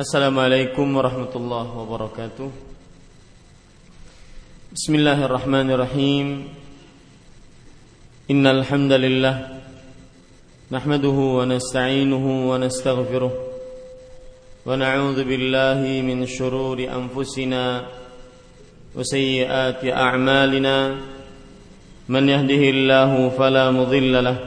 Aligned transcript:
السلام 0.00 0.38
عليكم 0.38 0.86
ورحمة 0.96 1.32
الله 1.36 1.66
وبركاته 1.78 2.50
بسم 4.74 4.92
الله 4.94 5.18
الرحمن 5.24 5.70
الرحيم 5.70 6.26
إن 8.30 8.46
الحمد 8.46 8.92
لله 8.92 9.36
نحمده 10.70 11.18
ونستعينه 11.38 12.24
ونستغفره 12.50 13.32
ونعوذ 14.66 15.18
بالله 15.24 15.80
من 16.02 16.26
شرور 16.26 16.78
أنفسنا 16.98 17.64
وسيئات 18.96 19.84
أعمالنا 19.84 20.76
من 22.08 22.28
يهده 22.28 22.62
الله 22.74 23.12
فلا 23.38 23.70
مضل 23.70 24.24
له 24.24 24.38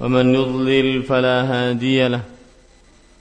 ومن 0.00 0.34
يضلل 0.34 1.02
فلا 1.02 1.36
هادي 1.52 2.08
له 2.08 2.22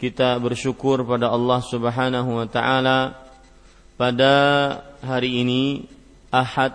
kita 0.00 0.40
bersyukur 0.40 1.04
pada 1.04 1.28
Allah 1.28 1.60
Subhanahu 1.60 2.40
wa 2.40 2.48
taala. 2.48 3.28
Pada 4.00 4.32
hari 5.04 5.44
ini 5.44 5.84
Ahad 6.32 6.72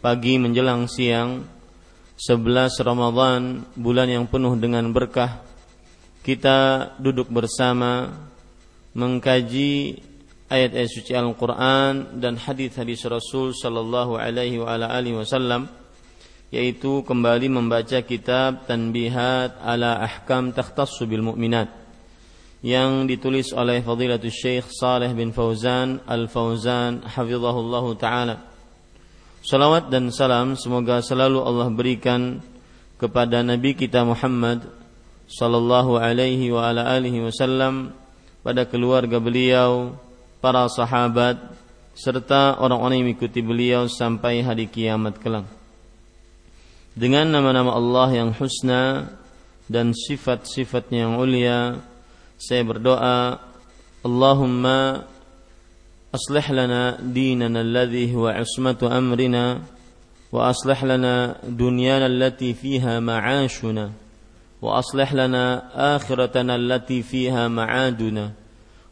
pagi 0.00 0.40
menjelang 0.40 0.88
siang 0.88 1.44
11 2.16 2.80
Ramadan 2.80 3.60
bulan 3.76 4.08
yang 4.08 4.24
penuh 4.24 4.56
dengan 4.56 4.88
berkah 4.88 5.44
kita 6.24 6.90
duduk 6.96 7.28
bersama 7.28 8.08
mengkaji 8.96 10.00
ayat-ayat 10.48 10.88
suci 10.88 11.12
Al-Qur'an 11.12 12.16
dan 12.16 12.40
hadis-hadis 12.40 13.04
Rasul 13.04 13.52
sallallahu 13.52 14.16
alaihi 14.16 14.56
wa 14.56 14.72
ala 14.72 14.88
alihi 14.96 15.20
wasallam 15.20 15.68
yaitu 16.48 17.04
kembali 17.04 17.52
membaca 17.52 18.00
kitab 18.00 18.64
Tanbihat 18.64 19.60
ala 19.60 20.00
Ahkam 20.00 20.56
Takhtassu 20.56 21.04
bil 21.04 21.20
Mu'minat 21.20 21.85
yang 22.66 23.06
ditulis 23.06 23.54
oleh 23.54 23.78
Fadilatul 23.78 24.34
Syekh 24.34 24.66
Saleh 24.74 25.14
bin 25.14 25.30
Fauzan 25.30 26.02
Al-Fauzan 26.02 27.06
hafizahullahu 27.06 27.94
taala. 27.94 28.42
Salawat 29.46 29.86
dan 29.86 30.10
salam 30.10 30.58
semoga 30.58 30.98
selalu 30.98 31.38
Allah 31.46 31.70
berikan 31.70 32.42
kepada 32.98 33.46
Nabi 33.46 33.78
kita 33.78 34.02
Muhammad 34.02 34.66
sallallahu 35.30 35.94
alaihi 35.94 36.50
wa 36.50 36.66
ala 36.66 36.90
alihi 36.90 37.22
wasallam 37.22 37.94
pada 38.42 38.66
keluarga 38.66 39.22
beliau, 39.22 39.94
para 40.42 40.66
sahabat 40.66 41.38
serta 41.94 42.58
orang-orang 42.58 42.98
yang 42.98 43.06
mengikuti 43.14 43.46
beliau 43.46 43.86
sampai 43.86 44.42
hari 44.42 44.66
kiamat 44.66 45.22
kelak. 45.22 45.46
Dengan 46.98 47.30
nama-nama 47.30 47.78
Allah 47.78 48.10
yang 48.26 48.34
husna 48.34 49.14
dan 49.70 49.94
sifat-sifatnya 49.94 51.06
yang 51.06 51.14
mulia, 51.14 51.78
saya 52.36 52.62
berdoa 52.68 53.40
Allahumma 54.04 55.08
aslih 56.12 56.46
lana 56.52 57.00
dinana 57.00 57.64
alladhi 57.64 58.12
huwa 58.12 58.36
ismatu 58.36 58.92
amrina 58.92 59.64
wa 60.28 60.52
aslih 60.52 60.76
lana 60.84 61.40
dunyana 61.42 62.06
allati 62.12 62.52
fiha 62.52 63.00
ma'ashuna 63.00 63.92
wa 64.60 64.80
aslih 64.80 65.08
lana 65.16 65.64
akhiratana 65.96 66.60
allati 66.60 67.00
fiha 67.00 67.48
ma'aduna 67.48 68.36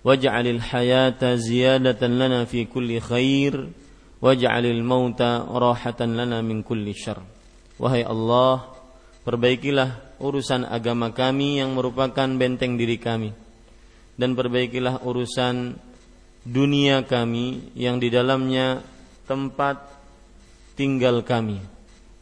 waj'al 0.05 0.45
al-hayata 0.49 1.37
ziyadatan 1.37 2.21
lana 2.21 2.45
fi 2.49 2.69
kulli 2.69 3.01
khair 3.01 3.73
waj'al 4.25 4.65
al-mauta 4.65 5.45
rahatan 5.49 6.17
lana 6.17 6.45
min 6.45 6.61
kulli 6.65 6.93
syarr. 6.93 7.25
Wahai 7.81 8.05
Allah 8.05 8.69
perbaikilah 9.25 10.04
urusan 10.19 10.67
agama 10.69 11.11
kami 11.11 11.63
yang 11.63 11.75
merupakan 11.75 12.27
benteng 12.27 12.77
diri 12.79 12.99
kami. 12.99 13.31
Dan 14.15 14.39
perbaikilah 14.39 15.03
urusan 15.03 15.75
dunia 16.47 17.03
kami 17.03 17.73
yang 17.75 17.99
di 17.99 18.13
dalamnya 18.13 18.85
tempat 19.27 19.81
tinggal 20.79 21.25
kami. 21.25 21.59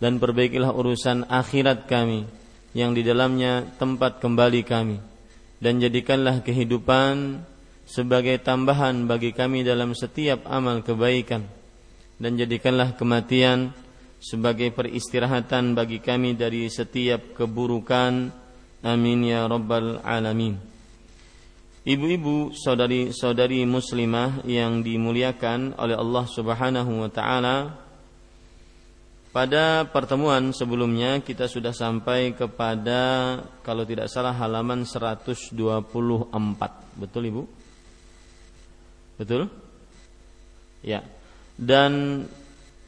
Dan 0.00 0.18
perbaikilah 0.18 0.72
urusan 0.72 1.28
akhirat 1.28 1.86
kami 1.86 2.26
yang 2.72 2.96
di 2.96 3.04
dalamnya 3.04 3.68
tempat 3.76 4.18
kembali 4.18 4.62
kami. 4.64 4.98
Dan 5.62 5.78
jadikanlah 5.78 6.42
kehidupan 6.42 7.44
sebagai 7.86 8.40
tambahan 8.42 9.06
bagi 9.06 9.30
kami 9.30 9.62
dalam 9.62 9.94
setiap 9.94 10.48
amal 10.48 10.82
kebaikan. 10.82 11.46
Dan 12.18 12.34
jadikanlah 12.40 12.94
kematian 12.98 13.74
sebagai 14.22 14.70
peristirahatan 14.70 15.74
bagi 15.74 15.98
kami 15.98 16.38
dari 16.38 16.70
setiap 16.70 17.34
keburukan 17.34 18.30
amin 18.86 19.18
ya 19.26 19.50
rabbal 19.50 19.98
alamin 20.06 20.70
Ibu-ibu 21.82 22.54
saudari-saudari 22.54 23.66
muslimah 23.66 24.46
yang 24.46 24.86
dimuliakan 24.86 25.74
oleh 25.74 25.98
Allah 25.98 26.30
Subhanahu 26.30 27.02
wa 27.02 27.10
taala 27.10 27.74
pada 29.34 29.90
pertemuan 29.90 30.54
sebelumnya 30.54 31.18
kita 31.26 31.50
sudah 31.50 31.74
sampai 31.74 32.38
kepada 32.38 33.42
kalau 33.66 33.82
tidak 33.82 34.06
salah 34.06 34.30
halaman 34.30 34.86
124 34.86 35.58
betul 37.02 37.22
Ibu? 37.26 37.42
Betul? 39.18 39.50
Ya. 40.86 41.02
Dan 41.58 42.22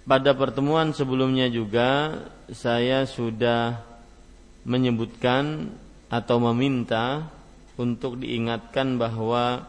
pada 0.05 0.37
pertemuan 0.37 0.93
sebelumnya 0.93 1.49
juga 1.49 2.21
saya 2.53 3.09
sudah 3.09 3.81
menyebutkan 4.65 5.73
atau 6.12 6.37
meminta 6.53 7.29
untuk 7.81 8.21
diingatkan 8.21 9.01
bahwa 9.01 9.65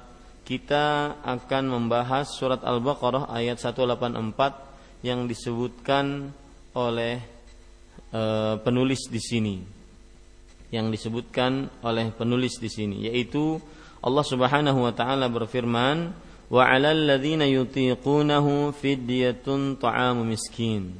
kita 0.45 1.17
akan 1.25 1.63
membahas 1.73 2.29
surat 2.37 2.61
Al-Baqarah 2.61 3.33
ayat 3.33 3.57
184 3.57 5.01
yang 5.01 5.25
disebutkan 5.25 6.29
oleh 6.77 7.17
e, 8.13 8.21
penulis 8.61 9.09
di 9.09 9.17
sini. 9.17 9.55
Yang 10.69 11.01
disebutkan 11.01 11.71
oleh 11.81 12.13
penulis 12.13 12.61
di 12.61 12.69
sini 12.69 13.09
yaitu 13.09 13.57
Allah 14.05 14.25
Subhanahu 14.27 14.85
wa 14.85 14.93
taala 14.93 15.25
berfirman 15.31 16.13
'alal 16.53 17.09
ladzina 17.09 17.49
yutiqunahu 17.49 18.69
fidyatun 18.75 19.81
ta'amu 19.81 20.21
miskin. 20.21 20.93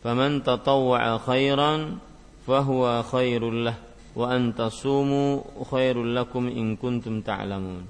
Faman 0.00 0.40
tatawwa'a 0.40 1.20
khairan 1.20 2.00
fahuwa 2.48 3.04
khairul 3.04 3.68
lah. 3.68 3.76
Wa 4.12 4.32
antasumu 4.32 5.44
khairul 5.68 6.12
lakum 6.16 6.48
in 6.48 6.76
kuntum 6.76 7.20
ta'lamun. 7.20 7.84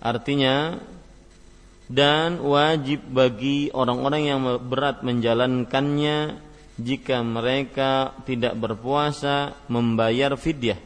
Artinya 0.00 0.76
dan 1.86 2.42
wajib 2.42 3.04
bagi 3.08 3.70
orang-orang 3.70 4.22
yang 4.26 4.40
berat 4.66 5.06
menjalankannya 5.06 6.42
jika 6.76 7.24
mereka 7.24 8.12
tidak 8.28 8.58
berpuasa 8.58 9.56
membayar 9.72 10.36
fidyah 10.36 10.76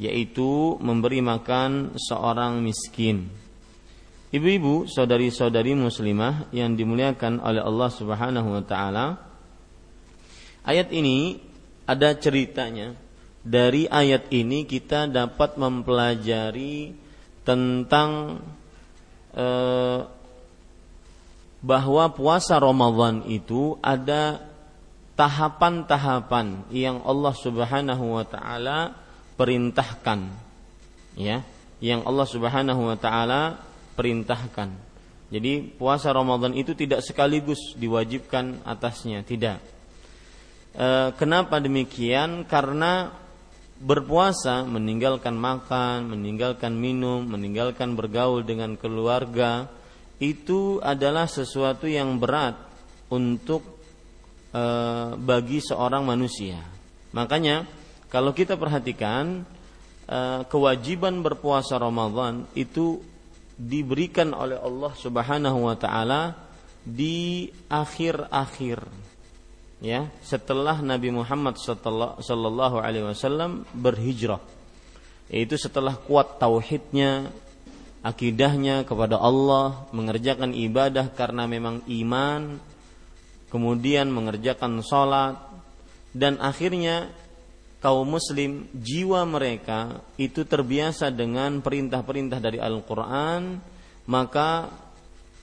yaitu 0.00 0.80
memberi 0.80 1.20
makan 1.20 1.92
seorang 2.00 2.64
miskin. 2.64 3.28
Ibu-ibu, 4.30 4.86
saudari-saudari 4.86 5.74
muslimah 5.74 6.54
yang 6.54 6.78
dimuliakan 6.78 7.42
oleh 7.42 7.66
Allah 7.66 7.90
Subhanahu 7.90 8.48
wa 8.54 8.62
taala. 8.62 9.06
Ayat 10.62 10.94
ini 10.94 11.42
ada 11.82 12.14
ceritanya. 12.14 12.94
Dari 13.42 13.90
ayat 13.90 14.30
ini 14.30 14.68
kita 14.68 15.10
dapat 15.10 15.58
mempelajari 15.58 16.94
tentang 17.42 18.38
eh, 19.34 20.00
bahwa 21.60 22.04
puasa 22.14 22.56
Ramadan 22.62 23.26
itu 23.26 23.76
ada 23.82 24.40
tahapan-tahapan 25.18 26.70
yang 26.72 27.02
Allah 27.02 27.34
Subhanahu 27.36 28.16
wa 28.16 28.24
taala 28.24 28.96
perintahkan 29.36 30.32
ya 31.16 31.44
yang 31.84 32.00
Allah 32.08 32.24
Subhanahu 32.24 32.88
wa 32.88 32.96
taala 32.96 33.69
perintahkan 34.00 34.90
jadi 35.30 35.62
puasa 35.62 36.10
Ramadan 36.10 36.58
itu 36.58 36.74
tidak 36.74 37.06
sekaligus 37.06 37.78
diwajibkan 37.78 38.66
atasnya 38.66 39.22
tidak. 39.22 39.62
E, 40.74 41.14
kenapa 41.14 41.62
demikian? 41.62 42.42
Karena 42.50 43.14
berpuasa 43.80 44.66
meninggalkan 44.66 45.38
makan 45.38 46.12
meninggalkan 46.12 46.76
minum 46.76 47.24
meninggalkan 47.24 47.96
bergaul 47.96 48.44
dengan 48.44 48.76
keluarga 48.76 49.72
itu 50.20 50.82
adalah 50.84 51.24
sesuatu 51.24 51.88
yang 51.88 52.18
berat 52.18 52.58
untuk 53.06 53.62
e, 54.50 54.62
bagi 55.14 55.62
seorang 55.62 56.02
manusia. 56.02 56.58
Makanya 57.14 57.70
kalau 58.10 58.34
kita 58.34 58.58
perhatikan 58.58 59.46
e, 60.10 60.42
kewajiban 60.50 61.22
berpuasa 61.22 61.78
Ramadan 61.78 62.50
itu 62.58 62.98
diberikan 63.60 64.32
oleh 64.32 64.56
Allah 64.56 64.92
Subhanahu 64.96 65.68
wa 65.68 65.76
taala 65.76 66.32
di 66.80 67.52
akhir-akhir. 67.68 68.80
Ya 69.80 70.08
setelah 70.24 70.80
Nabi 70.80 71.12
Muhammad 71.12 71.56
sallallahu 71.60 72.80
alaihi 72.80 73.04
wasallam 73.04 73.68
berhijrah. 73.76 74.40
Yaitu 75.28 75.60
setelah 75.60 75.94
kuat 75.94 76.40
tauhidnya 76.40 77.28
akidahnya 78.00 78.88
kepada 78.88 79.20
Allah 79.20 79.84
mengerjakan 79.92 80.56
ibadah 80.56 81.12
karena 81.12 81.44
memang 81.44 81.84
iman 81.84 82.56
kemudian 83.52 84.08
mengerjakan 84.08 84.80
sholat 84.80 85.36
dan 86.16 86.40
akhirnya 86.40 87.12
kaum 87.80 88.04
muslim 88.04 88.68
jiwa 88.76 89.24
mereka 89.24 90.04
itu 90.20 90.44
terbiasa 90.44 91.08
dengan 91.08 91.64
perintah-perintah 91.64 92.38
dari 92.38 92.60
Al-Qur'an 92.60 93.56
maka 94.04 94.68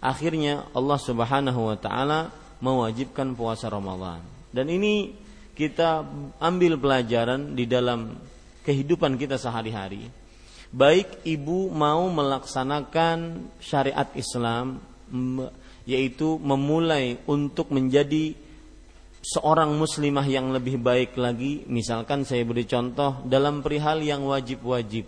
akhirnya 0.02 0.70
Allah 0.74 1.00
Subhanahu 1.02 1.74
wa 1.74 1.78
taala 1.78 2.30
mewajibkan 2.62 3.34
puasa 3.38 3.70
Ramadan. 3.70 4.22
Dan 4.50 4.70
ini 4.70 5.14
kita 5.58 6.06
ambil 6.42 6.78
pelajaran 6.78 7.58
di 7.58 7.66
dalam 7.66 8.14
kehidupan 8.66 9.18
kita 9.18 9.38
sehari-hari. 9.42 10.10
Baik 10.70 11.24
ibu 11.24 11.72
mau 11.72 12.06
melaksanakan 12.12 13.50
syariat 13.64 14.10
Islam 14.14 14.84
yaitu 15.88 16.36
memulai 16.44 17.16
untuk 17.24 17.72
menjadi 17.72 18.36
seorang 19.28 19.76
muslimah 19.76 20.24
yang 20.24 20.56
lebih 20.56 20.80
baik 20.80 21.20
lagi 21.20 21.68
misalkan 21.68 22.24
saya 22.24 22.48
beri 22.48 22.64
contoh 22.64 23.20
dalam 23.28 23.60
perihal 23.60 24.00
yang 24.00 24.24
wajib-wajib. 24.24 25.04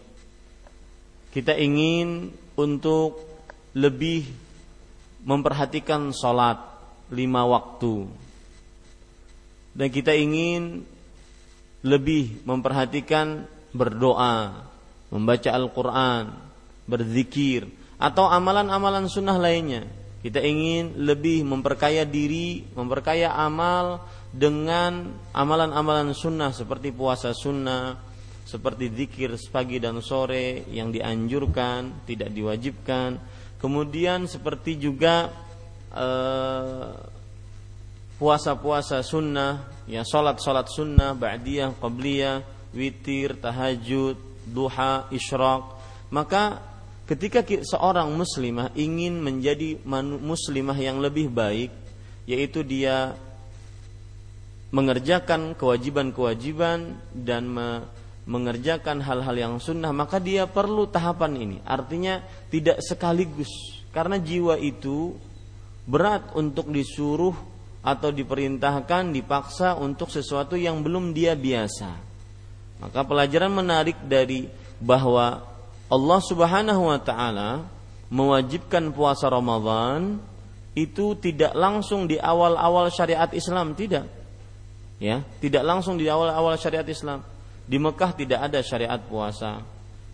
Kita 1.32 1.56
ingin 1.56 2.36
untuk 2.60 3.24
lebih 3.72 4.28
memperhatikan 5.24 6.12
sholat 6.12 6.60
lima 7.16 7.48
waktu. 7.48 8.12
Dan 9.72 9.88
kita 9.88 10.12
ingin 10.12 10.84
lebih 11.80 12.44
memperhatikan 12.44 13.48
berdoa 13.72 14.68
membaca 15.08 15.50
Al-Quran 15.56 16.36
berzikir 16.90 17.70
atau 17.96 18.28
amalan-amalan 18.28 19.08
sunnah 19.08 19.38
lainnya 19.38 19.88
kita 20.20 20.44
ingin 20.44 21.00
lebih 21.00 21.48
memperkaya 21.48 22.04
diri, 22.04 22.68
memperkaya 22.76 23.32
amal 23.40 24.04
dengan 24.30 25.16
amalan-amalan 25.32 26.12
sunnah 26.12 26.52
seperti 26.52 26.92
puasa 26.92 27.32
sunnah, 27.32 27.96
seperti 28.44 28.92
zikir 28.92 29.32
pagi 29.48 29.80
dan 29.80 30.04
sore 30.04 30.68
yang 30.74 30.92
dianjurkan, 30.92 32.04
tidak 32.04 32.36
diwajibkan. 32.36 33.16
Kemudian 33.64 34.28
seperti 34.28 34.76
juga 34.76 35.32
eh, 35.96 36.92
puasa-puasa 38.20 39.00
sunnah, 39.08 39.86
ya 39.88 40.04
solat-solat 40.04 40.68
sunnah, 40.68 41.16
ba'diyah, 41.16 41.80
qabliyah, 41.80 42.44
witir, 42.76 43.40
tahajud, 43.40 44.20
duha, 44.44 45.08
isyraq. 45.10 45.80
Maka 46.12 46.69
ketika 47.10 47.42
seorang 47.42 48.14
muslimah 48.14 48.70
ingin 48.78 49.18
menjadi 49.18 49.82
muslimah 50.22 50.78
yang 50.78 51.02
lebih 51.02 51.34
baik 51.34 51.74
yaitu 52.30 52.62
dia 52.62 53.18
mengerjakan 54.70 55.58
kewajiban-kewajiban 55.58 57.02
dan 57.18 57.50
me 57.50 57.70
mengerjakan 58.30 59.02
hal-hal 59.02 59.34
yang 59.34 59.56
sunnah 59.58 59.90
maka 59.90 60.22
dia 60.22 60.46
perlu 60.46 60.86
tahapan 60.86 61.34
ini. 61.34 61.58
Artinya 61.66 62.22
tidak 62.54 62.78
sekaligus. 62.86 63.50
Karena 63.90 64.22
jiwa 64.22 64.54
itu 64.62 65.18
berat 65.90 66.38
untuk 66.38 66.70
disuruh 66.70 67.34
atau 67.82 68.14
diperintahkan 68.14 69.10
dipaksa 69.10 69.74
untuk 69.82 70.14
sesuatu 70.14 70.54
yang 70.54 70.86
belum 70.86 71.10
dia 71.10 71.34
biasa. 71.34 71.90
Maka 72.86 73.02
pelajaran 73.02 73.50
menarik 73.50 73.98
dari 74.06 74.46
bahwa 74.78 75.42
Allah 75.90 76.20
Subhanahu 76.22 76.82
wa 76.86 77.00
taala 77.02 77.66
mewajibkan 78.14 78.94
puasa 78.94 79.30
Ramadan 79.30 80.22
itu 80.78 81.18
tidak 81.18 81.58
langsung 81.58 82.06
di 82.06 82.22
awal-awal 82.22 82.94
syariat 82.94 83.30
Islam 83.34 83.74
tidak. 83.74 84.06
Ya, 85.00 85.24
tidak 85.40 85.64
langsung 85.64 85.98
di 85.98 86.06
awal-awal 86.06 86.60
syariat 86.62 86.86
Islam. 86.86 87.26
Di 87.66 87.78
Mekah 87.82 88.12
tidak 88.14 88.40
ada 88.52 88.60
syariat 88.62 89.00
puasa. 89.00 89.64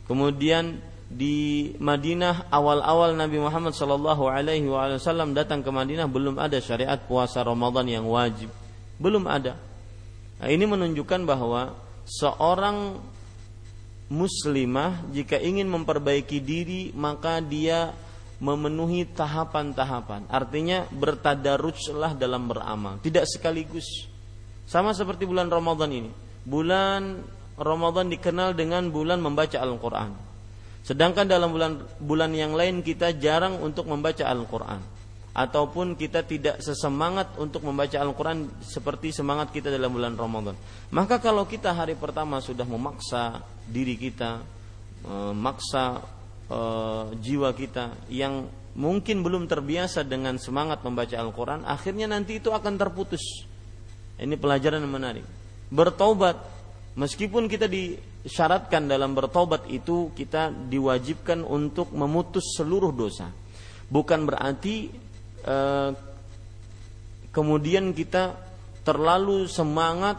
Kemudian 0.05 0.79
di 1.05 1.71
Madinah 1.77 2.49
awal-awal 2.49 3.13
Nabi 3.13 3.37
Muhammad 3.37 3.77
Shallallahu 3.77 4.25
Alaihi 4.25 4.65
Wasallam 4.65 5.37
datang 5.37 5.61
ke 5.61 5.69
Madinah 5.69 6.09
belum 6.09 6.37
ada 6.41 6.57
syariat 6.57 6.97
puasa 6.97 7.45
Ramadan 7.45 7.85
yang 7.85 8.05
wajib, 8.09 8.49
belum 8.97 9.29
ada. 9.29 9.57
Nah, 10.41 10.49
ini 10.51 10.65
menunjukkan 10.67 11.21
bahwa 11.23 11.77
seorang 12.05 12.99
muslimah 14.11 15.01
jika 15.09 15.41
ingin 15.41 15.65
memperbaiki 15.65 16.37
diri 16.41 16.93
maka 16.93 17.41
dia 17.41 17.93
memenuhi 18.37 19.07
tahapan-tahapan. 19.09 20.27
Artinya 20.27 20.85
bertadarujlah 20.91 22.13
dalam 22.19 22.51
beramal, 22.51 22.99
tidak 23.01 23.25
sekaligus. 23.25 24.11
Sama 24.65 24.91
seperti 24.91 25.23
bulan 25.23 25.47
Ramadan 25.47 25.89
ini. 25.93 26.11
Bulan 26.45 27.25
Ramadan 27.55 28.11
dikenal 28.11 28.53
dengan 28.53 28.91
bulan 28.91 29.23
membaca 29.23 29.57
Al-Qur'an. 29.57 30.11
Sedangkan 30.85 31.25
dalam 31.25 31.49
bulan 31.49 31.81
bulan 31.97 32.29
yang 32.37 32.53
lain 32.53 32.85
kita 32.85 33.17
jarang 33.17 33.57
untuk 33.63 33.89
membaca 33.89 34.21
Al-Qur'an 34.21 34.94
ataupun 35.35 35.99
kita 35.99 36.23
tidak 36.23 36.63
sesemangat 36.63 37.35
untuk 37.35 37.67
membaca 37.67 37.99
Al-Quran 37.99 38.47
seperti 38.63 39.11
semangat 39.11 39.51
kita 39.51 39.67
dalam 39.67 39.91
bulan 39.91 40.15
Ramadan. 40.15 40.55
Maka 40.95 41.19
kalau 41.19 41.43
kita 41.43 41.75
hari 41.75 41.99
pertama 41.99 42.39
sudah 42.39 42.63
memaksa 42.63 43.43
diri 43.67 43.99
kita, 43.99 44.39
memaksa 45.03 45.99
e, 46.47 46.59
jiwa 47.19 47.51
kita 47.51 48.07
yang 48.07 48.47
mungkin 48.79 49.27
belum 49.27 49.51
terbiasa 49.51 50.07
dengan 50.07 50.39
semangat 50.39 50.79
membaca 50.87 51.19
Al-Quran, 51.19 51.67
akhirnya 51.67 52.07
nanti 52.07 52.39
itu 52.39 52.55
akan 52.55 52.79
terputus. 52.79 53.43
Ini 54.15 54.39
pelajaran 54.39 54.79
yang 54.79 54.95
menarik. 54.95 55.27
Bertobat, 55.67 56.39
meskipun 56.95 57.51
kita 57.51 57.67
disyaratkan 57.67 58.87
dalam 58.87 59.11
bertobat 59.11 59.67
itu 59.67 60.15
kita 60.15 60.47
diwajibkan 60.71 61.43
untuk 61.43 61.91
memutus 61.91 62.55
seluruh 62.55 62.95
dosa. 62.95 63.27
Bukan 63.91 64.23
berarti 64.23 65.04
Eh, 65.45 65.89
kemudian 67.29 67.93
kita 67.93 68.33
terlalu 68.81 69.45
semangat 69.45 70.17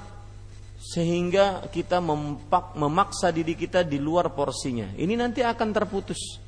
sehingga 0.78 1.66
kita 1.66 1.98
mempak, 1.98 2.78
memaksa 2.78 3.34
diri 3.34 3.58
kita 3.58 3.82
di 3.82 3.98
luar 3.98 4.30
porsinya. 4.30 4.94
Ini 4.94 5.18
nanti 5.18 5.42
akan 5.42 5.68
terputus. 5.74 6.46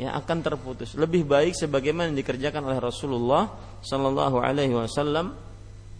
ya 0.00 0.16
akan 0.16 0.40
terputus. 0.40 0.96
Lebih 0.96 1.28
baik 1.28 1.52
sebagaimana 1.52 2.08
yang 2.08 2.16
dikerjakan 2.24 2.64
oleh 2.64 2.80
Rasulullah 2.80 3.52
sallallahu 3.84 4.40
alaihi 4.40 4.72
wasallam 4.72 5.36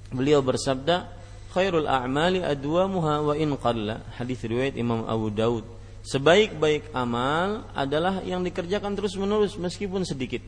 beliau 0.09 0.41
bersabda 0.41 1.05
khairul 1.53 1.85
a'mali 1.85 2.41
adwamuha 2.41 3.21
wa 3.21 3.35
in 3.37 3.53
qalla 3.61 4.01
hadis 4.17 4.41
riwayat 4.41 4.79
Imam 4.79 5.05
Abu 5.05 5.29
Daud 5.29 5.67
sebaik-baik 6.07 6.97
amal 6.97 7.69
adalah 7.77 8.25
yang 8.25 8.41
dikerjakan 8.41 8.97
terus-menerus 8.97 9.61
meskipun 9.61 10.07
sedikit 10.07 10.41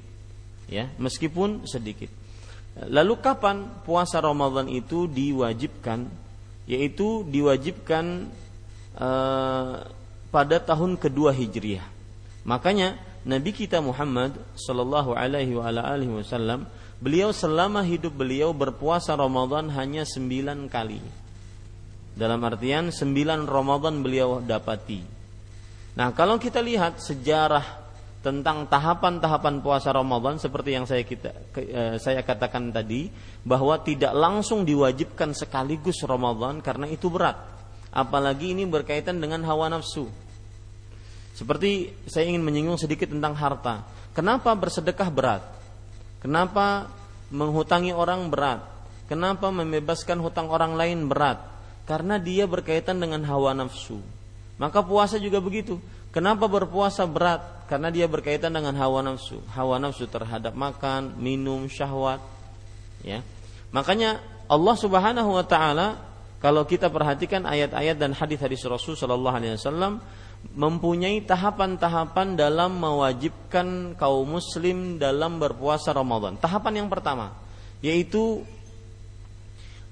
ya 0.72 0.88
meskipun 0.96 1.68
sedikit 1.68 2.08
lalu 2.88 3.20
kapan 3.20 3.68
puasa 3.84 4.24
Ramadan 4.24 4.72
itu 4.72 5.04
diwajibkan 5.04 6.08
yaitu 6.64 7.28
diwajibkan 7.28 8.32
uh, 8.96 9.84
pada 10.32 10.56
tahun 10.56 10.96
kedua 10.96 11.36
Hijriah 11.36 11.84
makanya 12.48 12.96
Nabi 13.22 13.54
kita 13.54 13.78
Muhammad 13.78 14.34
Sallallahu 14.58 15.14
Alaihi 15.14 15.54
Wasallam 15.54 16.66
beliau 16.98 17.30
selama 17.30 17.86
hidup 17.86 18.18
beliau 18.18 18.50
berpuasa 18.50 19.14
Ramadan 19.14 19.70
hanya 19.74 20.02
sembilan 20.02 20.66
kali. 20.66 21.02
Dalam 22.18 22.42
artian 22.42 22.90
sembilan 22.90 23.46
Ramadan 23.46 24.02
beliau 24.02 24.42
dapati. 24.42 25.00
Nah 25.98 26.10
kalau 26.14 26.34
kita 26.38 26.58
lihat 26.58 26.98
sejarah 26.98 27.81
tentang 28.22 28.70
tahapan-tahapan 28.70 29.60
puasa 29.60 29.90
Ramadan 29.90 30.38
seperti 30.38 30.78
yang 30.78 30.86
saya 30.86 31.02
kita 31.02 31.34
eh, 31.58 31.98
saya 31.98 32.22
katakan 32.22 32.70
tadi 32.70 33.10
bahwa 33.42 33.76
tidak 33.82 34.14
langsung 34.14 34.62
diwajibkan 34.62 35.34
sekaligus 35.34 36.00
Ramadan 36.06 36.62
karena 36.62 36.86
itu 36.86 37.10
berat. 37.10 37.36
Apalagi 37.92 38.56
ini 38.56 38.64
berkaitan 38.64 39.20
dengan 39.20 39.44
hawa 39.44 39.68
nafsu 39.68 40.08
seperti 41.32 41.90
saya 42.04 42.28
ingin 42.28 42.44
menyinggung 42.44 42.76
sedikit 42.76 43.08
tentang 43.08 43.32
harta. 43.32 43.88
Kenapa 44.12 44.52
bersedekah 44.52 45.08
berat? 45.08 45.42
Kenapa 46.20 46.92
menghutangi 47.32 47.96
orang 47.96 48.28
berat? 48.28 48.60
Kenapa 49.08 49.48
membebaskan 49.48 50.20
hutang 50.20 50.52
orang 50.52 50.76
lain 50.76 51.08
berat? 51.08 51.40
Karena 51.88 52.20
dia 52.20 52.44
berkaitan 52.44 53.00
dengan 53.00 53.24
hawa 53.24 53.56
nafsu. 53.56 53.98
Maka 54.60 54.84
puasa 54.84 55.16
juga 55.16 55.40
begitu. 55.40 55.80
Kenapa 56.12 56.44
berpuasa 56.44 57.08
berat? 57.08 57.64
Karena 57.72 57.88
dia 57.88 58.04
berkaitan 58.04 58.52
dengan 58.52 58.76
hawa 58.76 59.00
nafsu. 59.00 59.40
Hawa 59.56 59.80
nafsu 59.80 60.04
terhadap 60.04 60.52
makan, 60.52 61.16
minum, 61.16 61.64
syahwat. 61.72 62.20
Ya. 63.00 63.24
Makanya 63.72 64.20
Allah 64.44 64.76
Subhanahu 64.76 65.32
wa 65.32 65.44
taala 65.48 65.96
kalau 66.44 66.68
kita 66.68 66.92
perhatikan 66.92 67.48
ayat-ayat 67.48 67.96
dan 67.96 68.12
hadis-hadis 68.12 68.60
Rasul 68.68 68.92
sallallahu 68.92 69.36
alaihi 69.40 69.56
wasallam 69.56 70.04
mempunyai 70.52 71.22
tahapan-tahapan 71.22 72.34
dalam 72.34 72.76
mewajibkan 72.76 73.94
kaum 73.94 74.26
muslim 74.26 74.98
dalam 74.98 75.38
berpuasa 75.40 75.94
Ramadan. 75.94 76.36
Tahapan 76.36 76.84
yang 76.84 76.88
pertama 76.92 77.32
yaitu 77.82 78.44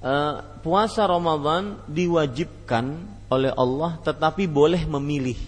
uh, 0.04 0.34
puasa 0.60 1.06
Ramadan 1.08 1.80
diwajibkan 1.88 2.98
oleh 3.30 3.54
Allah 3.54 3.96
tetapi 4.02 4.50
boleh 4.50 4.84
memilih. 4.84 5.38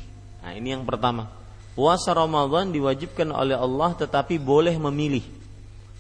Nah, 0.42 0.52
ini 0.58 0.74
yang 0.74 0.82
pertama. 0.82 1.30
Puasa 1.72 2.12
Ramadan 2.12 2.68
diwajibkan 2.68 3.32
oleh 3.32 3.56
Allah 3.56 3.96
tetapi 3.96 4.36
boleh 4.36 4.76
memilih. 4.76 5.24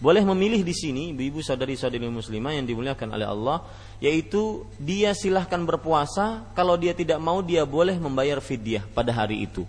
Boleh 0.02 0.26
memilih 0.26 0.66
di 0.66 0.74
sini 0.74 1.14
ibu-ibu 1.14 1.40
saudari-saudari 1.40 2.10
muslimah 2.10 2.58
yang 2.58 2.66
dimuliakan 2.66 3.14
oleh 3.14 3.22
Allah 3.22 3.62
yaitu 4.02 4.66
dia 4.82 5.14
silahkan 5.14 5.62
berpuasa 5.62 6.42
kalau 6.58 6.74
dia 6.74 6.90
tidak 6.90 7.22
mau 7.22 7.38
dia 7.38 7.62
boleh 7.62 7.94
membayar 7.94 8.42
fidyah 8.42 8.82
pada 8.90 9.14
hari 9.14 9.46
itu. 9.46 9.62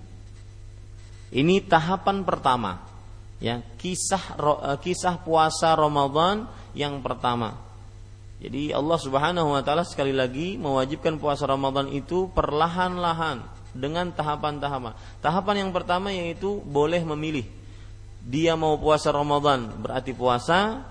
Ini 1.29 1.69
tahapan 1.69 2.25
pertama 2.25 2.81
ya 3.37 3.61
kisah 3.77 4.23
eh, 4.73 4.77
kisah 4.81 5.21
puasa 5.21 5.77
Ramadan 5.77 6.49
yang 6.73 6.97
pertama. 7.05 7.53
Jadi 8.41 8.73
Allah 8.73 8.97
Subhanahu 8.97 9.53
wa 9.53 9.61
taala 9.61 9.85
sekali 9.85 10.17
lagi 10.17 10.57
mewajibkan 10.57 11.21
puasa 11.21 11.45
Ramadan 11.45 11.93
itu 11.93 12.27
perlahan-lahan 12.33 13.52
dengan 13.73 14.13
tahapan-tahapan. 14.13 14.93
Tahapan 15.19 15.55
yang 15.65 15.71
pertama 15.73 16.13
yaitu 16.13 16.61
boleh 16.63 17.01
memilih. 17.03 17.45
Dia 18.23 18.55
mau 18.55 18.79
puasa 18.79 19.11
Ramadan 19.11 19.67
berarti 19.81 20.15
puasa. 20.15 20.85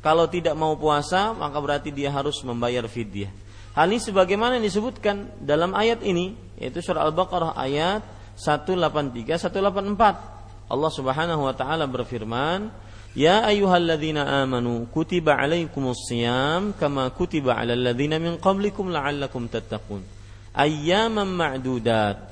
Kalau 0.00 0.24
tidak 0.32 0.56
mau 0.56 0.78
puasa 0.80 1.36
maka 1.36 1.60
berarti 1.60 1.92
dia 1.92 2.08
harus 2.08 2.40
membayar 2.40 2.88
fidyah. 2.88 3.28
Hal 3.76 3.92
ini 3.92 4.00
sebagaimana 4.00 4.56
yang 4.58 4.66
disebutkan 4.66 5.44
dalam 5.44 5.76
ayat 5.76 6.00
ini 6.02 6.34
yaitu 6.56 6.80
surah 6.80 7.06
Al-Baqarah 7.06 7.54
ayat 7.54 8.02
183 8.34 9.36
184 9.36 10.70
Allah 10.70 10.90
Subhanahu 10.90 11.42
wa 11.44 11.54
taala 11.54 11.84
berfirman 11.84 12.72
Ya 13.10 13.42
ayyuhalladzina 13.42 14.22
amanu 14.46 14.86
kutiba 14.86 15.34
alaikumus 15.34 16.06
siyam 16.06 16.70
kama 16.78 17.10
kutiba 17.10 17.58
alal 17.58 17.90
ladzina 17.90 18.22
min 18.22 18.38
qablikum 18.38 18.86
la'allakum 18.86 19.50
tattaqun 19.50 20.19
ayyaman 20.54 21.28
ma'dudat. 21.28 22.30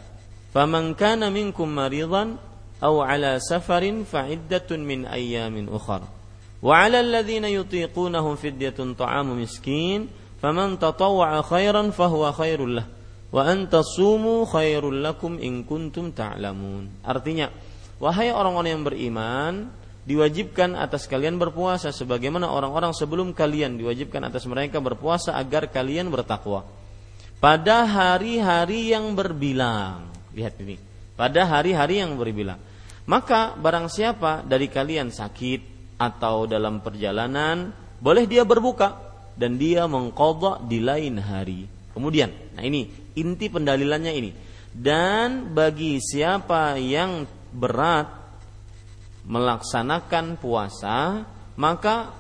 Faman 0.55 0.97
kana 0.97 1.29
minkum 1.29 1.69
maridan 1.69 2.41
aw 2.81 2.95
ala 3.05 3.37
safarin 3.43 4.07
fa'iddatun 4.07 4.81
min 4.83 5.05
ayyamin 5.05 5.69
ukhra. 5.69 6.07
Wa 6.59 6.73
'ala 6.87 7.05
alladhina 7.05 7.47
yutiqunahum 7.53 8.35
fidyatun 8.35 8.99
ta'amu 8.99 9.39
miskin 9.39 10.11
faman 10.43 10.79
tatawwa'a 10.79 11.43
khairan 11.47 11.95
fahuwa 11.95 12.35
khairul 12.35 12.83
lah 12.83 12.87
wa 13.29 13.45
anta 13.45 13.85
sumu 13.85 14.49
khairul 14.49 15.05
lakum 15.05 15.37
in 15.37 15.65
kuntum 15.65 16.13
ta'lamun. 16.17 17.05
Artinya, 17.05 17.53
wahai 18.01 18.33
orang-orang 18.33 18.71
yang 18.79 18.85
beriman, 18.85 19.53
diwajibkan 20.09 20.73
atas 20.73 21.05
kalian 21.05 21.37
berpuasa 21.37 21.93
sebagaimana 21.93 22.49
orang-orang 22.49 22.97
sebelum 22.97 23.37
kalian 23.37 23.77
diwajibkan 23.77 24.25
atas 24.25 24.49
mereka 24.49 24.81
berpuasa 24.81 25.37
agar 25.37 25.69
kalian 25.69 26.09
bertakwa 26.09 26.65
pada 27.39 27.87
hari-hari 27.87 28.93
yang 28.95 29.15
berbilang 29.15 30.11
lihat 30.35 30.59
ini 30.59 30.77
pada 31.15 31.47
hari-hari 31.47 32.03
yang 32.03 32.15
berbilang 32.19 32.59
maka 33.09 33.57
barang 33.57 33.89
siapa 33.89 34.45
dari 34.45 34.69
kalian 34.69 35.09
sakit 35.09 35.79
atau 35.97 36.45
dalam 36.45 36.85
perjalanan, 36.85 37.73
boleh 37.99 38.29
dia 38.29 38.45
berbuka 38.45 39.01
dan 39.33 39.57
dia 39.57 39.89
mengkodok 39.89 40.69
di 40.69 40.79
lain 40.85 41.17
hari. 41.17 41.65
Kemudian, 41.97 42.29
nah 42.53 42.61
ini 42.61 42.87
inti 43.17 43.49
pendalilannya 43.49 44.13
ini. 44.13 44.31
Dan 44.77 45.57
bagi 45.57 45.99
siapa 45.99 46.77
yang 46.77 47.25
berat 47.51 48.13
melaksanakan 49.25 50.37
puasa, 50.37 51.25
maka 51.57 52.13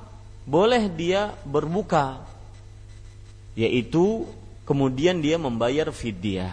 boleh 0.48 0.88
dia 0.88 1.36
berbuka, 1.44 2.24
yaitu 3.54 4.24
kemudian 4.68 5.24
dia 5.24 5.40
membayar 5.40 5.88
fidyah 5.88 6.52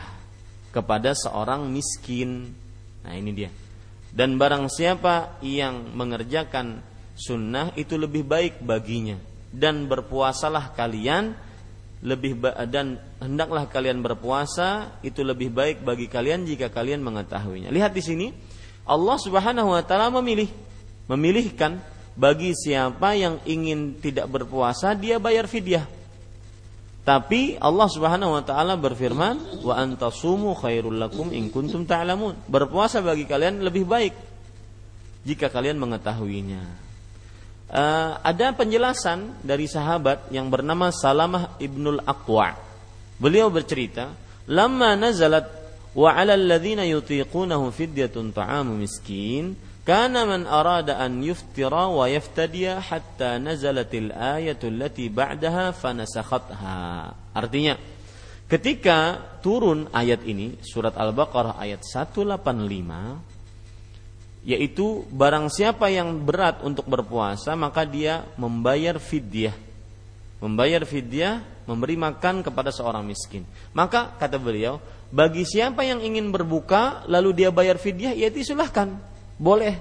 kepada 0.71 1.11
seorang 1.11 1.67
miskin. 1.67 2.55
Nah 3.03 3.11
ini 3.11 3.31
dia 3.35 3.51
dan 4.15 4.39
barang 4.39 4.71
siapa 4.71 5.43
yang 5.43 5.91
mengerjakan 5.91 6.79
sunnah 7.19 7.75
itu 7.75 7.99
lebih 7.99 8.23
baik 8.23 8.63
baginya 8.63 9.19
dan 9.51 9.91
berpuasalah 9.91 10.71
kalian 10.71 11.35
lebih 11.99 12.39
dan 12.71 12.95
hendaklah 13.19 13.67
kalian 13.67 13.99
berpuasa 13.99 14.99
itu 15.03 15.19
lebih 15.19 15.51
baik 15.51 15.83
bagi 15.83 16.07
kalian 16.07 16.47
jika 16.47 16.71
kalian 16.71 17.03
mengetahuinya. 17.03 17.67
Lihat 17.75 17.91
di 17.91 17.99
sini 17.99 18.27
Allah 18.87 19.19
Subhanahu 19.19 19.75
wa 19.75 19.83
taala 19.83 20.07
memilih 20.07 20.47
memilihkan 21.11 21.83
bagi 22.15 22.55
siapa 22.55 23.19
yang 23.19 23.43
ingin 23.43 23.99
tidak 23.99 24.31
berpuasa 24.31 24.95
dia 24.95 25.19
bayar 25.19 25.43
fidyah 25.51 25.83
tapi 27.05 27.53
Allah 27.61 27.85
Subhanahu 27.85 28.33
wa 28.33 28.41
taala 28.41 28.73
berfirman, 28.73 29.61
"Wa 29.61 29.77
antasumu 29.77 30.57
khairul 30.57 30.97
lakum 30.97 31.29
in 31.29 31.53
kuntum 31.53 31.85
ta'lamun." 31.85 32.49
Berpuasa 32.49 33.05
bagi 33.05 33.29
kalian 33.29 33.61
lebih 33.61 33.85
baik 33.85 34.17
jika 35.21 35.53
kalian 35.53 35.77
mengetahuinya. 35.77 36.65
Uh, 37.69 38.17
ada 38.25 38.57
penjelasan 38.57 39.37
dari 39.45 39.69
sahabat 39.69 40.33
yang 40.33 40.49
bernama 40.49 40.89
Salamah 40.89 41.61
ibnul 41.61 42.01
Aqwa. 42.01 42.57
Beliau 43.21 43.53
bercerita, 43.53 44.09
"Lamma 44.49 44.97
nazalat 44.97 45.45
wa 45.93 46.09
'alal 46.09 46.41
ladzina 46.41 46.89
yutiqunahu 46.89 47.69
fidyatun 47.69 48.33
ta'amu 48.33 48.81
miskin." 48.81 49.53
Kana 49.85 50.25
man 50.25 50.49
arada 50.49 50.97
an 50.97 51.21
yuftira 51.21 51.85
wa 51.93 52.09
yaftadiya 52.09 52.81
hatta 52.81 53.37
nazalatil 53.37 54.09
ayatul 54.09 54.81
lati 54.81 55.13
ba'daha 55.13 55.77
fanasakhatha. 55.77 57.13
Artinya, 57.29 57.77
ketika 58.49 59.21
turun 59.45 59.85
ayat 59.93 60.25
ini, 60.25 60.57
surat 60.65 60.97
Al-Baqarah 60.97 61.61
ayat 61.61 61.85
185, 61.85 62.17
yaitu 64.41 65.05
barang 65.13 65.53
siapa 65.53 65.93
yang 65.93 66.17
berat 66.17 66.65
untuk 66.65 66.89
berpuasa, 66.89 67.53
maka 67.53 67.85
dia 67.85 68.25
membayar 68.41 68.97
fidyah. 68.97 69.53
Membayar 70.41 70.81
fidyah, 70.81 71.45
memberi 71.69 71.93
makan 71.93 72.41
kepada 72.41 72.73
seorang 72.73 73.05
miskin. 73.05 73.45
Maka, 73.77 74.17
kata 74.17 74.41
beliau, 74.41 74.81
bagi 75.13 75.45
siapa 75.45 75.85
yang 75.85 76.01
ingin 76.01 76.33
berbuka, 76.33 77.05
lalu 77.05 77.45
dia 77.45 77.53
bayar 77.53 77.77
fidyah, 77.77 78.17
ya 78.17 78.33
silahkan 78.33 79.13
Boleh. 79.35 79.79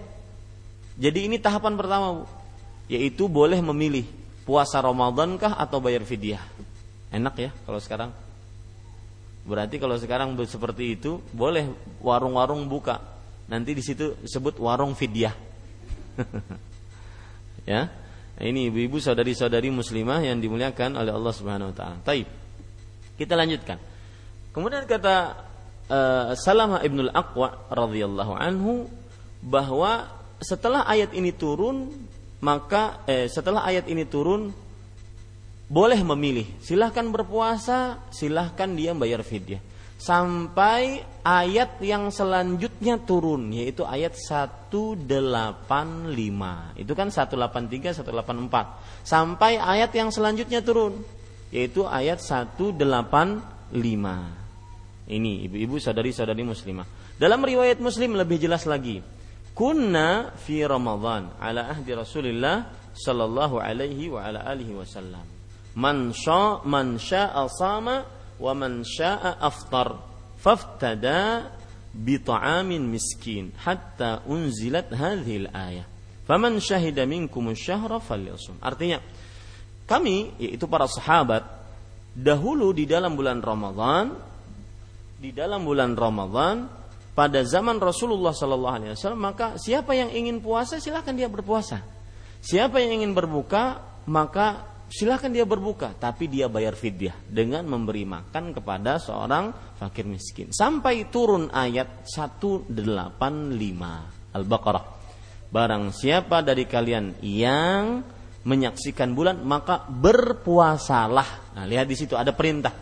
Jadi 0.94 1.26
ini 1.26 1.36
tahapan 1.38 1.74
pertama, 1.74 2.22
Bu. 2.22 2.24
Yaitu 2.90 3.26
boleh 3.30 3.58
memilih 3.64 4.04
puasa 4.44 4.78
Ramadan 4.78 5.40
kah 5.40 5.56
atau 5.56 5.80
bayar 5.80 6.04
fidyah. 6.04 6.42
Enak 7.08 7.34
ya 7.38 7.50
kalau 7.64 7.80
sekarang. 7.80 8.10
Berarti 9.44 9.76
kalau 9.76 9.96
sekarang 10.00 10.36
seperti 10.44 10.96
itu, 10.96 11.20
boleh 11.32 11.68
warung-warung 12.00 12.64
buka. 12.68 13.00
Nanti 13.48 13.76
di 13.76 13.82
situ 13.84 14.16
disebut 14.24 14.56
warung 14.60 14.96
fidyah. 14.96 15.34
ya. 17.72 17.88
Ini 18.34 18.66
ibu-ibu 18.66 18.98
saudari-saudari 18.98 19.70
muslimah 19.70 20.26
yang 20.26 20.42
dimuliakan 20.42 20.98
oleh 20.98 21.12
Allah 21.14 21.34
Subhanahu 21.34 21.70
wa 21.70 21.76
taala. 21.76 21.96
Taib. 22.02 22.26
Kita 23.14 23.38
lanjutkan. 23.38 23.78
Kemudian 24.50 24.90
kata 24.90 25.38
uh, 25.86 26.34
Salamah 26.34 26.82
ibnul 26.82 27.14
Aqwa 27.14 27.70
radhiyallahu 27.70 28.32
anhu 28.34 28.90
bahwa 29.44 30.08
setelah 30.40 30.88
ayat 30.88 31.12
ini 31.12 31.30
turun 31.36 31.92
maka 32.40 33.04
eh, 33.04 33.28
setelah 33.28 33.64
ayat 33.64 33.88
ini 33.88 34.08
turun 34.08 34.52
boleh 35.68 36.00
memilih. 36.04 36.44
Silahkan 36.60 37.08
berpuasa 37.08 38.04
silahkan 38.12 38.68
dia 38.72 38.92
bayar 38.92 39.24
fidyah. 39.24 39.60
Sampai 39.94 41.00
ayat 41.24 41.80
yang 41.80 42.12
selanjutnya 42.12 43.00
turun 43.00 43.48
yaitu 43.56 43.88
ayat 43.88 44.12
185 44.12 45.08
itu 46.76 46.92
kan 46.92 47.08
183 47.08 48.04
184 48.04 49.06
sampai 49.06 49.56
ayat 49.56 49.88
yang 49.96 50.12
selanjutnya 50.12 50.60
turun 50.60 51.00
yaitu 51.48 51.88
ayat 51.88 52.20
185 52.20 52.76
ini 55.08 55.32
ibu-ibu 55.48 55.80
sadari-sadari 55.80 56.44
muslimah. 56.44 56.84
Dalam 57.16 57.40
riwayat 57.40 57.80
muslim 57.80 58.20
lebih 58.20 58.36
jelas 58.36 58.68
lagi 58.68 59.00
kunna 59.54 60.34
fi 60.34 60.66
ramadhan 60.66 61.30
ala 61.38 61.70
ahdi 61.70 61.94
rasulillah 61.94 62.68
sallallahu 62.94 63.62
alaihi 63.62 64.10
wa 64.10 64.26
ala 64.26 64.42
alihi 64.50 64.74
wasallam 64.74 65.22
man 65.78 66.10
sya 66.14 66.62
man 66.66 66.98
sya'a 66.98 67.46
sama 67.50 68.06
wa 68.38 68.52
man 68.54 68.82
sya'a 68.82 69.38
aftar 69.38 69.98
faftada 70.38 71.50
bi 71.94 72.18
ta'amin 72.18 72.82
miskin 72.90 73.54
hatta 73.62 74.26
unzilat 74.26 74.90
hadhihi 74.90 75.46
al-ayah 75.46 75.86
faman 76.26 76.58
syahida 76.58 77.04
minkum 77.04 77.52
asy-syahra 77.52 78.00
falyasum. 78.00 78.58
Artinya 78.58 78.98
kami 79.84 80.34
yaitu 80.40 80.64
para 80.64 80.88
sahabat 80.88 81.44
dahulu 82.16 82.72
di 82.72 82.88
dalam 82.88 83.14
bulan 83.14 83.44
Ramadan 83.44 84.16
di 85.20 85.30
dalam 85.32 85.64
bulan 85.64 85.92
Ramadan 85.96 86.83
pada 87.14 87.40
zaman 87.46 87.78
Rasulullah 87.78 88.34
Sallallahu 88.34 88.74
Alaihi 88.74 88.92
Wasallam 88.98 89.22
maka 89.22 89.54
siapa 89.56 89.94
yang 89.94 90.10
ingin 90.10 90.42
puasa 90.42 90.82
silahkan 90.82 91.14
dia 91.14 91.30
berpuasa 91.30 91.80
siapa 92.42 92.82
yang 92.82 93.02
ingin 93.02 93.14
berbuka 93.14 93.80
maka 94.10 94.74
silahkan 94.90 95.30
dia 95.32 95.46
berbuka 95.48 95.94
tapi 95.96 96.28
dia 96.28 96.50
bayar 96.50 96.76
fidyah 96.76 97.14
dengan 97.24 97.64
memberi 97.64 98.04
makan 98.04 98.52
kepada 98.52 99.00
seorang 99.00 99.54
fakir 99.78 100.04
miskin 100.04 100.50
sampai 100.50 101.08
turun 101.08 101.48
ayat 101.54 102.04
185 102.04 102.74
Al-Baqarah 104.34 104.84
barang 105.54 105.84
siapa 105.94 106.42
dari 106.42 106.66
kalian 106.66 107.22
yang 107.22 108.14
menyaksikan 108.44 109.16
bulan 109.16 109.40
maka 109.42 109.88
berpuasalah. 109.88 111.56
Nah, 111.56 111.64
lihat 111.64 111.88
di 111.88 111.96
situ 111.96 112.14
ada 112.14 112.30
perintah. 112.36 112.72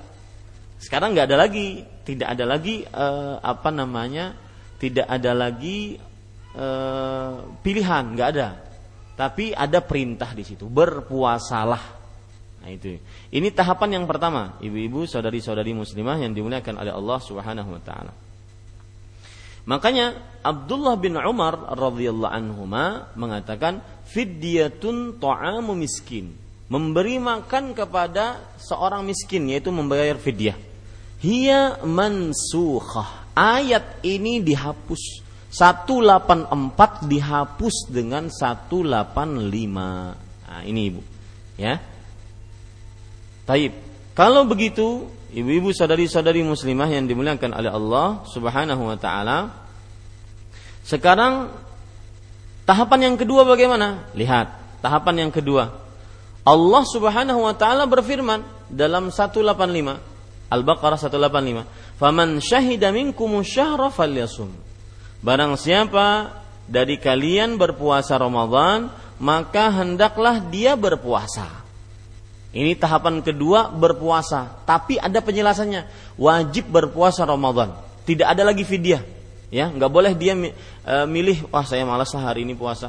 Sekarang 0.83 1.15
nggak 1.15 1.31
ada 1.31 1.39
lagi, 1.47 1.87
tidak 2.03 2.35
ada 2.35 2.45
lagi 2.45 2.83
eh, 2.83 3.35
apa 3.39 3.71
namanya, 3.71 4.35
tidak 4.83 5.07
ada 5.07 5.31
lagi 5.31 5.95
eh, 6.59 7.35
pilihan, 7.63 8.05
nggak 8.19 8.29
ada. 8.35 8.49
Tapi 9.15 9.55
ada 9.55 9.79
perintah 9.79 10.35
di 10.35 10.43
situ, 10.43 10.67
berpuasalah. 10.67 12.03
Nah 12.67 12.71
itu. 12.71 12.99
Ini 13.31 13.49
tahapan 13.55 14.03
yang 14.03 14.05
pertama, 14.11 14.59
ibu-ibu, 14.59 15.07
saudari-saudari 15.07 15.71
muslimah 15.71 16.19
yang 16.19 16.35
dimuliakan 16.35 16.75
oleh 16.83 16.91
Allah 16.91 17.19
Subhanahu 17.23 17.71
wa 17.79 17.83
taala. 17.87 18.13
Makanya 19.63 20.19
Abdullah 20.43 20.99
bin 20.99 21.15
Umar 21.15 21.79
radhiyallahu 21.79 22.35
anhuma 22.35 23.15
mengatakan 23.15 23.79
fidyatun 24.11 25.23
ta'amu 25.23 25.79
miskin. 25.79 26.35
Memberi 26.67 27.23
makan 27.23 27.71
kepada 27.71 28.43
seorang 28.59 29.07
miskin 29.07 29.47
yaitu 29.47 29.71
membayar 29.71 30.19
fidyah. 30.19 30.72
Hiya 31.23 31.81
mansukhah. 31.87 33.31
Ayat 33.33 34.03
ini 34.05 34.43
dihapus. 34.43 35.23
184 35.53 37.07
dihapus 37.07 37.77
dengan 37.89 38.29
185. 38.29 40.17
Nah, 40.19 40.63
ini 40.67 40.81
Ibu. 40.93 41.01
Ya. 41.57 41.79
Taib. 43.47 43.73
Kalau 44.13 44.45
begitu, 44.45 45.09
ibu-ibu 45.33 45.73
sadari-sadari 45.73 46.45
muslimah 46.45 46.89
yang 46.89 47.09
dimuliakan 47.09 47.57
oleh 47.57 47.71
Allah 47.73 48.21
Subhanahu 48.29 48.93
wa 48.93 48.97
taala, 49.01 49.49
sekarang 50.85 51.49
Tahapan 52.63 53.11
yang 53.11 53.17
kedua 53.19 53.43
bagaimana? 53.43 54.07
Lihat, 54.15 54.79
tahapan 54.79 55.27
yang 55.27 55.33
kedua. 55.35 55.75
Allah 56.47 56.83
Subhanahu 56.87 57.43
wa 57.43 57.55
taala 57.55 57.87
berfirman 57.91 58.43
dalam 58.71 59.11
185 59.11 60.12
Al-Baqarah 60.53 61.01
185, 61.01 61.65
"Faman 61.97 62.37
syahida 62.45 62.93
minkum 62.93 63.41
syahra 63.41 63.89
falyasum." 63.89 64.53
Barang 65.25 65.57
siapa 65.57 66.37
dari 66.69 67.01
kalian 67.01 67.57
berpuasa 67.57 68.21
Ramadan, 68.21 68.93
maka 69.17 69.73
hendaklah 69.73 70.45
dia 70.53 70.77
berpuasa. 70.77 71.65
Ini 72.53 72.77
tahapan 72.77 73.25
kedua 73.25 73.73
berpuasa, 73.73 74.61
tapi 74.69 75.01
ada 75.01 75.25
penjelasannya. 75.25 75.89
Wajib 76.21 76.69
berpuasa 76.69 77.25
Ramadan. 77.25 77.73
Tidak 78.05 78.29
ada 78.29 78.45
lagi 78.45 78.67
fidyah 78.67 79.23
ya 79.53 79.69
nggak 79.69 79.93
boleh 79.93 80.17
dia 80.17 80.33
e, 80.33 80.95
milih 81.05 81.53
wah 81.53 81.63
saya 81.69 81.85
malas 81.85 82.09
lah 82.17 82.33
hari 82.33 82.49
ini 82.49 82.57
puasa 82.57 82.89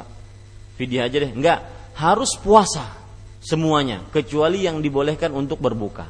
fidyah 0.80 1.04
aja 1.04 1.28
deh 1.28 1.32
nggak 1.36 1.58
harus 2.00 2.40
puasa 2.40 2.88
semuanya 3.44 4.00
kecuali 4.08 4.64
yang 4.64 4.80
dibolehkan 4.80 5.28
untuk 5.36 5.60
berbuka 5.60 6.08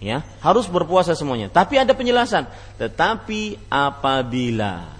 ya 0.00 0.24
harus 0.40 0.64
berpuasa 0.66 1.12
semuanya 1.12 1.52
tapi 1.52 1.76
ada 1.76 1.92
penjelasan 1.92 2.48
tetapi 2.80 3.68
apabila 3.68 4.96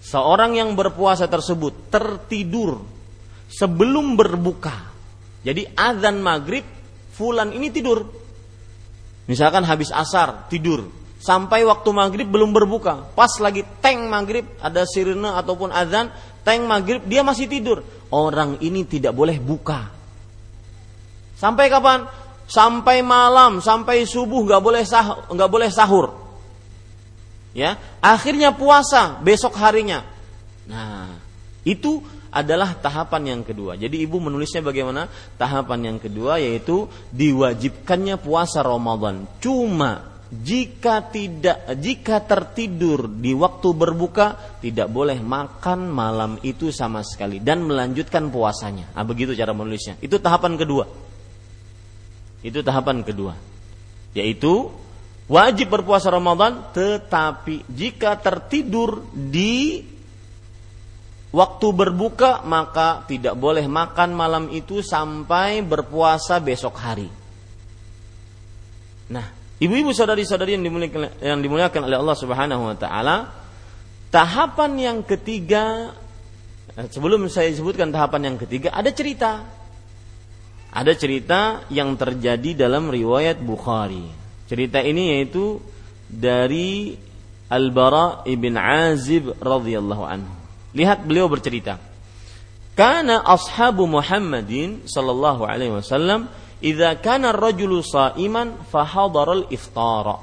seorang 0.00 0.56
yang 0.56 0.72
berpuasa 0.78 1.26
tersebut 1.26 1.90
tertidur 1.90 2.80
sebelum 3.50 4.14
berbuka 4.14 4.94
jadi 5.42 5.66
azan 5.74 6.22
maghrib 6.22 6.62
fulan 7.18 7.50
ini 7.50 7.68
tidur 7.74 8.06
misalkan 9.26 9.66
habis 9.66 9.90
asar 9.90 10.46
tidur 10.46 10.86
sampai 11.18 11.66
waktu 11.66 11.90
maghrib 11.90 12.28
belum 12.30 12.54
berbuka. 12.54 13.12
Pas 13.12 13.30
lagi 13.42 13.66
tank 13.82 14.06
maghrib 14.06 14.46
ada 14.62 14.86
sirine 14.86 15.34
ataupun 15.34 15.74
azan, 15.74 16.08
tank 16.46 16.62
maghrib 16.64 17.02
dia 17.04 17.26
masih 17.26 17.50
tidur. 17.50 17.82
Orang 18.08 18.56
ini 18.64 18.86
tidak 18.86 19.12
boleh 19.12 19.36
buka. 19.36 19.90
Sampai 21.36 21.68
kapan? 21.68 22.08
Sampai 22.48 23.04
malam, 23.04 23.60
sampai 23.60 24.08
subuh 24.08 24.40
nggak 24.48 24.62
boleh 24.64 24.82
sah, 24.88 25.28
nggak 25.28 25.50
boleh 25.52 25.68
sahur. 25.68 26.16
Ya, 27.52 27.76
akhirnya 28.00 28.56
puasa 28.56 29.20
besok 29.20 29.52
harinya. 29.60 30.00
Nah, 30.64 31.12
itu 31.60 32.00
adalah 32.32 32.76
tahapan 32.76 33.36
yang 33.36 33.42
kedua. 33.44 33.76
Jadi 33.76 34.00
ibu 34.04 34.20
menulisnya 34.20 34.64
bagaimana? 34.64 35.08
Tahapan 35.36 35.92
yang 35.92 35.98
kedua 36.00 36.40
yaitu 36.40 36.88
diwajibkannya 37.12 38.20
puasa 38.20 38.64
Ramadan. 38.64 39.28
Cuma 39.40 40.08
jika 40.28 41.08
tidak 41.08 41.64
jika 41.80 42.20
tertidur 42.20 43.08
di 43.08 43.32
waktu 43.32 43.68
berbuka 43.72 44.60
tidak 44.60 44.92
boleh 44.92 45.16
makan 45.24 45.88
malam 45.88 46.36
itu 46.44 46.68
sama 46.68 47.00
sekali 47.00 47.40
dan 47.40 47.64
melanjutkan 47.64 48.28
puasanya. 48.28 48.92
Ah 48.92 49.08
begitu 49.08 49.32
cara 49.32 49.56
menulisnya. 49.56 49.96
Itu 50.04 50.20
tahapan 50.20 50.60
kedua. 50.60 51.07
Itu 52.44 52.62
tahapan 52.62 53.02
kedua. 53.02 53.34
Yaitu 54.14 54.70
wajib 55.26 55.74
berpuasa 55.74 56.08
Ramadan 56.08 56.72
tetapi 56.72 57.66
jika 57.68 58.16
tertidur 58.18 59.04
di 59.12 59.84
waktu 61.28 61.66
berbuka 61.74 62.46
maka 62.48 63.04
tidak 63.04 63.36
boleh 63.36 63.68
makan 63.68 64.16
malam 64.16 64.44
itu 64.54 64.80
sampai 64.80 65.60
berpuasa 65.60 66.40
besok 66.40 66.74
hari. 66.80 67.08
Nah, 69.08 69.38
Ibu-ibu 69.58 69.90
saudari-saudari 69.90 70.54
yang 70.54 70.62
dimuliakan, 70.62 71.18
yang 71.18 71.42
dimuliakan 71.42 71.90
oleh 71.90 71.98
Allah 71.98 72.14
Subhanahu 72.14 72.62
wa 72.70 72.76
taala, 72.78 73.26
tahapan 74.14 74.70
yang 74.78 74.98
ketiga 75.02 75.90
eh, 76.78 76.86
sebelum 76.86 77.26
saya 77.26 77.50
sebutkan 77.50 77.90
tahapan 77.90 78.32
yang 78.32 78.36
ketiga 78.38 78.70
ada 78.70 78.94
cerita. 78.94 79.57
Ada 80.68 80.92
cerita 80.94 81.64
yang 81.72 81.96
terjadi 81.96 82.68
dalam 82.68 82.92
riwayat 82.92 83.40
Bukhari. 83.40 84.04
Cerita 84.48 84.84
ini 84.84 85.16
yaitu 85.16 85.60
dari 86.08 86.96
Al-Bara 87.48 88.28
ibn 88.28 88.56
Azib 88.60 89.32
radhiyallahu 89.40 90.04
anhu. 90.04 90.32
Lihat 90.76 91.08
beliau 91.08 91.32
bercerita. 91.32 91.80
Karena 92.76 93.24
ashabu 93.24 93.88
Muhammadin 93.88 94.84
sallallahu 94.84 95.42
alaihi 95.48 95.72
wasallam 95.72 96.30
idza 96.62 96.94
kana 97.02 97.34
ar-rajulu 97.34 97.82
sha'iman 97.82 98.54
fahadara 98.70 99.42
al-iftara 99.42 100.22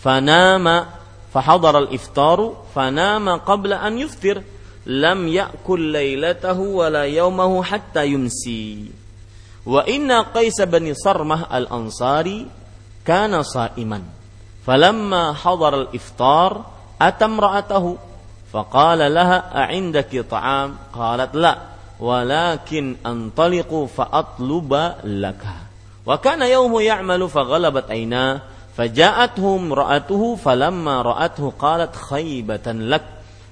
fanama 0.00 0.88
fahadara 1.28 1.84
al-iftaru 1.84 2.56
fanama 2.72 3.44
qabla 3.44 3.84
an 3.84 4.00
yuftir 4.00 4.40
lam 4.88 5.28
ya'kul 5.28 5.92
lailatahu 5.92 6.80
wa 6.80 6.88
la 6.88 7.04
yawmahu 7.04 7.60
hatta 7.60 8.08
yumsi 8.08 8.88
وإن 9.66 10.12
قيس 10.12 10.60
بن 10.60 10.94
صرمة 10.94 11.56
الأنصاري 11.56 12.46
كان 13.06 13.42
صائما 13.42 14.02
فلما 14.66 15.32
حضر 15.32 15.80
الإفطار 15.80 16.64
أتى 17.02 17.24
امرأته 17.24 17.96
فقال 18.52 19.14
لها 19.14 19.56
أعندك 19.56 20.24
طعام؟ 20.30 20.76
قالت 20.92 21.34
لا 21.34 21.58
ولكن 22.00 22.96
أنطلق 23.06 23.88
فأطلب 23.96 24.94
لك. 25.04 25.44
وكان 26.06 26.42
يوم 26.42 26.80
يعمل 26.80 27.28
فغلبت 27.28 27.90
عيناه 27.90 28.40
فجاءته 28.76 29.56
امرأته 29.56 30.36
فلما 30.36 31.02
رأته 31.02 31.52
قالت 31.58 31.96
خيبة 31.96 32.66
لك. 32.66 33.02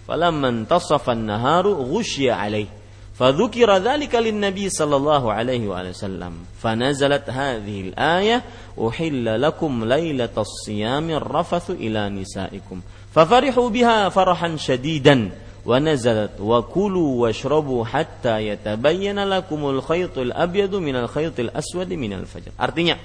فلما 0.09 0.49
انتصف 0.49 1.11
النهار 1.11 1.69
غشي 1.69 2.31
عليه. 2.31 2.80
فذكر 3.20 3.78
ذلك 3.78 4.16
للنبي 4.16 4.70
صلى 4.70 4.96
الله 4.96 5.24
عليه 5.34 5.68
وآله 5.68 5.90
وسلم 5.90 6.34
فنزلت 6.60 7.30
هذه 7.30 7.82
الآية 7.82 8.44
أحل 8.76 9.42
لكم 9.42 9.72
ليلة 9.86 10.36
الصيام 10.38 11.10
الرفث 11.10 11.72
إلى 11.72 12.10
نسائكم 12.10 12.82
ففرحوا 13.16 13.70
بها 13.70 14.10
فرحا 14.10 14.56
شديدا 14.56 15.32
ونزلت 15.66 16.32
وكلوا 16.40 17.12
واشربوا 17.22 17.86
حتى 17.86 18.36
يتبين 18.48 19.20
لكم 19.20 19.62
الخيط 19.70 20.16
الأبيض 20.18 20.74
من 20.76 20.96
الخيط 20.96 21.40
الأسود 21.40 21.90
من 21.94 22.14
الفجر 22.14 22.52
artinya 22.60 23.00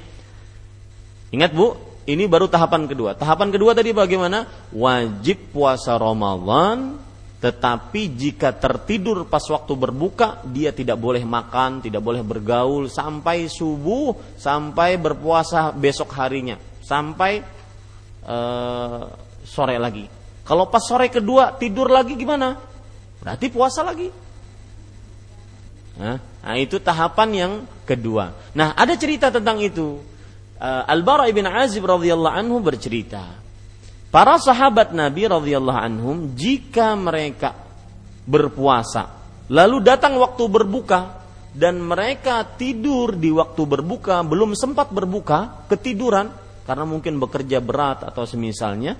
ingat 1.31 1.55
Bu 1.55 1.73
ini 2.11 2.27
baru 2.27 2.51
tahapan 2.51 2.85
kedua 2.91 3.17
tahapan 3.17 3.49
kedua 3.55 3.73
tadi 3.73 3.95
bagaimana 3.95 4.45
wajib 4.75 5.55
puasa 5.55 5.97
Ramadan 5.97 7.01
tetapi 7.36 8.16
jika 8.16 8.56
tertidur 8.56 9.28
pas 9.28 9.44
waktu 9.44 9.74
berbuka 9.76 10.42
dia 10.48 10.72
tidak 10.72 10.98
boleh 10.98 11.22
makan 11.22 11.84
tidak 11.84 12.02
boleh 12.02 12.24
bergaul 12.24 12.88
sampai 12.88 13.52
subuh 13.52 14.16
sampai 14.40 14.96
berpuasa 14.96 15.76
besok 15.76 16.16
harinya 16.16 16.56
sampai 16.82 17.44
uh, 18.26 19.04
sore 19.44 19.76
lagi 19.76 20.08
kalau 20.46 20.70
pas 20.70 20.86
sore 20.86 21.10
kedua 21.10 21.58
tidur 21.58 21.90
lagi 21.90 22.14
gimana? 22.14 22.54
Berarti 23.18 23.50
puasa 23.50 23.82
lagi. 23.82 24.14
Nah, 25.98 26.22
itu 26.62 26.78
tahapan 26.78 27.30
yang 27.34 27.54
kedua. 27.82 28.30
Nah, 28.54 28.78
ada 28.78 28.94
cerita 28.94 29.34
tentang 29.34 29.58
itu. 29.58 29.98
Uh, 30.56 30.84
Al-Bara 30.86 31.26
ibn 31.26 31.50
Azib 31.50 31.90
radhiyallahu 31.90 32.32
anhu 32.32 32.62
bercerita, 32.62 33.26
para 34.16 34.40
sahabat 34.40 34.96
Nabi 34.96 35.28
radhiyallahu 35.28 35.76
anhum 35.76 36.32
jika 36.40 36.96
mereka 36.96 37.52
berpuasa, 38.24 39.12
lalu 39.52 39.84
datang 39.84 40.16
waktu 40.16 40.48
berbuka 40.48 41.20
dan 41.52 41.84
mereka 41.84 42.48
tidur 42.56 43.20
di 43.20 43.28
waktu 43.36 43.60
berbuka, 43.68 44.24
belum 44.24 44.56
sempat 44.56 44.96
berbuka, 44.96 45.68
ketiduran 45.68 46.32
karena 46.64 46.88
mungkin 46.88 47.20
bekerja 47.20 47.60
berat 47.60 48.08
atau 48.08 48.24
semisalnya, 48.24 48.96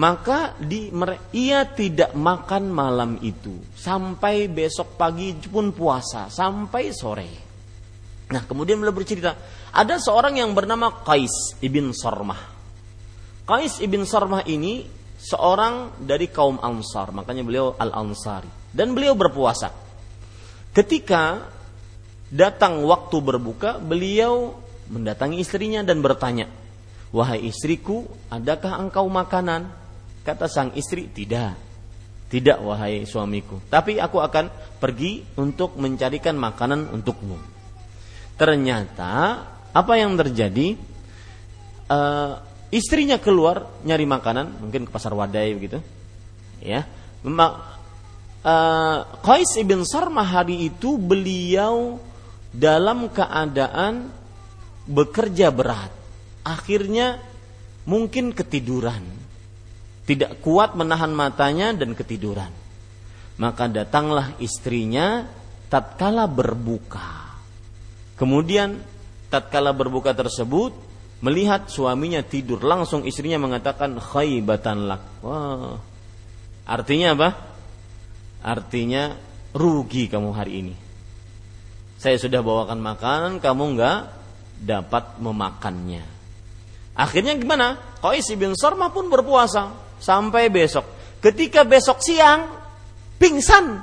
maka 0.00 0.56
di, 0.56 0.88
ia 1.36 1.68
tidak 1.68 2.16
makan 2.16 2.72
malam 2.72 3.20
itu 3.20 3.52
sampai 3.76 4.48
besok 4.48 4.96
pagi 4.96 5.36
pun 5.44 5.76
puasa 5.76 6.32
sampai 6.32 6.88
sore. 6.88 7.30
Nah 8.32 8.40
kemudian 8.48 8.80
beliau 8.80 8.96
bercerita 8.96 9.36
ada 9.76 10.00
seorang 10.00 10.40
yang 10.40 10.56
bernama 10.56 11.04
Qais 11.04 11.60
ibn 11.60 11.92
Sarmah. 11.92 12.53
Qais 13.44 13.76
ibn 13.84 14.08
Sarmah 14.08 14.48
ini 14.48 14.88
seorang 15.20 16.00
dari 16.00 16.32
kaum 16.32 16.56
Ansar, 16.64 17.12
makanya 17.12 17.44
beliau 17.44 17.76
Al 17.76 17.92
Ansari 17.92 18.48
dan 18.72 18.96
beliau 18.96 19.12
berpuasa. 19.12 19.68
Ketika 20.72 21.44
datang 22.32 22.80
waktu 22.88 23.16
berbuka, 23.20 23.76
beliau 23.76 24.56
mendatangi 24.88 25.44
istrinya 25.44 25.84
dan 25.84 26.00
bertanya, 26.00 26.48
"Wahai 27.12 27.44
istriku, 27.44 28.08
adakah 28.32 28.80
engkau 28.80 29.06
makanan?" 29.12 29.68
Kata 30.24 30.48
sang 30.48 30.72
istri, 30.72 31.12
tidak. 31.12 31.52
Tidak 32.32 32.64
wahai 32.64 33.04
suamiku. 33.04 33.60
Tapi 33.68 34.00
aku 34.00 34.24
akan 34.24 34.48
pergi 34.80 35.20
untuk 35.36 35.76
mencarikan 35.76 36.34
makanan 36.40 36.88
untukmu. 36.90 37.36
Ternyata 38.40 39.44
apa 39.70 39.92
yang 40.00 40.16
terjadi? 40.16 40.80
Uh, 41.84 42.40
istrinya 42.74 43.22
keluar 43.22 43.70
nyari 43.86 44.02
makanan, 44.02 44.58
mungkin 44.58 44.84
ke 44.84 44.90
pasar 44.90 45.14
wadai 45.14 45.54
begitu. 45.54 45.78
Ya. 46.58 46.82
Uh, 47.22 48.98
Qais 49.22 49.54
ibn 49.56 49.86
Sarmah 49.86 50.26
hari 50.26 50.66
itu 50.68 50.98
beliau 50.98 52.02
dalam 52.50 53.06
keadaan 53.08 54.10
bekerja 54.90 55.54
berat. 55.54 55.94
Akhirnya 56.44 57.22
mungkin 57.88 58.36
ketiduran 58.36 59.00
tidak 60.04 60.44
kuat 60.44 60.76
menahan 60.76 61.14
matanya 61.14 61.72
dan 61.72 61.96
ketiduran. 61.96 62.52
Maka 63.40 63.66
datanglah 63.66 64.36
istrinya 64.38 65.24
tatkala 65.72 66.28
berbuka. 66.28 67.34
Kemudian 68.14 68.78
tatkala 69.32 69.74
berbuka 69.74 70.14
tersebut 70.14 70.93
melihat 71.24 71.72
suaminya 71.72 72.20
tidur, 72.20 72.60
langsung 72.60 73.08
istrinya 73.08 73.40
mengatakan 73.40 73.96
khaybatan 73.96 74.84
lak. 74.84 75.02
Wah. 75.24 75.80
Artinya 76.68 77.16
apa? 77.16 77.28
Artinya 78.44 79.16
rugi 79.56 80.12
kamu 80.12 80.30
hari 80.36 80.52
ini. 80.60 80.74
Saya 81.96 82.20
sudah 82.20 82.44
bawakan 82.44 82.84
makanan, 82.84 83.32
kamu 83.40 83.64
enggak 83.72 84.12
dapat 84.60 85.16
memakannya. 85.16 86.04
Akhirnya 86.92 87.32
gimana? 87.40 87.80
Qais 88.04 88.28
bin 88.36 88.52
Sarmah 88.52 88.92
pun 88.92 89.08
berpuasa 89.08 89.72
sampai 90.04 90.52
besok. 90.52 90.84
Ketika 91.24 91.64
besok 91.64 92.04
siang 92.04 92.52
pingsan. 93.16 93.80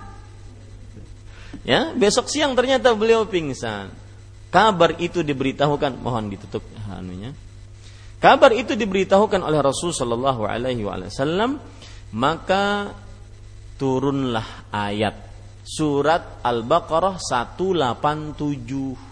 Ya, 1.65 1.93
besok 1.97 2.29
siang 2.29 2.53
ternyata 2.53 2.93
beliau 2.93 3.25
pingsan. 3.25 4.00
Kabar 4.51 4.99
itu 4.99 5.23
diberitahukan, 5.23 6.03
mohon 6.03 6.27
ditutup 6.27 6.59
anunya. 6.91 7.31
Kabar 8.19 8.51
itu 8.51 8.75
diberitahukan 8.77 9.41
oleh 9.41 9.63
Rasul 9.63 9.95
Shallallahu 9.95 10.45
Alaihi 10.45 10.83
Wasallam, 10.85 11.57
maka 12.13 12.91
turunlah 13.79 14.69
ayat 14.69 15.15
surat 15.65 16.43
Al-Baqarah 16.45 17.17
187. 17.17 19.09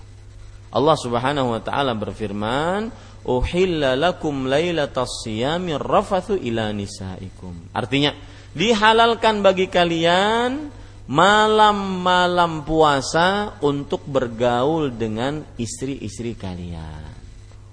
Allah 0.70 0.94
Subhanahu 1.00 1.58
wa 1.58 1.62
taala 1.64 1.98
berfirman, 1.98 2.94
uhilla 3.26 3.98
lakum 3.98 4.46
lailatas 4.46 5.26
siyami 5.26 5.74
rafathu 5.74 6.38
ila 6.38 6.70
nisaikum. 6.70 7.74
Artinya, 7.74 8.14
dihalalkan 8.54 9.42
bagi 9.42 9.66
kalian 9.66 10.70
malam-malam 11.10 12.62
puasa 12.62 13.58
untuk 13.66 14.06
bergaul 14.06 14.94
dengan 14.94 15.42
istri-istri 15.58 16.38
kalian. 16.38 17.18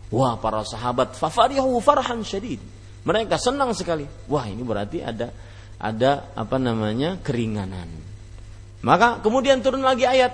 Wah, 0.09 0.41
para 0.41 0.65
sahabat 0.65 1.13
fafarihu 1.13 1.77
farhan 1.85 2.25
syadid. 2.25 2.57
Mereka 3.05 3.37
senang 3.37 3.77
sekali. 3.77 4.09
Wah, 4.33 4.49
ini 4.49 4.65
berarti 4.65 5.05
ada 5.05 5.29
ada 5.77 6.33
apa 6.33 6.57
namanya? 6.57 7.21
keringanan. 7.21 7.93
Maka 8.81 9.21
kemudian 9.21 9.61
turun 9.61 9.85
lagi 9.85 10.09
ayat 10.09 10.33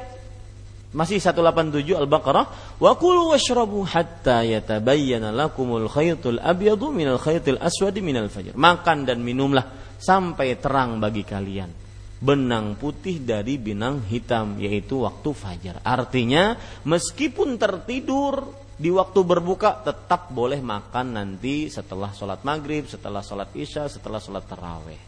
masih 0.95 1.19
187 1.19 1.83
Al-Baqarah, 1.99 2.79
wa 2.79 2.93
kulu 2.95 3.35
washrabu 3.35 3.83
hatta 3.83 4.47
yatabayyana 4.47 5.35
lakumul 5.35 5.91
khaytul 5.91 6.39
abyadu 6.39 6.95
minal 6.95 7.19
khaytil 7.19 7.59
aswadi 7.59 7.99
minal 7.99 8.31
fajr. 8.31 8.55
Makan 8.55 9.11
dan 9.11 9.19
minumlah 9.25 9.99
sampai 9.99 10.55
terang 10.63 11.03
bagi 11.03 11.27
kalian 11.27 11.82
benang 12.23 12.79
putih 12.79 13.19
dari 13.19 13.59
benang 13.59 14.07
hitam 14.07 14.55
yaitu 14.63 15.03
waktu 15.03 15.35
fajar. 15.35 15.83
Artinya 15.83 16.55
meskipun 16.87 17.59
tertidur 17.59 18.47
di 18.79 18.95
waktu 18.95 19.21
berbuka 19.27 19.83
tetap 19.83 20.31
boleh 20.31 20.63
makan 20.63 21.19
nanti 21.19 21.67
setelah 21.67 22.15
sholat 22.15 22.47
maghrib, 22.47 22.87
setelah 22.87 23.27
sholat 23.27 23.51
isya, 23.59 23.91
setelah 23.91 24.23
sholat 24.23 24.47
terawih. 24.47 25.03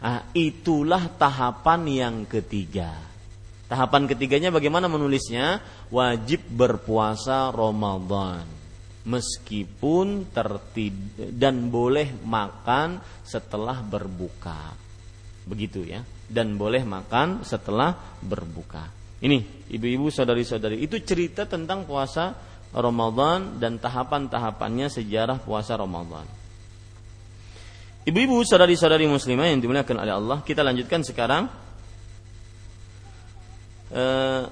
Nah, 0.00 0.28
itulah 0.32 1.12
tahapan 1.16 1.80
yang 1.88 2.16
ketiga. 2.24 2.92
Tahapan 3.68 4.08
ketiganya 4.08 4.48
bagaimana 4.48 4.88
menulisnya? 4.88 5.60
Wajib 5.92 6.44
berpuasa 6.48 7.52
Ramadan 7.52 8.56
meskipun 9.06 10.34
tertid 10.34 10.94
dan 11.38 11.70
boleh 11.70 12.10
makan 12.26 12.98
setelah 13.22 13.78
berbuka. 13.80 14.85
Begitu 15.46 15.86
ya. 15.86 16.02
Dan 16.26 16.58
boleh 16.58 16.82
makan 16.82 17.46
setelah 17.46 17.94
berbuka. 18.18 18.90
Ini 19.22 19.70
ibu-ibu 19.72 20.12
saudari-saudari 20.12 20.82
itu 20.84 21.00
cerita 21.00 21.48
tentang 21.48 21.88
puasa 21.88 22.36
Ramadan 22.76 23.56
dan 23.56 23.80
tahapan-tahapannya 23.80 24.92
sejarah 24.92 25.40
puasa 25.40 25.78
Ramadan. 25.78 26.28
Ibu-ibu 28.06 28.38
saudari-saudari 28.44 29.08
muslimah 29.08 29.50
yang 29.50 29.58
dimuliakan 29.58 29.96
oleh 29.98 30.14
Allah, 30.14 30.38
kita 30.44 30.60
lanjutkan 30.60 31.02
sekarang 31.02 31.48
eh, 33.90 34.44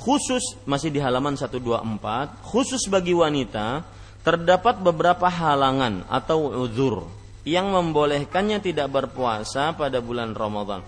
khusus 0.00 0.58
masih 0.66 0.90
di 0.90 0.98
halaman 0.98 1.38
124, 1.38 1.62
khusus 2.42 2.82
bagi 2.90 3.14
wanita 3.14 3.86
terdapat 4.26 4.82
beberapa 4.82 5.30
halangan 5.30 6.06
atau 6.10 6.66
uzur 6.66 7.21
yang 7.42 7.74
membolehkannya 7.74 8.62
tidak 8.62 8.88
berpuasa 8.90 9.74
pada 9.74 9.98
bulan 9.98 10.34
Ramadan. 10.34 10.82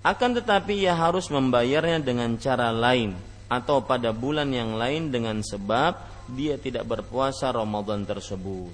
Akan 0.00 0.32
tetapi 0.32 0.88
ia 0.88 0.96
harus 0.96 1.28
membayarnya 1.28 2.00
dengan 2.00 2.34
cara 2.40 2.72
lain 2.72 3.14
atau 3.50 3.84
pada 3.84 4.14
bulan 4.14 4.48
yang 4.48 4.78
lain 4.78 5.12
dengan 5.12 5.42
sebab 5.44 5.92
dia 6.30 6.56
tidak 6.56 6.86
berpuasa 6.86 7.50
Ramadan 7.50 8.06
tersebut. 8.06 8.70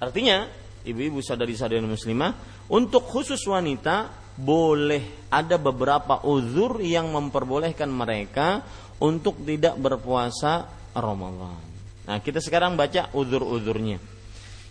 Artinya, 0.00 0.46
ibu-ibu 0.86 1.18
sadari-sadari 1.20 1.82
muslimah, 1.82 2.64
untuk 2.70 3.04
khusus 3.04 3.42
wanita 3.44 4.08
boleh 4.36 5.28
ada 5.32 5.56
beberapa 5.56 6.22
uzur 6.24 6.80
yang 6.84 7.10
memperbolehkan 7.10 7.88
mereka 7.88 8.62
untuk 9.02 9.44
tidak 9.44 9.76
berpuasa 9.76 10.68
Ramadan. 10.96 11.60
Nah, 12.06 12.18
kita 12.22 12.38
sekarang 12.38 12.78
baca 12.78 13.10
uzur-uzurnya. 13.12 14.15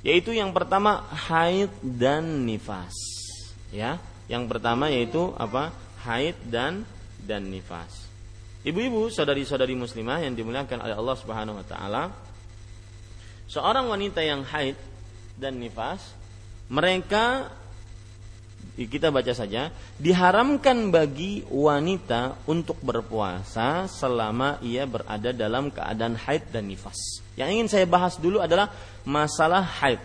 Yaitu 0.06 0.38
yang 0.38 0.54
pertama 0.54 1.02
haid 1.10 1.74
dan 1.82 2.46
nifas. 2.46 2.94
Ya, 3.74 3.98
yang 4.30 4.46
pertama 4.46 4.94
yaitu 4.94 5.34
apa? 5.34 5.74
Haid 6.06 6.38
dan 6.46 6.86
dan 7.26 7.50
nifas. 7.50 8.06
Ibu-ibu, 8.62 9.10
saudari-saudari 9.10 9.74
muslimah 9.74 10.22
yang 10.22 10.38
dimuliakan 10.38 10.86
oleh 10.86 10.94
Allah 10.94 11.18
Subhanahu 11.18 11.58
wa 11.58 11.66
taala, 11.66 12.04
seorang 13.50 13.90
wanita 13.90 14.22
yang 14.22 14.46
haid 14.46 14.78
dan 15.42 15.58
nifas, 15.58 16.14
mereka 16.70 17.50
kita 18.76 19.08
baca 19.08 19.32
saja, 19.32 19.72
diharamkan 19.96 20.92
bagi 20.92 21.48
wanita 21.48 22.44
untuk 22.44 22.76
berpuasa 22.84 23.88
selama 23.88 24.60
ia 24.60 24.84
berada 24.84 25.32
dalam 25.32 25.72
keadaan 25.72 26.20
haid 26.20 26.52
dan 26.52 26.68
nifas. 26.68 27.24
Yang 27.40 27.50
ingin 27.56 27.68
saya 27.72 27.86
bahas 27.88 28.20
dulu 28.20 28.44
adalah 28.44 28.68
masalah 29.08 29.64
haid. 29.64 30.04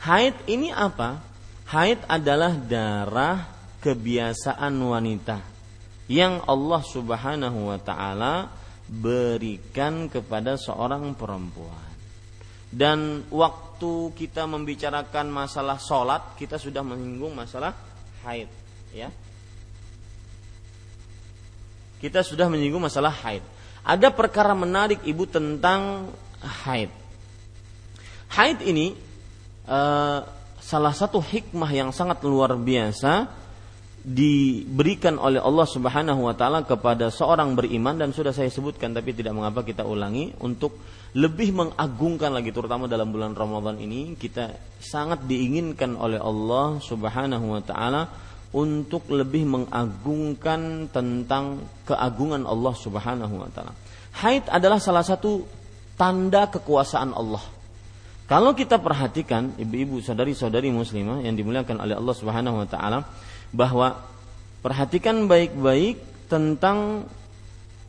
Haid 0.00 0.32
ini 0.48 0.72
apa? 0.72 1.20
Haid 1.68 2.00
adalah 2.08 2.56
darah 2.56 3.44
kebiasaan 3.84 4.72
wanita 4.80 5.44
yang 6.08 6.40
Allah 6.44 6.82
Subhanahu 6.84 7.68
wa 7.68 7.78
taala 7.80 8.48
berikan 8.88 10.08
kepada 10.12 10.56
seorang 10.60 11.12
perempuan. 11.16 11.92
Dan 12.68 13.24
waktu 13.30 13.63
kita 14.12 14.44
membicarakan 14.44 15.30
masalah 15.32 15.80
sholat, 15.80 16.36
kita 16.36 16.60
sudah 16.60 16.80
menyinggung 16.84 17.32
masalah 17.32 17.72
haid, 18.26 18.48
ya. 18.92 19.08
Kita 21.98 22.20
sudah 22.20 22.46
menyinggung 22.52 22.84
masalah 22.84 23.12
haid. 23.24 23.40
Ada 23.84 24.12
perkara 24.12 24.52
menarik 24.52 25.00
ibu 25.08 25.24
tentang 25.24 26.12
haid. 26.40 26.92
Haid 28.32 28.60
ini 28.64 28.92
uh, 29.68 30.20
salah 30.60 30.94
satu 30.96 31.20
hikmah 31.20 31.70
yang 31.72 31.92
sangat 31.92 32.24
luar 32.24 32.56
biasa 32.56 33.28
diberikan 34.04 35.16
oleh 35.16 35.40
Allah 35.40 35.64
Subhanahu 35.64 36.28
wa 36.28 36.36
taala 36.36 36.60
kepada 36.60 37.08
seorang 37.08 37.56
beriman 37.56 37.96
dan 37.96 38.12
sudah 38.12 38.36
saya 38.36 38.52
sebutkan 38.52 38.92
tapi 38.92 39.16
tidak 39.16 39.32
mengapa 39.32 39.64
kita 39.64 39.80
ulangi 39.80 40.36
untuk 40.44 40.76
lebih 41.14 41.54
mengagungkan 41.54 42.34
lagi 42.34 42.50
terutama 42.50 42.90
dalam 42.90 43.14
bulan 43.14 43.38
Ramadan 43.38 43.78
ini 43.78 44.18
kita 44.18 44.50
sangat 44.82 45.22
diinginkan 45.30 45.94
oleh 45.94 46.18
Allah 46.18 46.82
Subhanahu 46.82 47.54
wa 47.54 47.62
taala 47.62 48.10
untuk 48.54 49.06
lebih 49.10 49.46
mengagungkan 49.46 50.90
tentang 50.90 51.62
keagungan 51.86 52.42
Allah 52.46 52.74
Subhanahu 52.74 53.34
wa 53.46 53.50
taala. 53.54 53.74
Haid 54.14 54.50
adalah 54.50 54.82
salah 54.82 55.06
satu 55.06 55.46
tanda 55.94 56.50
kekuasaan 56.50 57.14
Allah. 57.14 57.42
Kalau 58.26 58.56
kita 58.56 58.80
perhatikan 58.82 59.54
ibu-ibu 59.54 60.02
saudari-saudari 60.02 60.72
muslimah 60.74 61.22
yang 61.22 61.38
dimuliakan 61.38 61.78
oleh 61.78 61.94
Allah 61.94 62.14
Subhanahu 62.14 62.56
wa 62.62 62.66
taala, 62.66 63.06
bahwa 63.54 64.02
perhatikan 64.66 65.30
baik-baik 65.30 66.02
tentang 66.26 67.06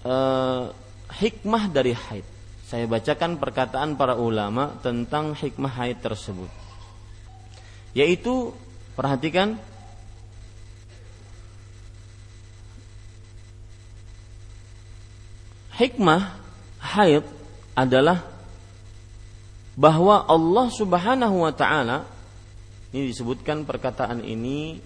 uh, 0.06 0.70
hikmah 1.18 1.74
dari 1.74 1.98
haid. 1.98 2.35
Saya 2.76 2.92
bacakan 2.92 3.40
perkataan 3.40 3.96
para 3.96 4.20
ulama 4.20 4.76
tentang 4.84 5.32
hikmah 5.32 5.80
haid 5.80 6.04
tersebut. 6.04 6.52
Yaitu 7.96 8.52
perhatikan 9.00 9.56
hikmah 15.80 16.36
haid 16.84 17.24
adalah 17.80 18.28
bahwa 19.80 20.28
Allah 20.28 20.68
Subhanahu 20.68 21.48
wa 21.48 21.56
taala 21.56 22.04
ini 22.92 23.08
disebutkan 23.08 23.64
perkataan 23.64 24.20
ini 24.20 24.84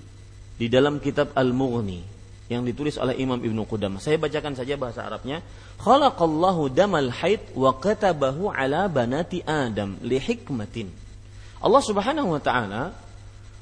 di 0.62 0.70
dalam 0.70 1.02
kitab 1.02 1.34
Al-Mughni 1.34 2.19
yang 2.50 2.66
ditulis 2.66 2.98
oleh 2.98 3.14
Imam 3.22 3.38
Ibnu 3.38 3.62
Qudamah. 3.70 4.02
Saya 4.02 4.18
bacakan 4.18 4.58
saja 4.58 4.74
bahasa 4.74 5.06
Arabnya. 5.06 5.46
Khalaqallahu 5.78 6.74
damal 6.74 7.14
haid 7.14 7.54
wa 7.54 7.78
katabahu 7.78 8.50
ala 8.50 8.90
banati 8.90 9.46
Adam 9.46 10.02
li 10.02 10.18
hikmatin. 10.18 10.90
Allah 11.62 11.82
Subhanahu 11.86 12.34
wa 12.34 12.42
taala 12.42 12.92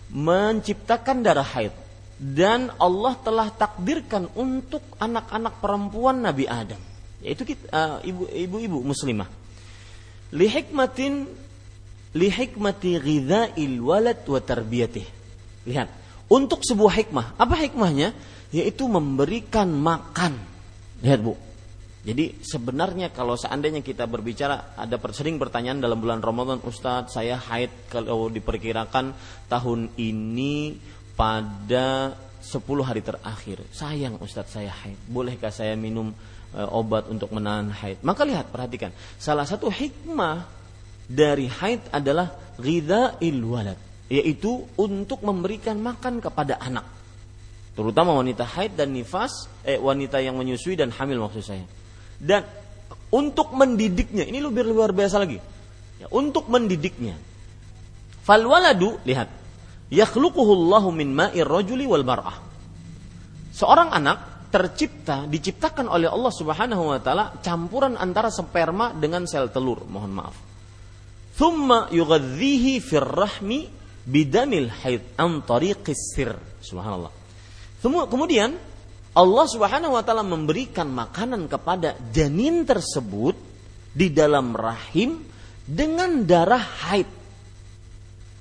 menciptakan 0.08 1.20
darah 1.20 1.44
haid 1.44 1.76
dan 2.16 2.72
Allah 2.80 3.14
telah 3.20 3.52
takdirkan 3.52 4.32
untuk 4.40 4.82
anak-anak 4.98 5.60
perempuan 5.60 6.24
Nabi 6.24 6.48
Adam 6.48 6.80
yaitu 7.20 7.44
kita, 7.44 7.68
uh, 7.76 7.98
ibu-ibu 8.08 8.82
muslimah 8.88 9.28
li 10.32 10.48
hikmatin 10.48 11.28
li 12.16 12.30
hikmati 12.32 13.04
ghidha'il 13.04 13.84
walad 13.84 14.24
wa 14.24 14.40
tarbiyatih 14.40 15.06
lihat 15.68 15.92
untuk 16.28 16.64
sebuah 16.64 16.94
hikmah. 17.04 17.40
Apa 17.40 17.56
hikmahnya? 17.68 18.12
Yaitu 18.56 18.88
memberikan 18.88 19.68
makan. 19.72 20.40
Lihat 21.04 21.20
Bu. 21.22 21.48
Jadi 22.08 22.40
sebenarnya 22.40 23.12
kalau 23.12 23.36
seandainya 23.36 23.84
kita 23.84 24.08
berbicara 24.08 24.80
ada 24.80 24.96
sering 25.12 25.36
pertanyaan 25.36 25.84
dalam 25.84 26.00
bulan 26.00 26.24
Ramadan 26.24 26.64
Ustadz 26.64 27.12
saya 27.12 27.36
haid 27.36 27.92
kalau 27.92 28.32
diperkirakan 28.32 29.12
tahun 29.52 29.92
ini 30.00 30.80
pada 31.20 32.16
10 32.40 32.64
hari 32.88 33.04
terakhir. 33.04 33.60
Sayang 33.76 34.24
Ustadz 34.24 34.56
saya 34.56 34.72
haid. 34.72 34.96
Bolehkah 35.12 35.52
saya 35.52 35.76
minum 35.76 36.16
e, 36.56 36.62
obat 36.72 37.12
untuk 37.12 37.28
menahan 37.36 37.76
haid? 37.76 38.00
Maka 38.08 38.24
lihat 38.24 38.56
perhatikan. 38.56 38.96
Salah 39.20 39.44
satu 39.44 39.68
hikmah 39.68 40.48
dari 41.12 41.52
haid 41.52 41.92
adalah 41.92 42.32
ghidha 42.56 43.20
walad 43.44 43.76
yaitu 44.08 44.64
untuk 44.80 45.20
memberikan 45.28 45.76
makan 45.84 46.24
kepada 46.24 46.56
anak 46.64 46.97
terutama 47.78 48.18
wanita 48.18 48.42
haid 48.42 48.74
dan 48.74 48.90
nifas 48.90 49.46
eh 49.62 49.78
wanita 49.78 50.18
yang 50.18 50.34
menyusui 50.34 50.74
dan 50.74 50.90
hamil 50.90 51.30
maksud 51.30 51.46
saya. 51.46 51.66
Dan 52.18 52.42
untuk 53.14 53.54
mendidiknya 53.54 54.26
ini 54.26 54.42
lebih 54.42 54.66
luar 54.66 54.90
biasa 54.92 55.22
lagi. 55.22 55.38
Ya, 56.02 56.10
untuk 56.10 56.50
mendidiknya. 56.50 57.14
Fal 58.26 58.42
waladu 58.44 58.98
lihat. 59.06 59.30
Yakhluquhu 59.88 60.52
Allahu 60.52 60.92
min 60.92 61.16
ma'ir 61.16 61.48
rajuli 61.48 61.88
wal 61.88 62.04
mar'ah. 62.04 62.44
Seorang 63.56 63.96
anak 63.96 64.52
tercipta 64.52 65.24
diciptakan 65.24 65.88
oleh 65.88 66.12
Allah 66.12 66.34
Subhanahu 66.34 66.92
wa 66.92 67.00
taala 67.00 67.40
campuran 67.40 67.96
antara 67.96 68.28
sperma 68.28 68.92
dengan 68.92 69.24
sel 69.24 69.48
telur. 69.48 69.88
Mohon 69.88 70.12
maaf. 70.12 70.36
Thumma 71.38 71.88
yughadhihi 71.94 72.84
fir 72.84 73.08
rahmi 73.08 73.70
bidamil 74.04 74.68
haid 74.84 75.16
an 75.16 75.40
tariqis 75.48 76.18
sir. 76.18 76.36
Subhanallah. 76.60 77.17
Kemudian 77.84 78.58
Allah 79.18 79.46
Subhanahu 79.50 79.98
wa 79.98 80.04
taala 80.06 80.22
memberikan 80.22 80.90
makanan 80.90 81.50
kepada 81.50 81.98
janin 82.14 82.66
tersebut 82.66 83.34
di 83.98 84.14
dalam 84.14 84.54
rahim 84.54 85.26
dengan 85.66 86.22
darah 86.22 86.62
haid 86.62 87.10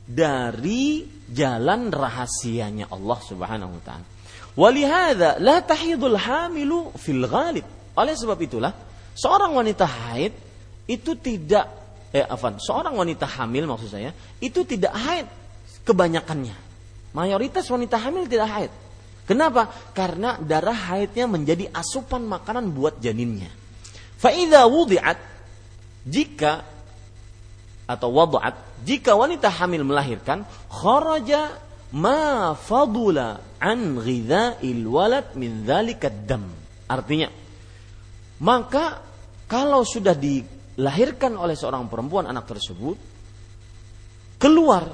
dari 0.05 1.03
jalan 1.33 1.89
rahasianya 1.89 2.93
Allah 2.93 3.19
Subhanahu 3.25 3.73
wa 3.73 3.83
taala. 3.83 4.07
Walihada 4.57 5.37
la 5.41 5.61
tahidul 5.61 6.17
hamilu 6.17 6.93
fil 6.97 7.25
ghalib. 7.25 7.65
Oleh 7.97 8.13
sebab 8.17 8.37
itulah 8.41 8.73
seorang 9.17 9.53
wanita 9.53 9.85
haid 9.85 10.33
itu 10.89 11.17
tidak 11.17 11.67
eh 12.13 12.25
afan, 12.25 12.57
seorang 12.57 12.95
wanita 12.97 13.27
hamil 13.27 13.69
maksud 13.69 13.91
saya 13.93 14.13
itu 14.41 14.65
tidak 14.65 14.93
haid 14.97 15.27
kebanyakannya. 15.85 16.57
Mayoritas 17.13 17.69
wanita 17.73 17.97
hamil 17.97 18.29
tidak 18.29 18.49
haid. 18.49 18.73
Kenapa? 19.27 19.67
Karena 19.91 20.39
darah 20.39 20.95
haidnya 20.95 21.27
menjadi 21.27 21.67
asupan 21.75 22.23
makanan 22.23 22.71
buat 22.71 23.03
janinnya. 23.03 23.51
Fa'idha 24.17 24.65
wudi'at 24.71 25.19
jika 26.07 26.63
atau 27.87 28.09
wadu'at 28.15 28.83
jika 28.87 29.15
wanita 29.19 29.51
hamil 29.51 29.83
melahirkan 29.83 30.47
kharaja 30.71 31.59
ma 31.95 32.55
fadula 32.55 33.43
an 33.59 33.99
ghidha'il 33.99 34.87
walad 34.87 35.35
min 35.35 35.67
dzalika 35.67 36.07
dam. 36.07 36.47
Artinya 36.87 37.27
maka 38.43 39.03
kalau 39.51 39.83
sudah 39.83 40.15
dilahirkan 40.15 41.35
oleh 41.35 41.59
seorang 41.59 41.91
perempuan 41.91 42.31
anak 42.31 42.47
tersebut 42.47 42.99
keluar 44.39 44.87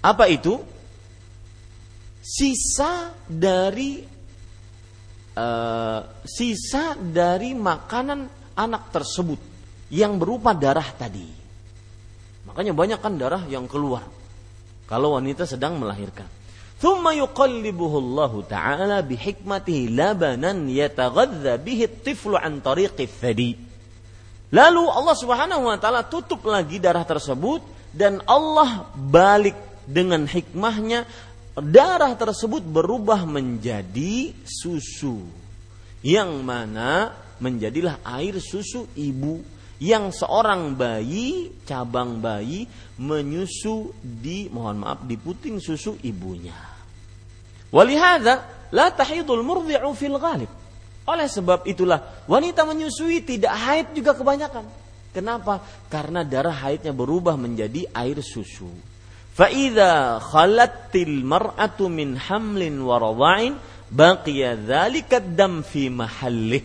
apa 0.00 0.24
itu? 0.30 0.75
sisa 2.26 3.14
dari 3.30 4.02
uh, 5.38 6.00
sisa 6.26 6.98
dari 6.98 7.54
makanan 7.54 8.26
anak 8.58 8.90
tersebut 8.90 9.38
yang 9.94 10.18
berupa 10.18 10.50
darah 10.50 10.90
tadi. 10.90 11.30
Makanya 12.50 12.74
banyak 12.74 12.98
kan 12.98 13.14
darah 13.14 13.46
yang 13.46 13.70
keluar 13.70 14.02
kalau 14.90 15.14
wanita 15.14 15.46
sedang 15.46 15.78
melahirkan. 15.78 16.26
Thumma 16.76 17.16
yuqallibuhu 17.16 17.96
Allah 18.02 18.32
Ta'ala 18.44 18.98
bihikmatihi 19.00 19.94
labanan 19.94 20.66
yataghadza 20.66 21.56
bihi 21.62 21.88
tiflu 22.02 22.36
an 22.36 22.58
tariqi. 22.60 23.06
Lalu 24.52 24.82
Allah 24.86 25.16
Subhanahu 25.18 25.66
wa 25.66 25.74
taala 25.80 26.06
tutup 26.06 26.46
lagi 26.46 26.78
darah 26.78 27.02
tersebut 27.02 27.66
dan 27.90 28.22
Allah 28.30 28.86
balik 28.94 29.58
dengan 29.88 30.22
hikmahnya 30.22 31.02
darah 31.56 32.12
tersebut 32.12 32.60
berubah 32.60 33.24
menjadi 33.24 34.36
susu 34.44 35.24
yang 36.04 36.44
mana 36.44 37.16
menjadilah 37.40 38.04
air 38.04 38.36
susu 38.40 38.88
ibu 38.96 39.40
yang 39.76 40.08
seorang 40.08 40.72
bayi 40.72 41.52
cabang 41.68 42.20
bayi 42.20 42.64
menyusu 42.96 43.92
di 44.00 44.48
mohon 44.48 44.84
maaf 44.84 45.04
di 45.04 45.16
puting 45.20 45.60
susu 45.60 46.00
ibunya. 46.00 46.56
Walihada 47.68 48.68
la 48.72 48.88
tahidul 48.88 49.44
murdi'u 49.44 49.92
fil 49.92 50.16
ghalib. 50.16 50.48
Oleh 51.06 51.28
sebab 51.28 51.68
itulah 51.68 52.24
wanita 52.26 52.64
menyusui 52.66 53.22
tidak 53.22 53.52
haid 53.52 53.86
juga 53.94 54.16
kebanyakan. 54.16 54.64
Kenapa? 55.12 55.64
Karena 55.88 56.26
darah 56.26 56.52
haidnya 56.52 56.92
berubah 56.92 57.38
menjadi 57.40 57.88
air 57.94 58.20
susu. 58.20 58.68
فإذا 59.36 60.18
خلت 60.18 60.96
المرأة 60.96 61.80
من 61.92 62.16
حمل 62.16 62.62
ورضاع 62.80 63.38
radha'in 63.92 64.64
ذلك 64.66 65.10
الدم 65.12 65.62
في 65.62 65.92
محله. 65.92 66.62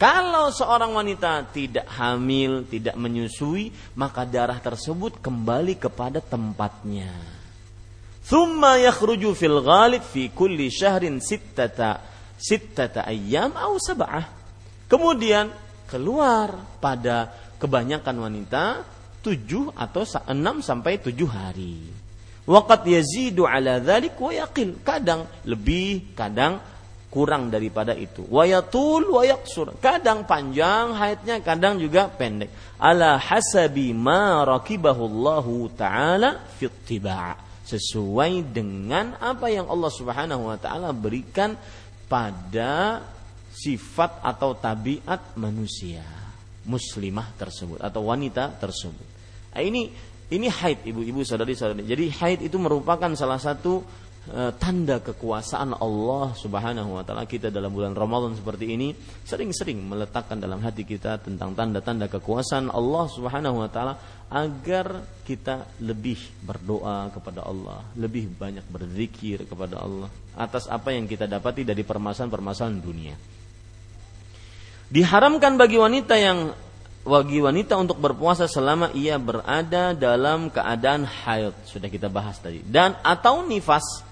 Kalau 0.00 0.48
seorang 0.48 0.96
wanita 0.96 1.44
tidak 1.52 1.84
hamil, 1.92 2.64
tidak 2.64 2.96
menyusui, 2.96 3.68
maka 4.00 4.24
darah 4.24 4.56
tersebut 4.56 5.20
kembali 5.20 5.76
kepada 5.76 6.24
tempatnya. 6.24 7.12
Thumma 8.24 8.80
yakhruju 8.80 9.36
fil 9.36 9.60
ghalib 9.60 10.00
fi 10.00 10.32
kulli 10.32 10.72
syahrin 10.72 11.20
sittata 11.20 12.00
sittata 12.40 13.04
ayyam 13.04 13.52
au 13.60 13.76
sab'ah. 13.76 14.24
Kemudian 14.88 15.52
keluar 15.84 16.80
pada 16.80 17.28
kebanyakan 17.60 18.16
wanita 18.24 18.64
tujuh 19.20 19.76
atau 19.76 20.02
enam 20.28 20.64
sampai 20.64 21.00
tujuh 21.00 21.28
hari. 21.28 21.78
Waqat 22.48 22.82
yazidu 22.88 23.44
ala 23.46 23.78
dhalik 23.78 24.16
wa 24.16 24.32
yaqil. 24.32 24.80
Kadang 24.82 25.28
lebih, 25.46 26.16
kadang 26.16 26.58
kurang 27.12 27.52
daripada 27.52 27.92
itu. 27.92 28.24
Wa 28.26 28.48
yatul 28.48 29.12
wa 29.12 29.22
yaksur. 29.22 29.76
Kadang 29.78 30.24
panjang 30.24 30.96
haidnya, 30.96 31.42
kadang 31.44 31.76
juga 31.76 32.08
pendek. 32.08 32.50
Ala 32.80 33.20
hasabi 33.20 33.92
ma 33.92 34.42
rakibahu 34.42 35.02
Allah 35.04 35.46
taala 35.76 36.30
fit 36.56 36.72
Sesuai 37.70 38.50
dengan 38.50 39.14
apa 39.22 39.46
yang 39.46 39.70
Allah 39.70 39.90
Subhanahu 39.94 40.50
wa 40.50 40.58
taala 40.58 40.90
berikan 40.90 41.54
pada 42.10 43.04
sifat 43.54 44.26
atau 44.26 44.58
tabiat 44.58 45.38
manusia 45.38 46.02
muslimah 46.66 47.34
tersebut 47.34 47.78
atau 47.82 48.06
wanita 48.10 48.54
tersebut. 48.58 49.09
Nah, 49.50 49.62
ini 49.62 49.90
ini 50.30 50.46
haid 50.46 50.86
ibu-ibu 50.86 51.26
saudari-saudari. 51.26 51.82
Jadi 51.82 52.04
haid 52.22 52.40
itu 52.46 52.54
merupakan 52.54 53.10
salah 53.18 53.42
satu 53.42 53.82
e, 54.30 54.54
tanda 54.62 55.02
kekuasaan 55.02 55.74
Allah 55.74 56.30
Subhanahu 56.38 56.94
wa 56.94 57.02
taala 57.02 57.26
kita 57.26 57.50
dalam 57.50 57.74
bulan 57.74 57.98
Ramadan 57.98 58.38
seperti 58.38 58.70
ini 58.70 58.94
sering-sering 59.26 59.82
meletakkan 59.82 60.38
dalam 60.38 60.62
hati 60.62 60.86
kita 60.86 61.18
tentang 61.18 61.58
tanda-tanda 61.58 62.06
kekuasaan 62.06 62.70
Allah 62.70 63.04
Subhanahu 63.10 63.58
wa 63.58 63.66
taala 63.66 63.98
agar 64.30 65.02
kita 65.26 65.82
lebih 65.82 66.46
berdoa 66.46 67.10
kepada 67.10 67.42
Allah, 67.42 67.82
lebih 67.98 68.30
banyak 68.30 68.62
berzikir 68.70 69.42
kepada 69.50 69.82
Allah 69.82 70.06
atas 70.38 70.70
apa 70.70 70.94
yang 70.94 71.10
kita 71.10 71.26
dapati 71.26 71.66
dari 71.66 71.82
permasalahan-permasalahan 71.82 72.78
dunia. 72.78 73.18
Diharamkan 74.90 75.58
bagi 75.58 75.78
wanita 75.78 76.14
yang 76.18 76.50
bagi 77.00 77.40
wanita 77.40 77.80
untuk 77.80 77.96
berpuasa 77.96 78.44
selama 78.44 78.92
ia 78.92 79.16
berada 79.16 79.96
dalam 79.96 80.52
keadaan 80.52 81.08
haid. 81.08 81.56
Sudah 81.64 81.88
kita 81.88 82.12
bahas 82.12 82.36
tadi. 82.38 82.60
Dan 82.60 82.96
atau 83.00 83.44
nifas. 83.48 84.04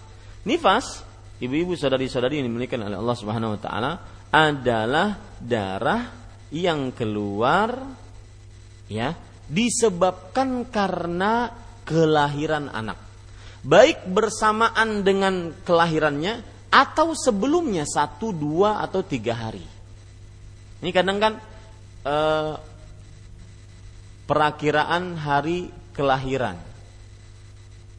Nifas 0.49 1.05
ibu-ibu 1.39 1.77
saudari-saudari 1.77 2.41
yang 2.41 2.49
dimiliki 2.49 2.75
oleh 2.75 2.97
Allah 2.97 3.17
Subhanahu 3.19 3.55
wa 3.59 3.61
taala 3.61 3.93
adalah 4.33 5.21
darah 5.41 6.09
yang 6.49 6.93
keluar 6.97 7.77
ya 8.89 9.13
disebabkan 9.49 10.69
karena 10.69 11.53
kelahiran 11.85 12.73
anak. 12.73 12.97
Baik 13.65 14.09
bersamaan 14.09 15.05
dengan 15.05 15.53
kelahirannya 15.65 16.41
atau 16.69 17.17
sebelumnya 17.17 17.89
satu 17.89 18.33
dua 18.33 18.81
atau 18.85 19.01
tiga 19.05 19.37
hari. 19.37 19.65
Ini 20.79 20.91
kadang 20.95 21.19
kan 21.19 21.33
eh, 22.07 22.55
perakiraan 24.29 25.17
hari 25.17 25.73
kelahiran. 25.97 26.61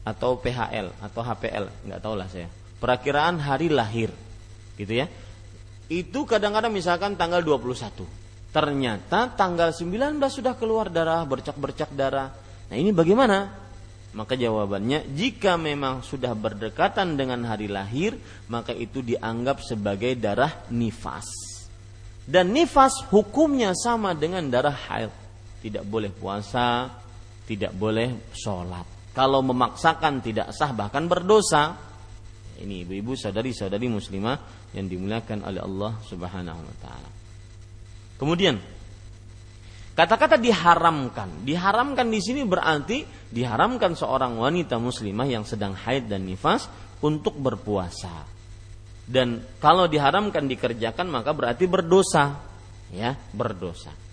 Atau 0.06 0.40
PHL 0.40 0.96
atau 1.02 1.20
HPL 1.20 1.66
nggak 1.90 2.00
tahu 2.00 2.14
lah 2.16 2.30
saya. 2.30 2.48
Perakiraan 2.80 3.36
hari 3.36 3.68
lahir 3.68 4.08
gitu 4.80 4.94
ya. 4.96 5.10
Itu 5.90 6.24
kadang-kadang 6.24 6.72
misalkan 6.72 7.18
tanggal 7.18 7.42
21 7.42 8.22
ternyata 8.50 9.30
tanggal 9.30 9.70
19 9.70 10.18
sudah 10.26 10.54
keluar 10.58 10.90
darah 10.90 11.22
bercak-bercak 11.26 11.94
darah. 11.94 12.34
Nah 12.70 12.76
ini 12.78 12.90
bagaimana? 12.90 13.50
Maka 14.10 14.34
jawabannya 14.34 15.06
jika 15.14 15.54
memang 15.54 16.02
sudah 16.02 16.34
berdekatan 16.34 17.14
dengan 17.14 17.46
hari 17.46 17.70
lahir 17.70 18.18
maka 18.50 18.74
itu 18.74 19.06
dianggap 19.06 19.62
sebagai 19.62 20.18
darah 20.18 20.50
nifas. 20.74 21.30
Dan 22.26 22.50
nifas 22.50 23.06
hukumnya 23.10 23.70
sama 23.74 24.14
dengan 24.18 24.50
darah 24.50 24.74
haid 24.74 25.19
tidak 25.60 25.84
boleh 25.84 26.08
puasa, 26.08 26.88
tidak 27.44 27.76
boleh 27.76 28.32
sholat. 28.32 29.12
Kalau 29.12 29.44
memaksakan 29.44 30.24
tidak 30.24 30.56
sah 30.56 30.72
bahkan 30.72 31.04
berdosa. 31.06 31.76
Ini 32.60 32.84
ibu-ibu 32.84 33.16
sadari-sadari 33.16 33.88
muslimah 33.88 34.36
yang 34.76 34.84
dimuliakan 34.84 35.48
oleh 35.48 35.60
Allah 35.64 35.92
Subhanahu 36.04 36.60
wa 36.60 36.76
taala. 36.80 37.10
Kemudian 38.20 38.60
kata-kata 39.96 40.36
diharamkan. 40.36 41.40
Diharamkan 41.44 42.12
di 42.12 42.20
sini 42.20 42.44
berarti 42.44 43.04
diharamkan 43.32 43.96
seorang 43.96 44.36
wanita 44.36 44.76
muslimah 44.76 45.28
yang 45.28 45.44
sedang 45.48 45.72
haid 45.72 46.08
dan 46.08 46.28
nifas 46.28 46.68
untuk 47.00 47.36
berpuasa. 47.40 48.28
Dan 49.08 49.40
kalau 49.56 49.88
diharamkan 49.88 50.44
dikerjakan 50.44 51.08
maka 51.08 51.32
berarti 51.32 51.64
berdosa. 51.64 52.44
Ya, 52.92 53.16
berdosa 53.32 54.09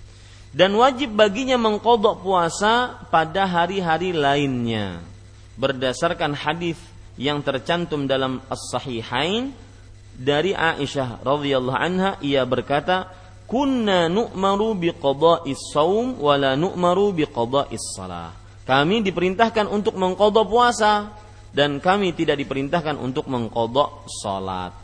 dan 0.56 0.76
wajib 0.76 1.14
baginya 1.16 1.60
mengkodok 1.60 2.24
puasa 2.24 3.04
pada 3.12 3.48
hari-hari 3.48 4.16
lainnya. 4.16 5.04
Berdasarkan 5.58 6.38
hadis 6.38 6.78
yang 7.18 7.42
tercantum 7.42 8.06
dalam 8.06 8.40
as-sahihain 8.48 9.52
dari 10.14 10.54
Aisyah 10.54 11.22
radhiyallahu 11.26 11.78
anha 11.78 12.18
ia 12.22 12.46
berkata 12.46 13.10
kunna 13.50 14.06
nu'maru 14.10 14.78
biqada'is 14.78 15.74
saum 15.74 16.18
wa 16.22 16.38
la 16.38 16.54
nu'maru 16.54 17.14
biqada'is 17.14 17.98
salah 17.98 18.34
kami 18.68 19.00
diperintahkan 19.00 19.64
untuk 19.72 19.96
mengkodok 19.96 20.46
puasa 20.52 21.16
dan 21.56 21.80
kami 21.80 22.12
tidak 22.12 22.36
diperintahkan 22.44 23.00
untuk 23.00 23.32
mengkodok 23.32 24.04
salat. 24.12 24.76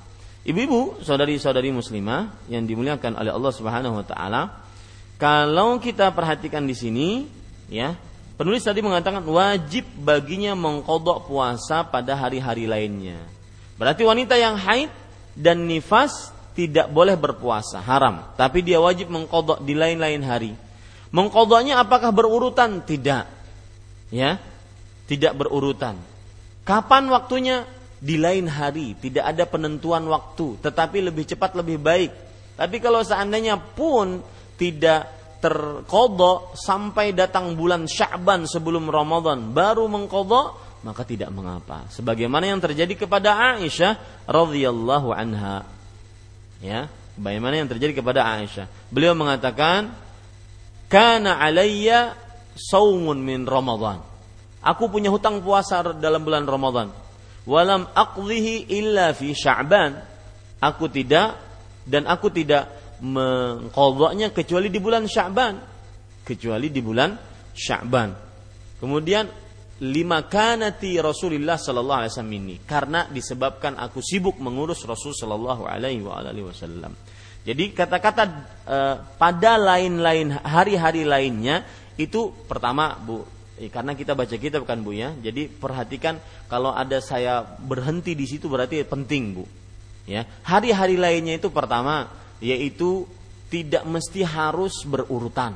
Ibu-ibu 0.48 1.04
saudari-saudari 1.04 1.76
muslimah 1.76 2.48
yang 2.48 2.64
dimuliakan 2.64 3.20
oleh 3.20 3.36
Allah 3.36 3.52
Subhanahu 3.52 4.00
wa 4.00 4.06
taala 4.08 4.63
kalau 5.24 5.80
kita 5.80 6.12
perhatikan 6.12 6.68
di 6.68 6.76
sini, 6.76 7.24
ya, 7.72 7.96
Penulis 8.34 8.66
tadi 8.66 8.82
mengatakan 8.82 9.22
wajib 9.30 9.86
baginya 10.02 10.58
mengkodok 10.58 11.30
puasa 11.30 11.86
pada 11.86 12.18
hari-hari 12.18 12.66
lainnya. 12.66 13.22
Berarti 13.78 14.02
wanita 14.02 14.34
yang 14.34 14.58
haid 14.58 14.90
dan 15.38 15.70
nifas 15.70 16.34
tidak 16.58 16.90
boleh 16.90 17.14
berpuasa, 17.14 17.78
haram. 17.78 18.26
Tapi 18.34 18.66
dia 18.66 18.82
wajib 18.82 19.14
mengkodok 19.14 19.62
di 19.62 19.78
lain-lain 19.78 20.22
hari. 20.26 20.52
Mengkodoknya 21.14 21.78
apakah 21.78 22.10
berurutan? 22.10 22.82
Tidak. 22.82 23.26
Ya, 24.10 24.42
tidak 25.06 25.38
berurutan. 25.38 25.98
Kapan 26.66 27.08
waktunya? 27.14 27.70
Di 28.04 28.20
lain 28.20 28.52
hari, 28.52 29.00
tidak 29.00 29.24
ada 29.24 29.48
penentuan 29.48 30.04
waktu, 30.12 30.60
tetapi 30.60 31.08
lebih 31.08 31.24
cepat 31.24 31.56
lebih 31.56 31.80
baik. 31.80 32.12
Tapi 32.60 32.84
kalau 32.84 33.00
seandainya 33.00 33.56
pun 33.56 34.20
tidak 34.64 35.12
terkodok 35.44 36.56
sampai 36.56 37.12
datang 37.12 37.60
bulan 37.60 37.84
Sya'ban 37.84 38.48
sebelum 38.48 38.88
Ramadan 38.88 39.52
baru 39.52 39.92
mengkodok 39.92 40.80
maka 40.84 41.04
tidak 41.08 41.32
mengapa. 41.32 41.88
Sebagaimana 41.92 42.48
yang 42.48 42.60
terjadi 42.60 42.96
kepada 42.96 43.56
Aisyah 43.56 44.24
radhiyallahu 44.28 45.12
anha. 45.16 45.68
Ya 46.64 46.88
bagaimana 47.20 47.60
yang 47.60 47.68
terjadi 47.68 48.04
kepada 48.04 48.24
Aisyah? 48.24 48.68
Beliau 48.92 49.16
mengatakan 49.16 49.92
kana 50.92 51.40
alayya 51.40 52.16
saumun 52.56 53.20
min 53.20 53.48
Ramadan. 53.48 54.04
Aku 54.64 54.88
punya 54.88 55.12
hutang 55.12 55.44
puasa 55.44 55.84
dalam 55.96 56.24
bulan 56.24 56.48
Ramadan. 56.48 56.88
Walam 57.44 57.92
aqdihi 57.92 58.72
illa 58.72 59.12
fi 59.12 59.36
Sya'ban. 59.36 60.00
Aku 60.64 60.88
tidak 60.88 61.36
dan 61.84 62.08
aku 62.08 62.32
tidak 62.32 62.83
mengkodoknya 63.04 64.32
kecuali 64.32 64.72
di 64.72 64.80
bulan 64.80 65.04
Sya'ban 65.04 65.56
kecuali 66.24 66.72
di 66.72 66.80
bulan 66.80 67.12
Sya'ban 67.52 68.10
kemudian 68.80 69.28
lima 69.84 70.24
kanati 70.24 70.96
Rasulullah 71.04 71.60
sallallahu 71.60 72.00
alaihi 72.00 72.12
wasallam 72.16 72.40
ini 72.40 72.56
karena 72.64 73.06
disebabkan 73.12 73.76
aku 73.76 74.00
sibuk 74.00 74.40
mengurus 74.40 74.88
Rasul 74.88 75.12
sallallahu 75.12 75.68
alaihi 75.68 76.00
wasallam 76.48 76.96
jadi 77.44 77.76
kata-kata 77.76 78.24
e, 78.64 78.78
pada 79.20 79.60
lain-lain 79.60 80.32
hari-hari 80.32 81.04
lainnya 81.04 81.68
itu 82.00 82.32
pertama 82.48 82.96
Bu 82.96 83.28
eh, 83.60 83.68
karena 83.68 83.94
kita 83.94 84.16
baca 84.16 84.32
kita 84.32 84.64
bukan 84.64 84.80
Bu 84.80 84.96
ya. 84.96 85.12
Jadi 85.12 85.52
perhatikan 85.52 86.18
kalau 86.48 86.72
ada 86.72 87.04
saya 87.04 87.44
berhenti 87.44 88.16
di 88.16 88.24
situ 88.24 88.48
berarti 88.48 88.88
penting 88.88 89.24
Bu. 89.36 89.46
Ya. 90.08 90.24
Hari-hari 90.48 90.96
lainnya 90.96 91.36
itu 91.36 91.52
pertama 91.52 92.08
yaitu 92.40 93.06
tidak 93.52 93.86
mesti 93.86 94.26
harus 94.26 94.82
berurutan. 94.88 95.54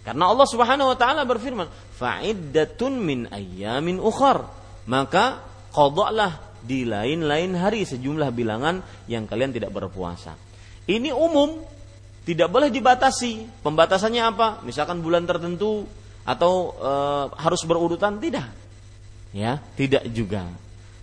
Karena 0.00 0.32
Allah 0.32 0.48
Subhanahu 0.48 0.90
wa 0.90 0.98
taala 0.98 1.22
berfirman, 1.28 1.68
"Fa'iddatun 1.94 2.92
min 2.98 3.28
ayyamin 3.30 4.00
ukhar." 4.00 4.48
Maka 4.90 5.38
qada'lah 5.70 6.64
di 6.64 6.82
lain-lain 6.88 7.54
hari 7.54 7.86
sejumlah 7.86 8.32
bilangan 8.34 8.82
yang 9.06 9.24
kalian 9.28 9.54
tidak 9.54 9.70
berpuasa. 9.70 10.34
Ini 10.88 11.14
umum, 11.14 11.62
tidak 12.26 12.50
boleh 12.50 12.68
dibatasi. 12.68 13.62
Pembatasannya 13.62 14.22
apa? 14.24 14.48
Misalkan 14.66 14.98
bulan 14.98 15.24
tertentu 15.24 15.86
atau 16.26 16.74
e, 16.76 16.92
harus 17.38 17.62
berurutan 17.64 18.18
tidak. 18.18 18.50
Ya, 19.30 19.62
tidak 19.78 20.04
juga. 20.10 20.50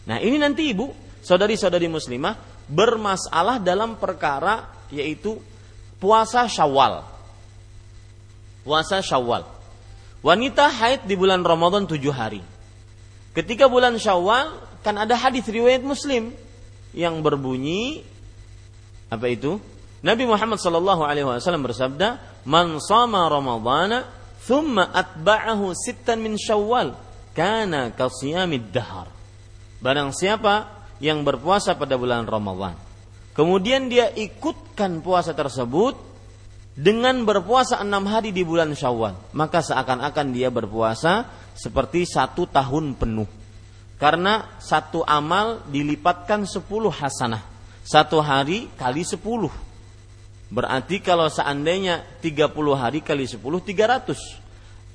Nah, 0.03 0.20
ini 0.20 0.36
nanti 0.36 0.68
Ibu, 0.76 0.91
saudari-saudari 1.24 1.88
muslimah 1.88 2.57
bermasalah 2.68 3.59
dalam 3.63 3.95
perkara 3.95 4.68
yaitu 4.91 5.39
puasa 5.99 6.45
Syawal. 6.47 7.03
Puasa 8.63 8.99
Syawal. 8.99 9.47
Wanita 10.24 10.68
haid 10.68 11.07
di 11.07 11.15
bulan 11.15 11.43
Ramadan 11.43 11.88
tujuh 11.88 12.11
hari. 12.11 12.43
Ketika 13.32 13.72
bulan 13.72 13.95
Syawal 13.95 14.59
kan 14.84 14.99
ada 14.99 15.15
hadis 15.15 15.47
riwayat 15.47 15.84
Muslim 15.84 16.36
yang 16.91 17.20
berbunyi 17.24 18.03
apa 19.07 19.32
itu? 19.32 19.59
Nabi 20.03 20.30
Muhammad 20.30 20.61
sallallahu 20.61 21.01
alaihi 21.01 21.26
wasallam 21.26 21.65
bersabda, 21.65 22.22
"Man 22.45 22.78
shama 22.78 23.26
Ramadhana 23.32 24.05
thumma 24.45 24.93
atba'ahu 24.93 25.74
sittan 25.74 26.22
min 26.22 26.38
Syawal, 26.38 26.93
kana 27.34 27.89
kasiyamid 27.95 28.70
dahar." 28.70 29.09
Barang 29.82 30.13
siapa 30.13 30.77
yang 30.98 31.22
berpuasa 31.22 31.78
pada 31.78 31.93
bulan 31.98 32.26
Ramadhan. 32.26 32.74
Kemudian 33.38 33.86
dia 33.86 34.10
ikutkan 34.18 35.06
puasa 35.06 35.30
tersebut 35.38 35.93
dengan 36.74 37.22
berpuasa 37.22 37.82
enam 37.86 38.06
hari 38.10 38.34
di 38.34 38.41
bulan 38.41 38.74
Syawal. 38.74 39.14
Maka 39.34 39.62
seakan-akan 39.62 40.28
dia 40.34 40.50
berpuasa 40.50 41.30
seperti 41.54 42.10
satu 42.10 42.50
tahun 42.50 42.98
penuh. 42.98 43.30
Karena 43.98 44.58
satu 44.62 45.02
amal 45.06 45.66
dilipatkan 45.70 46.45
sepuluh 46.45 46.93
hasanah. 46.93 47.41
Satu 47.86 48.22
hari 48.22 48.70
kali 48.78 49.02
sepuluh. 49.02 49.50
Berarti 50.54 51.02
kalau 51.02 51.30
seandainya 51.30 52.06
tiga 52.22 52.45
puluh 52.45 52.78
hari 52.78 53.02
kali 53.02 53.26
sepuluh, 53.26 53.58
tiga 53.62 53.89
ratus. 53.89 54.38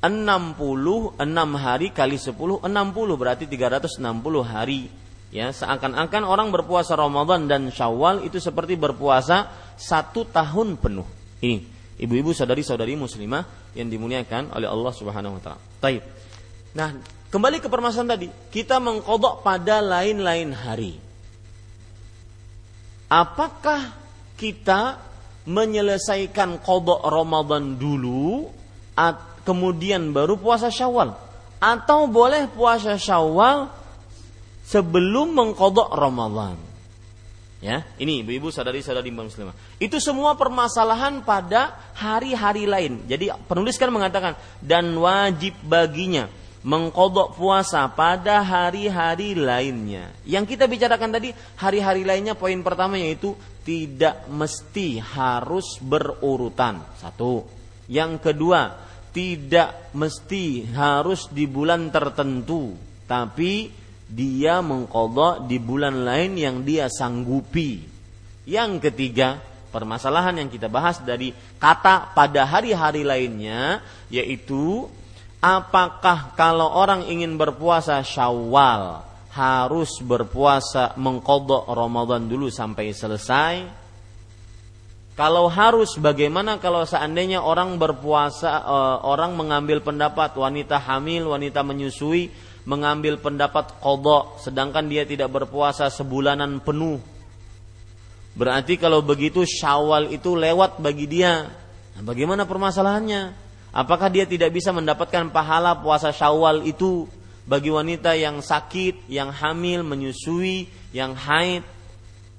Enam 0.02 0.54
puluh, 0.58 1.14
enam 1.18 1.54
hari 1.58 1.94
kali 1.94 2.18
sepuluh, 2.18 2.58
enam 2.66 2.90
puluh. 2.90 3.14
Berarti 3.14 3.46
tiga 3.46 3.70
ratus 3.70 3.98
enam 4.02 4.18
puluh 4.18 4.42
hari 4.42 4.90
ya 5.32 5.48
seakan-akan 5.50 6.22
orang 6.28 6.52
berpuasa 6.52 6.92
Ramadan 6.94 7.48
dan 7.48 7.72
Syawal 7.72 8.22
itu 8.22 8.36
seperti 8.36 8.76
berpuasa 8.76 9.48
satu 9.74 10.28
tahun 10.28 10.76
penuh 10.76 11.08
ini 11.40 11.72
ibu-ibu 11.98 12.30
saudari-saudari 12.34 12.98
muslimah 12.98 13.72
yang 13.78 13.88
dimuliakan 13.88 14.52
oleh 14.52 14.68
Allah 14.68 14.92
Subhanahu 14.92 15.38
wa 15.38 15.42
taala. 15.42 15.62
Taib. 15.78 16.02
Nah, 16.74 16.98
kembali 17.28 17.62
ke 17.62 17.68
permasalahan 17.68 18.18
tadi, 18.18 18.28
kita 18.50 18.82
mengkodok 18.82 19.44
pada 19.44 19.78
lain-lain 19.78 20.50
hari. 20.56 20.94
Apakah 23.12 23.92
kita 24.40 24.96
menyelesaikan 25.44 26.64
kodok 26.64 27.04
Ramadan 27.04 27.76
dulu, 27.76 28.48
kemudian 29.44 30.16
baru 30.16 30.40
puasa 30.40 30.72
Syawal, 30.72 31.12
atau 31.60 32.08
boleh 32.08 32.48
puasa 32.48 32.96
Syawal 32.96 33.68
sebelum 34.72 35.36
mengkodok 35.36 35.92
Ramadan. 35.92 36.56
Ya, 37.62 37.86
ini 37.94 38.26
ibu-ibu 38.26 38.50
sadari-sadari 38.50 39.14
muslimah. 39.14 39.54
Itu 39.78 40.02
semua 40.02 40.34
permasalahan 40.34 41.22
pada 41.22 41.78
hari-hari 41.94 42.66
lain. 42.66 43.06
Jadi 43.06 43.30
penulis 43.46 43.78
kan 43.78 43.94
mengatakan 43.94 44.34
dan 44.58 44.90
wajib 44.98 45.54
baginya 45.62 46.26
mengkodok 46.66 47.38
puasa 47.38 47.86
pada 47.94 48.42
hari-hari 48.42 49.38
lainnya. 49.38 50.10
Yang 50.26 50.58
kita 50.58 50.66
bicarakan 50.66 51.10
tadi 51.14 51.30
hari-hari 51.54 52.02
lainnya 52.02 52.34
poin 52.34 52.58
pertama 52.66 52.98
yaitu 52.98 53.38
tidak 53.62 54.26
mesti 54.26 54.98
harus 54.98 55.78
berurutan. 55.78 56.82
Satu. 56.98 57.46
Yang 57.86 58.26
kedua, 58.26 58.74
tidak 59.14 59.94
mesti 59.94 60.66
harus 60.74 61.30
di 61.30 61.46
bulan 61.46 61.94
tertentu, 61.94 62.74
tapi 63.06 63.81
dia 64.12 64.60
mengkodok 64.60 65.48
di 65.48 65.56
bulan 65.56 66.04
lain 66.04 66.36
yang 66.36 66.56
dia 66.60 66.92
sanggupi. 66.92 67.80
Yang 68.44 68.92
ketiga, 68.92 69.40
permasalahan 69.72 70.44
yang 70.44 70.48
kita 70.52 70.68
bahas 70.68 71.00
dari 71.00 71.32
kata 71.56 72.12
pada 72.12 72.44
hari-hari 72.44 73.08
lainnya, 73.08 73.80
yaitu 74.12 74.84
apakah 75.40 76.36
kalau 76.36 76.68
orang 76.76 77.08
ingin 77.08 77.40
berpuasa 77.40 78.04
syawal 78.04 79.00
harus 79.32 79.96
berpuasa 80.04 80.92
mengkodok 81.00 81.72
Ramadan 81.72 82.28
dulu 82.28 82.52
sampai 82.52 82.92
selesai? 82.92 83.80
Kalau 85.12 85.44
harus, 85.52 86.00
bagaimana 86.00 86.56
kalau 86.56 86.88
seandainya 86.88 87.44
orang 87.44 87.76
berpuasa, 87.76 88.64
eh, 88.64 88.96
orang 89.04 89.36
mengambil 89.36 89.84
pendapat 89.84 90.32
wanita 90.32 90.80
hamil, 90.80 91.36
wanita 91.36 91.60
menyusui, 91.60 92.32
mengambil 92.62 93.18
pendapat 93.18 93.82
kodok 93.82 94.38
sedangkan 94.38 94.86
dia 94.86 95.02
tidak 95.02 95.30
berpuasa 95.34 95.90
sebulanan 95.90 96.62
penuh. 96.62 97.02
Berarti 98.32 98.80
kalau 98.80 99.04
begitu 99.04 99.44
syawal 99.44 100.08
itu 100.08 100.32
lewat 100.32 100.80
bagi 100.80 101.04
dia. 101.04 101.52
Nah, 101.98 102.02
bagaimana 102.02 102.48
permasalahannya? 102.48 103.34
Apakah 103.72 104.08
dia 104.08 104.24
tidak 104.24 104.52
bisa 104.52 104.72
mendapatkan 104.72 105.28
pahala 105.32 105.76
puasa 105.80 106.12
syawal 106.12 106.64
itu 106.64 107.08
bagi 107.44 107.72
wanita 107.72 108.14
yang 108.16 108.40
sakit 108.40 109.08
yang 109.08 109.32
hamil 109.32 109.84
menyusui 109.84 110.68
yang 110.96 111.12
haid? 111.16 111.64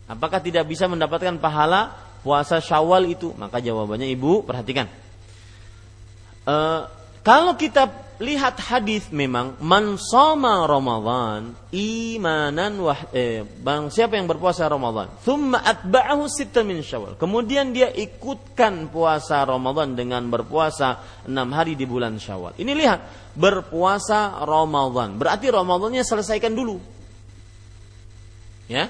Apakah 0.09 0.41
tidak 0.41 0.69
bisa 0.69 0.85
mendapatkan 0.89 1.37
pahala 1.37 1.93
puasa 2.21 2.61
syawal 2.61 3.05
itu? 3.09 3.33
Maka 3.37 3.61
jawabannya 3.61 4.09
ibu 4.09 4.45
perhatikan. 4.45 4.89
E, 6.43 6.55
kalau 7.23 7.55
kita 7.55 7.87
lihat 8.23 8.55
hadis 8.71 9.11
memang 9.11 9.59
man 9.59 9.99
soma 9.99 10.63
Ramadan 10.63 11.51
imanan 11.75 12.79
wah 12.79 13.11
eh, 13.11 13.43
bang 13.43 13.91
siapa 13.91 14.15
yang 14.15 14.31
berpuasa 14.31 14.71
Ramadan 14.71 15.11
thumma 15.19 15.59
atba'ahu 15.59 16.23
sitta 16.31 16.63
min 16.63 16.79
Syawal. 16.79 17.19
Kemudian 17.19 17.75
dia 17.75 17.91
ikutkan 17.91 18.87
puasa 18.87 19.43
Ramadan 19.43 19.99
dengan 19.99 20.23
berpuasa 20.31 21.21
enam 21.27 21.51
hari 21.51 21.75
di 21.75 21.83
bulan 21.83 22.15
Syawal. 22.15 22.55
Ini 22.55 22.71
lihat 22.71 22.99
berpuasa 23.35 24.39
Ramadan. 24.47 25.19
Berarti 25.19 25.51
Ramadannya 25.51 26.07
selesaikan 26.07 26.55
dulu. 26.55 26.79
Ya? 28.71 28.87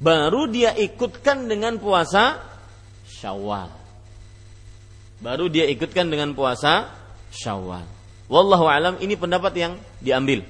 Baru 0.00 0.48
dia 0.48 0.72
ikutkan 0.72 1.44
dengan 1.44 1.76
puasa 1.76 2.40
Syawal. 3.04 3.68
Baru 5.18 5.50
dia 5.50 5.66
ikutkan 5.66 6.06
dengan 6.08 6.32
puasa 6.32 6.94
Syawal. 7.34 7.97
Wallahu 8.28 8.68
alam 8.68 8.94
ini 9.00 9.16
pendapat 9.16 9.52
yang 9.56 9.72
diambil 10.04 10.44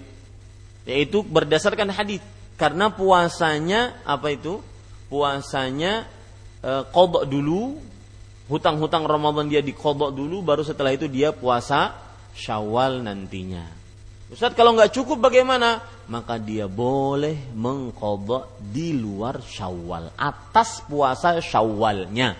yaitu 0.88 1.20
berdasarkan 1.20 1.92
hadis 1.92 2.18
karena 2.58 2.90
puasanya 2.90 4.02
apa 4.02 4.34
itu? 4.34 4.58
Puasanya 5.08 6.04
e, 6.58 6.72
kodok 6.90 7.24
dulu 7.30 7.78
hutang-hutang 8.50 9.06
Ramadan 9.06 9.46
dia 9.46 9.62
dikodok 9.62 10.10
dulu 10.10 10.42
baru 10.42 10.66
setelah 10.66 10.90
itu 10.96 11.06
dia 11.06 11.30
puasa 11.30 11.94
Syawal 12.34 13.02
nantinya. 13.04 13.62
Ustaz 14.28 14.52
kalau 14.58 14.76
nggak 14.76 14.92
cukup 14.92 15.30
bagaimana? 15.30 15.80
Maka 16.08 16.40
dia 16.40 16.68
boleh 16.68 17.52
mengkodok 17.52 18.58
di 18.58 18.96
luar 18.96 19.44
Syawal 19.44 20.12
atas 20.16 20.82
puasa 20.88 21.38
Syawalnya. 21.38 22.36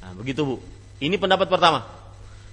Nah, 0.00 0.12
begitu 0.18 0.42
Bu. 0.42 0.56
Ini 1.00 1.16
pendapat 1.16 1.48
pertama. 1.48 1.99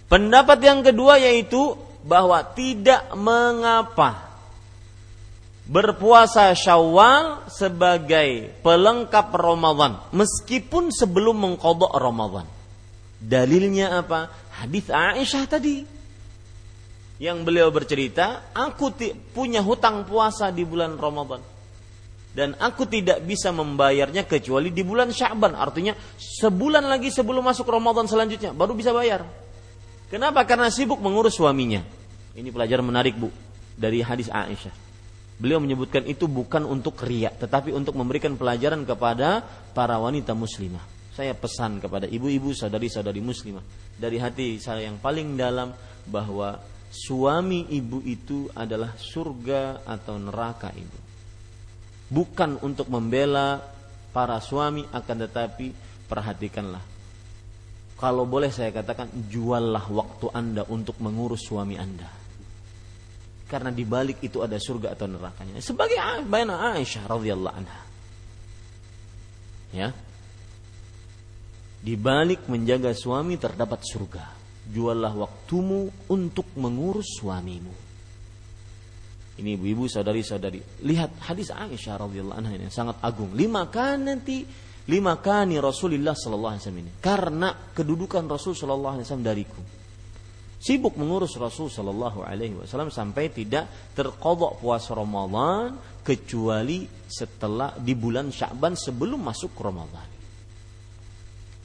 Pendapat 0.08 0.60
yang 0.64 0.80
kedua 0.84 1.20
yaitu 1.20 1.76
bahwa 2.08 2.40
tidak 2.56 3.04
mengapa 3.16 4.28
berpuasa 5.68 6.56
Syawal 6.56 7.44
sebagai 7.52 8.56
pelengkap 8.64 9.28
Ramadan 9.36 10.00
meskipun 10.16 10.96
sebelum 10.96 11.44
mengkodok 11.44 11.92
Ramadan. 11.92 12.48
Dalilnya 13.20 14.00
apa? 14.00 14.32
Hadis 14.64 14.88
Aisyah 14.88 15.44
tadi 15.46 15.84
yang 17.18 17.44
beliau 17.44 17.74
bercerita, 17.74 18.54
aku 18.54 18.94
punya 19.36 19.60
hutang 19.60 20.08
puasa 20.08 20.54
di 20.54 20.64
bulan 20.64 20.96
Ramadan 20.96 21.42
dan 22.38 22.54
aku 22.62 22.86
tidak 22.86 23.26
bisa 23.26 23.50
membayarnya 23.50 24.30
kecuali 24.30 24.70
di 24.70 24.86
bulan 24.86 25.10
Syaban. 25.10 25.58
Artinya 25.58 25.98
sebulan 26.16 26.86
lagi 26.86 27.10
sebelum 27.10 27.42
masuk 27.42 27.66
Ramadan 27.66 28.06
selanjutnya 28.06 28.54
baru 28.54 28.78
bisa 28.78 28.94
bayar. 28.94 29.26
Kenapa? 30.08 30.48
Karena 30.48 30.72
sibuk 30.72 31.04
mengurus 31.04 31.36
suaminya. 31.36 31.84
Ini 32.32 32.48
pelajaran 32.48 32.88
menarik 32.88 33.20
bu 33.20 33.28
dari 33.76 34.00
hadis 34.00 34.32
Aisyah. 34.32 34.72
Beliau 35.38 35.60
menyebutkan 35.60 36.08
itu 36.08 36.26
bukan 36.26 36.64
untuk 36.66 36.98
riak, 37.04 37.38
tetapi 37.44 37.76
untuk 37.76 37.94
memberikan 37.94 38.40
pelajaran 38.40 38.88
kepada 38.88 39.44
para 39.76 40.00
wanita 40.00 40.32
muslimah. 40.32 40.82
Saya 41.14 41.36
pesan 41.36 41.84
kepada 41.84 42.08
ibu-ibu, 42.08 42.56
saudari-saudari 42.56 43.20
muslimah 43.22 43.62
dari 44.00 44.18
hati 44.22 44.58
saya 44.62 44.88
yang 44.88 45.02
paling 45.02 45.36
dalam 45.36 45.74
bahwa 46.08 46.58
suami 46.90 47.68
ibu 47.74 48.00
itu 48.06 48.48
adalah 48.56 48.96
surga 48.96 49.84
atau 49.84 50.16
neraka 50.18 50.72
ibu. 50.72 51.00
Bukan 52.08 52.64
untuk 52.64 52.88
membela 52.88 53.60
para 54.16 54.40
suami 54.40 54.88
akan 54.88 55.18
tetapi 55.28 55.68
perhatikanlah 56.08 56.97
kalau 57.98 58.30
boleh 58.30 58.54
saya 58.54 58.70
katakan 58.70 59.10
juallah 59.26 59.82
waktu 59.90 60.30
Anda 60.30 60.62
untuk 60.70 61.02
mengurus 61.02 61.50
suami 61.50 61.82
Anda. 61.82 62.06
Karena 63.50 63.74
di 63.74 63.82
balik 63.90 64.22
itu 64.22 64.46
ada 64.46 64.62
surga 64.62 64.94
atau 64.94 65.10
nerakanya. 65.10 65.58
Sebagai 65.64 65.98
bayana 66.30 66.78
Aisyah 66.78 67.04
radhiyallahu 67.10 67.56
anha. 67.58 67.82
Ya. 69.74 69.90
Di 71.82 71.96
balik 71.98 72.46
menjaga 72.46 72.94
suami 72.94 73.40
terdapat 73.42 73.82
surga. 73.82 74.26
Juallah 74.68 75.16
waktumu 75.18 75.90
untuk 76.12 76.54
mengurus 76.60 77.18
suamimu. 77.18 77.88
Ini 79.42 79.58
ibu-ibu 79.58 79.90
saudari-saudari. 79.90 80.86
Lihat 80.86 81.24
hadis 81.24 81.50
Aisyah 81.50 82.04
radhiyallahu 82.04 82.38
anha 82.46 82.62
yang 82.62 82.74
sangat 82.74 83.02
agung. 83.02 83.34
Lima 83.34 83.66
kan 83.74 84.06
nanti 84.06 84.46
lima 84.88 85.20
kani 85.20 85.60
Rasulullah 85.60 86.16
sallallahu 86.16 86.54
alaihi 86.56 86.64
wasallam 86.64 86.84
ini. 86.84 86.92
Karena 87.04 87.50
kedudukan 87.54 88.24
Rasul 88.26 88.56
sallallahu 88.56 88.94
alaihi 89.00 89.06
wasallam 89.08 89.28
dariku. 89.28 89.62
Sibuk 90.58 90.98
mengurus 90.98 91.38
Rasul 91.38 91.70
sallallahu 91.70 92.26
alaihi 92.26 92.58
wasallam 92.58 92.90
sampai 92.90 93.30
tidak 93.30 93.94
terkodok 93.94 94.58
puasa 94.58 94.98
Ramadan 94.98 95.78
kecuali 96.02 96.88
setelah 97.06 97.76
di 97.78 97.94
bulan 97.94 98.32
Sya'ban 98.32 98.74
sebelum 98.74 99.22
masuk 99.22 99.54
Ramadan. 99.60 100.08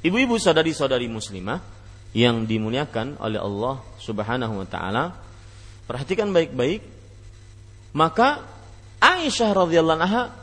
Ibu-ibu 0.03 0.35
saudari-saudari 0.35 1.07
muslimah 1.07 1.63
yang 2.13 2.45
dimuliakan 2.45 3.23
oleh 3.23 3.39
Allah 3.39 3.81
Subhanahu 4.03 4.61
wa 4.61 4.67
taala 4.67 5.05
perhatikan 5.87 6.35
baik-baik. 6.35 6.83
Maka 7.95 8.43
Aisyah 8.99 9.51
radhiyallahu 9.55 9.99
anha 10.03 10.42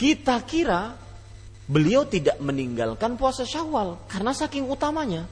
kita 0.00 0.40
kira 0.48 0.96
beliau 1.68 2.08
tidak 2.08 2.40
meninggalkan 2.40 3.20
puasa 3.20 3.44
Syawal 3.44 4.00
karena 4.08 4.32
saking 4.32 4.64
utamanya. 4.64 5.28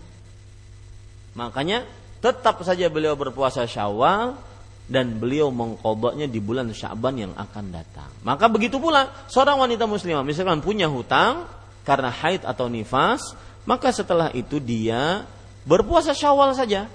Makanya 1.33 1.89
tetap 2.21 2.61
saja 2.61 2.93
beliau 2.93 3.17
berpuasa 3.17 3.65
Syawal 3.65 4.37
dan 4.85 5.17
beliau 5.17 5.49
mengkodoknya 5.49 6.29
di 6.29 6.37
bulan 6.37 6.69
Syaban 6.77 7.17
yang 7.17 7.33
akan 7.33 7.73
datang. 7.73 8.13
Maka 8.21 8.53
begitu 8.53 8.77
pula 8.77 9.09
seorang 9.33 9.57
wanita 9.57 9.89
muslimah 9.89 10.21
misalkan 10.21 10.61
punya 10.61 10.85
hutang 10.85 11.49
karena 11.89 12.13
haid 12.13 12.45
atau 12.45 12.69
nifas, 12.69 13.33
maka 13.65 13.89
setelah 13.89 14.29
itu 14.37 14.61
dia 14.61 15.25
berpuasa 15.65 16.13
Syawal 16.13 16.53
saja. 16.53 16.93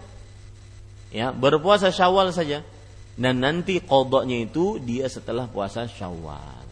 Ya, 1.09 1.33
berpuasa 1.33 1.89
Syawal 1.89 2.29
saja. 2.29 2.61
Dan 3.13 3.41
nanti 3.41 3.77
kodoknya 3.81 4.41
itu 4.45 4.77
dia 4.81 5.05
setelah 5.09 5.45
puasa 5.45 5.85
Syawal. 5.85 6.62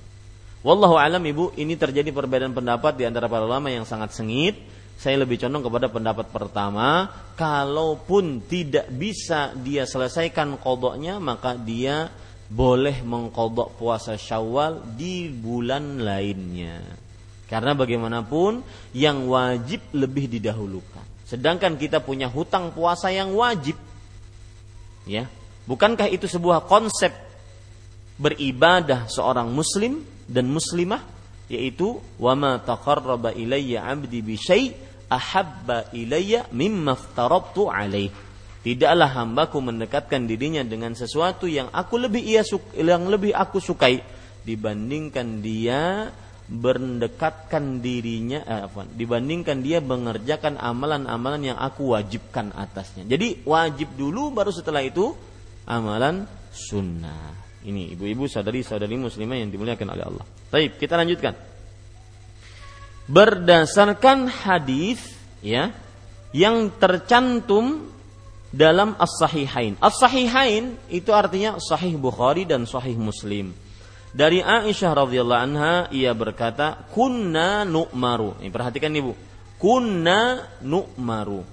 Wallahu 0.61 0.93
alam 0.93 1.25
ibu, 1.25 1.49
ini 1.57 1.73
terjadi 1.73 2.13
perbedaan 2.13 2.53
pendapat 2.53 2.93
di 2.93 3.09
antara 3.09 3.25
para 3.25 3.49
ulama 3.49 3.73
yang 3.73 3.81
sangat 3.81 4.13
sengit. 4.13 4.61
Saya 5.01 5.25
lebih 5.25 5.41
condong 5.41 5.65
kepada 5.65 5.89
pendapat 5.89 6.29
pertama, 6.29 7.09
kalaupun 7.33 8.45
tidak 8.45 8.85
bisa 8.93 9.49
dia 9.57 9.89
selesaikan 9.89 10.61
kodoknya, 10.61 11.17
maka 11.17 11.57
dia 11.57 12.13
boleh 12.45 13.01
mengkodok 13.01 13.81
puasa 13.81 14.13
syawal 14.13 14.85
di 14.93 15.33
bulan 15.33 16.05
lainnya. 16.05 16.85
Karena 17.49 17.73
bagaimanapun 17.73 18.61
yang 18.93 19.25
wajib 19.25 19.81
lebih 19.97 20.29
didahulukan. 20.29 21.25
Sedangkan 21.25 21.81
kita 21.81 22.05
punya 22.05 22.29
hutang 22.29 22.69
puasa 22.69 23.09
yang 23.09 23.33
wajib. 23.33 23.73
Ya, 25.09 25.25
bukankah 25.65 26.13
itu 26.13 26.29
sebuah 26.29 26.69
konsep 26.69 27.09
beribadah 28.21 29.09
seorang 29.09 29.49
muslim 29.49 30.05
dan 30.27 30.49
muslimah 30.49 31.01
yaitu 31.51 31.99
wama 32.15 32.59
taqarraba 32.63 33.35
ilayya 33.35 33.83
'abdi 33.83 34.23
bi 34.23 34.35
syai' 34.39 34.71
ahabba 35.11 35.91
ilayya 35.91 36.47
mimma 36.55 36.95
aftaradtu 36.95 37.67
alaih. 37.67 38.07
Tidaklah 38.61 39.09
hambaku 39.17 39.57
mendekatkan 39.57 40.29
dirinya 40.29 40.61
dengan 40.61 40.93
sesuatu 40.93 41.49
yang 41.49 41.67
aku 41.73 41.97
lebih 41.97 42.21
ia 42.21 42.45
yang 42.77 43.09
lebih 43.09 43.33
aku 43.33 43.57
sukai 43.57 43.99
dibandingkan 44.45 45.41
dia 45.41 46.13
mendekatkan 46.51 47.79
dirinya 47.79 48.43
eh, 48.43 48.61
apa, 48.67 48.83
dibandingkan 48.85 49.63
dia 49.63 49.79
mengerjakan 49.79 50.59
amalan-amalan 50.59 51.53
yang 51.53 51.57
aku 51.57 51.95
wajibkan 51.95 52.51
atasnya. 52.51 53.07
Jadi 53.07 53.47
wajib 53.47 53.95
dulu 53.95 54.35
baru 54.35 54.51
setelah 54.51 54.83
itu 54.83 55.15
amalan 55.65 56.27
sunnah. 56.51 57.50
Ini 57.61 57.93
ibu-ibu 57.93 58.25
sadari-sadari 58.25 58.97
muslimah 58.97 59.37
yang 59.37 59.53
dimuliakan 59.53 59.87
oleh 59.93 60.05
Allah. 60.05 60.25
Baik, 60.49 60.81
kita 60.81 60.97
lanjutkan. 60.97 61.37
Berdasarkan 63.05 64.29
hadis 64.29 65.01
ya 65.45 65.69
yang 66.33 66.73
tercantum 66.81 67.91
dalam 68.49 68.97
As-Sahihain. 68.97 69.77
As-Sahihain 69.77 70.75
itu 70.89 71.13
artinya 71.13 71.61
Sahih 71.61 71.95
Bukhari 72.01 72.49
dan 72.49 72.65
Sahih 72.65 72.97
Muslim. 72.97 73.53
Dari 74.11 74.43
Aisyah 74.43 74.91
radhiyallahu 75.07 75.43
anha 75.45 75.75
ia 75.93 76.11
berkata, 76.11 76.83
"Kunna 76.91 77.63
nu'maru." 77.63 78.43
Ini 78.43 78.51
perhatikan 78.51 78.91
Ibu. 78.91 79.15
Kunna 79.55 80.51
nu'maru. 80.65 81.45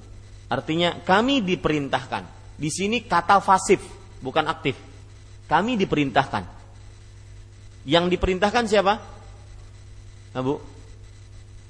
Artinya 0.50 0.98
kami 1.04 1.44
diperintahkan. 1.44 2.24
Di 2.58 2.72
sini 2.72 3.04
kata 3.06 3.38
fasif, 3.38 3.78
bukan 4.18 4.48
aktif. 4.50 4.87
Kami 5.48 5.80
diperintahkan. 5.80 6.44
Yang 7.88 8.04
diperintahkan 8.12 8.64
siapa? 8.68 9.00
Abu? 10.36 10.60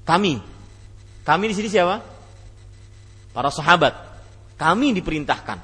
Kami. 0.03 0.43
Kami 1.23 1.45
di 1.47 1.55
sini 1.55 1.71
siapa? 1.71 2.03
Para 3.31 3.55
sahabat. 3.55 3.95
Kami 4.59 4.91
diperintahkan. 4.99 5.59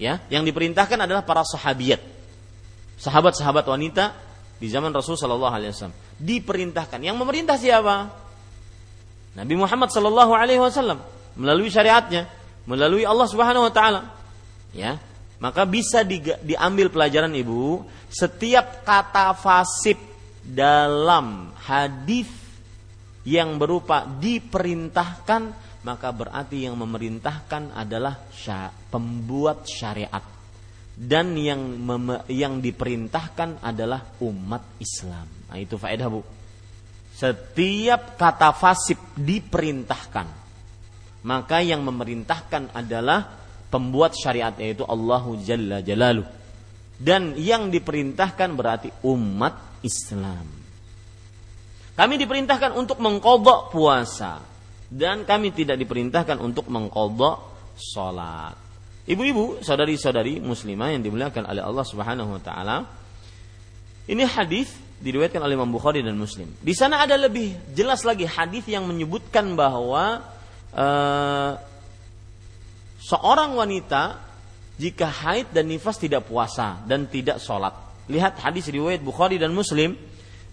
Ya, 0.00 0.24
yang 0.32 0.42
diperintahkan 0.48 0.96
adalah 1.06 1.22
para 1.22 1.44
sahabiat. 1.44 2.00
Sahabat-sahabat 2.96 3.68
wanita 3.68 4.16
di 4.56 4.68
zaman 4.68 4.92
Rasul 4.92 5.16
Shallallahu 5.16 5.54
alaihi 5.54 5.72
wasallam 5.76 5.96
diperintahkan. 6.20 7.00
Yang 7.00 7.16
memerintah 7.20 7.56
siapa? 7.60 8.08
Nabi 9.36 9.54
Muhammad 9.56 9.92
Shallallahu 9.92 10.32
alaihi 10.32 10.60
wasallam 10.60 11.04
melalui 11.36 11.68
syariatnya, 11.68 12.28
melalui 12.64 13.04
Allah 13.04 13.28
Subhanahu 13.28 13.68
wa 13.68 13.72
taala. 13.72 14.08
Ya. 14.72 14.96
Maka 15.40 15.64
bisa 15.64 16.04
di, 16.04 16.20
diambil 16.20 16.92
pelajaran 16.92 17.32
Ibu, 17.32 17.84
setiap 18.12 18.84
kata 18.84 19.32
fasib 19.32 19.96
dalam 20.44 21.56
hadis 21.56 22.28
yang 23.24 23.56
berupa 23.56 24.04
diperintahkan 24.04 25.70
maka 25.80 26.12
berarti 26.12 26.68
yang 26.68 26.76
memerintahkan 26.76 27.72
adalah 27.72 28.20
pembuat 28.92 29.64
syariat 29.64 30.20
dan 30.92 31.32
yang 31.40 31.80
yang 32.28 32.60
diperintahkan 32.60 33.64
adalah 33.64 34.20
umat 34.20 34.76
Islam. 34.76 35.24
Nah, 35.48 35.56
itu 35.56 35.80
faedah 35.80 36.08
Bu. 36.12 36.20
Setiap 37.16 38.20
kata 38.20 38.52
fasib 38.52 39.00
diperintahkan, 39.16 40.28
maka 41.24 41.64
yang 41.64 41.80
memerintahkan 41.80 42.76
adalah 42.76 43.39
pembuat 43.70 44.12
syariat 44.18 44.52
yaitu 44.58 44.82
Allahu 44.84 45.38
Jalla 45.40 45.80
Jalaluh. 45.80 46.26
Dan 47.00 47.38
yang 47.40 47.72
diperintahkan 47.72 48.50
berarti 48.52 48.92
umat 49.08 49.80
Islam. 49.80 50.44
Kami 51.96 52.14
diperintahkan 52.20 52.76
untuk 52.76 53.00
mengkodok 53.00 53.72
puasa 53.72 54.40
dan 54.90 55.22
kami 55.24 55.54
tidak 55.54 55.78
diperintahkan 55.80 56.42
untuk 56.42 56.68
mengkodok 56.68 57.38
sholat. 57.78 58.52
Ibu-ibu, 59.08 59.64
saudari-saudari 59.64 60.42
muslimah 60.42 60.92
yang 60.92 61.02
dimuliakan 61.02 61.48
oleh 61.48 61.62
Allah 61.64 61.86
Subhanahu 61.86 62.36
wa 62.36 62.42
taala. 62.42 62.76
Ini 64.10 64.26
hadis 64.26 64.74
diriwayatkan 65.00 65.40
oleh 65.40 65.56
Imam 65.56 65.72
Bukhari 65.72 66.04
dan 66.04 66.18
Muslim. 66.18 66.50
Di 66.60 66.76
sana 66.76 67.00
ada 67.00 67.16
lebih 67.16 67.56
jelas 67.72 68.04
lagi 68.04 68.28
hadis 68.28 68.68
yang 68.68 68.84
menyebutkan 68.84 69.56
bahwa 69.56 70.20
uh, 70.76 71.52
seorang 73.10 73.58
wanita 73.58 74.22
jika 74.78 75.10
haid 75.10 75.50
dan 75.50 75.66
nifas 75.66 75.98
tidak 75.98 76.30
puasa 76.30 76.78
dan 76.86 77.10
tidak 77.10 77.42
sholat. 77.42 77.74
Lihat 78.06 78.38
hadis 78.38 78.70
riwayat 78.70 79.02
Bukhari 79.02 79.36
dan 79.36 79.50
Muslim 79.50 79.98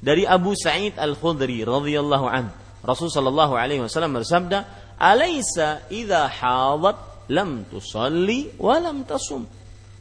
dari 0.02 0.26
Abu 0.26 0.58
Sa'id 0.58 0.98
Al 0.98 1.14
Khudri 1.14 1.62
radhiyallahu 1.62 2.26
an. 2.26 2.50
Rasul 2.82 3.14
sallallahu 3.14 3.54
alaihi 3.54 3.82
wasallam 3.82 4.18
bersabda, 4.18 4.66
"Alaysa 4.98 5.86
idza 5.90 6.26
hadat 6.28 7.08
lam 7.32 7.68
tusalli 7.68 8.56
wa 8.60 8.76
lam 8.80 9.04
tasum. 9.04 9.44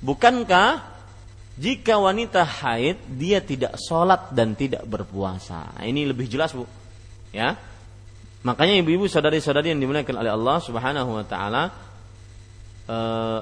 Bukankah 0.03 0.95
jika 1.59 1.99
wanita 1.99 2.47
haid 2.47 3.01
dia 3.19 3.43
tidak 3.43 3.79
sholat 3.81 4.31
dan 4.31 4.55
tidak 4.55 4.87
berpuasa? 4.87 5.75
Ini 5.83 6.07
lebih 6.07 6.31
jelas 6.31 6.55
bu, 6.55 6.67
ya. 7.35 7.59
Makanya 8.47 8.79
ibu-ibu 8.79 9.11
saudari-saudari 9.11 9.75
yang 9.75 9.83
dimuliakan 9.83 10.23
oleh 10.23 10.31
Allah 10.31 10.57
Subhanahu 10.63 11.19
Wa 11.19 11.25
Taala, 11.27 11.63
e, 12.87 12.99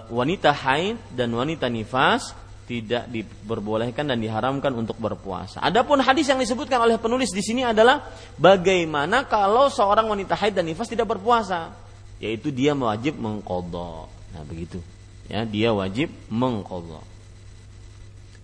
wanita 0.09 0.51
haid 0.51 0.97
dan 1.13 1.31
wanita 1.31 1.69
nifas 1.69 2.33
tidak 2.65 3.13
diperbolehkan 3.13 4.09
dan 4.09 4.17
diharamkan 4.17 4.73
untuk 4.73 4.97
berpuasa. 4.97 5.61
Adapun 5.61 6.01
hadis 6.01 6.33
yang 6.33 6.41
disebutkan 6.41 6.81
oleh 6.81 6.97
penulis 6.97 7.29
di 7.29 7.45
sini 7.45 7.61
adalah 7.61 8.01
bagaimana 8.41 9.29
kalau 9.29 9.69
seorang 9.69 10.09
wanita 10.09 10.33
haid 10.33 10.57
dan 10.57 10.65
nifas 10.65 10.89
tidak 10.89 11.13
berpuasa 11.13 11.77
yaitu 12.25 12.49
dia 12.49 12.73
wajib 12.73 13.21
mengkodok. 13.21 14.09
Nah 14.33 14.43
begitu, 14.49 14.81
ya 15.29 15.45
dia 15.45 15.77
wajib 15.77 16.09
mengkodok. 16.33 17.05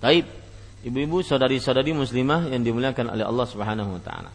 Taib, 0.01 0.29
ibu-ibu, 0.85 1.25
saudari-saudari 1.25 1.97
muslimah 1.97 2.53
yang 2.53 2.61
dimuliakan 2.61 3.17
oleh 3.17 3.25
Allah 3.25 3.47
Subhanahu 3.49 4.01
Wa 4.01 4.03
Taala. 4.05 4.31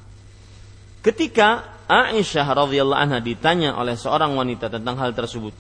Ketika 1.06 1.78
Aisyah 1.86 2.66
radhiyallahu 2.66 2.98
anha 2.98 3.22
ditanya 3.22 3.78
oleh 3.78 3.94
seorang 3.94 4.34
wanita 4.34 4.74
tentang 4.74 4.98
hal 4.98 5.14
tersebut, 5.14 5.54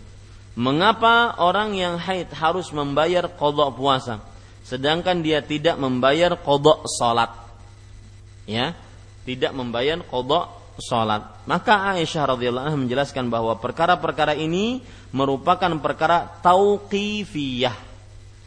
mengapa 0.56 1.36
orang 1.38 1.76
yang 1.76 2.00
haid 2.00 2.32
harus 2.32 2.72
membayar 2.72 3.28
kodok 3.28 3.76
puasa, 3.76 4.24
sedangkan 4.64 5.20
dia 5.22 5.44
tidak 5.44 5.76
membayar 5.78 6.34
kodok 6.40 6.88
salat? 6.88 7.32
Ya, 8.50 8.74
tidak 9.28 9.52
membayar 9.52 10.00
kodok 10.04 10.66
sholat. 10.80 11.46
Maka 11.48 11.96
Aisyah 11.96 12.36
radhiyallahu 12.36 12.66
anha 12.68 12.80
menjelaskan 12.80 13.32
bahwa 13.32 13.56
perkara-perkara 13.60 14.36
ini 14.36 14.84
merupakan 15.16 15.72
perkara 15.80 16.28
tauqifiyah 16.44 17.76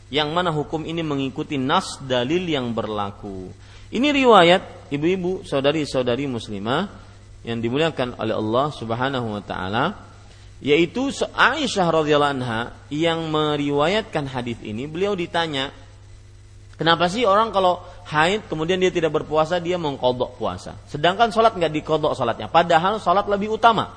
yang 0.08 0.32
mana 0.32 0.48
hukum 0.52 0.84
ini 0.88 1.04
mengikuti 1.04 1.60
nas 1.60 2.00
dalil 2.00 2.44
yang 2.48 2.72
berlaku. 2.72 3.52
Ini 3.88 4.08
riwayat 4.12 4.92
ibu-ibu, 4.92 5.44
saudari-saudari 5.48 6.28
muslimah 6.28 6.88
yang 7.44 7.60
dimuliakan 7.60 8.20
oleh 8.20 8.36
Allah 8.36 8.66
Subhanahu 8.72 9.36
wa 9.36 9.42
taala 9.44 9.84
yaitu 10.58 11.14
Aisyah 11.34 11.86
radhiyallahu 11.86 12.34
anha 12.42 12.74
yang 12.90 13.30
meriwayatkan 13.30 14.26
hadis 14.26 14.58
ini 14.66 14.90
beliau 14.90 15.14
ditanya 15.14 15.70
kenapa 16.74 17.06
sih 17.06 17.22
orang 17.22 17.54
kalau 17.54 17.78
haid 18.08 18.48
kemudian 18.48 18.80
dia 18.80 18.88
tidak 18.88 19.12
berpuasa 19.12 19.60
dia 19.60 19.76
mengkodok 19.76 20.40
puasa. 20.40 20.74
Sedangkan 20.88 21.28
sholat 21.28 21.54
nggak 21.54 21.72
dikodok 21.78 22.16
sholatnya. 22.16 22.48
Padahal 22.48 22.98
sholat 22.98 23.28
lebih 23.28 23.54
utama 23.54 23.92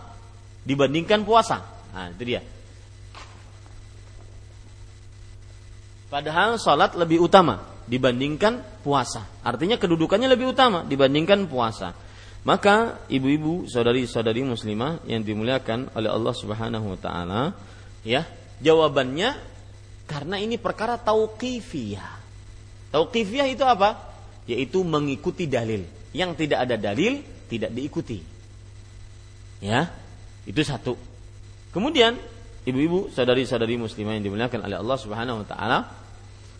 dibandingkan 0.62 1.24
puasa. 1.24 1.64
Nah 1.96 2.12
itu 2.12 2.24
dia. 2.28 2.42
Padahal 6.12 6.60
sholat 6.60 6.92
lebih 7.00 7.24
utama 7.24 7.64
dibandingkan 7.88 8.84
puasa. 8.84 9.24
Artinya 9.48 9.80
kedudukannya 9.80 10.28
lebih 10.28 10.52
utama 10.52 10.84
dibandingkan 10.84 11.48
puasa. 11.48 11.96
Maka 12.42 13.06
ibu-ibu, 13.06 13.70
saudari-saudari 13.70 14.42
muslimah 14.42 15.06
yang 15.06 15.22
dimuliakan 15.22 15.94
oleh 15.94 16.10
Allah 16.10 16.34
Subhanahu 16.34 16.98
wa 16.98 16.98
taala, 16.98 17.42
ya, 18.02 18.26
jawabannya 18.58 19.38
karena 20.10 20.42
ini 20.42 20.58
perkara 20.58 20.98
tauqifiyah. 20.98 22.12
Tauqifiyah 22.90 23.46
itu 23.46 23.62
apa? 23.62 24.10
Yaitu 24.50 24.82
mengikuti 24.82 25.46
dalil. 25.46 25.86
Yang 26.12 26.44
tidak 26.44 26.66
ada 26.66 26.76
dalil 26.82 27.22
tidak 27.46 27.72
diikuti. 27.72 28.20
Ya, 29.62 29.94
itu 30.50 30.66
satu. 30.66 30.98
Kemudian 31.70 32.18
ibu-ibu, 32.66 33.14
saudari-saudari 33.14 33.78
muslimah 33.78 34.18
yang 34.18 34.26
dimuliakan 34.26 34.66
oleh 34.66 34.78
Allah 34.82 34.98
Subhanahu 34.98 35.46
wa 35.46 35.48
taala 35.48 35.80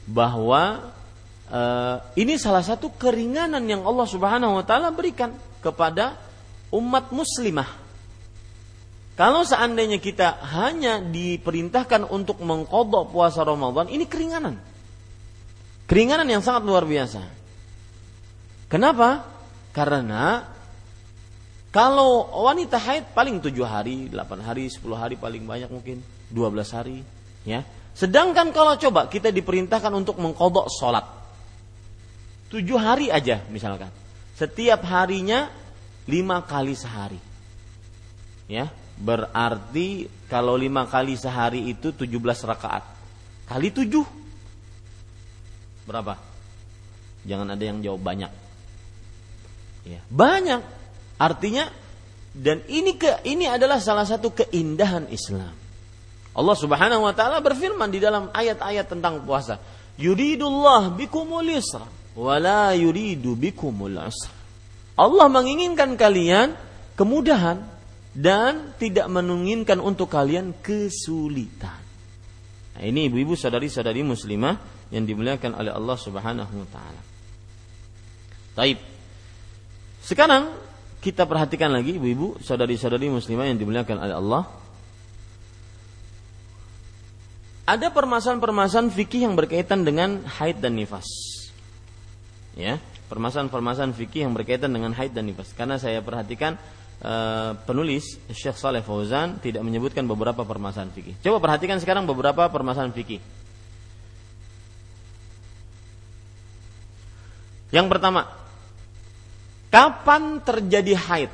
bahwa 0.06 0.94
uh, 1.50 1.98
ini 2.14 2.38
salah 2.38 2.62
satu 2.62 2.94
keringanan 2.94 3.66
yang 3.66 3.82
Allah 3.82 4.06
Subhanahu 4.06 4.62
wa 4.62 4.64
taala 4.64 4.94
berikan 4.94 5.34
kepada 5.62 6.18
umat 6.74 7.14
muslimah. 7.14 7.70
Kalau 9.16 9.46
seandainya 9.46 10.02
kita 10.02 10.42
hanya 10.58 10.98
diperintahkan 10.98 12.10
untuk 12.10 12.42
mengkodok 12.42 13.14
puasa 13.14 13.46
Ramadan, 13.46 13.86
ini 13.94 14.10
keringanan. 14.10 14.58
Keringanan 15.86 16.26
yang 16.26 16.42
sangat 16.42 16.66
luar 16.66 16.88
biasa. 16.88 17.22
Kenapa? 18.72 19.28
Karena 19.76 20.48
kalau 21.70 22.32
wanita 22.48 22.80
haid 22.80 23.12
paling 23.12 23.44
tujuh 23.44 23.68
hari, 23.68 24.08
delapan 24.08 24.40
hari, 24.44 24.72
sepuluh 24.72 24.96
hari 24.96 25.20
paling 25.20 25.44
banyak 25.44 25.68
mungkin 25.72 26.00
dua 26.32 26.48
belas 26.48 26.72
hari, 26.72 27.04
ya. 27.44 27.68
Sedangkan 27.92 28.56
kalau 28.56 28.80
coba 28.80 29.12
kita 29.12 29.36
diperintahkan 29.36 29.92
untuk 29.92 30.16
mengkodok 30.18 30.72
sholat 30.72 31.04
tujuh 32.48 32.80
hari 32.80 33.12
aja 33.12 33.44
misalkan, 33.52 33.92
setiap 34.42 34.82
harinya 34.90 35.54
lima 36.10 36.42
kali 36.42 36.74
sehari, 36.74 37.22
ya. 38.50 38.74
Berarti 39.02 40.10
kalau 40.30 40.58
lima 40.58 40.86
kali 40.90 41.18
sehari 41.18 41.70
itu 41.70 41.90
tujuh 41.90 42.22
belas 42.22 42.42
rakaat 42.46 42.86
kali 43.50 43.74
tujuh 43.74 44.22
Berapa? 45.92 46.14
Jangan 47.26 47.54
ada 47.54 47.64
yang 47.64 47.82
jawab 47.82 48.02
banyak. 48.02 48.32
Ya, 49.86 50.02
banyak. 50.10 50.62
Artinya 51.18 51.70
dan 52.32 52.64
ini 52.72 52.96
ke 52.96 53.22
ini 53.28 53.50
adalah 53.50 53.82
salah 53.82 54.06
satu 54.06 54.32
keindahan 54.34 55.10
Islam. 55.12 55.54
Allah 56.32 56.56
Subhanahu 56.56 57.04
wa 57.04 57.12
taala 57.12 57.44
berfirman 57.44 57.92
di 57.92 58.00
dalam 58.00 58.32
ayat-ayat 58.32 58.88
tentang 58.88 59.20
puasa, 59.28 59.60
"Yuridullah 60.00 60.96
bikumul 60.96 61.44
yusra 61.44 61.86
wa 62.18 62.36
la 62.38 62.72
yuridu 62.76 63.36
bikumul 63.36 63.98
usra." 64.00 64.34
Allah 65.00 65.28
menginginkan 65.32 65.98
kalian 65.98 66.54
kemudahan 67.00 67.64
dan 68.12 68.76
tidak 68.76 69.08
menginginkan 69.08 69.80
untuk 69.80 70.12
kalian 70.12 70.52
kesulitan. 70.60 71.80
Nah, 72.76 72.84
ini 72.84 73.08
ibu-ibu 73.08 73.34
sadari-sadari 73.40 74.04
muslimah 74.04 74.88
yang 74.92 75.08
dimuliakan 75.08 75.56
oleh 75.56 75.72
Allah 75.72 75.98
Subhanahu 75.98 76.54
wa 76.54 76.68
taala. 76.70 77.02
Taib. 78.52 78.78
Sekarang 80.04 80.52
kita 81.00 81.24
perhatikan 81.24 81.72
lagi 81.72 81.98
ibu-ibu, 81.98 82.38
saudari-saudari 82.44 83.08
muslimah 83.08 83.48
yang 83.48 83.58
dimuliakan 83.58 83.98
oleh 83.98 84.16
Allah. 84.18 84.44
ada 87.72 87.88
permasalahan-permasalahan 87.88 88.92
fikih 88.92 89.32
yang 89.32 89.36
berkaitan 89.40 89.88
dengan 89.88 90.28
haid 90.28 90.60
dan 90.60 90.76
nifas. 90.76 91.08
Ya, 92.52 92.84
permasalahan-permasalahan 93.08 93.96
fikih 93.96 94.28
yang 94.28 94.36
berkaitan 94.36 94.72
dengan 94.72 94.92
haid 94.92 95.16
dan 95.16 95.28
nifas. 95.28 95.56
Karena 95.56 95.80
saya 95.80 96.04
perhatikan 96.04 96.60
uh, 97.04 97.56
penulis 97.64 98.20
Syekh 98.32 98.60
Saleh 98.60 98.84
Fauzan 98.84 99.40
tidak 99.40 99.64
menyebutkan 99.64 100.04
beberapa 100.04 100.44
permasalahan 100.44 100.92
fikih. 100.92 101.16
Coba 101.24 101.40
perhatikan 101.40 101.80
sekarang 101.80 102.04
beberapa 102.04 102.48
permasalahan 102.52 102.92
fikih. 102.92 103.20
Yang 107.72 107.88
pertama, 107.88 108.28
kapan 109.72 110.44
terjadi 110.44 110.94
haid? 111.00 111.32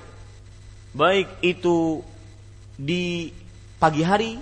Baik 0.93 1.29
itu 1.41 2.05
di 2.77 3.33
pagi 3.81 4.05
hari, 4.05 4.37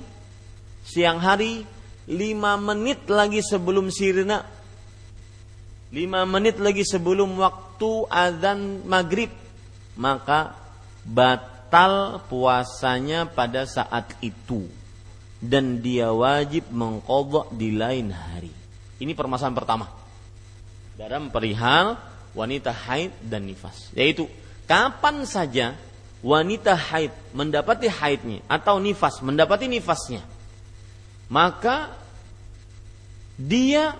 siang 0.83 1.23
hari, 1.23 1.63
lima 2.11 2.59
menit 2.59 3.07
lagi 3.07 3.39
sebelum 3.39 3.87
sirna, 3.91 4.43
lima 5.93 6.25
menit 6.25 6.57
lagi 6.57 6.81
sebelum 6.81 7.37
waktu 7.37 8.09
azan 8.09 8.85
maghrib, 8.85 9.29
maka 9.97 10.55
batal 11.05 12.23
puasanya 12.25 13.29
pada 13.29 13.65
saat 13.69 14.13
itu. 14.23 14.65
Dan 15.45 15.83
dia 15.83 16.09
wajib 16.09 16.65
mengkodok 16.73 17.53
di 17.53 17.75
lain 17.75 18.09
hari. 18.09 18.49
Ini 18.97 19.13
permasalahan 19.13 19.53
pertama. 19.53 19.85
Dalam 20.95 21.29
perihal 21.29 21.99
wanita 22.33 22.73
haid 22.73 23.13
dan 23.21 23.45
nifas. 23.45 23.93
Yaitu 23.93 24.25
kapan 24.65 25.27
saja 25.27 25.77
wanita 26.25 26.73
haid 26.73 27.13
mendapati 27.37 27.85
haidnya 27.85 28.41
atau 28.49 28.81
nifas 28.81 29.21
mendapati 29.21 29.69
nifasnya 29.69 30.25
maka 31.29 31.93
dia 33.37 33.93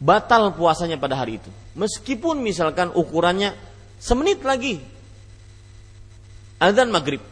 batal 0.00 0.54
puasanya 0.54 0.98
pada 0.98 1.18
hari 1.18 1.38
itu 1.42 1.50
meskipun 1.78 2.40
misalkan 2.40 2.90
ukurannya 2.94 3.54
semenit 3.98 4.42
lagi 4.42 4.78
azan 6.58 6.90
maghrib 6.90 7.22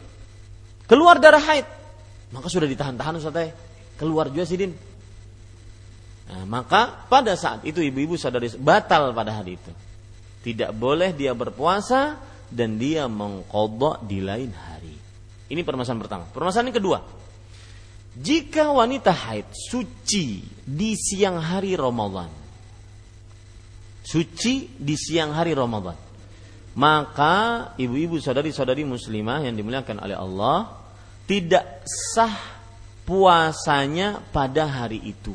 keluar 0.87 1.19
darah 1.19 1.41
haid 1.41 1.67
maka 2.33 2.47
sudah 2.49 2.65
ditahan-tahan 2.65 3.19
Ustaz 3.19 3.53
keluar 3.99 4.27
juga 4.33 4.47
sidin 4.47 4.73
Nah, 6.23 6.47
maka 6.47 7.05
pada 7.11 7.35
saat 7.35 7.67
itu 7.67 7.83
ibu-ibu 7.83 8.15
sadari 8.15 8.47
batal 8.55 9.11
pada 9.11 9.35
hari 9.35 9.59
itu. 9.59 9.71
Tidak 10.43 10.71
boleh 10.75 11.15
dia 11.15 11.35
berpuasa 11.35 12.19
dan 12.47 12.79
dia 12.79 13.07
mengkodok 13.07 14.03
di 14.07 14.19
lain 14.23 14.51
hari. 14.51 14.95
Ini 15.51 15.61
permasalahan 15.63 16.03
pertama. 16.03 16.23
Permasalahan 16.31 16.71
yang 16.71 16.79
kedua. 16.79 16.99
Jika 18.13 18.69
wanita 18.69 19.09
haid 19.09 19.49
suci 19.51 20.45
di 20.63 20.93
siang 20.93 21.41
hari 21.41 21.73
Ramadan. 21.73 22.42
Suci 24.03 24.69
di 24.75 24.99
siang 24.99 25.31
hari 25.31 25.55
Ramadan. 25.55 25.95
Maka 26.73 27.71
ibu-ibu 27.79 28.19
saudari-saudari 28.19 28.83
muslimah 28.83 29.45
yang 29.47 29.55
dimuliakan 29.55 30.03
oleh 30.03 30.17
Allah 30.17 30.83
tidak 31.23 31.85
sah 31.87 32.35
puasanya 33.05 34.19
pada 34.33 34.65
hari 34.67 34.99
itu 34.99 35.31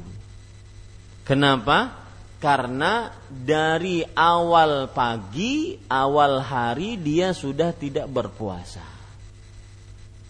Kenapa? 1.29 1.93
Karena 2.41 3.13
dari 3.29 4.01
awal 4.17 4.89
pagi, 4.89 5.77
awal 5.93 6.41
hari 6.41 6.97
dia 6.97 7.37
sudah 7.37 7.77
tidak 7.77 8.09
berpuasa. 8.09 8.81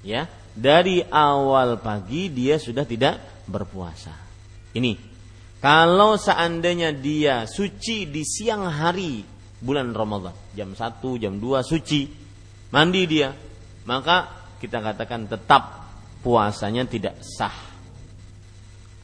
Ya, 0.02 0.26
dari 0.58 1.06
awal 1.06 1.78
pagi 1.78 2.26
dia 2.34 2.58
sudah 2.58 2.82
tidak 2.82 3.22
berpuasa. 3.46 4.10
Ini 4.74 5.07
kalau 5.58 6.14
seandainya 6.14 6.94
dia 6.94 7.44
suci 7.44 8.06
di 8.06 8.22
siang 8.22 8.70
hari 8.70 9.26
bulan 9.58 9.90
Ramadan, 9.90 10.34
jam 10.54 10.74
1, 10.74 11.02
jam 11.18 11.34
2 11.38 11.62
suci, 11.66 12.06
mandi 12.70 13.02
dia, 13.10 13.34
maka 13.86 14.48
kita 14.62 14.78
katakan 14.78 15.26
tetap 15.26 15.62
puasanya 16.22 16.86
tidak 16.86 17.18
sah 17.22 17.68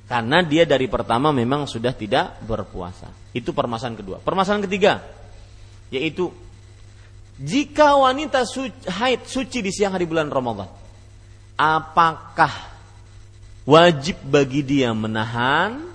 karena 0.05 0.45
dia 0.45 0.69
dari 0.69 0.85
pertama 0.85 1.33
memang 1.33 1.65
sudah 1.65 1.97
tidak 1.97 2.37
berpuasa. 2.45 3.09
Itu 3.33 3.57
permasalahan 3.57 3.97
kedua. 3.97 4.17
Permasalahan 4.21 4.65
ketiga 4.69 5.01
yaitu 5.93 6.33
jika 7.39 7.99
wanita 7.99 8.47
suci, 8.47 8.87
haid 8.87 9.27
suci 9.27 9.59
di 9.63 9.71
siang 9.71 9.95
hari 9.95 10.07
bulan 10.07 10.31
Ramadan, 10.31 10.71
apakah 11.59 12.53
wajib 13.67 14.23
bagi 14.23 14.63
dia 14.63 14.95
menahan 14.95 15.94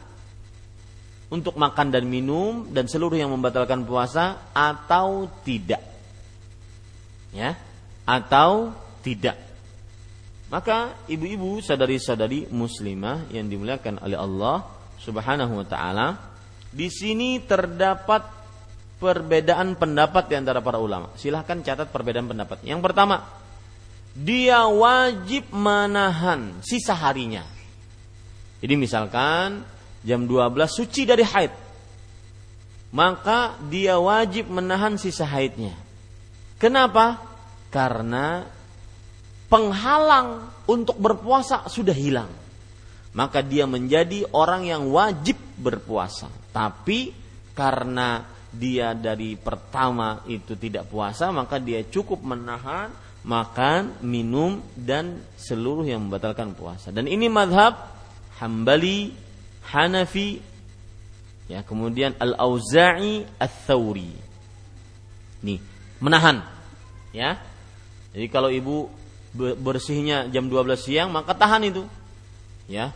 untuk 1.29 1.53
makan 1.55 1.93
dan 1.93 2.09
minum 2.09 2.65
dan 2.73 2.89
seluruh 2.89 3.17
yang 3.17 3.29
membatalkan 3.29 3.85
puasa 3.85 4.49
atau 4.53 5.29
tidak? 5.45 5.81
Ya, 7.29 7.53
atau 8.09 8.73
tidak? 9.05 9.37
Maka 10.49 10.97
ibu-ibu 11.05 11.61
sadari-sadari 11.61 12.49
muslimah 12.49 13.29
yang 13.29 13.45
dimuliakan 13.45 14.01
oleh 14.01 14.17
Allah 14.17 14.65
Subhanahu 14.97 15.61
wa 15.61 15.65
taala, 15.69 16.07
di 16.73 16.89
sini 16.89 17.37
terdapat 17.45 18.25
perbedaan 18.97 19.77
pendapat 19.77 20.25
di 20.27 20.35
antara 20.35 20.59
para 20.59 20.81
ulama. 20.81 21.13
Silahkan 21.15 21.61
catat 21.61 21.93
perbedaan 21.93 22.25
pendapat. 22.25 22.65
Yang 22.65 22.81
pertama, 22.81 23.29
dia 24.17 24.65
wajib 24.67 25.47
menahan 25.53 26.59
sisa 26.65 26.97
harinya. 26.97 27.45
Jadi 28.59 28.75
misalkan 28.75 29.63
jam 30.03 30.25
12 30.25 30.55
suci 30.69 31.03
dari 31.03 31.23
haid. 31.23 31.53
Maka 32.89 33.59
dia 33.69 34.01
wajib 34.01 34.49
menahan 34.49 34.97
sisa 34.97 35.25
haidnya. 35.27 35.77
Kenapa? 36.57 37.21
Karena 37.69 38.43
penghalang 39.45 40.49
untuk 40.65 40.97
berpuasa 40.97 41.69
sudah 41.69 41.93
hilang. 41.93 42.29
Maka 43.13 43.41
dia 43.41 43.65
menjadi 43.65 44.25
orang 44.33 44.69
yang 44.69 44.89
wajib 44.89 45.37
berpuasa. 45.57 46.29
Tapi 46.49 47.13
karena 47.53 48.25
dia 48.49 48.97
dari 48.97 49.37
pertama 49.37 50.25
itu 50.25 50.57
tidak 50.57 50.89
puasa, 50.89 51.29
maka 51.29 51.61
dia 51.61 51.85
cukup 51.85 52.25
menahan 52.25 52.89
makan, 53.25 54.01
minum 54.01 54.63
dan 54.73 55.21
seluruh 55.37 55.85
yang 55.85 56.07
membatalkan 56.07 56.55
puasa. 56.55 56.89
Dan 56.89 57.05
ini 57.05 57.27
madhab 57.29 57.77
Hambali, 58.39 59.11
Hanafi, 59.67 60.39
ya 61.51 61.61
kemudian 61.61 62.15
Al-Auza'i, 62.17 63.27
Al-Thawri. 63.37 64.15
Nih, 65.43 65.59
menahan. 65.99 66.41
Ya. 67.11 67.41
Jadi 68.15 68.27
kalau 68.31 68.49
ibu 68.49 68.89
bersihnya 69.37 70.25
jam 70.33 70.49
12 70.49 70.73
siang 70.73 71.09
maka 71.13 71.37
tahan 71.37 71.61
itu 71.69 71.85
ya 72.65 72.89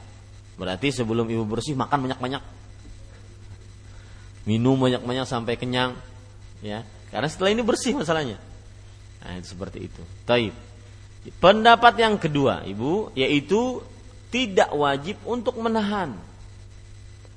berarti 0.58 0.90
sebelum 0.90 1.30
ibu 1.30 1.46
bersih 1.46 1.78
makan 1.78 2.10
banyak-banyak 2.10 2.42
minum 4.50 4.78
banyak-banyak 4.78 5.26
sampai 5.30 5.58
kenyang 5.58 5.94
ya 6.66 6.82
karena 7.14 7.30
setelah 7.30 7.54
ini 7.54 7.62
bersih 7.62 7.94
masalahnya 7.94 8.42
nah 9.22 9.38
itu 9.38 9.54
seperti 9.54 9.90
itu 9.90 10.02
taib 10.26 10.54
pendapat 11.38 11.94
yang 12.02 12.18
kedua 12.18 12.66
ibu 12.66 13.14
yaitu 13.14 13.82
tidak 14.34 14.74
wajib 14.74 15.22
untuk 15.30 15.54
menahan 15.62 16.18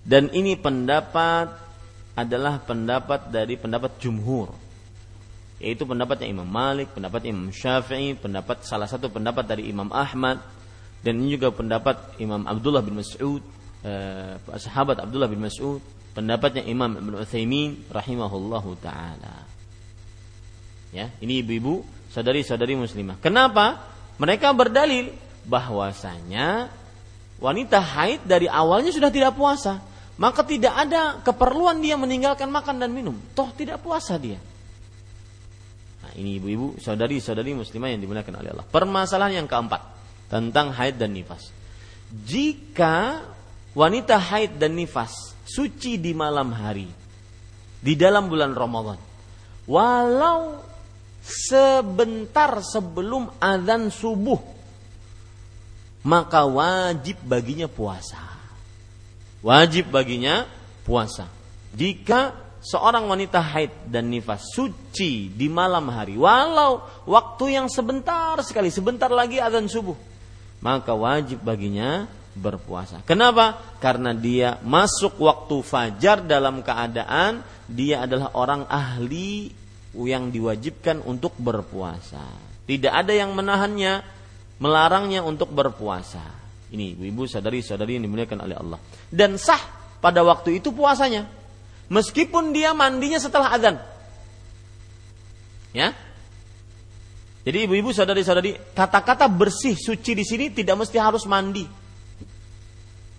dan 0.06 0.30
ini 0.30 0.54
pendapat 0.54 1.50
adalah 2.14 2.62
pendapat 2.62 3.28
dari 3.28 3.58
pendapat 3.58 3.98
jumhur 3.98 4.54
yaitu 5.56 5.88
pendapatnya 5.88 6.28
Imam 6.28 6.44
Malik, 6.46 6.92
pendapat 6.92 7.26
Imam 7.32 7.48
Syafi'i, 7.48 8.12
pendapat 8.12 8.62
salah 8.62 8.84
satu 8.86 9.08
pendapat 9.08 9.48
dari 9.48 9.72
Imam 9.72 9.88
Ahmad 9.88 10.38
dan 11.00 11.16
ini 11.16 11.34
juga 11.34 11.50
pendapat 11.50 12.20
Imam 12.20 12.44
Abdullah 12.44 12.84
bin 12.84 13.00
Mas'ud, 13.00 13.40
eh, 13.82 14.36
sahabat 14.60 15.00
Abdullah 15.00 15.32
bin 15.32 15.40
Mas'ud, 15.40 15.80
pendapatnya 16.12 16.64
Imam 16.64 16.92
Ibn 16.96 17.24
Utsaimin 17.24 17.88
rahimahullahu 17.88 18.70
taala. 18.84 19.44
Ya, 20.92 21.12
ini 21.20 21.44
ibu-ibu, 21.44 21.84
saudari-saudari 22.12 22.76
muslimah. 22.76 23.20
Kenapa? 23.20 23.80
Mereka 24.16 24.48
berdalil 24.56 25.12
bahwasanya 25.44 26.72
wanita 27.36 27.80
haid 27.80 28.24
dari 28.24 28.48
awalnya 28.48 28.92
sudah 28.92 29.12
tidak 29.12 29.36
puasa, 29.36 29.80
maka 30.16 30.40
tidak 30.44 30.72
ada 30.72 31.20
keperluan 31.20 31.80
dia 31.80 31.96
meninggalkan 32.00 32.48
makan 32.48 32.80
dan 32.80 32.90
minum. 32.92 33.16
Toh 33.36 33.52
tidak 33.52 33.84
puasa 33.84 34.16
dia 34.16 34.40
ini 36.16 36.40
ibu-ibu, 36.40 36.80
saudari-saudari 36.80 37.52
muslimah 37.52 37.92
yang 37.92 38.00
dimuliakan 38.00 38.40
oleh 38.40 38.50
Allah. 38.56 38.66
Permasalahan 38.66 39.44
yang 39.44 39.48
keempat 39.48 39.82
tentang 40.32 40.72
haid 40.72 40.96
dan 40.96 41.12
nifas. 41.12 41.52
Jika 42.08 43.20
wanita 43.76 44.16
haid 44.16 44.56
dan 44.56 44.72
nifas 44.78 45.36
suci 45.44 46.00
di 46.00 46.16
malam 46.16 46.56
hari 46.56 46.88
di 47.84 47.92
dalam 47.98 48.32
bulan 48.32 48.56
Ramadan, 48.56 48.98
walau 49.68 50.62
sebentar 51.20 52.64
sebelum 52.64 53.36
azan 53.36 53.92
subuh, 53.92 54.40
maka 56.06 56.48
wajib 56.48 57.20
baginya 57.26 57.68
puasa. 57.68 58.35
Wajib 59.44 59.92
baginya 59.92 60.48
puasa. 60.86 61.28
Jika 61.76 62.32
seorang 62.62 63.06
wanita 63.06 63.38
haid 63.38 63.90
dan 63.92 64.10
nifas 64.10 64.48
suci 64.50 65.30
di 65.30 65.46
malam 65.46 65.86
hari, 65.92 66.18
walau 66.18 66.82
waktu 67.06 67.58
yang 67.60 67.70
sebentar 67.70 68.40
sekali, 68.42 68.72
sebentar 68.72 69.12
lagi 69.12 69.38
azan 69.38 69.70
subuh, 69.70 69.94
maka 70.64 70.96
wajib 70.96 71.44
baginya 71.44 72.08
berpuasa. 72.36 73.00
Kenapa? 73.08 73.56
Karena 73.80 74.12
dia 74.12 74.60
masuk 74.60 75.16
waktu 75.22 75.62
fajar 75.64 76.20
dalam 76.24 76.60
keadaan 76.60 77.40
dia 77.66 78.04
adalah 78.04 78.34
orang 78.36 78.62
ahli 78.68 79.50
yang 79.96 80.28
diwajibkan 80.28 81.00
untuk 81.06 81.32
berpuasa. 81.40 82.20
Tidak 82.68 82.92
ada 82.92 83.14
yang 83.14 83.32
menahannya, 83.32 84.04
melarangnya 84.60 85.24
untuk 85.24 85.54
berpuasa. 85.54 86.45
Ini 86.66 86.98
ibu-ibu 86.98 87.28
sadari-sadari 87.30 87.98
yang 87.98 88.10
dimuliakan 88.10 88.42
oleh 88.42 88.56
Allah. 88.58 88.78
Dan 89.06 89.38
sah 89.38 89.60
pada 90.02 90.26
waktu 90.26 90.58
itu 90.58 90.74
puasanya. 90.74 91.30
Meskipun 91.86 92.50
dia 92.50 92.74
mandinya 92.74 93.22
setelah 93.22 93.54
azan. 93.54 93.78
Ya, 95.70 95.94
jadi 97.46 97.62
ibu-ibu 97.62 97.94
sadari-sadari, 97.94 98.58
kata-kata 98.74 99.30
bersih 99.30 99.78
suci 99.78 100.18
di 100.18 100.26
sini 100.26 100.50
tidak 100.50 100.82
mesti 100.82 100.98
harus 100.98 101.22
mandi. 101.30 101.62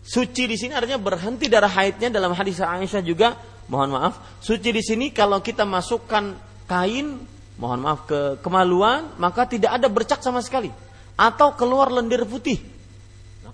Suci 0.03 0.43
di 0.51 0.59
sini 0.59 0.75
artinya 0.75 0.99
berhenti 0.99 1.47
darah 1.47 1.71
haidnya 1.71 2.11
dalam 2.11 2.35
hadis 2.35 2.59
Aisyah 2.59 2.99
juga. 3.07 3.39
Mohon 3.71 3.89
maaf, 3.95 4.13
suci 4.43 4.75
di 4.75 4.83
sini 4.83 5.15
kalau 5.15 5.39
kita 5.39 5.63
masukkan 5.63 6.35
kain, 6.67 7.23
mohon 7.55 7.79
maaf 7.79 8.03
ke 8.03 8.19
kemaluan, 8.43 9.15
maka 9.15 9.47
tidak 9.47 9.79
ada 9.79 9.87
bercak 9.87 10.19
sama 10.19 10.43
sekali 10.43 10.71
atau 11.15 11.55
keluar 11.55 11.87
lendir 11.87 12.27
putih. 12.27 12.59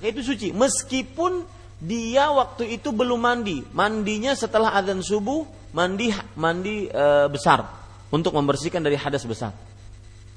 Maka 0.04 0.20
itu 0.20 0.36
suci 0.36 0.52
meskipun 0.52 1.48
dia 1.80 2.28
waktu 2.28 2.76
itu 2.76 2.92
belum 2.92 3.24
mandi. 3.24 3.64
Mandinya 3.72 4.36
setelah 4.36 4.76
azan 4.76 5.00
subuh, 5.00 5.48
mandi 5.72 6.12
mandi 6.36 6.92
e, 6.92 7.06
besar 7.32 7.64
untuk 8.12 8.36
membersihkan 8.36 8.84
dari 8.84 9.00
hadas 9.00 9.24
besar. 9.24 9.56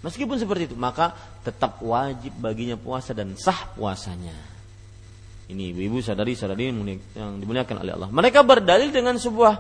Meskipun 0.07 0.39
seperti 0.39 0.71
itu, 0.71 0.79
maka 0.79 1.11
tetap 1.43 1.83
wajib 1.83 2.31
baginya 2.39 2.79
puasa 2.79 3.11
dan 3.11 3.35
sah 3.35 3.67
puasanya. 3.75 4.39
Ini 5.51 5.75
ibu-ibu 5.75 5.99
sadari-sadari 5.99 6.71
yang 7.19 7.43
dimuliakan 7.43 7.83
oleh 7.83 7.99
Allah. 7.99 8.11
Mereka 8.15 8.47
berdalil 8.47 8.95
dengan 8.95 9.19
sebuah 9.19 9.55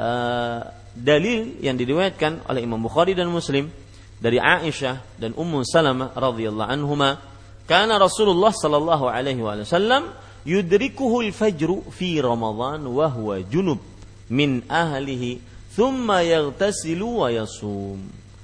uh, 0.00 0.60
dalil 0.96 1.60
yang 1.60 1.76
diriwayatkan 1.76 2.48
oleh 2.48 2.64
Imam 2.64 2.80
Bukhari 2.80 3.12
dan 3.12 3.28
Muslim 3.28 3.68
dari 4.16 4.40
Aisyah 4.40 5.20
dan 5.20 5.36
Ummu 5.36 5.60
Salamah 5.60 6.16
radhiyallahu 6.16 6.72
anhuma, 6.72 7.31
karena 7.72 7.96
Rasulullah 7.96 8.52
sallallahu 8.52 9.08
alaihi 9.08 9.40
wasallam 9.40 10.12
yudrikuhu 10.44 11.24
al-fajru 11.24 11.88
fi 11.88 12.20
Ramadan 12.20 12.84
wa 12.84 13.08
huwa 13.08 13.40
junub 13.48 13.80
min 14.28 14.60
ahlihi 14.68 15.40
thumma 15.72 16.20
yaghtasilu 16.20 17.24
wa 17.24 17.32
yasum. 17.32 17.96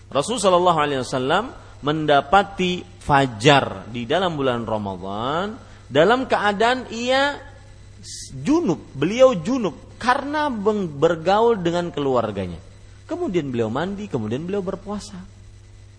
Rasul 0.08 0.40
Shallallahu 0.40 0.78
Alaihi 0.80 1.04
Wasallam 1.04 1.52
mendapati 1.84 2.80
fajar 2.80 3.84
di 3.92 4.08
dalam 4.08 4.32
bulan 4.40 4.64
Ramadan 4.64 5.60
dalam 5.84 6.24
keadaan 6.24 6.88
ia 6.88 7.36
junub, 8.32 8.80
beliau 8.96 9.36
junub 9.36 10.00
karena 10.00 10.48
bergaul 10.48 11.60
dengan 11.60 11.92
keluarganya. 11.92 12.56
Kemudian 13.04 13.52
beliau 13.52 13.68
mandi, 13.68 14.08
kemudian 14.08 14.48
beliau 14.48 14.64
berpuasa. 14.64 15.20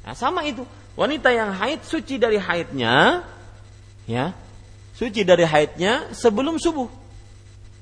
Nah, 0.02 0.18
sama 0.18 0.42
itu. 0.50 0.66
Wanita 1.00 1.32
yang 1.32 1.56
haid 1.56 1.88
suci 1.88 2.20
dari 2.20 2.36
haidnya, 2.36 3.24
ya, 4.04 4.36
suci 4.92 5.24
dari 5.24 5.48
haidnya 5.48 6.12
sebelum 6.12 6.60
subuh. 6.60 6.92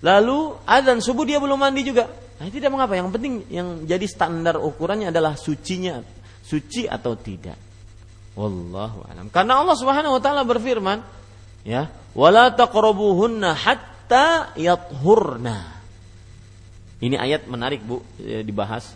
Lalu 0.06 0.54
azan 0.70 1.02
subuh 1.02 1.26
dia 1.26 1.42
belum 1.42 1.58
mandi 1.58 1.82
juga. 1.82 2.06
Nah, 2.38 2.46
tidak 2.54 2.70
mengapa. 2.70 2.94
Yang 2.94 3.10
penting 3.18 3.34
yang 3.50 3.90
jadi 3.90 4.06
standar 4.06 4.62
ukurannya 4.62 5.10
adalah 5.10 5.34
sucinya 5.34 5.98
suci 6.46 6.86
atau 6.86 7.18
tidak. 7.18 7.58
Wallahu 8.38 9.02
alam. 9.10 9.34
Karena 9.34 9.66
Allah 9.66 9.74
Subhanahu 9.74 10.14
wa 10.14 10.22
taala 10.22 10.46
berfirman, 10.46 11.02
ya, 11.66 11.90
"Wala 12.14 12.54
taqrabuhunna 12.54 13.58
hatta 13.58 14.54
yathurna." 14.54 15.82
Ini 17.02 17.18
ayat 17.18 17.50
menarik, 17.50 17.82
Bu, 17.82 18.06
ya, 18.22 18.46
dibahas. 18.46 18.94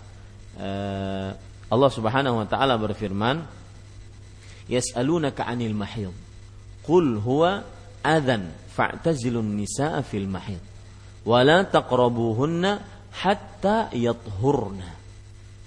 Uh, 0.61 1.33
Allah 1.73 1.89
Subhanahu 1.89 2.37
wa 2.37 2.45
taala 2.45 2.77
berfirman, 2.77 3.41
"Yas'alunaka 4.71 5.43
'anil 5.43 5.75
mahid." 5.75 6.15
Qul 6.87 7.19
huwa 7.19 7.67
adhan 8.01 8.49
fa'tazilun 8.71 9.59
nisaa 9.59 9.99
fil 10.01 10.25
mahid. 10.25 10.63
Wala 11.27 11.67
taqrabuhunna 11.67 12.81
hatta 13.21 13.93
yathurna. 13.93 14.87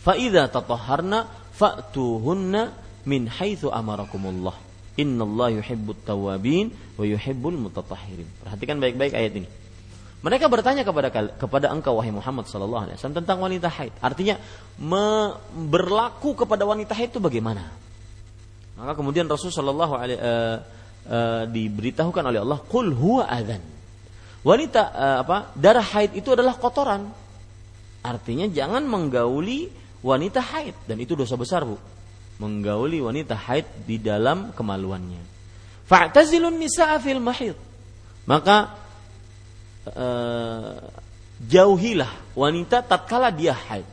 Fa 0.02 0.18
idza 0.18 0.50
tatahharna 0.50 1.30
fa'tuhunna 1.54 2.74
min 3.06 3.30
haitsu 3.30 3.70
amarakumullah. 3.70 4.56
Innallaha 4.98 5.62
yuhibbut 5.62 6.02
tawabin 6.06 6.74
wa 6.98 7.04
yuhibbul 7.06 7.58
mutatahhirin. 7.58 8.26
Perhatikan 8.42 8.82
baik-baik 8.82 9.14
ayat 9.14 9.32
ini. 9.38 9.48
Mereka 10.24 10.48
bertanya 10.48 10.88
kepada 10.88 11.12
kepada 11.36 11.66
engkau 11.68 12.00
wahai 12.00 12.08
Muhammad 12.08 12.48
sallallahu 12.48 12.88
alaihi 12.88 12.96
wasallam 12.96 13.18
tentang 13.20 13.38
wanita 13.44 13.68
haid. 13.68 13.92
Artinya 14.00 14.40
me, 14.80 15.36
berlaku 15.68 16.32
kepada 16.32 16.64
wanita 16.64 16.96
haid 16.96 17.12
itu 17.12 17.20
bagaimana? 17.20 17.83
Maka 18.84 19.00
kemudian 19.00 19.24
Rasul 19.24 19.48
sallallahu 19.48 19.94
alaihi 19.96 20.20
uh, 20.20 20.56
uh, 21.08 21.42
diberitahukan 21.48 22.20
oleh 22.20 22.44
Allah, 22.44 22.60
"Qul 22.68 22.92
huwa 22.92 23.24
adzan." 23.24 23.64
Wanita 24.44 24.82
uh, 24.92 25.16
apa? 25.24 25.56
Darah 25.56 25.84
haid 25.96 26.12
itu 26.12 26.36
adalah 26.36 26.60
kotoran. 26.60 27.08
Artinya 28.04 28.44
jangan 28.52 28.84
menggauli 28.84 29.72
wanita 30.04 30.44
haid 30.44 30.76
dan 30.84 31.00
itu 31.00 31.16
dosa 31.16 31.32
besar 31.40 31.64
bu 31.64 31.80
menggauli 32.36 33.00
wanita 33.00 33.32
haid 33.32 33.64
di 33.88 33.96
dalam 33.96 34.52
kemaluannya 34.52 35.24
fa'tazilun 35.88 36.60
nisa'a 36.60 37.00
fil 37.00 37.24
mahid 37.24 37.56
maka 38.28 38.76
uh, 39.88 40.76
jauhilah 41.40 42.36
wanita 42.36 42.84
tatkala 42.84 43.32
dia 43.32 43.56
haid 43.56 43.88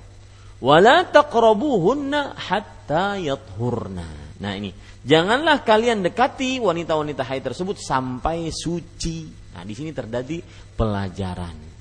wala 0.59 1.07
taqrabuhunna 1.07 2.35
hatta 2.35 3.15
yathurna 3.15 4.20
nah 4.41 4.57
ini 4.57 4.73
janganlah 5.05 5.61
kalian 5.61 6.01
dekati 6.01 6.57
wanita-wanita 6.57 7.21
haid 7.21 7.45
tersebut 7.45 7.77
sampai 7.77 8.49
suci 8.49 9.29
nah 9.53 9.61
di 9.61 9.73
sini 9.77 9.93
terjadi 9.93 10.41
pelajaran 10.73 11.71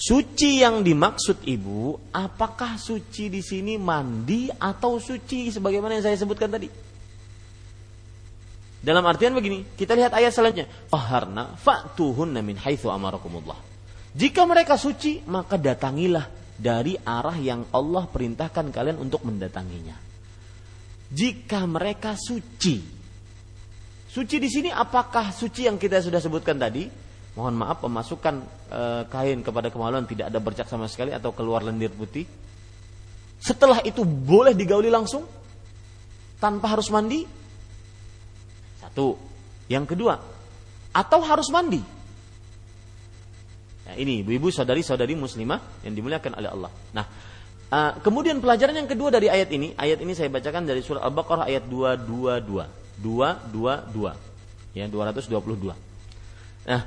Suci 0.00 0.64
yang 0.64 0.80
dimaksud 0.80 1.44
ibu, 1.44 1.92
apakah 2.16 2.80
suci 2.80 3.28
di 3.28 3.44
sini 3.44 3.76
mandi 3.76 4.48
atau 4.48 4.96
suci 4.96 5.52
sebagaimana 5.52 6.00
yang 6.00 6.08
saya 6.08 6.16
sebutkan 6.16 6.48
tadi? 6.48 6.72
Dalam 8.80 9.04
artian 9.04 9.36
begini, 9.36 9.60
kita 9.76 9.92
lihat 9.92 10.16
ayat 10.16 10.32
selanjutnya. 10.32 10.72
Faharna 10.88 11.52
fa'tuhunna 11.52 12.40
min 12.40 12.56
haitsu 12.56 12.88
amarakumullah. 12.88 13.60
Jika 14.16 14.48
mereka 14.48 14.80
suci, 14.80 15.20
maka 15.28 15.60
datangilah 15.60 16.56
dari 16.56 16.96
arah 16.96 17.36
yang 17.36 17.68
Allah 17.68 18.08
perintahkan 18.08 18.72
kalian 18.72 18.96
untuk 18.96 19.20
mendatanginya. 19.28 20.09
Jika 21.10 21.66
mereka 21.66 22.14
suci, 22.14 22.78
suci 24.06 24.36
di 24.38 24.46
sini 24.46 24.70
apakah 24.70 25.34
suci 25.34 25.66
yang 25.66 25.74
kita 25.74 25.98
sudah 25.98 26.22
sebutkan 26.22 26.54
tadi? 26.54 27.10
mohon 27.38 27.54
maaf 27.54 27.78
memasukkan 27.86 28.34
e, 28.66 28.80
kain 29.06 29.38
kepada 29.40 29.70
kemaluan 29.70 30.02
tidak 30.06 30.28
ada 30.34 30.38
bercak 30.42 30.66
sama 30.66 30.90
sekali 30.90 31.14
atau 31.14 31.30
keluar 31.30 31.62
lendir 31.62 31.92
putih. 31.94 32.26
Setelah 33.40 33.80
itu 33.86 34.02
boleh 34.04 34.52
digauli 34.52 34.90
langsung 34.90 35.24
tanpa 36.42 36.74
harus 36.74 36.90
mandi. 36.90 37.24
Satu. 38.82 39.16
Yang 39.70 39.94
kedua, 39.94 40.18
atau 40.90 41.20
harus 41.22 41.46
mandi. 41.54 41.78
Nah, 43.86 43.94
ini 43.94 44.26
ibu-ibu 44.26 44.50
saudari-saudari 44.50 45.14
muslimah 45.14 45.86
yang 45.86 45.94
dimuliakan 45.94 46.32
oleh 46.34 46.50
Allah. 46.50 46.70
Nah, 46.90 47.06
uh, 47.70 47.92
kemudian 48.02 48.42
pelajaran 48.42 48.74
yang 48.74 48.90
kedua 48.90 49.14
dari 49.14 49.30
ayat 49.30 49.50
ini, 49.54 49.72
ayat 49.78 49.98
ini 50.02 50.12
saya 50.12 50.28
bacakan 50.28 50.66
dari 50.66 50.82
surah 50.84 51.06
Al-Baqarah 51.06 51.46
ayat 51.46 51.64
222. 51.66 53.00
222. 53.00 54.76
Ya, 54.76 54.86
222. 54.86 55.74
Nah, 56.68 56.82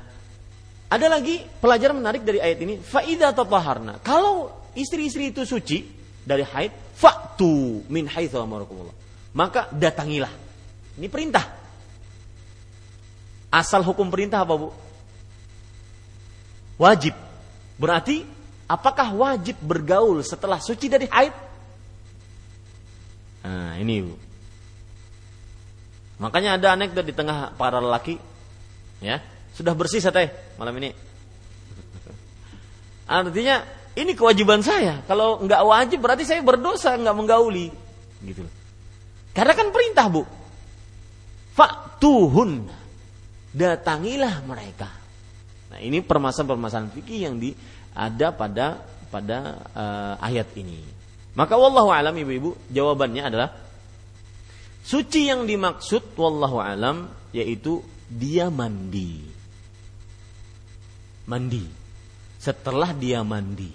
ada 0.88 1.06
lagi 1.10 1.42
pelajaran 1.58 1.98
menarik 1.98 2.22
dari 2.22 2.38
ayat 2.38 2.58
ini. 2.62 2.78
Faida 2.78 3.34
tataharna. 3.34 3.98
Kalau 4.00 4.54
istri-istri 4.78 5.34
itu 5.34 5.42
suci 5.42 5.84
dari 6.22 6.46
haid, 6.46 6.70
faktu 6.94 7.82
min 7.90 8.06
haitsu 8.06 8.38
amarakumullah. 8.38 8.94
Maka 9.34 9.66
datangilah. 9.74 10.30
Ini 10.94 11.10
perintah. 11.10 11.42
Asal 13.50 13.82
hukum 13.82 14.06
perintah 14.06 14.46
apa, 14.46 14.54
Bu? 14.54 14.70
Wajib. 16.78 17.14
Berarti 17.78 18.22
apakah 18.70 19.12
wajib 19.14 19.56
bergaul 19.60 20.20
setelah 20.24 20.60
suci 20.60 20.86
dari 20.88 21.06
haid? 21.08 21.34
Nah, 23.44 23.76
ini 23.76 24.00
Bu. 24.00 24.14
Makanya 26.24 26.56
ada 26.56 26.78
anekdot 26.78 27.04
di 27.04 27.12
tengah 27.12 27.52
para 27.58 27.82
lelaki 27.82 28.16
Ya, 29.04 29.20
sudah 29.52 29.76
bersih 29.76 30.00
saya 30.00 30.32
malam 30.56 30.72
ini. 30.80 30.96
Artinya 33.10 33.60
ini 33.92 34.16
kewajiban 34.16 34.64
saya. 34.64 35.04
Kalau 35.04 35.44
nggak 35.44 35.60
wajib 35.60 35.98
berarti 36.00 36.24
saya 36.24 36.40
berdosa 36.40 36.96
nggak 36.96 37.16
menggauli, 37.16 37.68
gitu. 38.24 38.48
Karena 39.36 39.52
kan 39.52 39.68
perintah 39.68 40.08
bu. 40.08 40.24
Faktuhun, 41.52 42.64
datangilah 43.52 44.40
mereka. 44.48 44.88
Nah 45.68 45.78
ini 45.84 46.00
permasalahan-permasalahan 46.00 46.90
fikih 46.96 47.28
yang 47.28 47.36
di 47.36 47.52
ada 47.94 48.34
pada 48.34 48.82
pada 49.08 49.62
uh, 49.72 50.14
ayat 50.18 50.50
ini. 50.58 50.82
Maka 51.38 51.54
wallahu 51.54 51.94
alam 51.94 52.14
ibu-ibu 52.14 52.58
jawabannya 52.70 53.22
adalah 53.22 53.54
suci 54.82 55.30
yang 55.30 55.46
dimaksud 55.46 56.18
wallahu 56.18 56.58
alam 56.58 57.06
yaitu 57.30 57.82
dia 58.10 58.50
mandi. 58.50 59.22
Mandi. 61.30 61.64
Setelah 62.38 62.92
dia 62.92 63.22
mandi 63.22 63.70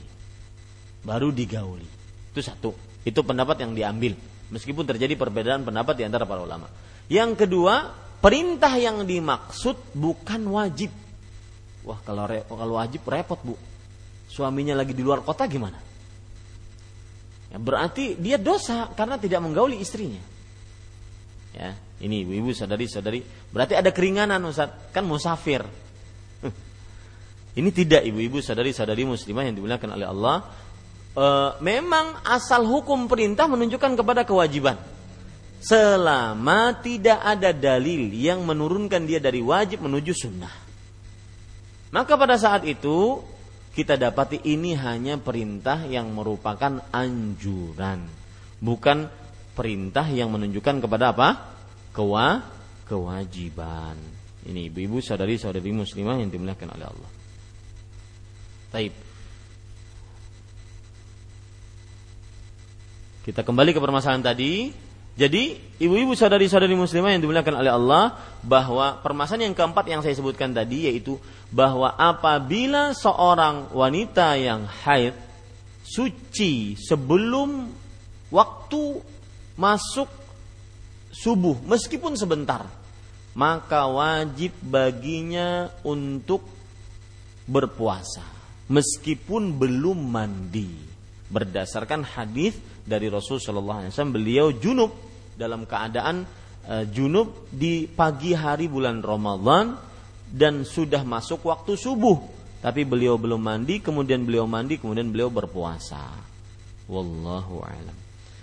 baru 1.03 1.31
digauli. 1.31 1.87
Itu 2.35 2.43
satu. 2.43 2.71
Itu 3.07 3.23
pendapat 3.23 3.63
yang 3.63 3.73
diambil 3.73 4.13
meskipun 4.51 4.83
terjadi 4.83 5.15
perbedaan 5.15 5.63
pendapat 5.63 5.95
di 5.95 6.03
antara 6.03 6.27
para 6.27 6.43
ulama. 6.43 6.67
Yang 7.09 7.47
kedua, 7.47 7.89
perintah 8.21 8.75
yang 8.75 9.07
dimaksud 9.07 9.95
bukan 9.95 10.41
wajib. 10.51 10.91
Wah, 11.87 11.97
kalau 12.03 12.27
kalau 12.27 12.75
wajib 12.77 13.01
repot, 13.07 13.39
Bu 13.41 13.55
suaminya 14.29 14.77
lagi 14.77 14.93
di 14.93 15.01
luar 15.01 15.25
kota 15.25 15.49
gimana? 15.49 15.81
Ya, 17.49 17.57
berarti 17.57 18.13
dia 18.13 18.37
dosa 18.37 18.93
karena 18.93 19.17
tidak 19.17 19.41
menggauli 19.41 19.81
istrinya. 19.81 20.21
Ya, 21.57 21.73
ini 21.97 22.21
ibu-ibu 22.21 22.53
sadari-sadari, 22.53 23.25
berarti 23.49 23.73
ada 23.73 23.89
keringanan 23.89 24.39
Ustaz, 24.45 24.69
kan 24.93 25.01
musafir. 25.03 25.65
Ini 27.59 27.69
tidak 27.73 28.05
ibu-ibu 28.05 28.39
sadari-sadari 28.39 29.03
muslimah 29.03 29.43
yang 29.49 29.57
dimuliakan 29.57 29.89
oleh 29.97 30.07
Allah. 30.07 30.37
E, 31.11 31.25
memang 31.65 32.21
asal 32.21 32.63
hukum 32.63 33.09
perintah 33.09 33.49
menunjukkan 33.49 33.97
kepada 33.97 34.21
kewajiban. 34.23 34.77
Selama 35.59 36.71
tidak 36.79 37.19
ada 37.19 37.51
dalil 37.51 38.13
yang 38.15 38.45
menurunkan 38.47 39.03
dia 39.03 39.19
dari 39.19 39.43
wajib 39.43 39.83
menuju 39.83 40.13
sunnah. 40.15 40.53
Maka 41.89 42.13
pada 42.15 42.37
saat 42.39 42.63
itu 42.63 43.19
kita 43.73 43.95
dapati 43.95 44.41
ini 44.49 44.73
hanya 44.73 45.21
perintah 45.21 45.85
yang 45.85 46.09
merupakan 46.11 46.81
anjuran, 46.89 48.09
bukan 48.59 49.07
perintah 49.53 50.07
yang 50.09 50.33
menunjukkan 50.33 50.81
kepada 50.83 51.13
apa? 51.13 51.29
Kewa, 51.93 52.41
kewajiban. 52.89 53.97
Ini 54.47 54.71
ibu-ibu 54.71 55.03
saudari-saudari 55.03 55.69
muslimah 55.75 56.17
yang 56.17 56.31
dimuliakan 56.31 56.69
oleh 56.73 56.85
Allah. 56.87 57.11
Taib. 58.69 58.93
Kita 63.19 63.45
kembali 63.45 63.75
ke 63.75 63.79
permasalahan 63.83 64.25
tadi. 64.25 64.73
Jadi, 65.17 65.57
ibu-ibu 65.81 66.15
saudari-saudari 66.15 66.75
muslimah 66.77 67.11
yang 67.11 67.21
dimuliakan 67.23 67.55
oleh 67.59 67.71
Allah, 67.71 68.03
bahwa 68.39 68.99
permasalahan 69.03 69.51
yang 69.51 69.57
keempat 69.57 69.85
yang 69.87 69.99
saya 69.99 70.15
sebutkan 70.15 70.55
tadi 70.55 70.87
yaitu 70.87 71.19
bahwa 71.51 71.91
apabila 71.99 72.95
seorang 72.95 73.67
wanita 73.75 74.39
yang 74.39 74.63
haid 74.63 75.11
suci 75.83 76.79
sebelum 76.79 77.67
waktu 78.31 78.83
masuk 79.59 80.07
subuh 81.11 81.59
meskipun 81.67 82.15
sebentar, 82.15 82.63
maka 83.35 83.91
wajib 83.91 84.55
baginya 84.63 85.67
untuk 85.83 86.45
berpuasa 87.49 88.23
meskipun 88.69 89.57
belum 89.57 89.97
mandi 89.97 90.88
berdasarkan 91.29 92.03
hadis 92.03 92.57
dari 92.83 93.07
Rasul 93.07 93.37
Shallallahu 93.37 93.85
Alaihi 93.85 93.91
Wasallam 93.93 94.15
beliau 94.17 94.47
junub 94.53 94.91
dalam 95.37 95.63
keadaan 95.69 96.25
uh, 96.65 96.83
junub 96.89 97.47
di 97.53 97.85
pagi 97.85 98.33
hari 98.33 98.65
bulan 98.65 98.99
Ramadan 99.05 99.77
dan 100.29 100.65
sudah 100.65 101.05
masuk 101.05 101.45
waktu 101.47 101.77
subuh. 101.77 102.17
Tapi 102.59 102.83
beliau 102.83 103.15
belum 103.15 103.39
mandi 103.39 103.79
kemudian 103.79 104.27
beliau 104.27 104.43
mandi 104.43 104.75
kemudian 104.75 105.07
beliau 105.07 105.31
berpuasa. 105.31 106.11
Wallahu 106.91 107.63
alam. 107.63 107.97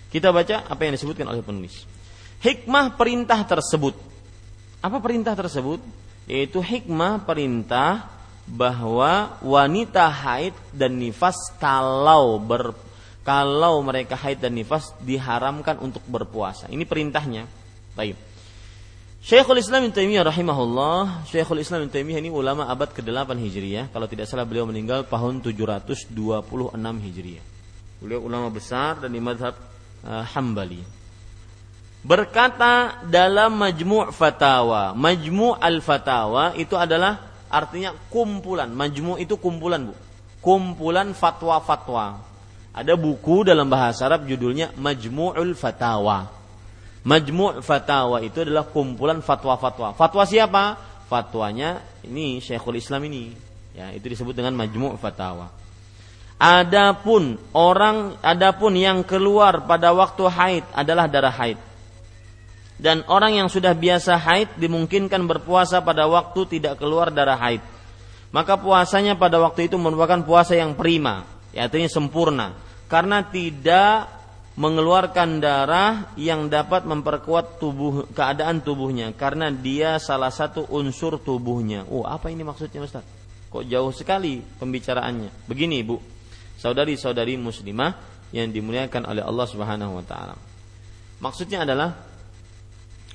Kita 0.08 0.32
baca 0.32 0.64
apa 0.64 0.80
yang 0.86 0.96
disebutkan 0.96 1.28
oleh 1.28 1.44
penulis. 1.44 1.84
Hikmah 2.40 2.96
perintah 2.96 3.44
tersebut. 3.44 3.92
Apa 4.80 5.02
perintah 5.02 5.36
tersebut? 5.36 5.82
Yaitu 6.24 6.64
hikmah 6.64 7.28
perintah 7.28 8.15
bahwa 8.46 9.36
wanita 9.42 10.06
haid 10.06 10.54
dan 10.70 10.94
nifas 10.94 11.34
kalau 11.58 12.38
ber, 12.38 12.70
kalau 13.26 13.82
mereka 13.82 14.14
haid 14.14 14.38
dan 14.38 14.54
nifas 14.54 14.94
diharamkan 15.02 15.82
untuk 15.82 16.00
berpuasa. 16.06 16.70
Ini 16.70 16.86
perintahnya. 16.86 17.50
Baik. 17.98 18.14
Syekhul 19.26 19.58
Islam 19.58 19.90
Ibnu 19.90 19.94
Taimiyah 19.98 20.22
rahimahullah, 20.22 21.26
Syekhul 21.26 21.58
Islam 21.58 21.82
Ibnu 21.82 21.90
Taimiyah 21.90 22.22
ini 22.22 22.30
ulama 22.30 22.70
abad 22.70 22.94
ke-8 22.94 23.34
Hijriah. 23.34 23.90
Kalau 23.90 24.06
tidak 24.06 24.30
salah 24.30 24.46
beliau 24.46 24.70
meninggal 24.70 25.02
tahun 25.02 25.42
726 25.42 26.14
Hijriah. 26.78 27.44
Beliau 27.98 28.22
ulama 28.22 28.46
besar 28.54 29.02
dan 29.02 29.10
di 29.10 29.18
madhab 29.18 29.58
uh, 30.06 30.22
Hambali. 30.30 30.78
Berkata 32.06 33.02
dalam 33.02 33.58
Majmu' 33.58 34.14
Fatawa, 34.14 34.94
Majmu' 34.94 35.58
Al-Fatawa 35.58 36.54
itu 36.54 36.78
adalah 36.78 37.18
artinya 37.56 37.96
kumpulan. 38.12 38.68
Majmu' 38.68 39.16
itu 39.16 39.40
kumpulan, 39.40 39.88
Bu. 39.88 39.94
Kumpulan 40.44 41.16
fatwa-fatwa 41.16 42.26
ada 42.76 42.92
buku 42.92 43.48
dalam 43.48 43.72
bahasa 43.72 44.04
Arab 44.04 44.28
judulnya 44.28 44.68
Majmu'ul 44.76 45.56
Fatawa. 45.56 46.28
Majmu' 47.08 47.64
Fatawa 47.64 48.20
itu 48.20 48.44
adalah 48.44 48.68
kumpulan 48.68 49.24
fatwa-fatwa. 49.24 49.96
Fatwa 49.96 50.22
siapa? 50.28 50.76
Fatwanya 51.08 51.80
ini 52.04 52.36
Syekhul 52.44 52.76
Islam 52.76 53.08
ini. 53.08 53.32
Ya, 53.72 53.96
itu 53.96 54.04
disebut 54.12 54.36
dengan 54.36 54.52
Majmu' 54.52 55.00
Fatawa. 55.00 55.48
Adapun 56.36 57.40
orang 57.56 58.20
adapun 58.20 58.76
yang 58.76 59.00
keluar 59.08 59.64
pada 59.64 59.96
waktu 59.96 60.28
haid 60.28 60.64
adalah 60.76 61.08
darah 61.08 61.32
haid. 61.32 61.56
Dan 62.76 63.08
orang 63.08 63.40
yang 63.40 63.48
sudah 63.48 63.72
biasa 63.72 64.20
haid 64.20 64.60
dimungkinkan 64.60 65.24
berpuasa 65.24 65.80
pada 65.80 66.04
waktu 66.04 66.60
tidak 66.60 66.76
keluar 66.76 67.08
darah 67.08 67.40
haid. 67.40 67.64
Maka 68.36 68.60
puasanya 68.60 69.16
pada 69.16 69.40
waktu 69.40 69.72
itu 69.72 69.80
merupakan 69.80 70.20
puasa 70.20 70.52
yang 70.52 70.76
prima, 70.76 71.24
ya 71.56 71.64
artinya 71.64 71.88
sempurna 71.88 72.52
karena 72.86 73.24
tidak 73.26 74.12
mengeluarkan 74.56 75.36
darah 75.36 76.16
yang 76.16 76.48
dapat 76.48 76.88
memperkuat 76.88 77.60
tubuh 77.60 78.08
keadaan 78.16 78.64
tubuhnya 78.64 79.12
karena 79.12 79.52
dia 79.52 80.00
salah 80.00 80.32
satu 80.32 80.64
unsur 80.72 81.20
tubuhnya. 81.20 81.84
Oh, 81.92 82.08
apa 82.08 82.32
ini 82.32 82.40
maksudnya 82.40 82.80
Ustaz? 82.80 83.04
Kok 83.52 83.68
jauh 83.68 83.92
sekali 83.92 84.40
pembicaraannya? 84.40 85.44
Begini, 85.44 85.84
Bu. 85.84 86.00
Saudari-saudari 86.56 87.36
muslimah 87.36 87.92
yang 88.32 88.48
dimuliakan 88.48 89.12
oleh 89.12 89.20
Allah 89.20 89.46
Subhanahu 89.46 89.92
wa 90.00 90.04
taala. 90.08 90.34
Maksudnya 91.20 91.68
adalah 91.68 91.92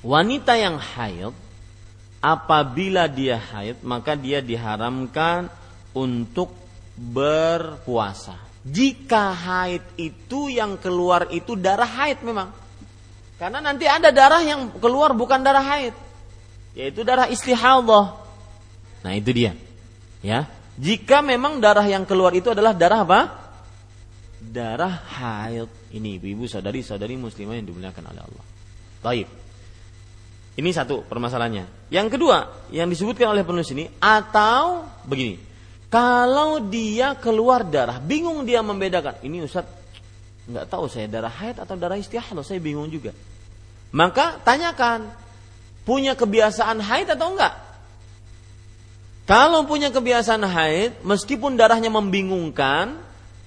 wanita 0.02 0.58
yang 0.58 0.76
haid 0.76 1.34
apabila 2.22 3.06
dia 3.10 3.38
haid 3.38 3.82
maka 3.86 4.14
dia 4.14 4.38
diharamkan 4.42 5.50
untuk 5.94 6.54
berpuasa 6.94 8.52
jika 8.62 9.34
haid 9.34 9.82
itu 9.98 10.46
yang 10.46 10.78
keluar 10.78 11.26
itu 11.34 11.58
darah 11.58 11.86
haid 11.86 12.22
memang. 12.22 12.54
Karena 13.34 13.58
nanti 13.58 13.90
ada 13.90 14.14
darah 14.14 14.38
yang 14.38 14.70
keluar 14.78 15.10
bukan 15.18 15.42
darah 15.42 15.66
haid. 15.66 15.94
Yaitu 16.78 17.02
darah 17.02 17.26
istihadah. 17.26 18.22
Nah 19.02 19.12
itu 19.18 19.34
dia. 19.34 19.58
Ya. 20.22 20.46
Jika 20.78 21.26
memang 21.26 21.58
darah 21.58 21.82
yang 21.82 22.06
keluar 22.06 22.30
itu 22.38 22.54
adalah 22.54 22.70
darah 22.70 23.02
apa? 23.02 23.20
Darah 24.38 24.94
haid. 25.10 25.66
Ini 25.90 26.22
ibu-ibu 26.22 26.46
saudari-saudari 26.46 27.18
muslimah 27.18 27.58
yang 27.58 27.66
dimuliakan 27.66 28.14
oleh 28.14 28.22
Allah. 28.22 28.44
Baik. 29.02 29.26
Ini 30.52 30.68
satu 30.68 31.00
permasalahannya. 31.08 31.88
Yang 31.88 32.08
kedua, 32.18 32.68
yang 32.68 32.92
disebutkan 32.92 33.32
oleh 33.32 33.40
penulis 33.40 33.72
ini 33.72 33.88
atau 33.96 34.84
begini. 35.08 35.40
Kalau 35.88 36.60
dia 36.60 37.16
keluar 37.16 37.64
darah, 37.64 38.00
bingung 38.00 38.44
dia 38.44 38.60
membedakan. 38.60 39.20
Ini 39.24 39.44
Ustaz, 39.44 39.64
nggak 40.48 40.68
tahu 40.68 40.88
saya 40.88 41.08
darah 41.08 41.32
haid 41.32 41.60
atau 41.60 41.76
darah 41.76 41.96
istihadah, 41.96 42.44
saya 42.44 42.60
bingung 42.60 42.88
juga. 42.88 43.16
Maka 43.92 44.40
tanyakan, 44.40 45.08
punya 45.84 46.16
kebiasaan 46.16 46.80
haid 46.80 47.12
atau 47.12 47.36
enggak? 47.36 47.54
Kalau 49.28 49.64
punya 49.64 49.92
kebiasaan 49.92 50.44
haid, 50.44 51.00
meskipun 51.04 51.56
darahnya 51.56 51.92
membingungkan, 51.92 52.96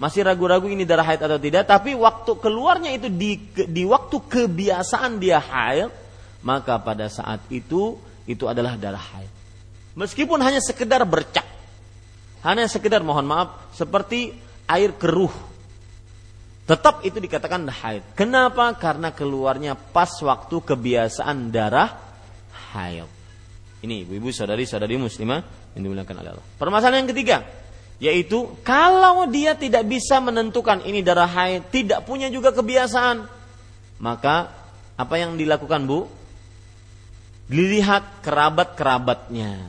masih 0.01 0.25
ragu-ragu 0.25 0.69
ini 0.69 0.85
darah 0.85 1.05
haid 1.05 1.21
atau 1.21 1.37
tidak, 1.37 1.65
tapi 1.69 1.93
waktu 1.93 2.33
keluarnya 2.37 2.93
itu 2.93 3.09
di, 3.09 3.41
di 3.69 3.83
waktu 3.85 4.21
kebiasaan 4.21 5.17
dia 5.17 5.41
haid, 5.41 6.04
maka 6.45 6.77
pada 6.77 7.09
saat 7.09 7.41
itu 7.49 7.97
itu 8.29 8.45
adalah 8.45 8.77
darah 8.77 9.01
haid. 9.01 9.31
Meskipun 9.97 10.37
hanya 10.45 10.61
sekedar 10.61 11.01
bercak. 11.03 11.43
Hanya 12.45 12.69
sekedar 12.69 13.01
mohon 13.01 13.25
maaf 13.25 13.73
seperti 13.73 14.37
air 14.69 14.93
keruh. 14.93 15.33
Tetap 16.69 17.01
itu 17.01 17.17
dikatakan 17.17 17.65
haid. 17.65 18.05
Kenapa? 18.13 18.69
Karena 18.77 19.09
keluarnya 19.09 19.73
pas 19.73 20.13
waktu 20.21 20.61
kebiasaan 20.61 21.49
darah 21.49 21.97
haid. 22.77 23.09
Ini 23.81 24.05
ibu-ibu 24.05 24.29
saudari-saudari 24.29 24.97
muslimah 25.01 25.41
yang 25.73 25.81
dimuliakan 25.89 26.15
oleh 26.21 26.31
Allah. 26.37 26.45
Permasalahan 26.57 27.05
yang 27.05 27.11
ketiga, 27.13 27.37
yaitu 28.01 28.49
kalau 28.65 29.29
dia 29.29 29.53
tidak 29.53 29.85
bisa 29.85 30.17
menentukan 30.21 30.81
ini 30.85 31.05
darah 31.05 31.29
haid, 31.29 31.69
tidak 31.69 32.01
punya 32.05 32.29
juga 32.33 32.49
kebiasaan, 32.49 33.29
maka 34.01 34.49
apa 34.97 35.15
yang 35.21 35.37
dilakukan 35.37 35.85
Bu? 35.85 36.24
Dilihat 37.45 38.25
kerabat-kerabatnya. 38.25 39.61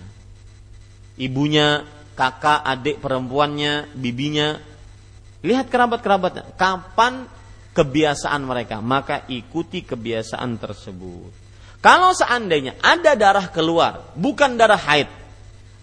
Ibunya, 1.20 1.84
kakak, 2.16 2.64
adik 2.64 3.00
perempuannya, 3.04 3.92
bibinya. 3.92 4.56
Lihat 5.44 5.68
kerabat-kerabatnya. 5.68 6.56
Kapan 6.56 7.28
kebiasaan 7.76 8.40
mereka? 8.44 8.80
Maka 8.80 9.28
ikuti 9.28 9.84
kebiasaan 9.84 10.56
tersebut. 10.56 11.30
Kalau 11.84 12.16
seandainya 12.16 12.80
ada 12.80 13.12
darah 13.14 13.46
keluar, 13.52 14.10
bukan 14.16 14.56
darah 14.56 14.80
haid, 14.80 15.06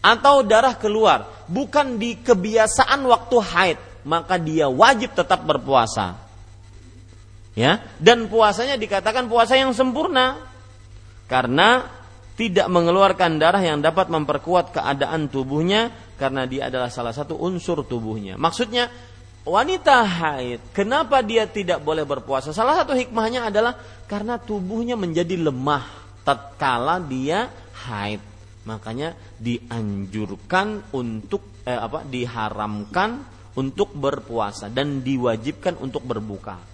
atau 0.04 0.44
darah 0.44 0.76
keluar, 0.76 1.32
bukan 1.48 1.96
di 1.96 2.20
kebiasaan 2.20 3.00
waktu 3.08 3.38
haid, 3.40 3.80
maka 4.04 4.36
dia 4.36 4.68
wajib 4.68 5.16
tetap 5.16 5.48
berpuasa. 5.48 6.20
Ya, 7.54 7.80
dan 8.02 8.28
puasanya 8.28 8.76
dikatakan 8.76 9.30
puasa 9.30 9.54
yang 9.54 9.72
sempurna 9.72 10.42
karena 11.34 11.90
tidak 12.38 12.70
mengeluarkan 12.70 13.42
darah 13.42 13.58
yang 13.66 13.82
dapat 13.82 14.06
memperkuat 14.14 14.70
keadaan 14.70 15.34
tubuhnya 15.34 15.90
karena 16.14 16.46
dia 16.46 16.70
adalah 16.70 16.94
salah 16.94 17.10
satu 17.10 17.42
unsur 17.42 17.82
tubuhnya. 17.82 18.38
Maksudnya 18.38 18.94
wanita 19.42 20.06
haid, 20.06 20.62
kenapa 20.78 21.26
dia 21.26 21.50
tidak 21.50 21.82
boleh 21.82 22.06
berpuasa? 22.06 22.54
Salah 22.54 22.78
satu 22.78 22.94
hikmahnya 22.94 23.50
adalah 23.50 23.74
karena 24.06 24.38
tubuhnya 24.38 24.94
menjadi 24.94 25.42
lemah 25.42 25.82
tatkala 26.22 27.02
dia 27.02 27.50
haid. 27.90 28.22
Makanya 28.70 29.18
dianjurkan 29.42 30.94
untuk 30.94 31.66
eh, 31.66 31.82
apa? 31.82 32.06
diharamkan 32.06 33.26
untuk 33.58 33.98
berpuasa 33.98 34.70
dan 34.70 35.02
diwajibkan 35.02 35.82
untuk 35.82 36.06
berbuka 36.06 36.74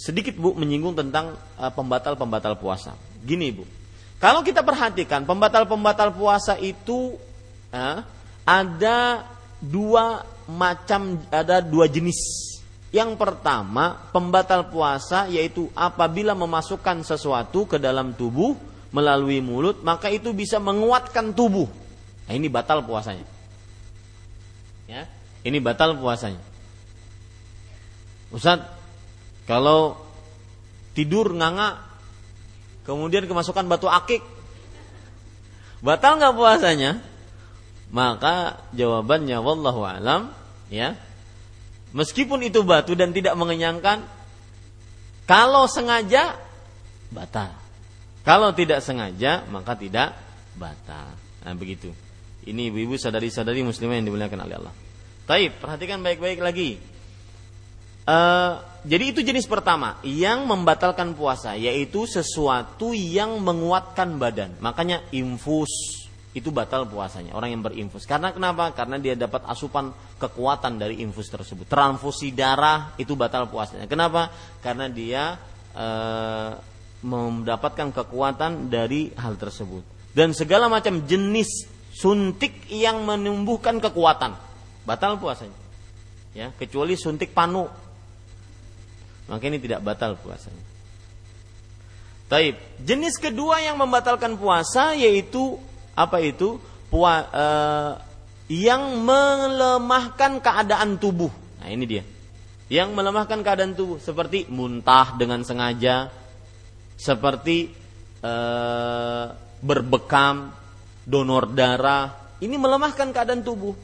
sedikit 0.00 0.32
Bu 0.40 0.56
menyinggung 0.56 0.96
tentang 0.96 1.36
uh, 1.60 1.68
pembatal-pembatal 1.68 2.56
puasa. 2.56 2.96
Gini 3.20 3.52
Bu, 3.52 3.68
kalau 4.20 4.44
kita 4.44 4.60
perhatikan 4.60 5.24
pembatal-pembatal 5.24 6.12
puasa 6.12 6.60
itu 6.60 7.16
uh, 7.72 8.04
ada 8.44 9.24
dua 9.64 10.28
macam, 10.44 11.16
ada 11.32 11.64
dua 11.64 11.88
jenis. 11.88 12.52
Yang 12.92 13.16
pertama 13.16 13.96
pembatal 14.12 14.68
puasa 14.68 15.24
yaitu 15.30 15.72
apabila 15.72 16.36
memasukkan 16.36 17.00
sesuatu 17.00 17.64
ke 17.64 17.80
dalam 17.80 18.12
tubuh 18.12 18.52
melalui 18.92 19.40
mulut 19.40 19.80
maka 19.80 20.12
itu 20.12 20.36
bisa 20.36 20.60
menguatkan 20.60 21.32
tubuh. 21.32 21.70
Nah, 22.28 22.34
ini 22.36 22.52
batal 22.52 22.84
puasanya. 22.84 23.24
Ya, 24.84 25.08
ini 25.46 25.62
batal 25.64 25.96
puasanya. 25.96 26.42
Ustaz, 28.34 28.62
kalau 29.46 29.98
tidur 30.94 31.34
nganga, 31.34 31.89
kemudian 32.96 33.26
kemasukan 33.30 33.66
batu 33.70 33.86
akik, 33.86 34.24
batal 35.84 36.18
nggak 36.18 36.34
puasanya? 36.34 36.98
Maka 37.90 38.62
jawabannya 38.74 39.38
wallahu 39.42 39.82
alam, 39.82 40.30
ya. 40.70 40.94
Meskipun 41.90 42.46
itu 42.46 42.62
batu 42.62 42.94
dan 42.94 43.10
tidak 43.10 43.34
mengenyangkan, 43.34 44.06
kalau 45.26 45.66
sengaja 45.66 46.38
batal. 47.10 47.50
Kalau 48.20 48.54
tidak 48.54 48.82
sengaja 48.84 49.42
maka 49.48 49.74
tidak 49.74 50.14
batal. 50.54 51.14
Nah 51.42 51.54
begitu. 51.56 51.90
Ini 52.46 52.72
ibu-ibu 52.72 52.96
sadari-sadari 52.96 53.60
muslimah 53.60 54.00
yang 54.00 54.06
dimuliakan 54.08 54.40
oleh 54.48 54.56
Allah. 54.58 54.74
Taib, 55.28 55.60
perhatikan 55.60 56.00
baik-baik 56.00 56.40
lagi. 56.40 56.82
Uh, 58.08 58.62
jadi 58.80 59.12
itu 59.12 59.20
jenis 59.20 59.44
pertama 59.44 60.00
yang 60.00 60.48
membatalkan 60.48 61.12
puasa 61.12 61.52
yaitu 61.52 62.08
sesuatu 62.08 62.96
yang 62.96 63.36
menguatkan 63.44 64.16
badan. 64.16 64.56
Makanya 64.64 65.04
infus 65.12 66.00
itu 66.30 66.54
batal 66.54 66.86
puasanya 66.86 67.34
orang 67.34 67.52
yang 67.52 67.62
berinfus. 67.62 68.06
Karena 68.06 68.30
kenapa? 68.30 68.70
Karena 68.70 68.96
dia 69.02 69.18
dapat 69.18 69.42
asupan 69.50 69.90
kekuatan 70.16 70.78
dari 70.78 71.02
infus 71.02 71.26
tersebut. 71.26 71.66
Transfusi 71.66 72.30
darah 72.30 72.94
itu 72.96 73.18
batal 73.18 73.50
puasanya. 73.50 73.90
Kenapa? 73.90 74.30
Karena 74.62 74.86
dia 74.86 75.34
e, 75.74 75.86
mendapatkan 77.02 77.90
kekuatan 77.90 78.70
dari 78.70 79.10
hal 79.18 79.34
tersebut. 79.34 80.14
Dan 80.14 80.30
segala 80.30 80.70
macam 80.70 81.02
jenis 81.02 81.66
suntik 81.90 82.70
yang 82.70 83.02
menumbuhkan 83.02 83.82
kekuatan 83.82 84.38
batal 84.86 85.18
puasanya. 85.18 85.58
Ya, 86.30 86.54
kecuali 86.54 86.94
suntik 86.94 87.34
panu 87.34 87.66
maka 89.30 89.46
ini 89.46 89.62
tidak 89.62 89.86
batal 89.86 90.18
puasanya. 90.18 90.66
Taib. 92.26 92.58
Jenis 92.82 93.14
kedua 93.18 93.62
yang 93.62 93.78
membatalkan 93.78 94.34
puasa 94.34 94.98
yaitu 94.98 95.58
apa 95.94 96.18
itu? 96.18 96.58
Pua, 96.90 97.26
uh, 97.30 97.92
yang 98.50 99.02
melemahkan 99.06 100.42
keadaan 100.42 100.98
tubuh. 100.98 101.30
Nah, 101.62 101.70
ini 101.70 101.86
dia. 101.86 102.02
Yang 102.66 102.90
melemahkan 102.94 103.42
keadaan 103.42 103.78
tubuh 103.78 104.02
seperti 104.02 104.46
muntah 104.50 105.14
dengan 105.14 105.42
sengaja, 105.46 106.10
seperti 106.98 107.70
uh, 108.22 109.30
berbekam, 109.62 110.54
donor 111.06 111.50
darah. 111.50 112.34
Ini 112.42 112.54
melemahkan 112.58 113.10
keadaan 113.10 113.42
tubuh. 113.42 113.74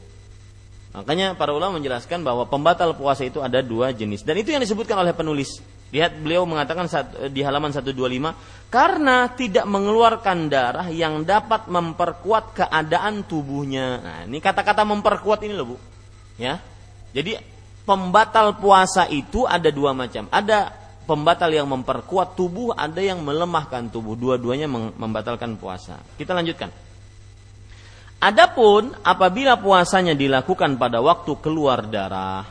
Makanya 0.95 1.35
para 1.35 1.51
ulama 1.51 1.77
menjelaskan 1.77 2.23
bahwa 2.23 2.47
pembatal 2.47 2.95
puasa 2.95 3.27
itu 3.27 3.43
ada 3.43 3.59
dua 3.59 3.91
jenis 3.91 4.23
dan 4.23 4.39
itu 4.39 4.55
yang 4.55 4.63
disebutkan 4.63 4.97
oleh 4.97 5.11
penulis. 5.11 5.59
Lihat 5.87 6.19
beliau 6.19 6.43
mengatakan 6.43 6.83
di 7.31 7.39
halaman 7.39 7.71
125 7.71 7.95
karena 8.67 9.31
tidak 9.31 9.63
mengeluarkan 9.63 10.51
darah 10.51 10.87
yang 10.91 11.23
dapat 11.23 11.71
memperkuat 11.71 12.51
keadaan 12.51 13.23
tubuhnya. 13.23 13.87
Nah, 14.03 14.19
ini 14.27 14.43
kata-kata 14.43 14.83
memperkuat 14.83 15.47
ini 15.47 15.55
loh, 15.55 15.75
Bu. 15.75 15.77
Ya. 16.35 16.59
Jadi 17.15 17.39
pembatal 17.87 18.59
puasa 18.59 19.07
itu 19.07 19.47
ada 19.47 19.71
dua 19.71 19.95
macam. 19.95 20.27
Ada 20.27 20.75
pembatal 21.07 21.55
yang 21.55 21.71
memperkuat 21.71 22.35
tubuh, 22.35 22.75
ada 22.75 22.99
yang 22.99 23.23
melemahkan 23.23 23.87
tubuh. 23.87 24.19
Dua-duanya 24.19 24.67
membatalkan 24.67 25.55
puasa. 25.55 26.03
Kita 26.19 26.35
lanjutkan. 26.35 26.86
Adapun 28.17 28.97
apabila 29.05 29.61
puasanya 29.61 30.17
dilakukan 30.17 30.81
pada 30.81 30.97
waktu 31.05 31.37
keluar 31.37 31.85
darah, 31.85 32.49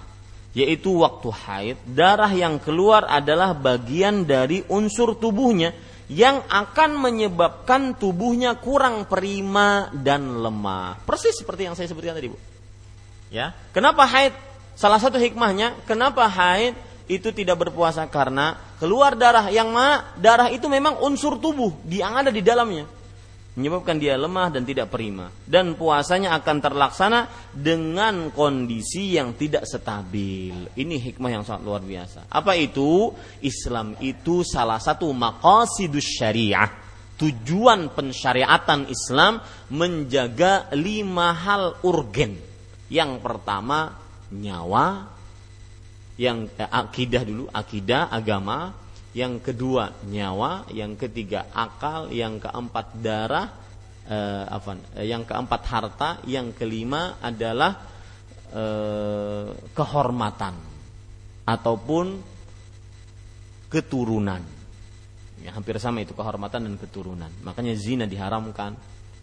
yaitu 0.54 1.02
waktu 1.02 1.28
haid, 1.34 1.76
darah 1.90 2.30
yang 2.30 2.62
keluar 2.62 3.02
adalah 3.10 3.50
bagian 3.50 4.22
dari 4.22 4.62
unsur 4.70 5.18
tubuhnya 5.18 5.74
yang 6.06 6.38
akan 6.46 7.02
menyebabkan 7.02 7.98
tubuhnya 7.98 8.54
kurang 8.62 9.10
prima 9.10 9.90
dan 9.90 10.38
lemah. 10.38 11.02
Persis 11.02 11.34
seperti 11.34 11.66
yang 11.66 11.74
saya 11.74 11.90
sebutkan 11.90 12.14
tadi, 12.14 12.30
Bu. 12.30 12.38
Ya. 13.34 13.50
Kenapa 13.74 14.06
haid? 14.06 14.38
Salah 14.78 15.02
satu 15.02 15.18
hikmahnya, 15.18 15.74
kenapa 15.82 16.30
haid 16.30 16.78
itu 17.10 17.34
tidak 17.34 17.66
berpuasa 17.66 18.06
karena 18.06 18.54
keluar 18.78 19.18
darah 19.18 19.50
yang 19.50 19.70
mana 19.70 20.14
darah 20.18 20.46
itu 20.50 20.66
memang 20.70 20.98
unsur 21.02 21.38
tubuh 21.38 21.74
yang 21.86 22.18
ada 22.18 22.34
di 22.34 22.42
dalamnya 22.42 22.86
menyebabkan 23.56 23.96
dia 23.96 24.20
lemah 24.20 24.52
dan 24.52 24.68
tidak 24.68 24.92
prima 24.92 25.32
dan 25.48 25.74
puasanya 25.80 26.36
akan 26.36 26.56
terlaksana 26.60 27.20
dengan 27.56 28.28
kondisi 28.28 29.16
yang 29.16 29.32
tidak 29.32 29.64
stabil. 29.64 30.68
Ini 30.76 30.96
hikmah 31.10 31.30
yang 31.32 31.42
sangat 31.42 31.64
luar 31.64 31.80
biasa. 31.80 32.28
Apa 32.28 32.52
itu? 32.52 33.10
Islam 33.40 33.96
itu 33.98 34.44
salah 34.44 34.76
satu 34.76 35.08
maqasidus 35.10 36.20
syariah. 36.20 36.68
Tujuan 37.16 37.96
pensyariatan 37.96 38.92
Islam 38.92 39.40
menjaga 39.72 40.68
lima 40.76 41.32
hal 41.32 41.80
urgen. 41.80 42.36
Yang 42.92 43.24
pertama 43.24 43.96
nyawa, 44.36 45.16
yang 46.20 46.48
eh, 46.60 46.68
akidah 46.68 47.24
dulu, 47.24 47.48
akidah 47.48 48.12
agama, 48.12 48.72
yang 49.16 49.40
kedua 49.40 50.04
nyawa, 50.04 50.68
yang 50.76 51.00
ketiga 51.00 51.48
akal, 51.56 52.12
yang 52.12 52.36
keempat 52.36 53.00
darah, 53.00 53.48
eh, 54.04 54.44
apa, 54.44 55.00
eh, 55.00 55.08
yang 55.08 55.24
keempat 55.24 55.62
harta, 55.64 56.10
yang 56.28 56.52
kelima 56.52 57.16
adalah 57.24 57.96
eh, 58.52 59.48
kehormatan 59.72 60.54
ataupun 61.48 62.06
keturunan. 63.72 64.42
Ya, 65.40 65.52
hampir 65.56 65.80
sama 65.80 66.04
itu 66.04 66.12
kehormatan 66.12 66.68
dan 66.68 66.74
keturunan. 66.76 67.32
Makanya 67.44 67.72
zina 67.76 68.04
diharamkan, 68.04 68.76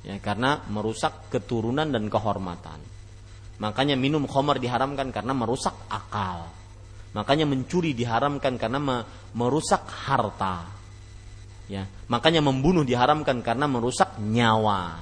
Ya, 0.03 0.19
karena 0.19 0.59
merusak 0.67 1.31
keturunan 1.31 1.87
dan 1.87 2.11
kehormatan. 2.11 2.75
Makanya 3.63 3.95
minum 3.95 4.27
khamar 4.27 4.59
diharamkan 4.59 5.15
karena 5.15 5.31
merusak 5.31 5.71
akal. 5.87 6.51
Makanya 7.13 7.45
mencuri 7.45 7.93
diharamkan 7.93 8.57
karena 8.57 9.05
merusak 9.37 9.85
harta. 9.85 10.65
Ya, 11.69 11.87
makanya 12.11 12.43
membunuh 12.43 12.83
diharamkan 12.83 13.39
karena 13.39 13.69
merusak 13.69 14.19
nyawa. 14.19 14.99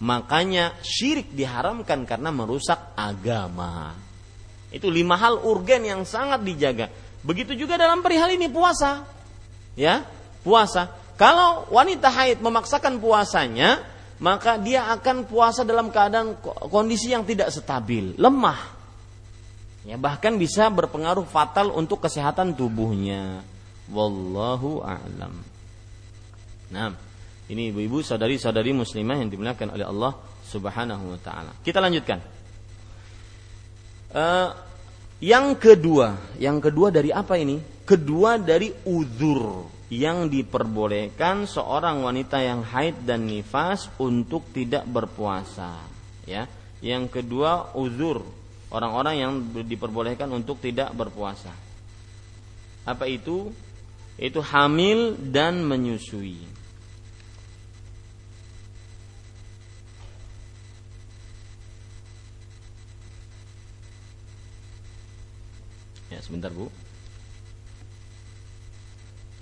Makanya 0.00 0.74
syirik 0.80 1.30
diharamkan 1.34 2.06
karena 2.08 2.30
merusak 2.34 2.96
agama. 2.98 3.94
Itu 4.74 4.90
lima 4.90 5.14
hal 5.14 5.38
urgen 5.44 5.86
yang 5.86 6.02
sangat 6.02 6.42
dijaga. 6.42 6.90
Begitu 7.22 7.54
juga 7.54 7.78
dalam 7.78 8.02
perihal 8.02 8.34
ini 8.34 8.50
puasa. 8.50 9.06
Ya, 9.78 10.02
puasa. 10.42 10.90
Kalau 11.14 11.70
wanita 11.70 12.10
haid 12.10 12.42
memaksakan 12.42 12.98
puasanya, 12.98 13.86
maka 14.18 14.58
dia 14.58 14.90
akan 14.90 15.30
puasa 15.30 15.62
dalam 15.62 15.94
keadaan 15.94 16.34
kondisi 16.70 17.14
yang 17.14 17.22
tidak 17.22 17.54
stabil, 17.54 18.18
lemah. 18.18 18.73
Ya, 19.84 20.00
bahkan 20.00 20.40
bisa 20.40 20.72
berpengaruh 20.72 21.28
fatal 21.28 21.68
untuk 21.76 22.00
kesehatan 22.00 22.56
tubuhnya. 22.56 23.44
Wallahu 23.92 24.80
a'lam. 24.80 25.44
Nah, 26.72 26.96
ini 27.52 27.68
ibu-ibu, 27.68 28.00
saudari-saudari 28.00 28.72
muslimah 28.72 29.20
yang 29.20 29.28
dimuliakan 29.28 29.76
oleh 29.76 29.84
Allah 29.84 30.12
Subhanahu 30.48 31.12
wa 31.12 31.20
taala. 31.20 31.52
Kita 31.60 31.84
lanjutkan. 31.84 32.18
Uh, 34.14 34.56
yang 35.20 35.52
kedua, 35.52 36.16
yang 36.40 36.64
kedua 36.64 36.88
dari 36.88 37.12
apa 37.12 37.36
ini? 37.36 37.60
Kedua 37.84 38.40
dari 38.40 38.72
uzur 38.88 39.68
yang 39.92 40.32
diperbolehkan 40.32 41.44
seorang 41.44 42.00
wanita 42.00 42.40
yang 42.40 42.64
haid 42.64 43.04
dan 43.04 43.28
nifas 43.28 43.92
untuk 44.00 44.48
tidak 44.50 44.88
berpuasa 44.88 45.84
ya 46.24 46.48
yang 46.80 47.06
kedua 47.06 47.76
uzur 47.76 48.24
orang-orang 48.74 49.14
yang 49.22 49.32
diperbolehkan 49.62 50.26
untuk 50.34 50.58
tidak 50.58 50.90
berpuasa. 50.98 51.54
Apa 52.82 53.06
itu? 53.06 53.54
Itu 54.18 54.42
hamil 54.42 55.14
dan 55.30 55.62
menyusui. 55.62 56.42
Ya 66.10 66.22
sebentar 66.22 66.50
Bu. 66.50 66.70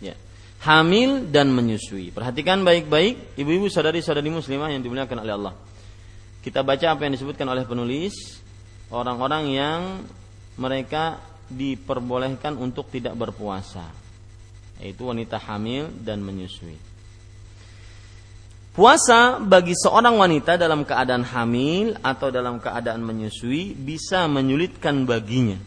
Ya. 0.01 0.17
Hamil 0.65 1.29
dan 1.29 1.53
menyusui. 1.53 2.15
Perhatikan 2.15 2.65
baik-baik 2.65 3.37
ibu-ibu 3.37 3.69
saudari-saudari 3.69 4.33
muslimah 4.33 4.73
yang 4.73 4.81
dimuliakan 4.81 5.21
oleh 5.21 5.35
Allah. 5.37 5.55
Kita 6.43 6.65
baca 6.67 6.87
apa 6.97 7.07
yang 7.07 7.15
disebutkan 7.15 7.47
oleh 7.47 7.63
penulis, 7.63 8.42
orang-orang 8.93 9.45
yang 9.51 9.81
mereka 10.61 11.19
diperbolehkan 11.49 12.61
untuk 12.61 12.93
tidak 12.93 13.17
berpuasa, 13.17 13.89
yaitu 14.79 15.09
wanita 15.09 15.41
hamil 15.41 15.89
dan 16.05 16.21
menyusui. 16.21 16.77
Puasa 18.73 19.37
bagi 19.37 19.77
seorang 19.77 20.17
wanita 20.17 20.57
dalam 20.57 20.89
keadaan 20.89 21.29
hamil 21.29 21.93
atau 22.01 22.33
dalam 22.33 22.57
keadaan 22.57 23.05
menyusui 23.05 23.77
bisa 23.77 24.25
menyulitkan 24.25 25.05
baginya 25.05 25.61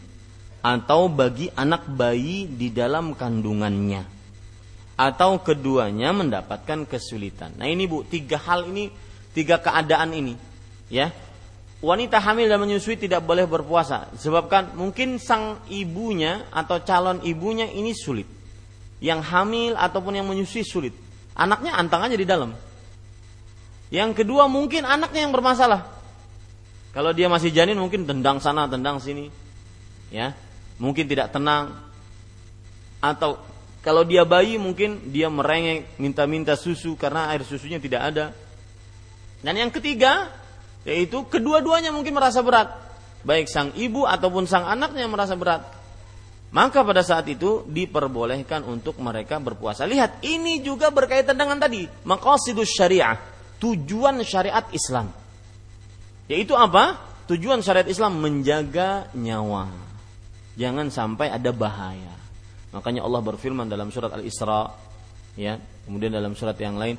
atau 0.58 1.06
bagi 1.06 1.46
anak 1.54 1.86
bayi 1.86 2.50
di 2.50 2.74
dalam 2.74 3.14
kandungannya 3.14 4.02
atau 4.98 5.38
keduanya 5.38 6.10
mendapatkan 6.10 6.82
kesulitan. 6.88 7.54
Nah 7.54 7.70
ini 7.70 7.86
bu, 7.86 8.02
tiga 8.02 8.42
hal 8.42 8.66
ini, 8.74 8.90
tiga 9.30 9.62
keadaan 9.62 10.10
ini, 10.10 10.34
ya. 10.90 11.14
Wanita 11.84 12.16
hamil 12.24 12.48
dan 12.48 12.56
menyusui 12.56 12.96
tidak 12.96 13.20
boleh 13.28 13.44
berpuasa, 13.44 14.08
sebabkan 14.16 14.72
mungkin 14.80 15.20
sang 15.20 15.60
ibunya 15.68 16.48
atau 16.48 16.80
calon 16.80 17.20
ibunya 17.20 17.68
ini 17.68 17.92
sulit. 17.92 18.24
Yang 18.96 19.20
hamil 19.28 19.72
ataupun 19.76 20.16
yang 20.16 20.24
menyusui 20.24 20.64
sulit. 20.64 20.96
Anaknya 21.36 21.76
antang 21.76 22.00
aja 22.00 22.16
di 22.16 22.24
dalam. 22.24 22.56
Yang 23.92 24.24
kedua 24.24 24.48
mungkin 24.48 24.88
anaknya 24.88 25.28
yang 25.28 25.36
bermasalah. 25.36 25.84
Kalau 26.96 27.12
dia 27.12 27.28
masih 27.28 27.52
janin 27.52 27.76
mungkin 27.76 28.08
tendang 28.08 28.40
sana, 28.40 28.64
tendang 28.64 28.96
sini. 28.96 29.28
Ya, 30.08 30.32
mungkin 30.80 31.04
tidak 31.04 31.28
tenang 31.28 31.76
atau 33.04 33.36
kalau 33.84 34.02
dia 34.02 34.26
bayi 34.26 34.58
mungkin 34.58 35.14
dia 35.14 35.30
merengek, 35.30 35.94
minta-minta 36.02 36.58
susu 36.58 36.98
karena 36.98 37.30
air 37.30 37.46
susunya 37.46 37.78
tidak 37.78 38.02
ada. 38.02 38.26
Dan 39.46 39.54
yang 39.54 39.70
ketiga, 39.70 40.26
yaitu 40.86 41.26
kedua-duanya 41.26 41.90
mungkin 41.90 42.14
merasa 42.14 42.40
berat. 42.46 42.70
Baik 43.26 43.50
sang 43.50 43.74
ibu 43.74 44.06
ataupun 44.06 44.46
sang 44.46 44.62
anaknya 44.62 45.10
merasa 45.10 45.34
berat. 45.34 45.66
Maka 46.54 46.86
pada 46.86 47.02
saat 47.02 47.26
itu 47.26 47.66
diperbolehkan 47.66 48.62
untuk 48.62 49.02
mereka 49.02 49.42
berpuasa. 49.42 49.82
Lihat, 49.82 50.22
ini 50.22 50.62
juga 50.62 50.94
berkaitan 50.94 51.34
dengan 51.34 51.58
tadi. 51.58 51.90
Maqasidus 52.06 52.70
syariah. 52.70 53.18
Tujuan 53.58 54.22
syariat 54.22 54.62
Islam. 54.70 55.10
Yaitu 56.30 56.54
apa? 56.54 57.02
Tujuan 57.26 57.66
syariat 57.66 57.90
Islam 57.90 58.22
menjaga 58.22 59.10
nyawa. 59.18 59.68
Jangan 60.54 60.86
sampai 60.94 61.34
ada 61.34 61.50
bahaya. 61.50 62.14
Makanya 62.70 63.02
Allah 63.02 63.20
berfirman 63.26 63.66
dalam 63.66 63.90
surat 63.90 64.14
Al-Isra 64.14 64.70
ya, 65.34 65.58
kemudian 65.84 66.14
dalam 66.14 66.38
surat 66.38 66.54
yang 66.62 66.78
lain 66.78 66.94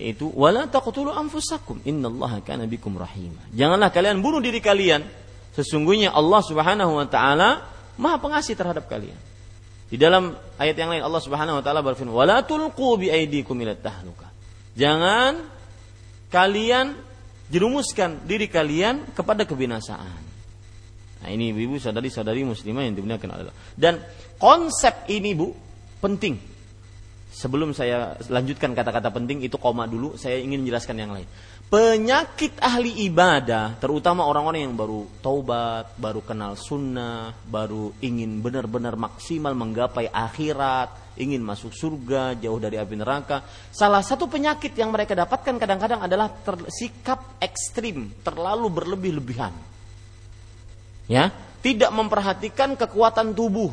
yaitu 0.00 0.32
wala 0.32 0.64
taqtulu 0.64 1.12
anfusakum 1.12 1.84
innallaha 1.84 2.40
kana 2.40 2.64
bikum 2.64 2.96
rahima. 2.96 3.44
Janganlah 3.52 3.92
kalian 3.92 4.24
bunuh 4.24 4.40
diri 4.40 4.64
kalian. 4.64 5.04
Sesungguhnya 5.52 6.16
Allah 6.16 6.40
Subhanahu 6.40 6.96
wa 6.96 7.04
taala 7.04 7.68
Maha 8.00 8.16
pengasih 8.16 8.56
terhadap 8.56 8.88
kalian. 8.88 9.18
Di 9.92 10.00
dalam 10.00 10.32
ayat 10.56 10.72
yang 10.78 10.88
lain 10.88 11.04
Allah 11.04 11.20
Subhanahu 11.20 11.60
wa 11.60 11.62
taala 11.62 11.84
berfirman, 11.84 12.16
"Wala 12.16 12.40
tulqu 12.40 12.96
bi 12.96 13.12
aydikum 13.12 13.60
ila 13.60 13.76
tahluka." 13.76 14.32
Jangan 14.72 15.44
kalian 16.32 16.96
jerumuskan 17.52 18.24
diri 18.24 18.48
kalian 18.48 19.12
kepada 19.12 19.44
kebinasaan. 19.44 20.22
Nah, 21.20 21.28
ini 21.28 21.52
ibu-ibu 21.52 21.76
saudari-saudari 21.76 22.40
muslimah 22.48 22.88
yang 22.88 22.96
dimuliakan 22.96 23.28
Allah. 23.36 23.52
Dan 23.76 24.00
Konsep 24.40 25.04
ini 25.12 25.36
Bu 25.36 25.52
penting. 26.00 26.40
Sebelum 27.30 27.70
saya 27.70 28.18
lanjutkan 28.26 28.74
kata-kata 28.74 29.14
penting 29.14 29.46
itu 29.46 29.54
koma 29.54 29.86
dulu, 29.86 30.18
saya 30.18 30.42
ingin 30.42 30.66
menjelaskan 30.66 30.96
yang 30.98 31.14
lain. 31.14 31.28
Penyakit 31.70 32.58
ahli 32.58 33.06
ibadah, 33.06 33.78
terutama 33.78 34.26
orang-orang 34.26 34.66
yang 34.66 34.74
baru 34.74 35.06
taubat, 35.22 35.94
baru 35.94 36.18
kenal 36.26 36.58
sunnah, 36.58 37.30
baru 37.46 37.94
ingin 38.02 38.42
benar-benar 38.42 38.98
maksimal 38.98 39.54
menggapai 39.54 40.10
akhirat, 40.10 41.14
ingin 41.14 41.38
masuk 41.38 41.70
surga, 41.70 42.34
jauh 42.42 42.58
dari 42.58 42.74
api 42.74 42.98
neraka. 42.98 43.46
Salah 43.70 44.02
satu 44.02 44.26
penyakit 44.26 44.74
yang 44.74 44.90
mereka 44.90 45.14
dapatkan 45.14 45.54
kadang-kadang 45.54 46.02
adalah 46.02 46.26
ter, 46.26 46.58
sikap 46.66 47.38
ekstrim, 47.38 48.10
terlalu 48.26 48.66
berlebih-lebihan. 48.66 49.54
Ya, 51.06 51.30
tidak 51.62 51.94
memperhatikan 51.94 52.74
kekuatan 52.74 53.30
tubuh, 53.30 53.70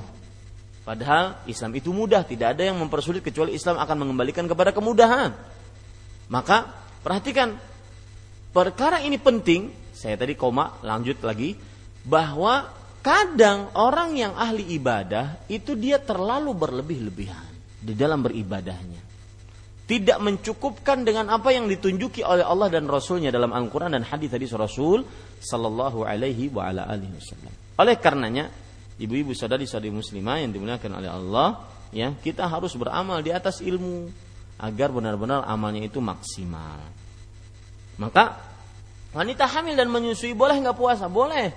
Padahal 0.87 1.43
Islam 1.51 1.75
itu 1.75 1.91
mudah, 1.91 2.23
tidak 2.23 2.55
ada 2.55 2.63
yang 2.63 2.79
mempersulit 2.79 3.19
kecuali 3.19 3.51
Islam 3.51 3.75
akan 3.75 4.07
mengembalikan 4.07 4.47
kepada 4.47 4.71
kemudahan. 4.71 5.35
Maka 6.31 6.63
perhatikan 7.03 7.59
perkara 8.55 9.03
ini 9.03 9.19
penting. 9.19 9.67
Saya 9.91 10.15
tadi 10.15 10.39
koma 10.39 10.79
lanjut 10.87 11.19
lagi 11.27 11.59
bahwa 12.07 12.71
kadang 13.03 13.67
orang 13.75 14.15
yang 14.15 14.31
ahli 14.39 14.63
ibadah 14.79 15.43
itu 15.51 15.75
dia 15.75 15.99
terlalu 15.99 16.55
berlebih-lebihan 16.55 17.51
di 17.83 17.91
dalam 17.91 18.23
beribadahnya. 18.23 19.03
Tidak 19.91 20.19
mencukupkan 20.23 21.03
dengan 21.03 21.27
apa 21.35 21.51
yang 21.51 21.67
ditunjuki 21.67 22.23
oleh 22.23 22.47
Allah 22.47 22.71
dan 22.71 22.87
Rasulnya 22.87 23.27
dalam 23.27 23.51
Al-Quran 23.51 23.91
dan 23.91 24.07
hadis-hadis 24.07 24.55
Rasul 24.55 25.03
Sallallahu 25.43 26.07
Alaihi 26.07 26.47
wa 26.47 26.71
ala 26.71 26.87
alihi 26.87 27.11
Wasallam. 27.11 27.53
Oleh 27.75 27.95
karenanya 27.99 28.66
ibu-ibu 28.97 29.33
sadari-sadari 29.33 29.93
muslimah 29.93 30.41
yang 30.41 30.51
dimuliakan 30.53 30.91
oleh 30.97 31.09
Allah, 31.09 31.63
ya, 31.93 32.13
kita 32.17 32.45
harus 32.45 32.73
beramal 32.73 33.21
di 33.21 33.31
atas 33.33 33.61
ilmu 33.61 34.09
agar 34.57 34.89
benar-benar 34.89 35.45
amalnya 35.45 35.85
itu 35.85 36.01
maksimal. 36.01 36.81
Maka 37.97 38.41
wanita 39.13 39.45
hamil 39.45 39.77
dan 39.77 39.89
menyusui 39.89 40.33
boleh 40.33 40.57
nggak 40.61 40.77
puasa? 40.77 41.05
Boleh. 41.09 41.53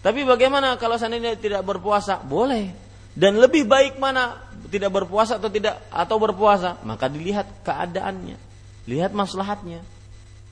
Tapi 0.00 0.24
bagaimana 0.24 0.80
kalau 0.80 0.96
seandainya 0.96 1.36
tidak 1.36 1.62
berpuasa? 1.66 2.22
Boleh. 2.22 2.72
Dan 3.10 3.42
lebih 3.42 3.66
baik 3.66 3.98
mana 3.98 4.38
tidak 4.70 4.94
berpuasa 4.94 5.36
atau 5.36 5.50
tidak 5.50 5.82
atau 5.90 6.16
berpuasa? 6.16 6.78
Maka 6.86 7.10
dilihat 7.10 7.66
keadaannya, 7.66 8.38
lihat 8.86 9.10
maslahatnya. 9.12 9.82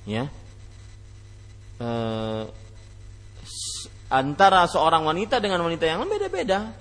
Ya. 0.04 0.26
E, 1.78 1.88
antara 4.08 4.64
seorang 4.68 5.04
wanita 5.04 5.40
dengan 5.40 5.64
wanita 5.64 5.84
yang 5.84 6.04
beda-beda. 6.08 6.72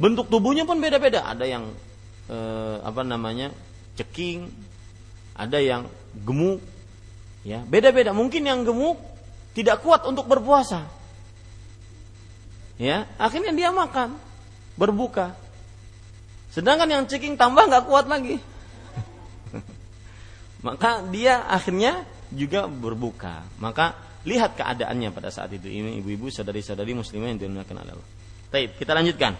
Bentuk 0.00 0.32
tubuhnya 0.32 0.64
pun 0.64 0.80
beda-beda. 0.80 1.24
Ada 1.28 1.44
yang 1.46 1.68
eh, 2.32 2.76
apa 2.82 3.04
namanya 3.04 3.52
ceking, 3.96 4.48
ada 5.36 5.60
yang 5.60 5.86
gemuk, 6.24 6.60
Ya, 7.42 7.66
beda-beda. 7.66 8.14
Mungkin 8.14 8.46
yang 8.46 8.62
gemuk 8.62 9.02
tidak 9.52 9.82
kuat 9.82 10.06
untuk 10.06 10.30
berpuasa. 10.30 10.86
Ya, 12.78 13.10
akhirnya 13.18 13.50
dia 13.54 13.74
makan, 13.74 14.14
berbuka. 14.78 15.34
Sedangkan 16.54 16.88
yang 16.88 17.04
ceking 17.10 17.34
tambah 17.34 17.66
nggak 17.66 17.86
kuat 17.90 18.06
lagi. 18.06 18.38
Maka 20.66 21.02
dia 21.10 21.42
akhirnya 21.50 22.06
juga 22.30 22.70
berbuka. 22.70 23.42
Maka 23.58 23.98
lihat 24.22 24.54
keadaannya 24.58 25.10
pada 25.10 25.30
saat 25.30 25.50
itu. 25.54 25.66
Ini 25.66 25.98
ibu-ibu, 26.02 26.30
saudari-saudari 26.30 26.94
muslimah 26.94 27.28
yang 27.34 27.38
dimuliakan 27.38 27.76
Allah. 27.82 28.06
Baik, 28.52 28.78
kita 28.78 28.92
lanjutkan. 28.94 29.32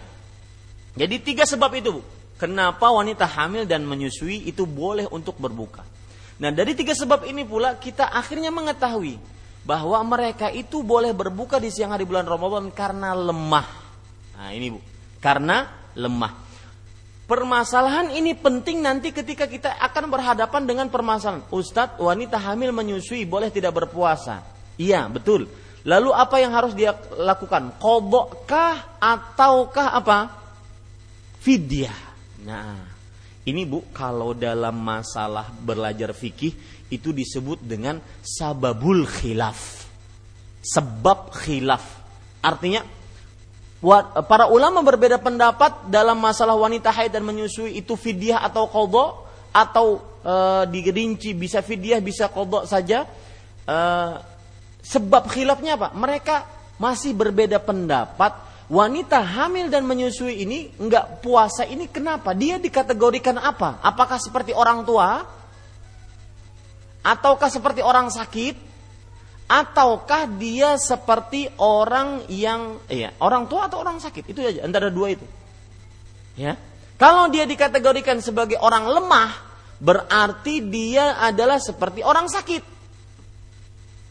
Jadi 0.93 1.15
tiga 1.23 1.43
sebab 1.47 1.71
itu. 1.77 2.01
Kenapa 2.37 2.91
wanita 2.91 3.23
hamil 3.23 3.63
dan 3.63 3.87
menyusui 3.87 4.49
itu 4.49 4.67
boleh 4.67 5.07
untuk 5.07 5.39
berbuka? 5.39 5.85
Nah, 6.41 6.51
dari 6.51 6.75
tiga 6.75 6.91
sebab 6.91 7.23
ini 7.29 7.45
pula 7.47 7.77
kita 7.77 8.09
akhirnya 8.09 8.51
mengetahui 8.51 9.15
bahwa 9.63 9.95
mereka 10.03 10.51
itu 10.51 10.83
boleh 10.83 11.15
berbuka 11.15 11.55
di 11.61 11.71
siang 11.71 11.95
hari 11.95 12.03
bulan 12.03 12.27
Ramadan 12.27 12.67
karena 12.73 13.15
lemah. 13.15 13.67
Nah, 14.35 14.51
ini 14.51 14.75
Bu. 14.75 14.79
Karena 15.23 15.71
lemah. 15.95 16.43
Permasalahan 17.23 18.11
ini 18.11 18.35
penting 18.35 18.83
nanti 18.83 19.15
ketika 19.15 19.47
kita 19.47 19.79
akan 19.79 20.11
berhadapan 20.11 20.67
dengan 20.67 20.91
permasalahan. 20.91 21.47
Ustadz, 21.47 21.95
wanita 21.95 22.35
hamil 22.35 22.75
menyusui 22.75 23.23
boleh 23.23 23.47
tidak 23.47 23.71
berpuasa. 23.71 24.52
Iya, 24.83 25.07
betul. 25.07 25.47
Lalu 25.87 26.11
apa 26.11 26.35
yang 26.43 26.51
harus 26.51 26.75
dia 26.75 26.95
lakukan? 27.15 27.75
Kodokkah 27.79 28.99
ataukah 28.99 29.95
apa? 29.95 30.17
Fidyah. 31.39 31.99
Nah, 32.43 32.79
ini 33.43 33.67
bu, 33.67 33.83
kalau 33.91 34.31
dalam 34.31 34.75
masalah 34.79 35.51
belajar 35.51 36.15
fikih 36.15 36.55
itu 36.87 37.11
disebut 37.11 37.59
dengan 37.63 37.99
sababul 38.23 39.03
khilaf. 39.03 39.87
Sebab 40.63 41.35
khilaf. 41.35 41.83
Artinya 42.39 42.83
para 44.23 44.47
ulama 44.47 44.79
berbeda 44.79 45.19
pendapat 45.19 45.91
dalam 45.91 46.15
masalah 46.15 46.55
wanita 46.55 46.87
haid 46.95 47.11
dan 47.11 47.27
menyusui 47.27 47.75
itu 47.75 47.99
fidyah 47.99 48.39
atau 48.47 48.71
kodok 48.71 49.27
atau 49.51 49.99
e, 50.23 50.35
dirinci 50.71 51.35
bisa 51.35 51.59
fidyah 51.59 51.99
bisa 51.99 52.31
kodok 52.31 52.63
saja. 52.63 53.03
E, 53.67 53.77
sebab 54.83 55.31
khilafnya 55.31 55.79
apa? 55.79 55.95
Mereka 55.95 56.35
masih 56.77 57.15
berbeda 57.15 57.57
pendapat 57.63 58.35
wanita 58.67 59.19
hamil 59.19 59.67
dan 59.67 59.83
menyusui 59.83 60.43
ini 60.43 60.71
enggak 60.79 61.23
puasa 61.23 61.63
ini 61.67 61.87
kenapa? 61.87 62.31
Dia 62.35 62.59
dikategorikan 62.59 63.39
apa? 63.39 63.79
Apakah 63.83 64.19
seperti 64.19 64.51
orang 64.55 64.83
tua? 64.83 65.23
Ataukah 67.03 67.51
seperti 67.51 67.83
orang 67.83 68.07
sakit? 68.07 68.55
Ataukah 69.43 70.25
dia 70.39 70.79
seperti 70.79 71.51
orang 71.59 72.25
yang 72.31 72.79
iya, 72.87 73.11
orang 73.19 73.45
tua 73.51 73.67
atau 73.67 73.83
orang 73.83 73.99
sakit? 73.99 74.31
Itu 74.31 74.39
aja 74.39 74.63
antara 74.63 74.87
dua 74.87 75.11
itu. 75.11 75.27
Ya. 76.39 76.55
Kalau 76.95 77.27
dia 77.27 77.43
dikategorikan 77.43 78.23
sebagai 78.23 78.55
orang 78.63 78.87
lemah, 78.87 79.35
berarti 79.83 80.63
dia 80.63 81.19
adalah 81.19 81.59
seperti 81.59 82.01
orang 82.01 82.31
sakit. 82.31 82.72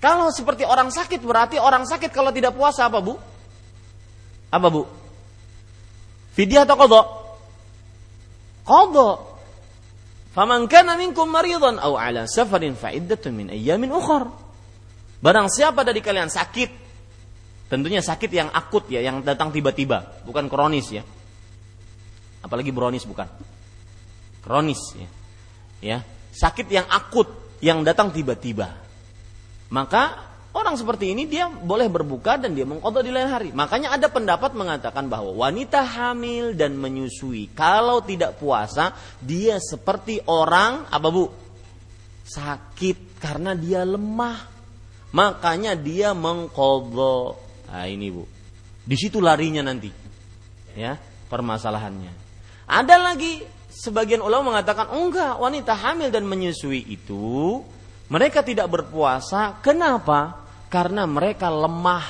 Kalau 0.02 0.34
seperti 0.34 0.66
orang 0.66 0.90
sakit 0.90 1.22
berarti 1.22 1.62
orang 1.62 1.86
sakit 1.86 2.10
kalau 2.10 2.34
tidak 2.34 2.58
puasa 2.58 2.90
apa, 2.90 2.98
Bu? 2.98 3.14
Apa 4.50 4.68
bu? 4.68 4.82
Fidyah 6.34 6.66
atau 6.66 6.76
kodok? 6.76 7.06
Kodok. 8.66 9.18
Faman 10.34 10.66
kana 10.66 10.98
minkum 10.98 11.30
maridan 11.30 11.78
aw 11.78 11.94
ala 11.94 12.26
safarin 12.26 12.74
fa 12.74 12.90
min 13.30 13.54
ayyamin 13.54 13.94
ukhar. 13.94 14.26
Barang 15.22 15.46
siapa 15.46 15.86
dari 15.86 16.02
kalian 16.02 16.26
sakit, 16.26 16.70
tentunya 17.70 18.02
sakit 18.02 18.26
yang 18.32 18.50
akut 18.50 18.90
ya, 18.90 18.98
yang 18.98 19.22
datang 19.22 19.54
tiba-tiba, 19.54 20.26
bukan 20.26 20.50
kronis 20.50 20.90
ya. 20.90 21.06
Apalagi 22.42 22.74
bronis 22.74 23.06
bukan. 23.06 23.30
Kronis 24.42 24.82
ya. 24.98 25.08
Ya, 25.78 25.98
sakit 26.34 26.66
yang 26.66 26.90
akut 26.90 27.30
yang 27.62 27.86
datang 27.86 28.10
tiba-tiba. 28.10 28.81
Maka 29.72 30.32
Orang 30.52 30.76
seperti 30.76 31.16
ini 31.16 31.24
dia 31.24 31.48
boleh 31.48 31.88
berbuka 31.88 32.36
dan 32.36 32.52
dia 32.52 32.68
mengkodok 32.68 33.00
di 33.00 33.08
lain 33.08 33.28
hari. 33.32 33.50
Makanya 33.56 33.96
ada 33.96 34.12
pendapat 34.12 34.52
mengatakan 34.52 35.08
bahwa 35.08 35.32
wanita 35.32 35.80
hamil 35.80 36.52
dan 36.52 36.76
menyusui 36.76 37.56
kalau 37.56 38.04
tidak 38.04 38.36
puasa 38.36 38.92
dia 39.16 39.56
seperti 39.56 40.20
orang 40.28 40.84
apa 40.92 41.08
bu? 41.08 41.24
Sakit 42.28 43.16
karena 43.16 43.56
dia 43.56 43.80
lemah. 43.88 44.44
Makanya 45.16 45.72
dia 45.72 46.12
mengkodok. 46.12 47.40
Nah 47.72 47.88
ini 47.88 48.12
bu. 48.12 48.28
Di 48.84 48.96
situ 49.00 49.24
larinya 49.24 49.64
nanti. 49.64 49.88
Ya 50.76 51.00
permasalahannya. 51.32 52.12
Ada 52.68 53.00
lagi 53.00 53.40
sebagian 53.72 54.20
ulama 54.20 54.52
mengatakan 54.52 54.92
enggak 54.92 55.40
wanita 55.40 55.72
hamil 55.72 56.12
dan 56.12 56.28
menyusui 56.28 56.92
itu 56.92 57.64
mereka 58.12 58.44
tidak 58.44 58.68
berpuasa. 58.68 59.56
Kenapa? 59.64 60.42
karena 60.72 61.04
mereka 61.04 61.52
lemah 61.52 62.00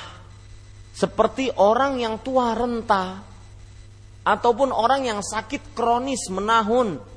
seperti 0.95 1.51
orang 1.59 1.99
yang 1.99 2.23
tua 2.23 2.55
renta 2.55 3.19
ataupun 4.23 4.71
orang 4.71 5.03
yang 5.03 5.19
sakit 5.19 5.75
kronis 5.75 6.31
menahun. 6.31 7.11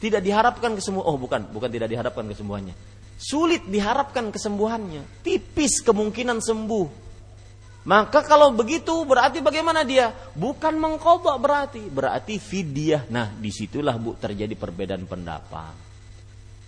Tidak 0.00 0.18
diharapkan 0.18 0.74
kesembuhan 0.74 1.06
oh 1.06 1.16
bukan 1.20 1.40
bukan 1.54 1.70
tidak 1.70 1.86
diharapkan 1.86 2.26
kesembuhannya. 2.26 2.74
Sulit 3.20 3.68
diharapkan 3.68 4.32
kesembuhannya 4.34 5.22
tipis 5.22 5.84
kemungkinan 5.86 6.42
sembuh. 6.42 7.12
Maka 7.84 8.24
kalau 8.24 8.50
begitu 8.56 9.04
berarti 9.04 9.44
bagaimana 9.44 9.84
dia? 9.84 10.08
Bukan 10.34 10.80
mengkodok 10.80 11.36
berarti 11.36 11.84
berarti 11.84 12.40
fidyah. 12.40 13.12
Nah 13.12 13.28
di 13.28 13.52
situlah 13.52 13.94
bu 14.00 14.16
terjadi 14.16 14.56
perbedaan 14.56 15.04
pendapat 15.04 15.89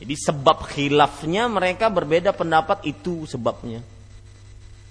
jadi 0.03 0.19
sebab 0.19 0.67
khilafnya 0.67 1.47
mereka 1.47 1.87
berbeda 1.87 2.35
pendapat 2.35 2.83
itu 2.91 3.23
sebabnya. 3.31 3.79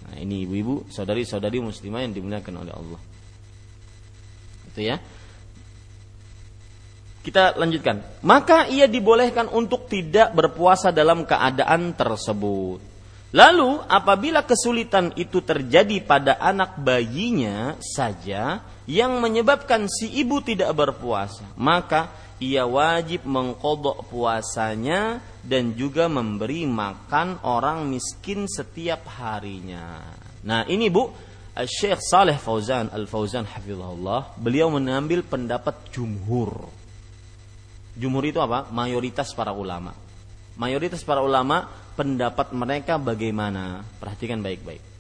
Nah, 0.08 0.16
ini 0.16 0.48
ibu-ibu, 0.48 0.88
saudari-saudari 0.88 1.60
muslimah 1.60 2.08
yang 2.08 2.16
dimuliakan 2.16 2.56
oleh 2.64 2.72
Allah. 2.72 3.02
Itu 4.72 4.80
ya. 4.80 5.04
Kita 7.28 7.60
lanjutkan. 7.60 8.24
Maka 8.24 8.72
ia 8.72 8.88
dibolehkan 8.88 9.52
untuk 9.52 9.92
tidak 9.92 10.32
berpuasa 10.32 10.96
dalam 10.96 11.28
keadaan 11.28 11.92
tersebut. 11.92 12.80
Lalu 13.36 13.84
apabila 13.92 14.48
kesulitan 14.48 15.12
itu 15.20 15.44
terjadi 15.44 16.08
pada 16.08 16.40
anak 16.40 16.80
bayinya 16.80 17.76
saja 17.84 18.64
yang 18.88 19.20
menyebabkan 19.20 19.92
si 19.92 20.08
ibu 20.24 20.40
tidak 20.40 20.72
berpuasa, 20.72 21.52
maka 21.60 22.31
ia 22.42 22.66
wajib 22.66 23.22
mengkodok 23.30 24.10
puasanya 24.10 25.22
dan 25.46 25.78
juga 25.78 26.10
memberi 26.10 26.66
makan 26.66 27.46
orang 27.46 27.86
miskin 27.86 28.50
setiap 28.50 29.06
harinya. 29.22 30.02
Nah 30.42 30.66
ini 30.66 30.90
bu, 30.90 31.14
Syekh 31.54 32.02
Saleh 32.02 32.42
Fauzan 32.42 32.90
Al 32.90 33.06
Fauzan 33.06 33.46
Hafizahullah, 33.46 34.42
beliau 34.42 34.74
mengambil 34.74 35.22
pendapat 35.22 35.94
jumhur. 35.94 36.66
Jumhur 37.94 38.26
itu 38.26 38.42
apa? 38.42 38.74
Mayoritas 38.74 39.38
para 39.38 39.54
ulama. 39.54 39.94
Mayoritas 40.58 41.06
para 41.06 41.22
ulama 41.22 41.70
pendapat 41.94 42.58
mereka 42.58 42.98
bagaimana? 42.98 43.86
Perhatikan 44.02 44.42
baik-baik. 44.42 44.91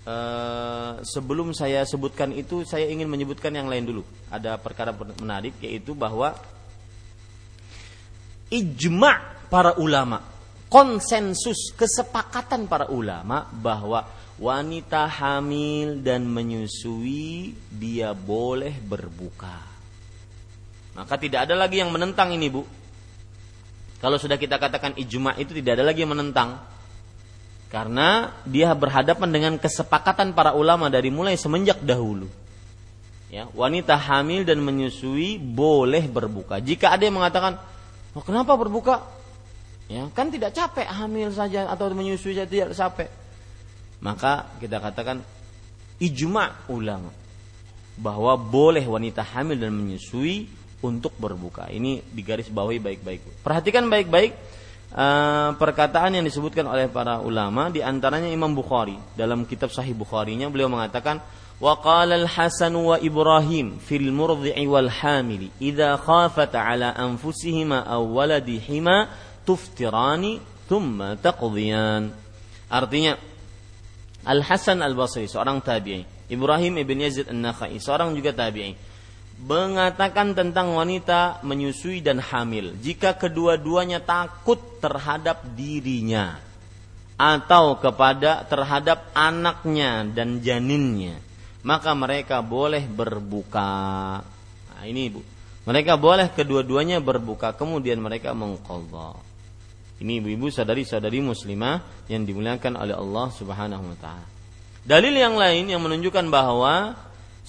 Eh, 0.00 0.92
sebelum 1.04 1.52
saya 1.52 1.84
sebutkan 1.84 2.32
itu 2.32 2.64
saya 2.64 2.88
ingin 2.88 3.04
menyebutkan 3.04 3.52
yang 3.52 3.68
lain 3.68 3.84
dulu. 3.84 4.02
Ada 4.32 4.56
perkara 4.56 4.96
menarik 4.96 5.60
yaitu 5.60 5.92
bahwa 5.92 6.32
ijma 8.48 9.44
para 9.52 9.76
ulama, 9.76 10.24
konsensus 10.72 11.76
kesepakatan 11.76 12.64
para 12.64 12.88
ulama 12.88 13.44
bahwa 13.52 14.08
wanita 14.40 15.04
hamil 15.04 16.00
dan 16.00 16.24
menyusui 16.24 17.52
dia 17.68 18.16
boleh 18.16 18.72
berbuka. 18.80 19.68
Maka 20.96 21.14
tidak 21.20 21.44
ada 21.44 21.54
lagi 21.60 21.76
yang 21.76 21.92
menentang 21.92 22.32
ini, 22.32 22.48
Bu. 22.48 22.64
Kalau 24.00 24.16
sudah 24.16 24.40
kita 24.40 24.56
katakan 24.56 24.96
ijma 24.96 25.36
itu 25.36 25.52
tidak 25.52 25.76
ada 25.76 25.84
lagi 25.92 26.08
yang 26.08 26.16
menentang 26.16 26.79
karena 27.70 28.34
dia 28.42 28.74
berhadapan 28.74 29.30
dengan 29.30 29.54
kesepakatan 29.56 30.34
para 30.34 30.58
ulama 30.58 30.90
dari 30.90 31.08
mulai 31.08 31.38
semenjak 31.38 31.78
dahulu. 31.80 32.26
Ya, 33.30 33.46
wanita 33.54 33.94
hamil 33.94 34.42
dan 34.42 34.58
menyusui 34.58 35.38
boleh 35.38 36.10
berbuka. 36.10 36.58
Jika 36.58 36.90
ada 36.90 37.06
yang 37.06 37.22
mengatakan, 37.22 37.62
"Oh, 38.10 38.26
kenapa 38.26 38.58
berbuka?" 38.58 39.06
Ya, 39.86 40.02
kan 40.10 40.34
tidak 40.34 40.50
capek 40.50 40.86
hamil 40.86 41.30
saja 41.30 41.70
atau 41.70 41.94
menyusui 41.94 42.34
saja 42.34 42.50
tidak 42.50 42.74
capek. 42.74 43.06
Maka 44.02 44.50
kita 44.58 44.82
katakan 44.82 45.22
ijma 46.02 46.66
ulama 46.66 47.14
bahwa 47.94 48.34
boleh 48.34 48.82
wanita 48.82 49.22
hamil 49.22 49.62
dan 49.62 49.70
menyusui 49.78 50.50
untuk 50.82 51.14
berbuka. 51.14 51.70
Ini 51.70 52.02
digaris 52.10 52.50
bawahi 52.50 52.82
baik-baik. 52.82 53.46
Perhatikan 53.46 53.86
baik-baik 53.86 54.32
Eh, 54.90 55.50
perkataan 55.54 56.18
yang 56.18 56.26
disebutkan 56.26 56.66
oleh 56.66 56.90
para 56.90 57.22
ulama 57.22 57.70
di 57.70 57.78
antaranya 57.78 58.26
Imam 58.26 58.50
Bukhari. 58.50 58.98
Dalam 59.14 59.46
kitab 59.46 59.70
Sahih 59.70 59.94
Bukharinya 59.94 60.50
beliau 60.50 60.66
mengatakan 60.66 61.22
wa 61.62 61.78
qala 61.78 62.18
al-Hasan 62.18 62.74
wa 62.74 62.98
Ibrahim 62.98 63.78
fil 63.78 64.10
murdhi'i 64.10 64.66
wal 64.66 64.90
hamili 64.90 65.54
idza 65.62 65.94
khafat 65.94 66.58
ala 66.58 66.90
anfusihima 66.98 67.86
aw 67.86 68.02
waladihima 68.02 69.06
tuftirani 69.46 70.42
thumma 70.66 71.14
taqdiyan. 71.14 72.10
Artinya 72.66 73.14
Al 74.26 74.42
Hasan 74.42 74.82
Al 74.82 74.98
Basri 74.98 75.30
seorang 75.30 75.62
tabi'i. 75.62 76.02
Ibrahim 76.34 76.82
ibn 76.82 76.98
Yazid 76.98 77.30
An-Nakhai 77.30 77.78
seorang 77.78 78.10
juga 78.10 78.34
tabi'i 78.34 78.74
mengatakan 79.40 80.36
tentang 80.36 80.76
wanita 80.76 81.40
menyusui 81.42 82.04
dan 82.04 82.20
hamil. 82.20 82.76
Jika 82.78 83.16
kedua-duanya 83.16 84.04
takut 84.04 84.60
terhadap 84.80 85.44
dirinya 85.56 86.36
atau 87.20 87.76
kepada 87.76 88.48
terhadap 88.48 89.12
anaknya 89.12 90.08
dan 90.08 90.40
janinnya 90.40 91.20
maka 91.60 91.92
mereka 91.92 92.40
boleh 92.40 92.84
berbuka. 92.88 93.72
Nah, 94.24 94.84
ini 94.88 95.12
ibu 95.12 95.20
mereka 95.68 96.00
boleh 96.00 96.32
kedua-duanya 96.32 97.04
berbuka 97.04 97.52
kemudian 97.52 98.00
mereka 98.00 98.32
mengqadha. 98.32 99.20
Ini 100.00 100.24
ibu-ibu 100.24 100.48
sadari-sadari 100.48 101.20
muslimah 101.20 102.08
yang 102.08 102.24
dimuliakan 102.24 102.80
oleh 102.80 102.96
Allah 102.96 103.28
Subhanahu 103.28 103.84
wa 103.84 103.96
taala. 104.00 104.26
Dalil 104.80 105.12
yang 105.12 105.36
lain 105.36 105.68
yang 105.68 105.84
menunjukkan 105.84 106.32
bahwa 106.32 106.96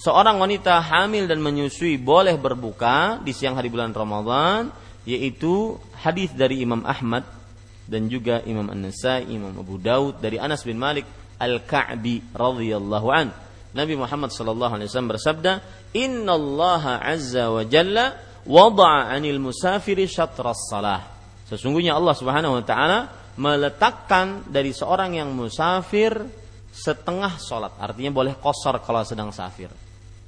seorang 0.02 0.42
wanita 0.42 0.82
hamil 0.82 1.30
dan 1.30 1.38
menyusui 1.38 1.94
boleh 1.94 2.34
berbuka 2.34 3.22
di 3.22 3.30
siang 3.30 3.54
hari 3.54 3.70
bulan 3.70 3.94
Ramadan 3.94 4.74
yaitu 5.06 5.78
hadis 6.02 6.34
dari 6.34 6.58
Imam 6.58 6.82
Ahmad 6.82 7.22
dan 7.86 8.10
juga 8.10 8.42
Imam 8.42 8.66
An-Nasai, 8.66 9.30
Imam 9.30 9.54
Abu 9.54 9.78
Daud 9.78 10.18
dari 10.18 10.42
Anas 10.42 10.66
bin 10.66 10.78
Malik 10.78 11.06
Al-Ka'bi 11.38 12.34
radhiyallahu 12.34 13.08
an. 13.10 13.30
Nabi 13.74 13.94
Muhammad 13.98 14.30
sallallahu 14.30 14.78
alaihi 14.78 14.86
wasallam 14.90 15.10
bersabda, 15.10 15.52
"Inna 15.96 16.38
Allah 16.38 17.02
azza 17.02 17.50
wa 17.50 17.62
jalla 17.66 18.14
wada'a 18.46 19.10
'anil 19.10 19.42
musafiri 19.42 20.06
syatras 20.06 20.70
salah." 20.70 21.02
Sesungguhnya 21.50 21.98
Allah 21.98 22.14
Subhanahu 22.14 22.62
wa 22.62 22.64
taala 22.64 22.98
meletakkan 23.34 24.46
dari 24.46 24.70
seorang 24.70 25.18
yang 25.18 25.34
musafir 25.34 26.14
setengah 26.72 27.36
sholat 27.36 27.76
artinya 27.76 28.12
boleh 28.12 28.34
kosor 28.40 28.80
kalau 28.80 29.04
sedang 29.04 29.28
safir 29.28 29.68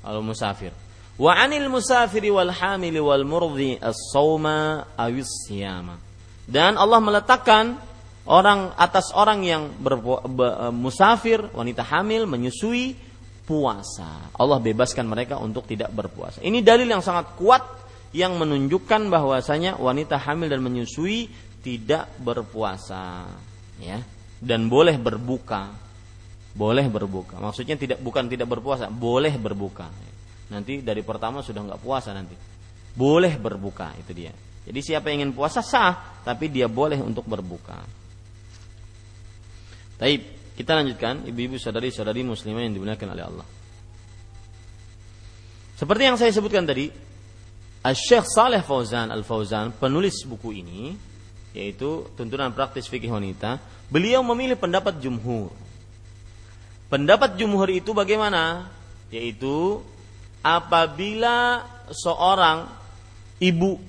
al 0.05 0.20
musafir. 0.20 0.70
Wa 1.16 1.35
anil 1.39 1.70
musafiri 1.70 2.28
wal 2.28 2.51
hamili 2.51 3.01
wal 3.01 3.24
awis 4.98 5.31
siyama. 5.48 5.97
Dan 6.44 6.76
Allah 6.76 7.01
meletakkan 7.01 7.78
orang 8.28 8.76
atas 8.76 9.14
orang 9.16 9.40
yang 9.47 9.72
musafir, 10.74 11.40
wanita 11.55 11.81
hamil, 11.86 12.28
menyusui 12.28 12.97
puasa. 13.44 14.32
Allah 14.36 14.59
bebaskan 14.60 15.05
mereka 15.09 15.40
untuk 15.40 15.64
tidak 15.68 15.93
berpuasa. 15.93 16.40
Ini 16.44 16.60
dalil 16.60 16.89
yang 16.89 17.05
sangat 17.05 17.36
kuat 17.36 17.62
yang 18.14 18.36
menunjukkan 18.39 19.10
bahwasanya 19.10 19.76
wanita 19.81 20.20
hamil 20.20 20.48
dan 20.48 20.62
menyusui 20.62 21.28
tidak 21.64 22.12
berpuasa, 22.20 23.24
ya, 23.81 23.98
dan 24.40 24.68
boleh 24.68 25.01
berbuka 25.01 25.84
boleh 26.55 26.86
berbuka. 26.86 27.43
Maksudnya 27.43 27.74
tidak 27.74 27.98
bukan 27.98 28.31
tidak 28.31 28.47
berpuasa, 28.47 28.86
boleh 28.89 29.35
berbuka. 29.35 29.90
Nanti 30.55 30.81
dari 30.81 31.02
pertama 31.02 31.43
sudah 31.43 31.66
nggak 31.66 31.82
puasa 31.82 32.14
nanti. 32.14 32.39
Boleh 32.94 33.35
berbuka 33.35 33.90
itu 33.98 34.14
dia. 34.14 34.31
Jadi 34.64 34.81
siapa 34.81 35.10
yang 35.10 35.28
ingin 35.28 35.35
puasa 35.35 35.60
sah, 35.60 36.22
tapi 36.22 36.48
dia 36.48 36.70
boleh 36.70 37.02
untuk 37.02 37.26
berbuka. 37.26 37.82
Taib, 39.98 40.22
kita 40.55 40.78
lanjutkan 40.78 41.26
ibu-ibu 41.26 41.59
saudari-saudari 41.59 42.22
muslimah 42.22 42.62
yang 42.62 42.72
dimuliakan 42.78 43.09
oleh 43.12 43.24
Allah. 43.26 43.47
Seperti 45.74 46.02
yang 46.06 46.16
saya 46.16 46.31
sebutkan 46.31 46.64
tadi, 46.64 46.86
Syekh 47.82 48.24
Saleh 48.31 48.62
Fauzan 48.62 49.10
Al-Fauzan, 49.10 49.74
penulis 49.74 50.22
buku 50.24 50.62
ini, 50.64 50.94
yaitu 51.52 52.09
tuntunan 52.14 52.55
praktis 52.55 52.86
fikih 52.86 53.10
wanita, 53.10 53.59
beliau 53.90 54.22
memilih 54.22 54.56
pendapat 54.56 55.02
jumhur 55.02 55.64
Pendapat 56.94 57.34
jumhur 57.34 57.66
itu 57.74 57.90
bagaimana? 57.90 58.70
Yaitu 59.10 59.82
apabila 60.46 61.66
seorang 61.90 62.70
ibu 63.42 63.82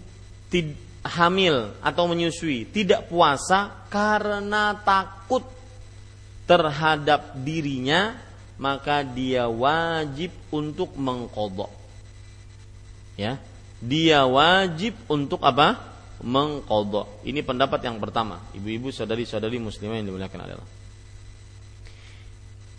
hamil 1.06 1.70
atau 1.86 2.10
menyusui 2.10 2.66
tidak 2.66 3.06
puasa 3.06 3.86
karena 3.94 4.74
takut 4.82 5.46
terhadap 6.50 7.38
dirinya 7.46 8.18
maka 8.58 9.06
dia 9.06 9.46
wajib 9.54 10.34
untuk 10.50 10.98
mengkodok. 10.98 11.70
Ya 13.22 13.38
dia 13.86 14.26
wajib 14.26 14.98
untuk 15.06 15.46
apa? 15.46 15.78
Mengkodok. 16.26 17.22
Ini 17.22 17.46
pendapat 17.46 17.86
yang 17.86 18.02
pertama. 18.02 18.42
Ibu-ibu 18.58 18.90
saudari-saudari 18.90 19.62
muslimah 19.62 20.02
yang 20.02 20.10
dimuliakan 20.10 20.42
Allah 20.42 20.85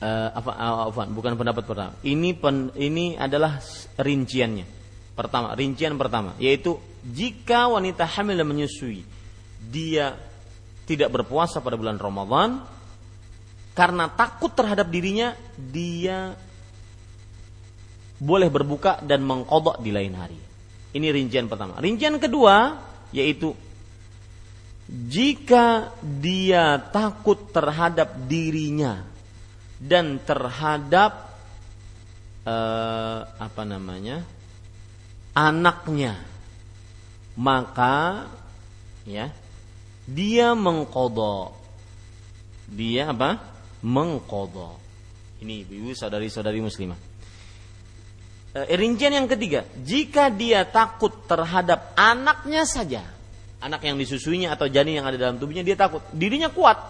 uh, 0.02 0.28
apa, 0.32 0.50
uh, 0.90 1.08
bukan 1.12 1.36
pendapat 1.36 1.64
pertama. 1.64 1.92
Ini 2.04 2.36
pen, 2.36 2.72
ini 2.76 3.16
adalah 3.16 3.60
rinciannya. 3.96 4.66
Pertama, 5.16 5.56
rincian 5.56 5.96
pertama 5.96 6.36
yaitu 6.36 6.76
jika 7.00 7.72
wanita 7.72 8.04
hamil 8.04 8.36
dan 8.36 8.44
menyusui 8.44 9.00
dia 9.72 10.12
tidak 10.84 11.08
berpuasa 11.08 11.64
pada 11.64 11.80
bulan 11.80 11.96
Ramadan 11.96 12.60
karena 13.72 14.12
takut 14.12 14.52
terhadap 14.52 14.92
dirinya 14.92 15.32
dia 15.56 16.36
boleh 18.20 18.48
berbuka 18.48 19.00
dan 19.04 19.24
mengkodok 19.24 19.80
di 19.80 19.92
lain 19.92 20.12
hari. 20.16 20.38
Ini 20.92 21.08
rincian 21.12 21.48
pertama. 21.48 21.80
Rincian 21.80 22.20
kedua 22.20 22.76
yaitu 23.12 23.56
jika 24.86 25.96
dia 26.02 26.76
takut 26.92 27.40
terhadap 27.56 28.14
dirinya 28.28 29.15
dan 29.80 30.20
terhadap 30.24 31.32
eh, 32.46 33.20
apa 33.26 33.62
namanya 33.62 34.24
anaknya. 35.36 36.16
Maka 37.36 38.24
ya 39.04 39.28
dia 40.08 40.56
mengkodok 40.56 41.52
dia 42.72 43.12
apa? 43.12 43.38
Mengkodok 43.84 44.86
ini 45.44 45.62
ibu 45.68 45.92
saudari-saudari 45.92 46.64
muslimah. 46.64 46.96
E, 48.56 48.72
rincian 48.72 49.12
yang 49.12 49.28
ketiga 49.28 49.68
jika 49.84 50.32
dia 50.32 50.64
takut 50.64 51.12
terhadap 51.28 51.92
anaknya 51.92 52.64
saja 52.64 53.04
anak 53.60 53.84
yang 53.84 54.00
disusuinya 54.00 54.56
atau 54.56 54.64
janin 54.72 55.00
yang 55.00 55.06
ada 55.06 55.20
dalam 55.20 55.36
tubuhnya 55.36 55.60
dia 55.60 55.76
takut. 55.76 56.00
Dirinya 56.16 56.48
kuat 56.48 56.80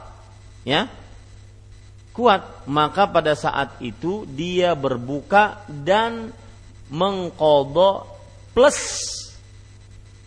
ya 0.62 0.86
kuat, 2.16 2.64
maka 2.64 3.04
pada 3.04 3.36
saat 3.36 3.76
itu 3.84 4.24
dia 4.24 4.72
berbuka 4.72 5.68
dan 5.68 6.32
mengkodok 6.88 8.08
plus 8.56 9.04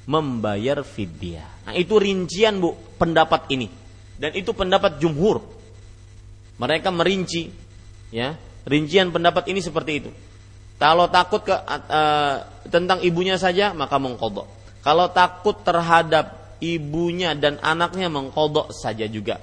membayar 0.05 0.85
fidyah. 0.85 1.65
Nah, 1.65 1.73
itu 1.73 1.97
rincian 1.97 2.61
Bu 2.61 2.77
pendapat 3.01 3.49
ini. 3.49 3.65
Dan 4.21 4.37
itu 4.37 4.53
pendapat 4.53 5.01
jumhur. 5.01 5.41
Mereka 6.61 6.93
merinci 6.93 7.49
ya, 8.13 8.37
rincian 8.69 9.09
pendapat 9.09 9.49
ini 9.49 9.57
seperti 9.63 9.91
itu. 9.97 10.11
Kalau 10.77 11.09
takut 11.09 11.41
ke 11.43 11.55
uh, 11.55 12.35
tentang 12.69 13.01
ibunya 13.01 13.35
saja 13.41 13.73
maka 13.73 13.97
mengkodok. 13.97 14.47
Kalau 14.85 15.11
takut 15.11 15.59
terhadap 15.65 16.55
ibunya 16.63 17.35
dan 17.35 17.59
anaknya 17.63 18.11
mengkodok 18.11 18.71
saja 18.75 19.07
juga 19.07 19.39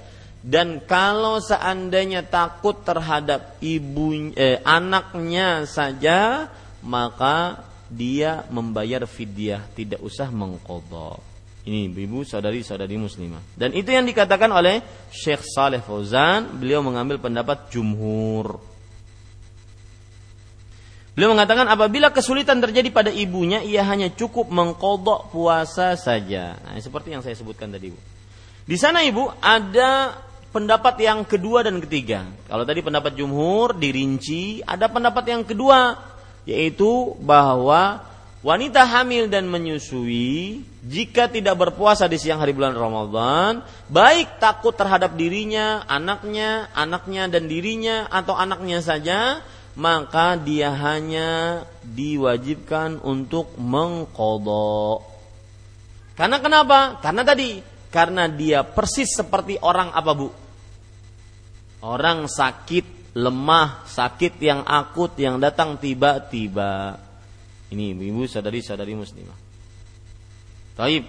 dan 0.47 0.79
kalau 0.87 1.43
seandainya 1.43 2.23
takut 2.23 2.79
terhadap 2.87 3.59
ibu 3.59 4.31
eh, 4.31 4.63
anaknya 4.63 5.67
saja 5.67 6.47
maka 6.79 7.67
dia 7.91 8.47
membayar 8.47 9.03
fidyah 9.03 9.67
tidak 9.75 9.99
usah 9.99 10.31
mengkodok 10.31 11.19
ini 11.67 11.91
ibu 11.91 12.23
saudari 12.23 12.63
saudari 12.63 12.95
muslimah 12.95 13.59
dan 13.59 13.75
itu 13.75 13.91
yang 13.91 14.07
dikatakan 14.07 14.47
oleh 14.47 14.79
Syekh 15.11 15.43
Saleh 15.43 15.83
Fauzan 15.83 16.55
beliau 16.55 16.79
mengambil 16.79 17.19
pendapat 17.19 17.67
jumhur 17.67 18.63
Beliau 21.17 21.33
mengatakan 21.33 21.65
apabila 21.65 22.13
kesulitan 22.13 22.61
terjadi 22.61 22.93
pada 22.93 23.09
ibunya, 23.09 23.65
ia 23.65 23.81
hanya 23.81 24.13
cukup 24.13 24.53
mengkodok 24.53 25.33
puasa 25.33 25.97
saja. 25.97 26.53
Nah, 26.61 26.77
seperti 26.77 27.09
yang 27.09 27.25
saya 27.25 27.33
sebutkan 27.33 27.73
tadi, 27.73 27.89
Bu. 27.89 27.97
Di 28.69 28.77
sana 28.77 29.01
ibu 29.01 29.25
ada 29.41 30.13
pendapat 30.51 30.95
yang 31.03 31.23
kedua 31.27 31.63
dan 31.65 31.77
ketiga. 31.83 32.25
Kalau 32.47 32.63
tadi 32.63 32.79
pendapat 32.81 33.13
jumhur 33.15 33.75
dirinci, 33.75 34.63
ada 34.63 34.87
pendapat 34.87 35.23
yang 35.29 35.43
kedua 35.43 35.97
yaitu 36.47 37.11
bahwa 37.19 38.07
wanita 38.39 38.87
hamil 38.87 39.27
dan 39.27 39.51
menyusui 39.51 40.63
jika 40.87 41.27
tidak 41.27 41.59
berpuasa 41.59 42.07
di 42.07 42.15
siang 42.15 42.39
hari 42.39 42.55
bulan 42.55 42.71
Ramadan, 42.71 43.59
baik 43.91 44.39
takut 44.39 44.71
terhadap 44.71 45.19
dirinya, 45.19 45.83
anaknya, 45.83 46.71
anaknya 46.71 47.27
dan 47.27 47.51
dirinya 47.51 48.07
atau 48.07 48.39
anaknya 48.39 48.79
saja, 48.79 49.43
maka 49.75 50.39
dia 50.39 50.71
hanya 50.71 51.61
diwajibkan 51.83 53.03
untuk 53.03 53.51
mengkodok. 53.59 55.03
Karena 56.15 56.39
kenapa? 56.39 56.97
Karena 57.03 57.21
tadi, 57.27 57.61
karena 57.87 58.27
dia 58.27 58.63
persis 58.67 59.15
seperti 59.15 59.55
orang 59.63 59.91
apa 59.95 60.11
bu? 60.11 60.29
Orang 61.87 62.27
sakit, 62.27 63.15
lemah, 63.15 63.85
sakit 63.87 64.33
yang 64.41 64.65
akut 64.65 65.15
yang 65.15 65.39
datang 65.39 65.79
tiba-tiba. 65.79 66.99
Ini 67.71 67.95
ibu 67.95 68.23
sadari-sadari 68.27 68.95
muslimah. 68.95 69.37
Taib. 70.77 71.03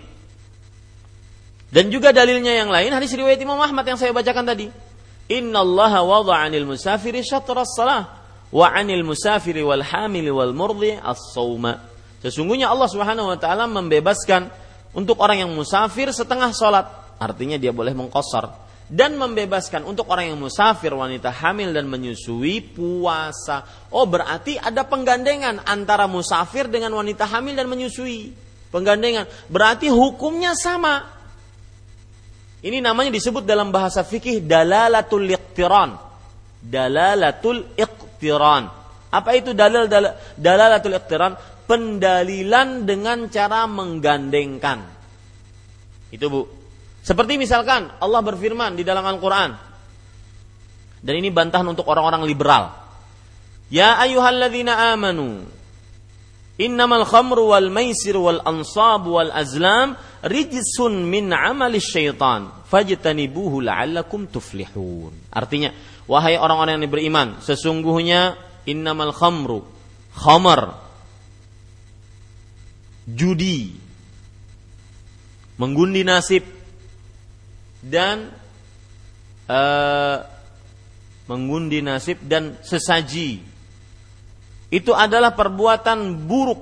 Dan 1.68 1.92
juga 1.92 2.10
dalilnya 2.16 2.56
yang 2.56 2.72
lain 2.72 2.90
hadis 2.96 3.12
riwayat 3.12 3.36
Imam 3.36 3.60
Ahmad 3.60 3.84
yang 3.84 4.00
saya 4.00 4.10
bacakan 4.16 4.44
tadi. 4.48 4.66
Inna 5.28 5.60
Allah 5.60 6.00
wada'a 6.00 6.48
'anil 6.48 6.64
musafiri 6.64 7.20
syatra 7.20 7.68
salah 7.68 8.24
wa 8.48 8.66
'anil 8.72 9.04
musafiri 9.04 9.60
wal 9.60 9.84
hamil 9.84 10.32
wal 10.32 10.56
murdi 10.56 10.96
as-sauma. 10.96 11.84
Sesungguhnya 12.24 12.72
Allah 12.72 12.88
Subhanahu 12.88 13.28
wa 13.28 13.38
taala 13.38 13.68
membebaskan 13.68 14.48
untuk 14.98 15.22
orang 15.22 15.46
yang 15.46 15.50
musafir 15.54 16.10
setengah 16.10 16.50
salat, 16.50 16.90
artinya 17.22 17.54
dia 17.54 17.70
boleh 17.70 17.94
mengkosor 17.94 18.50
dan 18.88 19.20
membebaskan 19.20 19.84
untuk 19.84 20.08
orang 20.08 20.32
yang 20.32 20.40
musafir, 20.40 20.90
wanita 20.96 21.28
hamil 21.28 21.76
dan 21.76 21.84
menyusui 21.84 22.72
puasa. 22.72 23.62
Oh, 23.92 24.08
berarti 24.08 24.56
ada 24.56 24.82
penggandengan 24.88 25.60
antara 25.68 26.08
musafir 26.08 26.66
dengan 26.72 26.96
wanita 26.96 27.28
hamil 27.28 27.52
dan 27.52 27.68
menyusui 27.68 28.32
penggandengan. 28.72 29.28
Berarti 29.52 29.92
hukumnya 29.92 30.56
sama. 30.56 31.04
Ini 32.64 32.80
namanya 32.80 33.12
disebut 33.12 33.44
dalam 33.44 33.68
bahasa 33.68 34.02
fikih 34.02 34.42
dalalatul 34.42 35.28
iqtiran. 35.30 35.94
Dalalatul 36.58 37.76
iqtiran. 37.76 38.72
Apa 39.12 39.36
itu 39.36 39.52
dalal 39.52 39.84
dalalatul 40.34 40.96
iqtiran? 40.96 41.32
Pendalilan 41.68 42.88
dengan 42.88 43.28
cara 43.28 43.68
menggandengkan. 43.68 44.88
Itu 46.08 46.32
Bu. 46.32 46.42
Seperti 47.04 47.36
misalkan 47.36 47.92
Allah 48.00 48.24
berfirman 48.24 48.72
di 48.72 48.82
dalam 48.88 49.04
Al-Qur'an. 49.04 49.52
Dan 50.98 51.14
ini 51.20 51.28
bantahan 51.28 51.68
untuk 51.68 51.84
orang-orang 51.86 52.24
liberal. 52.24 52.72
Ya 53.68 54.00
ayyuhalladzina 54.00 54.96
amanu 54.96 55.44
Innamal 56.58 57.06
khamru 57.06 57.54
wal 57.54 57.70
maisir 57.70 58.18
wal 58.18 58.42
ansab 58.42 59.06
wal 59.06 59.30
azlam 59.30 59.94
rijsun 60.26 61.06
min 61.06 61.30
amali 61.30 61.78
syaitan 61.78 62.50
fajtanibuhu 62.66 63.62
la'allakum 63.62 64.26
tuflihun. 64.26 65.30
Artinya, 65.30 65.70
wahai 66.10 66.34
orang-orang 66.34 66.82
yang 66.82 66.90
beriman, 66.90 67.28
sesungguhnya 67.46 68.34
innamal 68.66 69.14
khamru 69.14 69.62
khamar 70.18 70.87
judi 73.08 73.72
mengundi 75.56 76.04
nasib 76.04 76.44
dan 77.80 78.28
uh, 79.48 80.16
mengundi 81.28 81.80
nasib 81.80 82.20
dan 82.24 82.56
sesaji 82.60 83.40
itu 84.68 84.92
adalah 84.92 85.32
perbuatan 85.32 86.28
buruk 86.28 86.60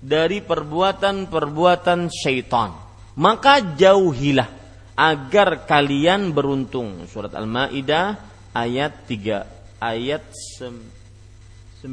dari 0.00 0.40
perbuatan-perbuatan 0.40 2.08
syaitan. 2.08 2.72
Maka 3.20 3.76
jauhilah 3.76 4.48
agar 4.96 5.64
kalian 5.64 6.32
beruntung. 6.36 7.08
Surat 7.08 7.32
Al-Maidah 7.32 8.16
ayat 8.52 9.08
3 9.08 9.80
ayat 9.80 10.24
90. 10.28 11.88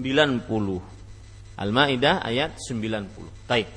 Al-Maidah 1.58 2.22
ayat 2.22 2.62
90. 2.62 3.50
Baik. 3.50 3.68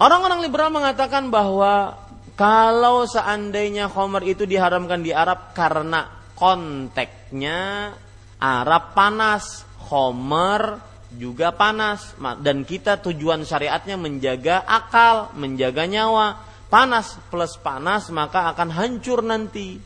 Orang-orang 0.00 0.40
liberal 0.40 0.72
mengatakan 0.72 1.28
bahwa 1.28 2.00
kalau 2.32 3.04
seandainya 3.04 3.92
khomer 3.92 4.24
itu 4.24 4.48
diharamkan 4.48 5.04
di 5.04 5.12
Arab 5.12 5.52
karena 5.52 6.08
konteksnya 6.32 7.92
Arab 8.40 8.96
panas, 8.96 9.68
khomer 9.86 10.80
juga 11.12 11.52
panas 11.52 12.16
dan 12.40 12.64
kita 12.64 12.98
tujuan 13.04 13.44
syariatnya 13.44 14.00
menjaga 14.00 14.64
akal, 14.64 15.30
menjaga 15.36 15.84
nyawa. 15.84 16.50
Panas 16.72 17.20
plus 17.28 17.60
panas 17.60 18.08
maka 18.08 18.48
akan 18.56 18.72
hancur 18.72 19.20
nanti. 19.20 19.76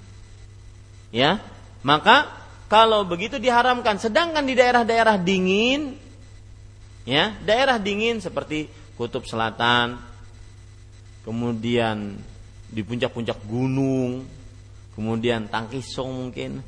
Ya. 1.10 1.42
Maka 1.82 2.30
kalau 2.70 3.02
begitu 3.02 3.42
diharamkan 3.42 3.98
sedangkan 3.98 4.46
di 4.46 4.54
daerah-daerah 4.54 5.18
dingin 5.18 6.05
ya, 7.06 7.32
daerah 7.46 7.78
dingin 7.80 8.20
seperti 8.20 8.68
kutub 8.98 9.24
selatan 9.24 9.96
kemudian 11.24 12.18
di 12.66 12.82
puncak-puncak 12.82 13.40
gunung, 13.46 14.26
kemudian 14.98 15.48
Tangkisong 15.48 16.10
mungkin. 16.10 16.60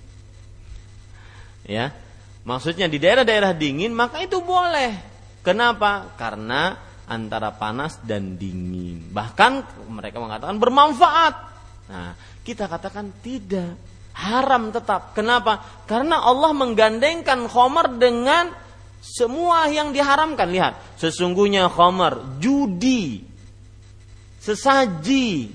Ya, 1.69 1.93
Maksudnya 2.49 2.89
di 2.89 2.97
daerah-daerah 2.97 3.53
dingin 3.53 3.93
maka 3.93 4.25
itu 4.25 4.41
boleh. 4.41 4.97
Kenapa? 5.45 6.17
Karena 6.17 6.73
antara 7.05 7.53
panas 7.53 8.01
dan 8.01 8.41
dingin. 8.41 9.13
Bahkan 9.13 9.85
mereka 9.93 10.17
mengatakan 10.17 10.57
bermanfaat. 10.57 11.35
Nah, 11.93 12.17
kita 12.41 12.65
katakan 12.65 13.13
tidak. 13.21 13.77
Haram 14.17 14.73
tetap. 14.73 15.13
Kenapa? 15.13 15.85
Karena 15.85 16.25
Allah 16.25 16.57
menggandengkan 16.57 17.53
khomer 17.53 18.01
dengan 18.01 18.49
semua 19.01 19.71
yang 19.71 19.91
diharamkan. 19.95 20.49
Lihat, 20.51 21.01
sesungguhnya 21.01 21.71
khomer, 21.71 22.39
judi, 22.43 23.25
sesaji, 24.43 25.51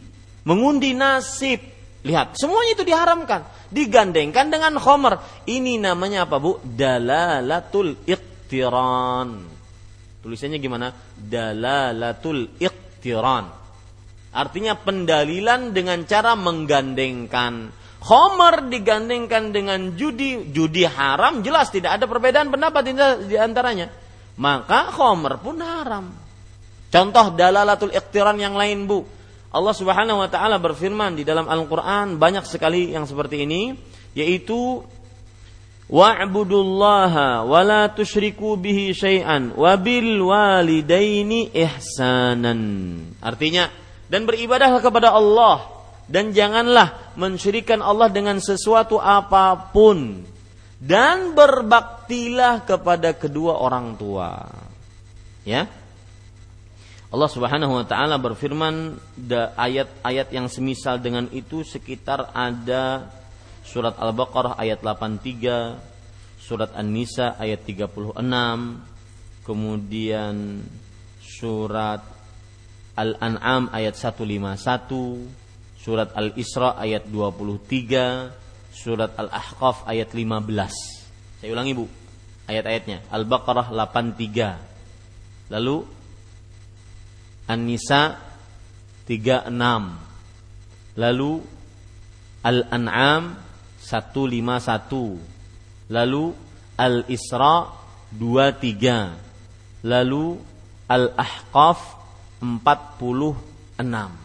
mengundi 0.48 0.96
nasib. 0.96 1.60
Lihat, 2.04 2.36
semuanya 2.36 2.72
itu 2.76 2.84
diharamkan 2.84 3.42
digandengkan 3.74 4.54
dengan 4.54 4.78
khomer. 4.78 5.18
Ini 5.50 5.82
namanya 5.82 6.30
apa 6.30 6.38
bu? 6.38 6.62
Dalalatul 6.62 7.98
iqtiran. 8.06 9.30
Tulisannya 10.22 10.62
gimana? 10.62 10.94
Dalalatul 11.18 12.54
iqtiran. 12.62 13.50
Artinya 14.34 14.78
pendalilan 14.78 15.74
dengan 15.74 16.06
cara 16.06 16.38
menggandengkan. 16.38 17.74
Khomer 18.04 18.68
digandengkan 18.68 19.56
dengan 19.56 19.96
judi. 19.96 20.52
Judi 20.52 20.84
haram 20.84 21.40
jelas 21.40 21.72
tidak 21.72 21.96
ada 21.96 22.06
perbedaan 22.06 22.52
pendapat 22.52 22.92
di 23.24 23.40
antaranya. 23.40 23.88
Maka 24.36 24.92
khomer 24.92 25.40
pun 25.40 25.56
haram. 25.64 26.12
Contoh 26.92 27.32
dalalatul 27.34 27.96
iqtiran 27.96 28.36
yang 28.36 28.60
lain 28.60 28.86
bu 28.86 29.08
Allah 29.54 29.74
Subhanahu 29.74 30.20
wa 30.20 30.30
taala 30.30 30.60
berfirman 30.60 31.16
di 31.16 31.24
dalam 31.24 31.46
Al-Qur'an 31.46 32.18
banyak 32.18 32.44
sekali 32.44 32.92
yang 32.92 33.06
seperti 33.06 33.46
ini 33.46 33.78
yaitu 34.18 34.82
wa'budullaha 35.90 37.46
wa 37.46 37.62
la 37.62 37.90
tusyriku 37.90 38.58
bihi 38.58 38.94
syai'an 38.94 39.54
wa 39.54 39.74
bil 39.78 40.28
walidaini 40.28 41.54
ihsanan. 41.54 42.62
Artinya 43.22 43.70
dan 44.10 44.26
beribadahlah 44.26 44.82
kepada 44.82 45.14
Allah 45.14 45.83
dan 46.08 46.36
janganlah 46.36 47.14
mensyirikan 47.16 47.80
Allah 47.80 48.12
dengan 48.12 48.40
sesuatu 48.44 49.00
apa 49.00 49.72
pun 49.72 50.24
dan 50.84 51.32
berbaktilah 51.32 52.68
kepada 52.68 53.16
kedua 53.16 53.56
orang 53.60 53.96
tua. 53.96 54.44
Ya, 55.48 55.68
Allah 57.14 57.30
Subhanahu 57.30 57.78
wa 57.78 57.86
taala 57.86 58.18
berfirman 58.18 58.98
ayat-ayat 59.54 60.34
yang 60.34 60.50
semisal 60.50 60.98
dengan 60.98 61.30
itu 61.30 61.62
sekitar 61.62 62.34
ada 62.34 63.06
surat 63.62 63.94
Al-Baqarah 64.02 64.58
ayat 64.58 64.82
83, 64.82 66.42
surat 66.42 66.74
An-Nisa 66.74 67.38
ayat 67.38 67.62
36, 67.70 68.18
kemudian 69.46 70.66
surat 71.22 72.02
Al-An'am 72.98 73.70
ayat 73.70 73.94
151, 73.94 75.43
surat 75.84 76.16
Al-Isra 76.16 76.80
ayat 76.80 77.12
23, 77.12 78.32
surat 78.72 79.12
Al-Ahqaf 79.20 79.84
ayat 79.84 80.16
15. 80.16 81.44
Saya 81.44 81.52
ulangi 81.52 81.76
Bu, 81.76 81.92
ayat-ayatnya. 82.48 83.04
Al-Baqarah 83.12 83.68
83. 83.68 85.52
Lalu 85.52 85.84
An-Nisa 87.52 88.16
36. 89.04 89.52
Lalu 90.96 91.44
Al-An'am 92.48 93.36
151. 93.84 95.92
Lalu 95.92 96.32
Al-Isra 96.80 97.76
23. 98.16 99.84
Lalu 99.84 100.40
Al-Ahqaf 100.88 101.80
46. 102.40 104.23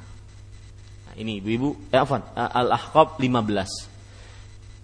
Ini 1.18 1.42
ibu-ibu, 1.42 1.90
eh, 1.90 1.98
afan, 1.98 2.22
Al-Ahqaf 2.34 3.18
15. 3.18 3.90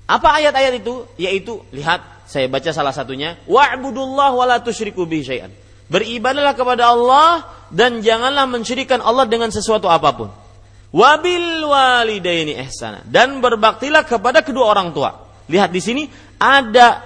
Apa 0.04 0.42
ayat-ayat 0.42 0.82
itu? 0.82 1.06
Yaitu 1.16 1.62
lihat 1.70 2.26
saya 2.26 2.50
baca 2.50 2.68
salah 2.74 2.92
satunya, 2.92 3.38
wa'budullah 3.46 4.34
wa 4.34 4.44
la 4.44 4.58
tusyriku 4.60 5.06
bihi 5.06 5.22
syai'an. 5.22 5.52
Beribadahlah 5.88 6.56
kepada 6.56 6.90
Allah 6.90 7.44
dan 7.68 8.00
janganlah 8.00 8.48
mensyirikan 8.48 9.04
Allah 9.04 9.28
dengan 9.28 9.52
sesuatu 9.52 9.86
apa 9.86 10.10
pun. 10.16 10.28
Wabil 10.94 11.66
walidaini 11.66 12.54
ihsana 12.64 13.02
dan 13.04 13.42
berbaktilah 13.42 14.06
kepada 14.06 14.40
kedua 14.46 14.70
orang 14.70 14.94
tua. 14.94 15.10
Lihat 15.50 15.74
di 15.74 15.82
sini 15.82 16.02
ada 16.40 17.02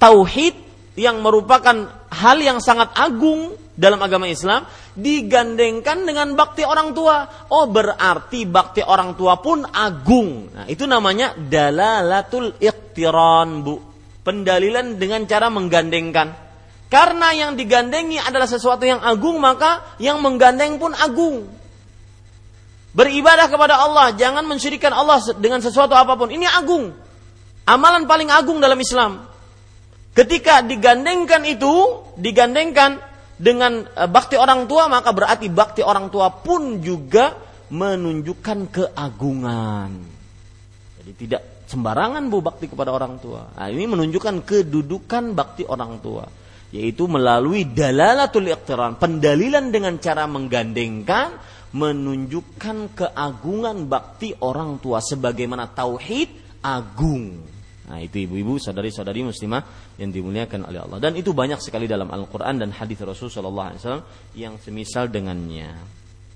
tauhid 0.00 0.65
yang 0.96 1.20
merupakan 1.20 2.08
hal 2.08 2.38
yang 2.40 2.58
sangat 2.58 2.90
agung 2.96 3.52
dalam 3.76 4.00
agama 4.00 4.24
Islam 4.24 4.64
digandengkan 4.96 6.08
dengan 6.08 6.32
bakti 6.32 6.64
orang 6.64 6.96
tua. 6.96 7.46
Oh, 7.52 7.68
berarti 7.68 8.48
bakti 8.48 8.80
orang 8.80 9.12
tua 9.14 9.36
pun 9.38 9.62
agung. 9.68 10.50
Nah, 10.56 10.66
itu 10.66 10.88
namanya 10.88 11.36
dalalatul 11.36 12.56
iqtiran, 12.56 13.60
Bu. 13.60 13.76
Pendalilan 14.24 14.96
dengan 14.98 15.22
cara 15.28 15.52
menggandengkan. 15.52 16.34
Karena 16.88 17.30
yang 17.36 17.54
digandengi 17.54 18.16
adalah 18.18 18.48
sesuatu 18.48 18.82
yang 18.82 19.04
agung, 19.04 19.38
maka 19.38 19.94
yang 20.02 20.18
menggandeng 20.24 20.80
pun 20.80 20.96
agung. 20.96 21.46
Beribadah 22.96 23.52
kepada 23.52 23.76
Allah, 23.76 24.16
jangan 24.16 24.48
mensyirikan 24.48 24.96
Allah 24.96 25.20
dengan 25.36 25.60
sesuatu 25.60 25.92
apa 25.92 26.16
pun. 26.16 26.32
Ini 26.32 26.48
agung. 26.48 26.96
Amalan 27.68 28.08
paling 28.08 28.32
agung 28.32 28.56
dalam 28.56 28.80
Islam. 28.80 29.35
Ketika 30.16 30.64
digandengkan 30.64 31.44
itu, 31.44 32.00
digandengkan 32.16 32.96
dengan 33.36 33.84
e, 33.84 34.02
bakti 34.08 34.40
orang 34.40 34.64
tua, 34.64 34.88
maka 34.88 35.12
berarti 35.12 35.52
bakti 35.52 35.84
orang 35.84 36.08
tua 36.08 36.32
pun 36.32 36.80
juga 36.80 37.36
menunjukkan 37.68 38.58
keagungan. 38.72 39.90
Jadi 40.96 41.12
tidak 41.20 41.42
sembarangan 41.68 42.32
bu 42.32 42.40
bakti 42.40 42.72
kepada 42.72 42.96
orang 42.96 43.20
tua. 43.20 43.44
Nah, 43.60 43.68
ini 43.68 43.84
menunjukkan 43.84 44.40
kedudukan 44.40 45.36
bakti 45.36 45.68
orang 45.68 46.00
tua, 46.00 46.24
yaitu 46.72 47.04
melalui 47.04 47.68
dalalatul 47.68 48.48
iqtiran, 48.48 48.96
pendalilan 48.96 49.68
dengan 49.68 50.00
cara 50.00 50.24
menggandengkan 50.24 51.36
menunjukkan 51.76 52.96
keagungan 52.96 53.84
bakti 53.84 54.32
orang 54.40 54.80
tua 54.80 55.04
sebagaimana 55.04 55.68
tauhid 55.76 56.32
agung. 56.64 57.55
Nah, 57.86 58.02
itu 58.02 58.26
ibu-ibu, 58.26 58.58
saudari-saudari 58.58 59.22
muslimah 59.22 59.62
yang 60.02 60.10
dimuliakan 60.10 60.66
oleh 60.66 60.82
Allah. 60.82 60.98
Dan 60.98 61.14
itu 61.14 61.30
banyak 61.30 61.62
sekali 61.62 61.86
dalam 61.86 62.10
Al-Qur'an 62.10 62.58
dan 62.58 62.74
hadis 62.74 62.98
Rasul 62.98 63.30
sallallahu 63.30 63.78
alaihi 63.78 64.02
yang 64.34 64.58
semisal 64.58 65.06
dengannya. 65.06 65.70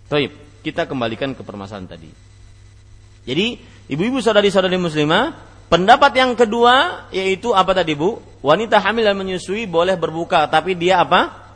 Baik, 0.06 0.62
kita 0.62 0.86
kembalikan 0.86 1.34
ke 1.34 1.42
permasalahan 1.42 1.90
tadi. 1.90 2.10
Jadi, 3.26 3.58
ibu-ibu 3.90 4.22
saudari-saudari 4.22 4.78
muslimah, 4.78 5.34
pendapat 5.66 6.12
yang 6.14 6.38
kedua 6.38 7.06
yaitu 7.10 7.50
apa 7.50 7.74
tadi, 7.74 7.98
Bu? 7.98 8.22
Wanita 8.46 8.78
hamil 8.78 9.10
dan 9.10 9.18
menyusui 9.18 9.66
boleh 9.66 9.98
berbuka, 9.98 10.46
tapi 10.46 10.78
dia 10.78 11.02
apa? 11.02 11.50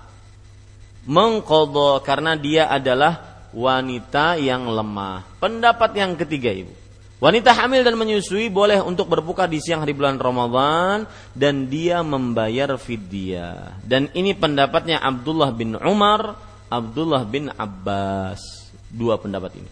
Mengqadha 1.07 2.03
karena 2.03 2.35
dia 2.35 2.67
adalah 2.67 3.47
wanita 3.55 4.43
yang 4.43 4.67
lemah. 4.67 5.23
Pendapat 5.39 5.91
yang 5.95 6.19
ketiga 6.19 6.51
ibu. 6.51 6.84
Wanita 7.25 7.57
hamil 7.57 7.81
dan 7.81 7.97
menyusui 7.97 8.53
boleh 8.53 8.85
untuk 8.85 9.09
berbuka 9.09 9.49
di 9.49 9.57
siang 9.57 9.81
hari 9.81 9.97
bulan 9.97 10.21
Ramadan 10.21 11.09
dan 11.33 11.73
dia 11.73 12.05
membayar 12.05 12.77
fidyah. 12.77 13.81
Dan 13.81 14.13
ini 14.13 14.37
pendapatnya 14.37 15.01
Abdullah 15.01 15.49
bin 15.57 15.73
Umar, 15.73 16.37
Abdullah 16.69 17.25
bin 17.25 17.49
Abbas. 17.49 18.69
Dua 18.93 19.17
pendapat 19.17 19.57
ini. 19.57 19.71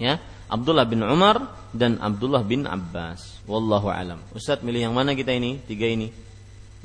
Ya, 0.00 0.16
Abdullah 0.48 0.88
bin 0.88 1.04
Umar 1.04 1.44
dan 1.76 2.00
Abdullah 2.00 2.40
bin 2.40 2.64
Abbas. 2.64 3.44
Wallahu 3.44 3.92
alam. 3.92 4.24
Ustaz 4.32 4.64
milih 4.64 4.88
yang 4.88 4.96
mana 4.96 5.12
kita 5.12 5.28
ini? 5.28 5.60
Tiga 5.60 5.92
ini. 5.92 6.08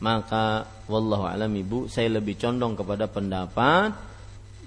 Maka 0.04 0.68
wallahu 0.92 1.24
alam 1.24 1.48
Ibu, 1.48 1.88
saya 1.88 2.12
lebih 2.12 2.36
condong 2.36 2.76
kepada 2.76 3.08
pendapat 3.08 3.96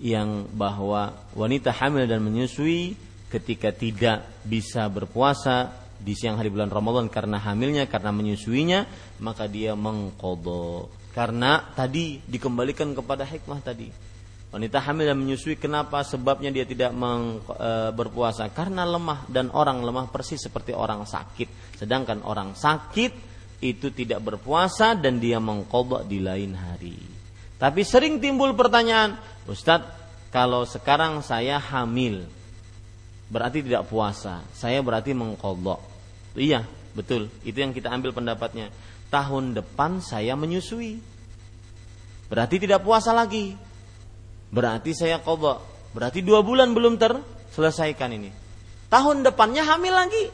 yang 0.00 0.48
bahwa 0.56 1.12
wanita 1.36 1.76
hamil 1.76 2.08
dan 2.08 2.24
menyusui 2.24 3.11
ketika 3.32 3.72
tidak 3.72 4.44
bisa 4.44 4.84
berpuasa 4.92 5.72
di 5.96 6.12
siang 6.12 6.36
hari 6.36 6.52
bulan 6.52 6.68
Ramadan 6.68 7.08
karena 7.08 7.40
hamilnya 7.40 7.88
karena 7.88 8.12
menyusuinya 8.12 8.84
maka 9.24 9.48
dia 9.48 9.72
mengkodok 9.72 11.02
karena 11.12 11.60
tadi 11.76 12.20
dikembalikan 12.24 12.92
kepada 12.96 13.28
hikmah 13.28 13.60
tadi. 13.60 13.88
Wanita 14.52 14.84
hamil 14.84 15.08
dan 15.08 15.16
menyusui 15.16 15.56
kenapa? 15.56 16.04
Sebabnya 16.04 16.52
dia 16.52 16.68
tidak 16.68 16.92
meng, 16.92 17.40
e, 17.40 17.88
berpuasa. 17.96 18.52
Karena 18.52 18.84
lemah 18.84 19.24
dan 19.28 19.48
orang 19.48 19.80
lemah 19.80 20.12
persis 20.12 20.44
seperti 20.44 20.76
orang 20.76 21.08
sakit. 21.08 21.80
Sedangkan 21.80 22.20
orang 22.20 22.52
sakit 22.52 23.12
itu 23.64 23.88
tidak 23.96 24.20
berpuasa 24.20 24.92
dan 24.92 25.16
dia 25.16 25.40
mengkodok 25.40 26.04
di 26.04 26.20
lain 26.20 26.52
hari. 26.52 27.00
Tapi 27.56 27.80
sering 27.80 28.20
timbul 28.20 28.52
pertanyaan 28.52 29.16
Ustadz, 29.48 30.28
kalau 30.28 30.68
sekarang 30.68 31.24
saya 31.24 31.56
hamil, 31.56 32.28
berarti 33.32 33.64
tidak 33.64 33.88
puasa. 33.88 34.44
Saya 34.52 34.84
berarti 34.84 35.16
mengkodok. 35.16 35.80
Iya, 36.36 36.68
betul. 36.92 37.32
Itu 37.40 37.64
yang 37.64 37.72
kita 37.72 37.88
ambil 37.88 38.12
pendapatnya. 38.12 38.68
Tahun 39.08 39.56
depan 39.56 40.04
saya 40.04 40.36
menyusui. 40.36 41.00
Berarti 42.28 42.60
tidak 42.60 42.84
puasa 42.84 43.16
lagi. 43.16 43.56
Berarti 44.52 44.92
saya 44.92 45.16
kodok. 45.24 45.64
Berarti 45.96 46.20
dua 46.20 46.44
bulan 46.44 46.76
belum 46.76 47.00
terselesaikan 47.00 48.12
ini. 48.12 48.28
Tahun 48.92 49.24
depannya 49.24 49.64
hamil 49.64 49.92
lagi. 49.96 50.24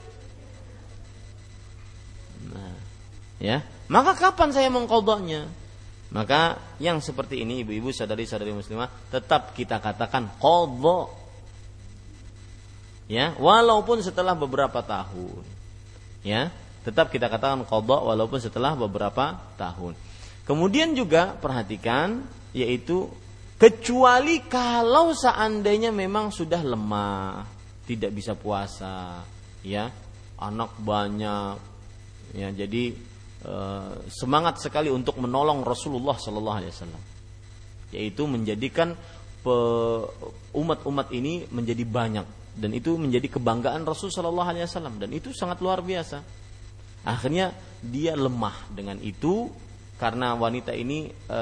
Nah, 2.50 2.74
ya. 3.38 3.62
Maka 3.86 4.18
kapan 4.18 4.50
saya 4.50 4.70
mengkodoknya? 4.74 5.46
Maka 6.08 6.56
yang 6.80 7.04
seperti 7.04 7.44
ini 7.44 7.62
ibu-ibu 7.62 7.92
sadari-sadari 7.92 8.50
muslimah 8.54 8.88
tetap 9.10 9.54
kita 9.54 9.78
katakan 9.78 10.38
qadha. 10.40 11.17
Ya, 13.08 13.32
walaupun 13.40 14.04
setelah 14.04 14.36
beberapa 14.36 14.84
tahun. 14.84 15.44
Ya, 16.20 16.52
tetap 16.84 17.08
kita 17.08 17.32
katakan 17.32 17.64
qadha 17.64 17.98
walaupun 18.04 18.36
setelah 18.36 18.76
beberapa 18.76 19.40
tahun. 19.56 19.96
Kemudian 20.44 20.92
juga 20.92 21.32
perhatikan 21.36 22.24
yaitu 22.52 23.08
kecuali 23.56 24.44
kalau 24.44 25.16
seandainya 25.16 25.88
memang 25.88 26.28
sudah 26.28 26.60
lemah, 26.60 27.48
tidak 27.88 28.12
bisa 28.12 28.36
puasa, 28.36 29.24
ya, 29.64 29.88
anak 30.36 30.76
banyak, 30.80 31.56
ya, 32.36 32.48
jadi 32.52 32.92
Eh, 33.38 33.94
semangat 34.10 34.58
sekali 34.58 34.90
untuk 34.90 35.22
menolong 35.22 35.62
Rasulullah 35.62 36.18
Sallallahu 36.18 36.58
Alaihi 36.58 36.74
Wasallam, 36.74 37.04
yaitu 37.94 38.26
menjadikan 38.26 38.98
umat-umat 40.50 41.14
ini 41.14 41.46
menjadi 41.48 41.86
banyak 41.86 42.26
dan 42.58 42.74
itu 42.74 42.98
menjadi 42.98 43.38
kebanggaan 43.38 43.86
Rasul 43.86 44.10
Sallallahu 44.10 44.50
Alaihi 44.50 44.66
Wasallam. 44.66 44.98
Dan 44.98 45.14
itu 45.14 45.30
sangat 45.30 45.62
luar 45.62 45.78
biasa. 45.78 46.18
Akhirnya 47.06 47.54
dia 47.78 48.18
lemah 48.18 48.66
dengan 48.74 48.98
itu 48.98 49.46
karena 49.98 50.34
wanita 50.34 50.74
ini 50.74 51.06
e, 51.10 51.40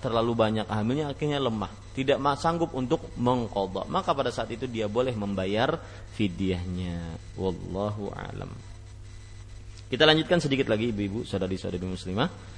terlalu 0.00 0.32
banyak 0.32 0.64
hamilnya 0.64 1.12
akhirnya 1.12 1.36
lemah. 1.36 1.68
Tidak 1.94 2.18
sanggup 2.40 2.72
untuk 2.74 3.14
mengkodok 3.20 3.86
maka 3.86 4.16
pada 4.16 4.32
saat 4.32 4.50
itu 4.50 4.64
dia 4.64 4.88
boleh 4.88 5.12
membayar 5.12 5.76
fidyahnya. 6.16 7.20
Wallahu 7.36 8.08
alam. 8.16 8.50
Kita 9.84 10.08
lanjutkan 10.08 10.40
sedikit 10.40 10.66
lagi 10.72 10.90
ibu-ibu, 10.90 11.28
saudari-saudari 11.28 11.84
muslimah. 11.84 12.53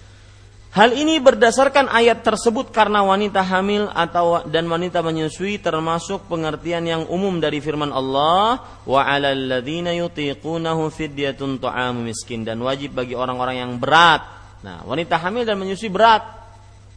Hal 0.77 0.93
ini 0.93 1.17
berdasarkan 1.17 1.89
ayat 1.89 2.21
tersebut 2.21 2.69
karena 2.69 3.01
wanita 3.01 3.41
hamil 3.41 3.89
atau 3.97 4.45
dan 4.45 4.69
wanita 4.69 5.01
menyusui 5.01 5.57
termasuk 5.57 6.29
pengertian 6.29 6.85
yang 6.85 7.09
umum 7.09 7.41
dari 7.41 7.65
firman 7.65 7.89
Allah 7.89 8.61
wa 8.85 9.03
miskin 12.05 12.45
dan 12.45 12.61
wajib 12.61 12.93
bagi 12.93 13.17
orang-orang 13.17 13.57
yang 13.57 13.73
berat. 13.81 14.21
Nah, 14.61 14.85
wanita 14.85 15.17
hamil 15.17 15.49
dan 15.49 15.57
menyusui 15.57 15.89
berat 15.89 16.29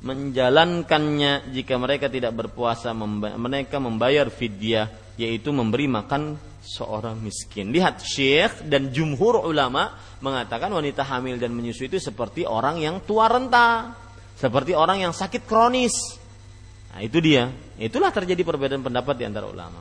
menjalankannya 0.03 1.47
jika 1.55 1.79
mereka 1.79 2.11
tidak 2.11 2.35
berpuasa 2.35 2.91
mereka 2.91 3.79
membayar 3.79 4.27
fidyah 4.27 4.91
yaitu 5.15 5.55
memberi 5.55 5.87
makan 5.87 6.35
seorang 6.63 7.17
miskin. 7.19 7.71
Lihat 7.71 8.03
Syekh 8.03 8.67
dan 8.67 8.91
jumhur 8.91 9.43
ulama 9.43 9.95
mengatakan 10.19 10.69
wanita 10.71 11.07
hamil 11.07 11.39
dan 11.39 11.55
menyusui 11.55 11.87
itu 11.87 11.97
seperti 11.97 12.43
orang 12.43 12.79
yang 12.79 12.99
tua 13.03 13.31
renta, 13.31 13.95
seperti 14.35 14.75
orang 14.75 15.03
yang 15.03 15.13
sakit 15.15 15.47
kronis. 15.47 16.19
Nah, 16.93 17.01
itu 17.05 17.17
dia. 17.21 17.49
Itulah 17.79 18.11
terjadi 18.11 18.41
perbedaan 18.43 18.83
pendapat 18.83 19.15
di 19.15 19.25
antara 19.27 19.47
ulama. 19.47 19.79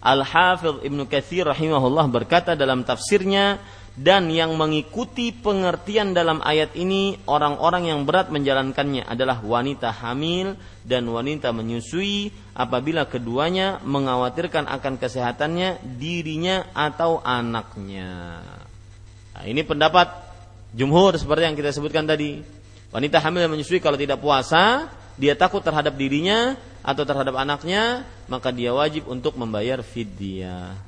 Al-Hafidh 0.00 0.86
Ibnu 0.86 1.08
Katsir 1.10 1.48
rahimahullah 1.48 2.06
berkata 2.06 2.54
dalam 2.54 2.86
tafsirnya 2.86 3.58
dan 3.96 4.28
yang 4.28 4.52
mengikuti 4.60 5.32
pengertian 5.32 6.12
dalam 6.12 6.44
ayat 6.44 6.76
ini 6.76 7.16
orang-orang 7.24 7.88
yang 7.88 8.04
berat 8.04 8.28
menjalankannya 8.28 9.08
adalah 9.08 9.40
wanita 9.40 9.88
hamil 9.88 10.52
dan 10.84 11.08
wanita 11.08 11.48
menyusui 11.56 12.28
apabila 12.52 13.08
keduanya 13.08 13.80
mengkhawatirkan 13.80 14.68
akan 14.68 15.00
kesehatannya 15.00 15.80
dirinya 15.96 16.68
atau 16.76 17.24
anaknya. 17.24 18.44
Nah, 19.32 19.44
ini 19.48 19.64
pendapat 19.64 20.12
jumhur 20.76 21.16
seperti 21.16 21.48
yang 21.48 21.56
kita 21.56 21.72
sebutkan 21.72 22.04
tadi. 22.04 22.44
Wanita 22.92 23.16
hamil 23.24 23.48
dan 23.48 23.50
menyusui 23.56 23.80
kalau 23.80 23.96
tidak 23.96 24.20
puasa, 24.20 24.92
dia 25.16 25.32
takut 25.32 25.64
terhadap 25.64 25.96
dirinya 25.96 26.52
atau 26.84 27.02
terhadap 27.08 27.32
anaknya, 27.40 28.04
maka 28.28 28.52
dia 28.52 28.76
wajib 28.76 29.08
untuk 29.08 29.40
membayar 29.40 29.80
fidyah. 29.80 30.85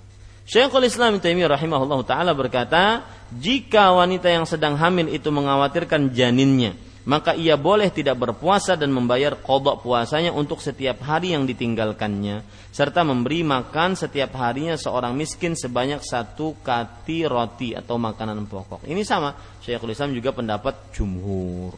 Syekhul 0.48 0.88
Islam 0.88 1.20
Taimiyah 1.20 1.60
rahimahullah 1.60 2.00
taala 2.08 2.32
berkata, 2.32 3.04
jika 3.36 3.92
wanita 3.92 4.32
yang 4.32 4.48
sedang 4.48 4.80
hamil 4.80 5.12
itu 5.12 5.28
mengkhawatirkan 5.28 6.08
janinnya, 6.16 6.72
maka 7.04 7.36
ia 7.36 7.60
boleh 7.60 7.92
tidak 7.92 8.16
berpuasa 8.16 8.72
dan 8.72 8.88
membayar 8.88 9.36
kodok 9.36 9.84
puasanya 9.84 10.32
untuk 10.32 10.64
setiap 10.64 11.04
hari 11.04 11.36
yang 11.36 11.44
ditinggalkannya, 11.44 12.40
serta 12.72 13.04
memberi 13.04 13.44
makan 13.44 13.92
setiap 13.92 14.40
harinya 14.40 14.80
seorang 14.80 15.12
miskin 15.12 15.52
sebanyak 15.52 16.00
satu 16.00 16.56
kati 16.64 17.28
roti 17.28 17.76
atau 17.76 18.00
makanan 18.00 18.48
pokok. 18.48 18.88
Ini 18.88 19.04
sama, 19.04 19.36
Syekhul 19.60 19.92
Islam 19.92 20.16
juga 20.16 20.32
pendapat 20.32 20.96
jumhur. 20.96 21.76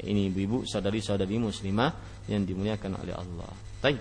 Ini 0.00 0.32
ibu-ibu, 0.32 0.64
saudari-saudari 0.64 1.36
muslimah 1.36 2.24
yang 2.24 2.40
dimuliakan 2.48 3.04
oleh 3.04 3.12
Allah. 3.12 3.52
Baik. 3.84 4.00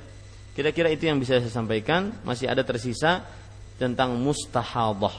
Kira-kira 0.55 0.89
itu 0.89 1.05
yang 1.05 1.21
bisa 1.21 1.37
saya 1.37 1.53
sampaikan. 1.53 2.09
Masih 2.25 2.49
ada 2.49 2.65
tersisa 2.65 3.21
tentang 3.77 4.17
mustahadah 4.17 5.13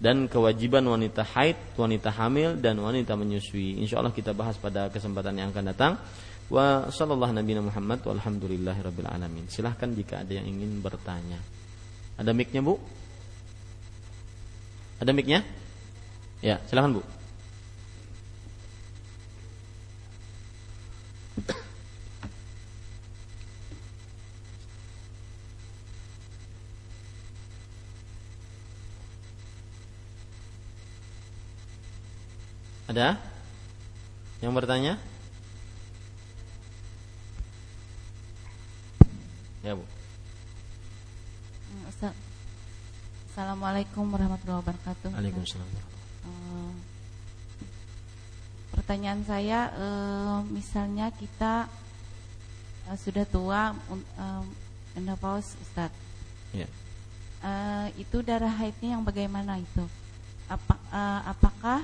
dan 0.00 0.26
kewajiban 0.26 0.82
wanita 0.84 1.22
haid, 1.22 1.56
wanita 1.78 2.10
hamil 2.12 2.58
dan 2.58 2.76
wanita 2.82 3.14
menyusui. 3.14 3.78
Insya 3.78 4.02
Allah 4.02 4.12
kita 4.12 4.34
bahas 4.34 4.58
pada 4.58 4.90
kesempatan 4.90 5.38
yang 5.38 5.48
akan 5.54 5.64
datang. 5.70 5.92
Wa 6.50 6.92
sallallahu 6.92 7.32
nabi 7.32 7.56
Muhammad 7.56 8.04
walhamdulillahi 8.04 8.80
rabbil 8.84 9.08
alamin. 9.08 9.48
Silahkan 9.48 9.88
jika 9.96 10.20
ada 10.26 10.32
yang 10.34 10.44
ingin 10.44 10.82
bertanya. 10.84 11.40
Ada 12.20 12.36
mic-nya, 12.36 12.60
Bu? 12.60 12.76
Ada 15.00 15.10
mic-nya? 15.16 15.40
Ya, 16.44 16.60
silahkan 16.68 17.00
Bu. 17.00 17.02
Ada? 32.94 33.18
Yang 34.38 34.52
bertanya? 34.54 34.94
Ya, 39.66 39.74
Bu. 39.74 39.82
Assalamualaikum 43.34 44.06
warahmatullahi 44.14 44.62
wabarakatuh. 44.62 45.10
Waalaikumsalam. 45.10 45.66
Uh, 46.22 46.70
pertanyaan 48.78 49.26
saya, 49.26 49.74
uh, 49.74 50.46
misalnya 50.54 51.10
kita 51.18 51.66
uh, 52.86 52.94
sudah 52.94 53.26
tua, 53.26 53.74
uh, 53.74 54.42
menopause, 54.94 55.58
Ustaz. 55.66 55.90
Ya. 56.54 56.70
Itu 57.98 58.22
darah 58.22 58.54
haidnya 58.54 58.94
yang 58.94 59.02
bagaimana 59.02 59.58
itu? 59.58 59.82
Apa, 60.46 60.78
apakah 61.26 61.82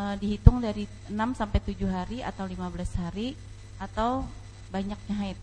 uh, 0.00 0.14
dihitung 0.16 0.64
dari 0.64 0.88
6 1.12 1.12
sampai 1.36 1.60
7 1.60 1.76
hari 1.92 2.18
atau 2.24 2.48
15 2.48 3.02
hari 3.04 3.36
atau 3.76 4.24
banyaknya 4.72 5.14
haid. 5.20 5.38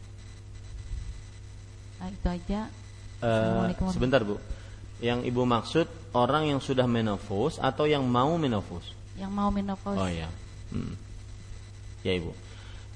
Nah, 1.97 2.09
itu 2.09 2.27
aja. 2.29 2.61
Uh, 3.21 3.73
sebentar, 3.93 4.21
Bu. 4.21 4.41
Yang 4.97 5.29
Ibu 5.29 5.45
maksud 5.45 5.85
orang 6.17 6.49
yang 6.49 6.57
sudah 6.61 6.89
menopause 6.89 7.61
atau 7.61 7.85
yang 7.85 8.05
mau 8.05 8.33
menopause? 8.37 8.93
Yang 9.17 9.31
mau 9.33 9.49
menopause. 9.53 9.97
Oh 9.97 10.09
ya. 10.09 10.29
Hmm. 10.73 10.93
Ya, 12.01 12.17
Ibu. 12.17 12.33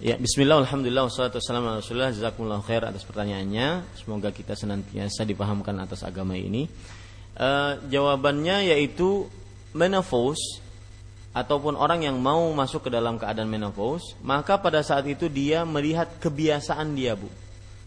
Ya, 0.01 0.17
bismillah, 0.17 0.65
alhamdulillah, 0.65 1.05
wassalatu 1.05 1.37
wassalamu 1.37 1.69
ala 1.69 1.77
rasulullah, 1.77 2.09
jazakumullah 2.09 2.65
khair 2.65 2.81
atas 2.81 3.05
pertanyaannya. 3.05 3.85
Semoga 4.01 4.33
kita 4.33 4.57
senantiasa 4.57 5.29
dipahamkan 5.29 5.77
atas 5.77 6.01
agama 6.01 6.33
ini. 6.33 6.65
Uh, 7.37 7.77
jawabannya 7.85 8.73
yaitu 8.73 9.29
menopause 9.77 10.57
ataupun 11.31 11.79
orang 11.79 12.03
yang 12.03 12.19
mau 12.19 12.51
masuk 12.51 12.87
ke 12.87 12.89
dalam 12.91 13.15
keadaan 13.15 13.47
menopause, 13.47 14.19
maka 14.19 14.59
pada 14.59 14.83
saat 14.83 15.07
itu 15.07 15.31
dia 15.31 15.63
melihat 15.63 16.07
kebiasaan 16.19 16.91
dia, 16.91 17.15
Bu. 17.15 17.31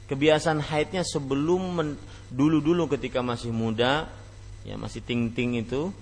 Kebiasaan 0.08 0.60
haidnya 0.60 1.04
sebelum 1.04 1.96
dulu-dulu 2.32 2.88
ketika 2.96 3.20
masih 3.20 3.52
muda, 3.52 4.08
ya 4.64 4.76
masih 4.80 5.04
ting-ting 5.04 5.60
itu, 5.60 5.92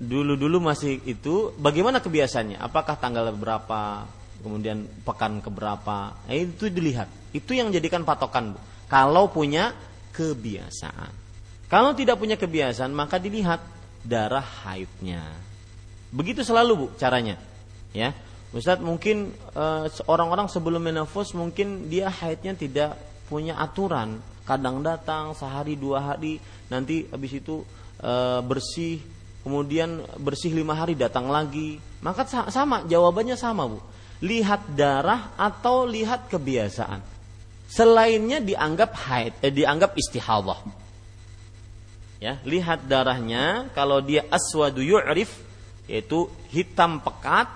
dulu-dulu 0.00 0.60
masih 0.60 1.00
itu, 1.04 1.52
bagaimana 1.60 2.00
kebiasaannya? 2.00 2.60
Apakah 2.60 2.96
tanggal 2.96 3.28
berapa, 3.36 4.08
kemudian 4.40 4.88
pekan 5.04 5.40
keberapa? 5.44 6.16
Eh, 6.28 6.48
itu 6.48 6.68
dilihat. 6.72 7.08
Itu 7.36 7.52
yang 7.52 7.72
jadikan 7.72 8.08
patokan, 8.08 8.56
Bu. 8.56 8.60
Kalau 8.88 9.28
punya 9.28 9.72
kebiasaan. 10.16 11.12
Kalau 11.68 11.96
tidak 11.96 12.20
punya 12.20 12.36
kebiasaan, 12.36 12.92
maka 12.92 13.16
dilihat 13.20 13.60
darah 14.04 14.44
haidnya. 14.64 15.24
Begitu 16.14 16.46
selalu 16.46 16.72
Bu 16.78 16.86
caranya. 16.94 17.34
Ya. 17.90 18.14
Ustaz 18.54 18.78
mungkin 18.78 19.34
uh, 19.58 19.90
orang-orang 20.06 20.46
sebelum 20.46 20.78
menopause 20.78 21.34
mungkin 21.34 21.90
dia 21.90 22.06
haidnya 22.06 22.54
tidak 22.54 22.94
punya 23.26 23.58
aturan. 23.58 24.22
Kadang 24.46 24.78
datang 24.84 25.34
sehari 25.34 25.74
dua 25.74 26.14
hari, 26.14 26.38
nanti 26.70 27.08
habis 27.10 27.34
itu 27.34 27.66
uh, 27.98 28.38
bersih, 28.46 29.02
kemudian 29.42 30.06
bersih 30.22 30.54
lima 30.54 30.78
hari 30.78 30.94
datang 30.94 31.26
lagi. 31.26 31.82
Maka 31.98 32.28
sama, 32.52 32.86
jawabannya 32.86 33.34
sama 33.34 33.66
bu. 33.66 33.82
Lihat 34.22 34.70
darah 34.78 35.34
atau 35.34 35.82
lihat 35.82 36.30
kebiasaan. 36.30 37.02
Selainnya 37.66 38.38
dianggap 38.38 38.94
haid, 38.94 39.32
eh, 39.42 39.50
dianggap 39.50 39.98
istihadah. 39.98 40.62
Ya, 42.22 42.38
lihat 42.46 42.86
darahnya 42.86 43.68
kalau 43.74 43.98
dia 43.98 44.22
aswadu 44.30 44.80
yu'rif 44.80 45.43
yaitu 45.90 46.28
hitam 46.50 47.00
pekat. 47.02 47.50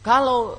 Kalau 0.00 0.54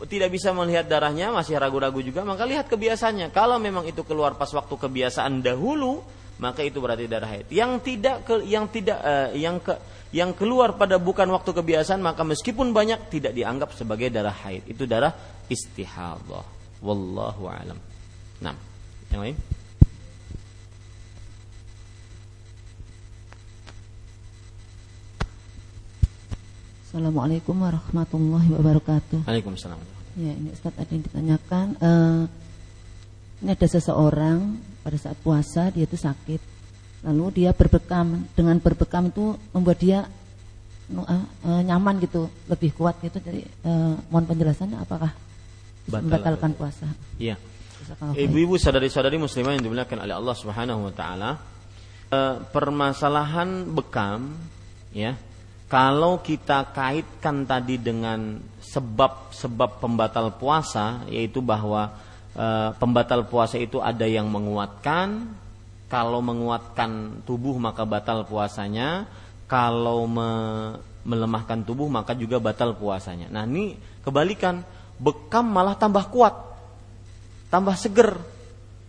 e, 0.00 0.06
tidak 0.06 0.30
bisa 0.30 0.54
melihat 0.54 0.86
darahnya 0.86 1.34
masih 1.34 1.58
ragu-ragu 1.58 1.98
juga 1.98 2.22
maka 2.22 2.46
lihat 2.46 2.70
kebiasaannya. 2.70 3.34
Kalau 3.34 3.58
memang 3.58 3.84
itu 3.88 4.06
keluar 4.06 4.38
pas 4.38 4.50
waktu 4.54 4.74
kebiasaan 4.78 5.42
dahulu 5.42 6.00
maka 6.38 6.66
itu 6.66 6.82
berarti 6.82 7.06
darah 7.06 7.30
haid. 7.30 7.46
Yang 7.50 7.72
tidak 7.82 8.16
ke, 8.26 8.34
yang 8.46 8.66
tidak 8.70 8.98
uh, 9.02 9.30
yang 9.34 9.58
ke 9.62 9.74
yang 10.14 10.30
keluar 10.30 10.78
pada 10.78 10.98
bukan 10.98 11.26
waktu 11.30 11.50
kebiasaan 11.50 11.98
maka 11.98 12.22
meskipun 12.22 12.70
banyak 12.70 13.10
tidak 13.10 13.34
dianggap 13.34 13.74
sebagai 13.74 14.10
darah 14.10 14.34
haid. 14.46 14.66
Itu 14.70 14.86
darah 14.86 15.10
istihadah. 15.50 16.46
Wallahu 16.82 17.50
alam. 17.50 17.78
Nah, 18.42 18.54
yang 19.10 19.22
lain? 19.26 19.36
Assalamualaikum 26.94 27.58
warahmatullahi 27.58 28.54
wabarakatuh. 28.54 29.26
Waalaikumsalam. 29.26 29.82
Ya, 30.14 30.30
ini 30.30 30.54
Ustaz 30.54 30.78
ada 30.78 30.86
yang 30.94 31.02
ditanyakan. 31.02 31.66
Uh, 31.82 32.22
ini 33.42 33.50
ada 33.50 33.66
seseorang 33.66 34.62
pada 34.86 34.94
saat 34.94 35.18
puasa 35.18 35.74
dia 35.74 35.90
itu 35.90 35.98
sakit. 35.98 36.38
Lalu 37.02 37.42
dia 37.42 37.50
berbekam. 37.50 38.30
Dengan 38.38 38.62
berbekam 38.62 39.10
itu 39.10 39.34
membuat 39.50 39.82
dia 39.82 40.06
uh, 40.94 41.26
uh, 41.42 41.62
nyaman 41.66 41.98
gitu, 41.98 42.30
lebih 42.46 42.70
kuat 42.78 43.02
gitu. 43.02 43.18
Jadi 43.18 43.42
uh, 43.66 43.98
mohon 44.14 44.30
penjelasannya 44.30 44.78
apakah 44.78 45.10
Batal 45.90 45.98
membatalkan 45.98 46.54
puasa? 46.54 46.86
Iya. 47.18 47.34
Ibu-ibu 48.14 48.54
sadari-sadari 48.54 49.18
muslimah 49.18 49.58
yang 49.58 49.66
dimuliakan 49.66 49.98
oleh 49.98 50.14
Allah 50.14 50.34
Subhanahu 50.38 50.86
wa 50.86 50.94
taala, 50.94 51.42
uh, 52.14 52.38
permasalahan 52.54 53.66
bekam 53.66 54.30
ya 54.94 55.18
kalau 55.74 56.22
kita 56.22 56.70
kaitkan 56.70 57.42
tadi 57.50 57.82
dengan 57.82 58.38
sebab-sebab 58.62 59.82
pembatal 59.82 60.30
puasa 60.38 61.02
yaitu 61.10 61.42
bahwa 61.42 61.90
e, 62.30 62.46
pembatal 62.78 63.26
puasa 63.26 63.58
itu 63.58 63.82
ada 63.82 64.06
yang 64.06 64.30
menguatkan 64.30 65.34
kalau 65.90 66.22
menguatkan 66.22 67.18
tubuh 67.26 67.58
maka 67.58 67.82
batal 67.82 68.22
puasanya 68.22 69.10
kalau 69.50 70.06
me, 70.06 70.30
melemahkan 71.02 71.66
tubuh 71.66 71.90
maka 71.90 72.14
juga 72.14 72.38
batal 72.38 72.78
puasanya. 72.78 73.26
Nah 73.34 73.42
ini 73.42 73.74
kebalikan 74.06 74.62
bekam 75.02 75.42
malah 75.42 75.74
tambah 75.74 76.06
kuat 76.06 76.38
tambah 77.50 77.74
seger. 77.74 78.14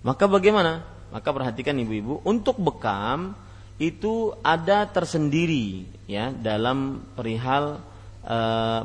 Maka 0.05 0.29
bagaimana? 0.29 0.85
Maka 1.09 1.33
perhatikan 1.33 1.73
ibu-ibu, 1.81 2.21
untuk 2.21 2.61
bekam 2.61 3.33
itu 3.75 4.31
ada 4.39 4.87
tersendiri 4.87 5.83
ya 6.07 6.31
dalam 6.31 7.03
perihal 7.11 7.83
e, 8.23 8.37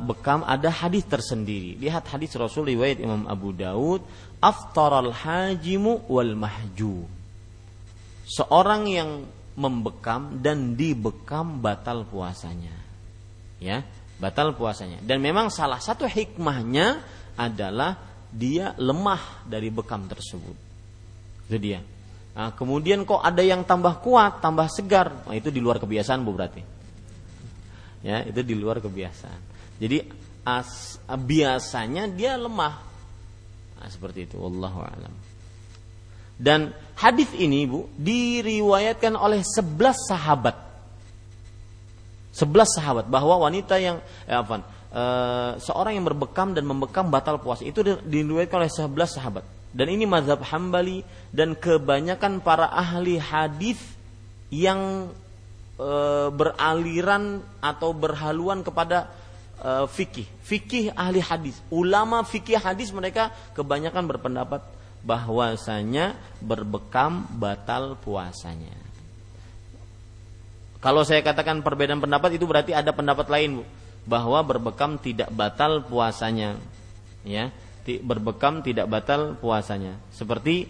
bekam 0.03 0.43
ada 0.43 0.67
hadis 0.67 1.07
tersendiri. 1.07 1.79
Lihat 1.79 2.11
hadis 2.11 2.35
Rasul 2.35 2.75
riwayat 2.75 2.99
Imam 2.99 3.23
Abu 3.25 3.55
Daud, 3.55 4.03
aftaral 4.43 5.15
hajimu 5.15 6.11
wal 6.11 6.35
mahju. 6.35 7.07
Seorang 8.27 8.87
yang 8.87 9.11
membekam 9.55 10.39
dan 10.39 10.75
dibekam 10.75 11.59
batal 11.59 12.07
puasanya. 12.07 12.75
Ya, 13.61 13.83
batal 14.19 14.55
puasanya. 14.55 15.03
Dan 15.03 15.21
memang 15.23 15.51
salah 15.51 15.79
satu 15.79 16.07
hikmahnya 16.07 16.99
adalah 17.35 17.99
dia 18.31 18.71
lemah 18.79 19.43
dari 19.47 19.67
bekam 19.67 20.07
tersebut. 20.07 20.55
Itu 21.51 21.57
dia. 21.59 21.83
Nah, 22.31 22.55
kemudian 22.55 23.03
kok 23.03 23.19
ada 23.19 23.43
yang 23.43 23.67
tambah 23.67 23.99
kuat, 23.99 24.39
tambah 24.39 24.71
segar, 24.71 25.27
nah, 25.27 25.35
itu 25.35 25.51
di 25.51 25.59
luar 25.59 25.83
kebiasaan 25.83 26.23
bu 26.23 26.31
berarti. 26.31 26.63
Ya, 28.01 28.23
itu 28.23 28.39
di 28.41 28.55
luar 28.55 28.79
kebiasaan. 28.79 29.39
Jadi 29.77 30.07
as, 30.47 30.97
biasanya 31.05 32.07
dia 32.07 32.39
lemah. 32.39 32.79
Nah, 33.77 33.87
seperti 33.91 34.31
itu. 34.31 34.39
Wallahu 34.39 34.79
a'lam. 34.79 35.13
Dan 36.41 36.73
hadis 36.97 37.29
ini 37.37 37.67
bu 37.69 37.85
diriwayatkan 37.99 39.13
oleh 39.13 39.43
sebelas 39.45 39.99
sahabat. 40.09 40.57
Sebelas 42.31 42.71
sahabat 42.73 43.11
bahwa 43.11 43.43
wanita 43.43 43.75
yang 43.77 43.99
eh, 44.25 44.39
apa, 44.39 44.65
eh, 44.95 45.51
seorang 45.59 45.99
yang 45.99 46.07
berbekam 46.07 46.55
dan 46.55 46.63
membekam 46.63 47.11
batal 47.11 47.37
puasa 47.43 47.67
itu 47.67 47.83
diriwayatkan 47.83 48.65
oleh 48.65 48.71
sebelas 48.71 49.13
sahabat. 49.13 49.60
Dan 49.71 49.87
ini 49.87 50.03
mazhab 50.03 50.43
Hambali 50.43 51.03
dan 51.31 51.55
kebanyakan 51.55 52.43
para 52.43 52.67
ahli 52.67 53.15
hadis 53.15 53.79
yang 54.51 55.07
e, 55.79 55.91
beraliran 56.35 57.39
atau 57.63 57.95
berhaluan 57.95 58.67
kepada 58.67 59.07
e, 59.63 59.87
fikih. 59.87 60.27
Fikih 60.43 60.91
ahli 60.91 61.23
hadis. 61.23 61.55
Ulama 61.71 62.19
fikih 62.27 62.59
hadis 62.59 62.91
mereka 62.91 63.31
kebanyakan 63.55 64.11
berpendapat 64.11 64.59
bahwasanya 65.07 66.19
berbekam 66.43 67.31
batal 67.39 67.95
puasanya. 67.95 68.75
Kalau 70.83 71.07
saya 71.07 71.23
katakan 71.23 71.63
perbedaan 71.63 72.03
pendapat 72.03 72.35
itu 72.35 72.43
berarti 72.43 72.75
ada 72.75 72.91
pendapat 72.91 73.29
lain, 73.31 73.61
Bu, 73.61 73.63
bahwa 74.03 74.41
berbekam 74.43 74.99
tidak 74.99 75.31
batal 75.31 75.79
puasanya. 75.85 76.59
Ya 77.21 77.53
berbekam 77.85 78.61
tidak 78.61 78.87
batal 78.87 79.35
puasanya. 79.37 79.97
Seperti 80.13 80.69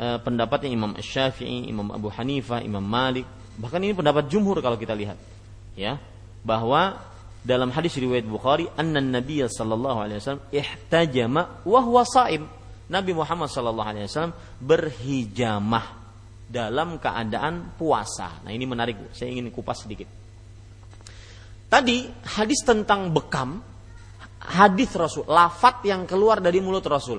uh, 0.00 0.18
pendapatnya 0.20 0.72
Imam 0.72 0.96
Syafi'i, 0.96 1.68
Imam 1.68 1.92
Abu 1.92 2.08
Hanifah, 2.08 2.64
Imam 2.64 2.84
Malik, 2.84 3.28
bahkan 3.60 3.80
ini 3.80 3.92
pendapat 3.92 4.28
jumhur 4.28 4.58
kalau 4.64 4.80
kita 4.80 4.96
lihat. 4.96 5.18
Ya, 5.76 6.00
bahwa 6.40 6.96
dalam 7.46 7.68
hadis 7.70 7.94
riwayat 8.00 8.24
Bukhari, 8.24 8.66
anna 8.74 8.98
Nabi 8.98 9.44
sallallahu 9.44 9.98
alaihi 10.02 10.18
wasallam 10.18 10.44
ihtajama 10.50 11.62
wa 11.62 11.80
huwa 11.84 12.02
shaim. 12.02 12.48
Nabi 12.86 13.12
Muhammad 13.12 13.50
sallallahu 13.50 13.88
alaihi 13.92 14.06
wasallam 14.08 14.34
berhijamah 14.62 15.86
dalam 16.46 17.02
keadaan 17.02 17.74
puasa. 17.74 18.42
Nah, 18.46 18.54
ini 18.54 18.64
menarik, 18.66 19.10
Saya 19.10 19.34
ingin 19.34 19.50
kupas 19.50 19.82
sedikit. 19.82 20.06
Tadi 21.66 22.06
hadis 22.38 22.62
tentang 22.62 23.10
bekam 23.10 23.58
hadis 24.46 24.94
Rasul, 24.94 25.26
lafat 25.26 25.82
yang 25.84 26.06
keluar 26.06 26.38
dari 26.38 26.62
mulut 26.62 26.86
Rasul. 26.86 27.18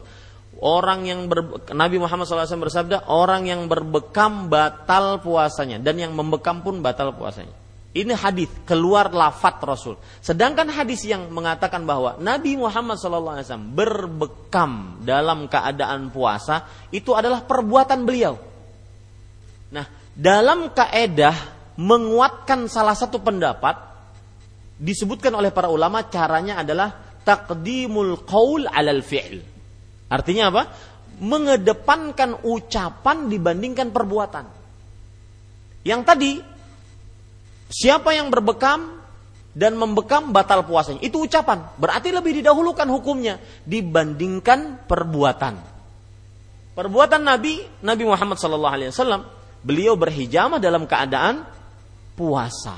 Orang 0.58 1.06
yang 1.06 1.30
ber, 1.30 1.70
Nabi 1.70 2.02
Muhammad 2.02 2.26
SAW 2.26 2.66
bersabda, 2.66 3.14
orang 3.14 3.46
yang 3.46 3.70
berbekam 3.70 4.50
batal 4.50 5.22
puasanya 5.22 5.78
dan 5.78 6.02
yang 6.02 6.18
membekam 6.18 6.66
pun 6.66 6.82
batal 6.82 7.14
puasanya. 7.14 7.54
Ini 7.98 8.14
hadis 8.14 8.50
keluar 8.66 9.10
lafat 9.10 9.58
Rasul. 9.66 9.96
Sedangkan 10.22 10.70
hadis 10.70 11.06
yang 11.06 11.34
mengatakan 11.34 11.82
bahwa 11.82 12.18
Nabi 12.22 12.54
Muhammad 12.54 12.98
SAW 13.02 13.42
berbekam 13.74 15.02
dalam 15.02 15.50
keadaan 15.50 16.14
puasa 16.14 16.66
itu 16.94 17.14
adalah 17.18 17.42
perbuatan 17.46 18.06
beliau. 18.06 18.38
Nah, 19.74 19.86
dalam 20.14 20.74
kaedah 20.74 21.58
menguatkan 21.78 22.66
salah 22.70 22.98
satu 22.98 23.22
pendapat 23.22 23.78
disebutkan 24.78 25.34
oleh 25.34 25.50
para 25.50 25.70
ulama 25.70 26.06
caranya 26.06 26.62
adalah 26.62 27.07
taqdimul 27.28 28.24
qaul 28.24 28.64
alal 28.72 29.04
fi'l. 29.04 29.44
Artinya 30.08 30.48
apa? 30.48 30.64
Mengedepankan 31.20 32.48
ucapan 32.48 33.28
dibandingkan 33.28 33.92
perbuatan. 33.92 34.46
Yang 35.84 36.02
tadi 36.08 36.32
siapa 37.68 38.16
yang 38.16 38.32
berbekam 38.32 39.04
dan 39.58 39.76
membekam 39.76 40.32
batal 40.32 40.64
puasanya. 40.64 41.04
Itu 41.04 41.28
ucapan. 41.28 41.76
Berarti 41.76 42.16
lebih 42.16 42.40
didahulukan 42.40 42.88
hukumnya 42.88 43.42
dibandingkan 43.68 44.88
perbuatan. 44.88 45.76
Perbuatan 46.78 47.22
Nabi 47.26 47.66
Nabi 47.82 48.04
Muhammad 48.06 48.38
wasallam 48.38 49.26
beliau 49.66 49.98
berhijamah 49.98 50.62
dalam 50.62 50.86
keadaan 50.86 51.42
puasa. 52.14 52.78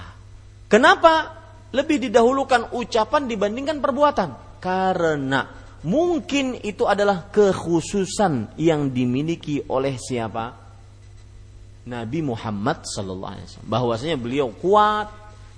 Kenapa 0.72 1.39
lebih 1.70 2.10
didahulukan 2.10 2.74
ucapan 2.74 3.30
dibandingkan 3.30 3.78
perbuatan. 3.82 4.30
Karena 4.60 5.48
mungkin 5.86 6.60
itu 6.60 6.84
adalah 6.84 7.32
kekhususan 7.32 8.60
yang 8.60 8.92
dimiliki 8.92 9.64
oleh 9.70 9.96
siapa? 9.96 10.68
Nabi 11.90 12.20
Muhammad 12.22 12.86
Sallallahu 12.86 13.34
Alaihi 13.34 13.48
Wasallam. 13.50 13.72
Bahwasanya 13.72 14.18
beliau 14.20 14.54
kuat 14.54 15.10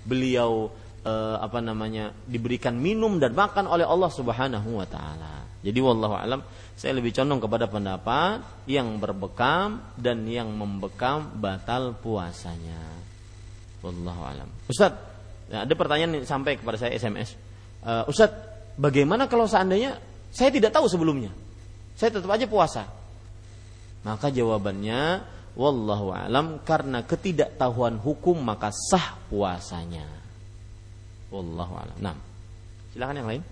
beliau 0.06 0.72
eh, 1.04 1.38
apa 1.38 1.60
namanya 1.62 2.16
diberikan 2.26 2.78
minum 2.78 3.18
dan 3.20 3.36
makan 3.36 3.68
oleh 3.68 3.84
Allah 3.84 4.10
Subhanahu 4.10 4.70
Wa 4.80 4.88
Taala. 4.88 5.34
Jadi 5.62 5.78
wallahu 5.78 6.18
alam 6.18 6.42
saya 6.74 6.98
lebih 6.98 7.14
condong 7.14 7.38
kepada 7.38 7.70
pendapat 7.70 8.42
yang 8.66 8.98
berbekam 8.98 9.94
dan 9.94 10.26
yang 10.26 10.50
membekam 10.50 11.30
batal 11.38 11.94
puasanya. 11.94 12.82
Wallahu 13.86 14.22
alam. 14.26 14.50
Ustaz 14.66 15.11
Nah, 15.52 15.68
ada 15.68 15.73
pertanyaan 15.76 16.15
yang 16.15 16.26
sampai 16.26 16.56
kepada 16.56 16.80
saya 16.80 16.95
SMS. 16.95 17.36
Uh, 17.84 18.07
eh, 18.07 18.11
Ustadz, 18.11 18.40
bagaimana 18.80 19.28
kalau 19.28 19.44
seandainya 19.44 19.99
saya 20.32 20.48
tidak 20.48 20.72
tahu 20.72 20.88
sebelumnya? 20.88 21.36
Saya 21.99 22.15
tetap 22.15 22.32
aja 22.32 22.48
puasa. 22.48 22.88
Maka 24.07 24.32
jawabannya, 24.32 25.22
wallahu 25.60 26.15
alam 26.15 26.64
karena 26.64 27.03
ketidaktahuan 27.03 27.99
hukum 27.99 28.40
maka 28.40 28.72
sah 28.72 29.19
puasanya. 29.28 30.07
Wallahu 31.30 31.73
alam. 31.76 31.98
Nah, 31.99 32.15
silakan 32.95 33.19
yang 33.19 33.30
lain. 33.30 33.44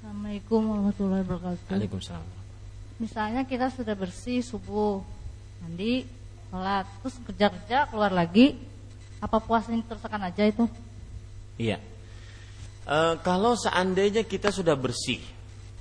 Assalamualaikum 0.00 0.60
warahmatullahi 0.72 1.22
wabarakatuh. 1.28 1.68
Waalaikumsalam. 1.68 2.40
Misalnya 3.00 3.42
kita 3.44 3.68
sudah 3.72 3.96
bersih 3.96 4.40
subuh, 4.40 5.04
mandi 5.62 6.02
sholat. 6.52 6.84
Terus 7.00 7.16
kerja 7.30 7.46
kerja 7.48 7.78
keluar 7.88 8.12
lagi. 8.12 8.58
Apa 9.22 9.38
puasanya 9.38 9.86
tersekan 9.86 10.20
aja 10.26 10.42
itu? 10.44 10.66
Iya. 11.56 11.78
E, 12.84 12.98
kalau 13.22 13.54
seandainya 13.54 14.26
kita 14.26 14.50
sudah 14.50 14.74
bersih. 14.74 15.22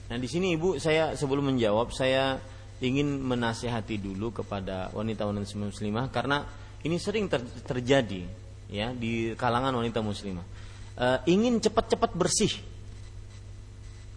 Nah 0.07 0.21
di 0.21 0.29
sini 0.29 0.53
ibu 0.53 0.77
saya 0.77 1.17
sebelum 1.17 1.49
menjawab 1.51 1.89
saya 1.89 2.37
ingin 2.79 3.19
menasihati 3.19 3.97
dulu 3.97 4.29
kepada 4.31 4.93
wanita-wanita 4.93 5.57
muslimah 5.57 6.09
karena 6.13 6.45
ini 6.81 6.97
sering 6.97 7.29
ter, 7.29 7.41
terjadi 7.65 8.25
ya 8.69 8.93
di 8.93 9.33
kalangan 9.33 9.73
wanita 9.81 10.05
muslimah. 10.05 10.45
E, 10.93 11.05
ingin 11.33 11.57
cepat-cepat 11.57 12.13
bersih. 12.13 12.53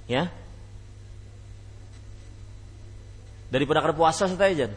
Ya? 0.04 0.28
Daripada 3.48 3.80
kerja 3.80 3.96
puasa 3.96 4.28
saja 4.28 4.68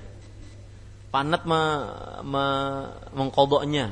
panat 1.12 1.44
me, 1.48 1.62
me, 2.24 2.46
mengkodoknya. 3.16 3.92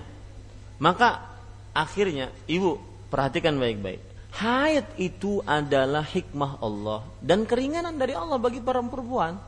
Maka 0.79 1.23
akhirnya 1.71 2.31
ibu 2.47 2.79
perhatikan 3.11 3.55
baik-baik. 3.55 4.01
Haid 4.35 4.99
itu 4.99 5.39
adalah 5.47 6.03
hikmah 6.03 6.59
Allah 6.59 7.07
dan 7.23 7.47
keringanan 7.47 7.95
dari 7.95 8.11
Allah 8.11 8.35
bagi 8.35 8.59
para 8.59 8.83
perempuan. 8.83 9.39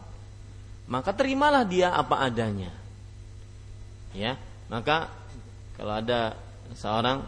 Maka 0.88 1.12
terimalah 1.12 1.68
dia 1.68 1.92
apa 1.92 2.24
adanya. 2.24 2.72
Ya, 4.16 4.40
maka 4.72 5.12
kalau 5.76 6.00
ada 6.00 6.40
seorang 6.72 7.28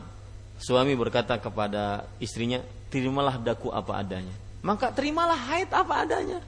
suami 0.55 0.95
berkata 0.95 1.35
kepada 1.35 2.07
istrinya, 2.23 2.63
"Terimalah 2.87 3.35
daku 3.35 3.67
apa 3.75 3.99
adanya." 3.99 4.31
Maka 4.63 4.95
terimalah 4.95 5.35
haid 5.35 5.75
apa 5.75 5.93
adanya. 6.07 6.39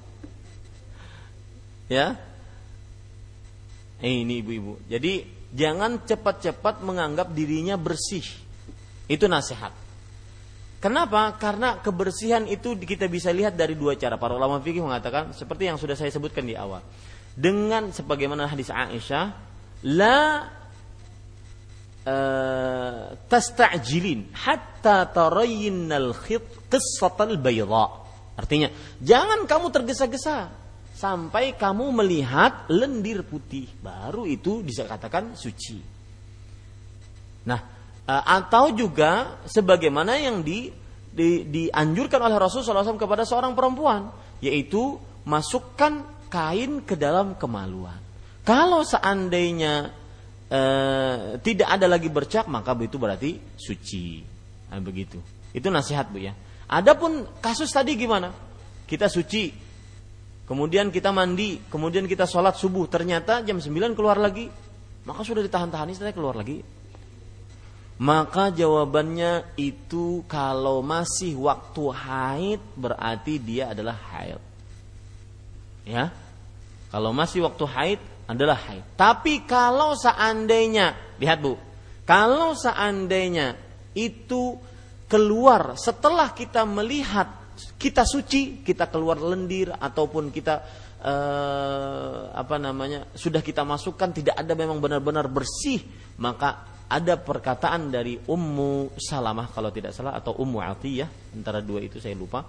Ya, 1.92 2.16
Eh, 4.02 4.26
ini 4.26 4.42
ibu-ibu. 4.42 4.82
Jadi 4.90 5.24
jangan 5.54 6.02
cepat-cepat 6.02 6.82
menganggap 6.82 7.30
dirinya 7.38 7.78
bersih. 7.78 8.26
Itu 9.06 9.30
nasihat. 9.30 9.70
Kenapa? 10.82 11.38
Karena 11.38 11.78
kebersihan 11.78 12.50
itu 12.50 12.74
kita 12.74 13.06
bisa 13.06 13.30
lihat 13.30 13.54
dari 13.54 13.78
dua 13.78 13.94
cara. 13.94 14.18
Para 14.18 14.34
ulama 14.34 14.58
fikih 14.58 14.82
mengatakan 14.82 15.30
seperti 15.38 15.70
yang 15.70 15.78
sudah 15.78 15.94
saya 15.94 16.10
sebutkan 16.10 16.42
di 16.42 16.58
awal. 16.58 16.82
Dengan 17.38 17.94
sebagaimana 17.94 18.50
hadis 18.50 18.74
Aisyah, 18.74 19.26
la 19.94 20.50
uh, 22.02 23.14
tasta'jilin 23.30 24.34
hatta 24.34 25.06
tarayinnal 25.14 26.18
qissatal 26.66 27.38
bayda. 27.38 28.02
Artinya, 28.34 28.74
jangan 28.98 29.46
kamu 29.46 29.70
tergesa-gesa 29.70 30.61
sampai 31.02 31.58
kamu 31.58 31.90
melihat 31.98 32.70
lendir 32.70 33.26
putih, 33.26 33.66
baru 33.82 34.30
itu 34.30 34.62
bisa 34.62 34.86
katakan 34.86 35.34
suci. 35.34 35.82
Nah, 37.42 37.82
Eh, 38.12 38.24
atau 38.28 38.74
juga 38.76 39.40
sebagaimana 39.48 40.20
yang 40.20 40.44
di, 40.44 40.68
di, 41.14 41.46
dianjurkan 41.48 42.20
oleh 42.20 42.36
Rasulullah 42.36 42.84
SAW 42.84 43.00
kepada 43.00 43.24
seorang 43.24 43.56
perempuan, 43.56 44.12
yaitu 44.44 45.00
masukkan 45.24 46.04
kain 46.28 46.84
ke 46.84 46.98
dalam 47.00 47.38
kemaluan. 47.38 48.02
Kalau 48.42 48.82
seandainya 48.82 49.94
e, 50.50 50.62
tidak 51.46 51.78
ada 51.78 51.86
lagi 51.86 52.10
bercak, 52.10 52.50
maka 52.50 52.74
itu 52.82 52.98
berarti 52.98 53.38
suci. 53.54 54.26
Nah, 54.74 54.82
begitu. 54.82 55.22
Itu 55.54 55.70
nasihat 55.70 56.10
bu 56.10 56.26
ya. 56.26 56.34
Adapun 56.66 57.30
kasus 57.38 57.70
tadi 57.70 57.94
gimana? 57.94 58.34
Kita 58.90 59.06
suci, 59.06 59.54
kemudian 60.52 60.92
kita 60.92 61.16
mandi, 61.16 61.64
kemudian 61.72 62.04
kita 62.12 62.28
sholat 62.28 62.60
subuh, 62.60 62.92
ternyata 62.92 63.40
jam 63.48 63.56
9 63.56 63.96
keluar 63.96 64.20
lagi, 64.20 64.52
maka 65.08 65.24
sudah 65.24 65.40
ditahan-tahan 65.40 65.96
istri 65.96 66.12
keluar 66.12 66.36
lagi 66.36 66.60
maka 68.02 68.50
jawabannya 68.50 69.54
itu 69.62 70.26
kalau 70.26 70.82
masih 70.82 71.38
waktu 71.38 71.86
haid 71.94 72.62
berarti 72.74 73.38
dia 73.38 73.78
adalah 73.78 73.94
haid. 73.94 74.42
Ya. 75.86 76.10
Kalau 76.90 77.14
masih 77.14 77.46
waktu 77.46 77.62
haid 77.70 78.02
adalah 78.26 78.58
haid. 78.58 78.82
Tapi 78.98 79.46
kalau 79.46 79.94
seandainya, 79.94 80.98
lihat 81.22 81.46
Bu, 81.46 81.62
kalau 82.02 82.58
seandainya 82.58 83.54
itu 83.94 84.58
keluar 85.06 85.78
setelah 85.78 86.34
kita 86.34 86.66
melihat 86.66 87.30
kita 87.76 88.06
suci, 88.06 88.62
kita 88.62 88.88
keluar 88.88 89.18
lendir 89.20 89.74
ataupun 89.74 90.30
kita 90.30 90.56
eh, 91.02 92.20
apa 92.32 92.56
namanya 92.62 93.10
sudah 93.14 93.42
kita 93.42 93.66
masukkan 93.66 94.14
tidak 94.14 94.38
ada 94.38 94.54
memang 94.54 94.78
benar-benar 94.78 95.28
bersih, 95.28 95.82
maka 96.22 96.72
ada 96.92 97.16
perkataan 97.16 97.88
dari 97.88 98.20
Ummu 98.20 99.00
Salamah 99.00 99.48
kalau 99.56 99.72
tidak 99.72 99.96
salah 99.96 100.20
atau 100.20 100.36
Ummu 100.36 100.60
Atiyah 100.60 101.08
antara 101.32 101.64
dua 101.64 101.80
itu 101.80 102.04
saya 102.04 102.12
lupa. 102.14 102.44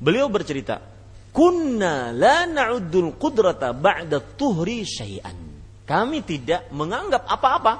Beliau 0.00 0.32
bercerita, 0.32 0.80
"Kunna 1.28 2.08
la 2.10 2.48
na'uddul 2.48 3.20
qudrata 3.20 3.76
ba'da 3.76 4.24
tuhri 4.34 4.82
syai'an." 4.82 5.36
Kami 5.84 6.24
tidak 6.24 6.72
menganggap 6.72 7.28
apa-apa. 7.28 7.72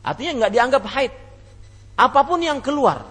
Artinya 0.00 0.44
nggak 0.44 0.52
dianggap 0.56 0.84
haid. 0.96 1.12
Apa 2.00 2.20
pun 2.24 2.40
yang 2.40 2.64
keluar. 2.64 3.04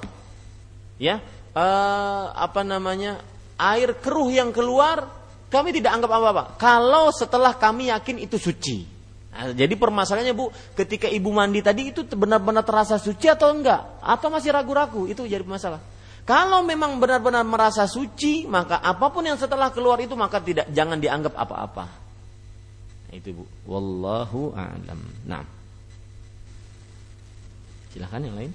Ya, 0.98 1.22
uh, 1.54 2.26
apa 2.34 2.62
namanya? 2.62 3.22
Air 3.58 3.96
keruh 4.02 4.34
yang 4.34 4.50
keluar 4.50 5.08
kami 5.54 5.70
tidak 5.70 5.94
anggap 5.94 6.10
apa-apa. 6.10 6.44
Kalau 6.58 7.14
setelah 7.14 7.54
kami 7.54 7.94
yakin 7.94 8.18
itu 8.26 8.42
suci. 8.42 8.90
Nah, 9.34 9.54
jadi 9.54 9.74
permasalahannya 9.78 10.34
Bu, 10.34 10.50
ketika 10.78 11.06
ibu 11.10 11.30
mandi 11.30 11.62
tadi 11.62 11.94
itu 11.94 12.06
benar-benar 12.14 12.66
terasa 12.66 12.98
suci 12.98 13.30
atau 13.30 13.54
enggak? 13.54 14.02
Atau 14.02 14.34
masih 14.34 14.50
ragu-ragu? 14.50 15.06
Itu 15.06 15.26
jadi 15.26 15.46
masalah. 15.46 15.82
Kalau 16.26 16.66
memang 16.66 16.98
benar-benar 16.98 17.46
merasa 17.46 17.86
suci, 17.86 18.50
maka 18.50 18.82
apa 18.82 19.14
pun 19.14 19.26
yang 19.26 19.38
setelah 19.38 19.70
keluar 19.70 20.02
itu 20.02 20.18
maka 20.18 20.42
tidak 20.42 20.70
jangan 20.74 20.98
dianggap 20.98 21.38
apa-apa. 21.38 21.86
Nah, 23.10 23.14
itu 23.14 23.30
Bu. 23.38 23.46
Wallahu 23.70 24.58
a'lam. 24.58 25.02
Nah. 25.30 25.46
Silahkan 27.94 28.26
yang 28.26 28.34
lain. 28.34 28.52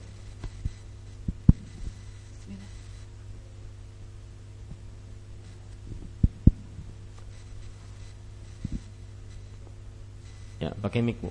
Ya, 10.59 10.75
pakai 10.83 11.01
mic, 11.03 11.23
Bu. 11.23 11.31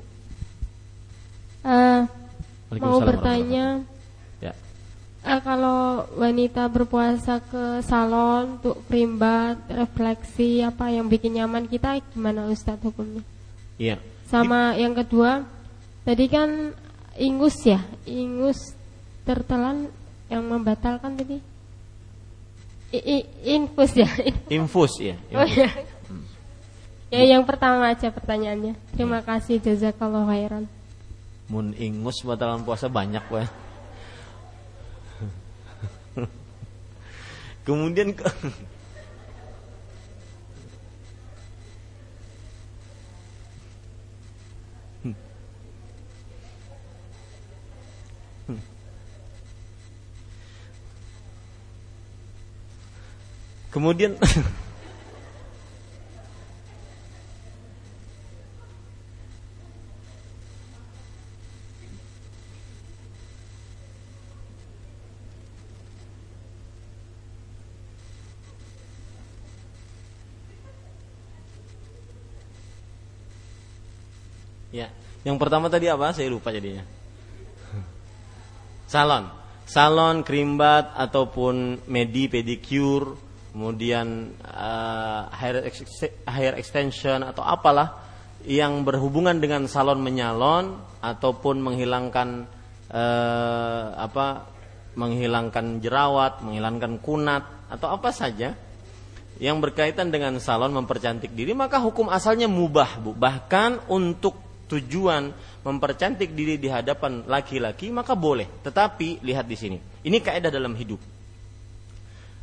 Uh, 1.67 2.07
mau 2.79 2.99
bertanya. 3.03 3.83
Ya. 4.39 4.55
Uh, 5.19 5.39
kalau 5.43 6.07
wanita 6.15 6.71
berpuasa 6.71 7.43
ke 7.43 7.83
salon 7.83 8.55
untuk 8.59 8.79
primbat, 8.87 9.59
refleksi 9.67 10.63
apa 10.63 10.87
yang 10.87 11.11
bikin 11.11 11.35
nyaman 11.35 11.67
kita 11.67 11.99
gimana 12.15 12.47
Ustadz 12.47 12.87
hukumnya? 12.87 13.23
Iya. 13.75 13.99
Sama 14.31 14.79
yang 14.79 14.95
kedua, 14.95 15.43
tadi 16.07 16.31
kan 16.31 16.71
ingus 17.19 17.67
ya, 17.67 17.83
ingus 18.07 18.75
tertelan 19.27 19.91
yang 20.31 20.47
membatalkan 20.47 21.19
tadi. 21.19 21.43
I, 22.95 22.99
i, 23.03 23.17
infus 23.59 23.91
ya. 23.99 24.07
Infus 24.47 24.95
ya. 25.03 25.19
Infus. 25.27 25.35
Oh, 25.35 25.47
iya. 25.51 25.69
Ya 27.07 27.23
yang 27.23 27.47
pertama 27.47 27.88
aja 27.88 28.11
pertanyaannya. 28.11 28.75
Terima 28.91 29.23
kasih 29.23 29.63
jazakallah 29.63 30.27
khairan. 30.27 30.67
Mun 31.47 31.71
ingus 31.79 32.19
batalan 32.27 32.67
puasa 32.67 32.91
banyak 32.91 33.23
weh. 33.31 33.47
Kemudian 37.67 38.11
ke 38.11 38.27
Kemudian 53.77 54.17
Ya. 74.72 74.91
Yang 75.23 75.38
pertama 75.39 75.72
tadi 75.72 75.88
apa? 75.88 76.11
Saya 76.11 76.31
lupa 76.31 76.52
jadinya. 76.52 76.84
Salon. 78.91 79.27
Salon, 79.68 80.23
krimbat 80.23 80.95
ataupun 80.95 81.84
medi 81.91 82.31
pedicure, 82.31 83.19
kemudian 83.52 84.31
uh, 84.48 85.27
hair, 85.35 85.68
hair 86.23 86.53
extension 86.56 87.19
atau 87.19 87.44
apalah 87.44 87.99
yang 88.48 88.88
berhubungan 88.88 89.44
dengan 89.44 89.68
salon 89.68 89.99
menyalon 89.99 90.80
ataupun 91.03 91.60
menghilangkan 91.60 92.48
uh, 92.88 93.85
apa 93.99 94.48
menghilangkan 94.95 95.84
jerawat, 95.84 96.48
menghilangkan 96.48 97.03
kunat 97.03 97.44
atau 97.68 97.91
apa 97.91 98.15
saja 98.15 98.56
yang 99.38 99.60
berkaitan 99.60 100.10
dengan 100.10 100.39
salon 100.39 100.72
mempercantik 100.72 101.35
diri 101.35 101.52
maka 101.52 101.84
hukum 101.84 102.07
asalnya 102.07 102.48
mubah 102.48 103.03
Bu. 103.03 103.11
Bahkan 103.14 103.91
untuk 103.91 104.46
tujuan 104.68 105.31
mempercantik 105.64 106.35
diri 106.35 106.60
di 106.60 106.68
hadapan 106.68 107.23
laki-laki 107.26 107.89
maka 107.89 108.14
boleh. 108.14 108.45
Tetapi 108.61 109.23
lihat 109.23 109.48
di 109.48 109.57
sini. 109.57 109.77
Ini 110.03 110.19
kaidah 110.19 110.52
dalam 110.52 110.76
hidup. 110.76 110.99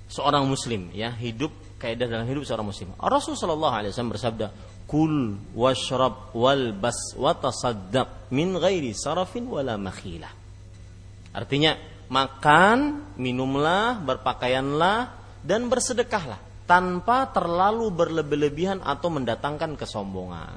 Seorang 0.09 0.45
muslim 0.45 0.93
ya, 0.93 1.13
hidup 1.13 1.53
kaidah 1.81 2.09
dalam 2.09 2.25
hidup 2.29 2.45
seorang 2.45 2.69
muslim. 2.69 2.93
Rasulullah 2.97 3.41
sallallahu 3.45 3.75
alaihi 3.75 3.91
wasallam 3.93 4.13
bersabda, 4.17 4.47
"Kul 4.89 5.37
washrab 5.57 6.33
wal 6.37 6.73
bas 6.77 7.17
wa 7.17 7.33
min 8.33 8.57
ghairi 8.57 8.93
sarafin 8.97 9.49
wala 9.49 9.77
makhila." 9.77 10.29
Artinya, 11.35 11.75
makan, 12.09 13.11
minumlah, 13.19 14.01
berpakaianlah 14.07 15.13
dan 15.43 15.67
bersedekahlah 15.67 16.39
tanpa 16.65 17.29
terlalu 17.35 17.91
berlebih-lebihan 17.91 18.81
atau 18.81 19.13
mendatangkan 19.13 19.77
kesombongan. 19.77 20.57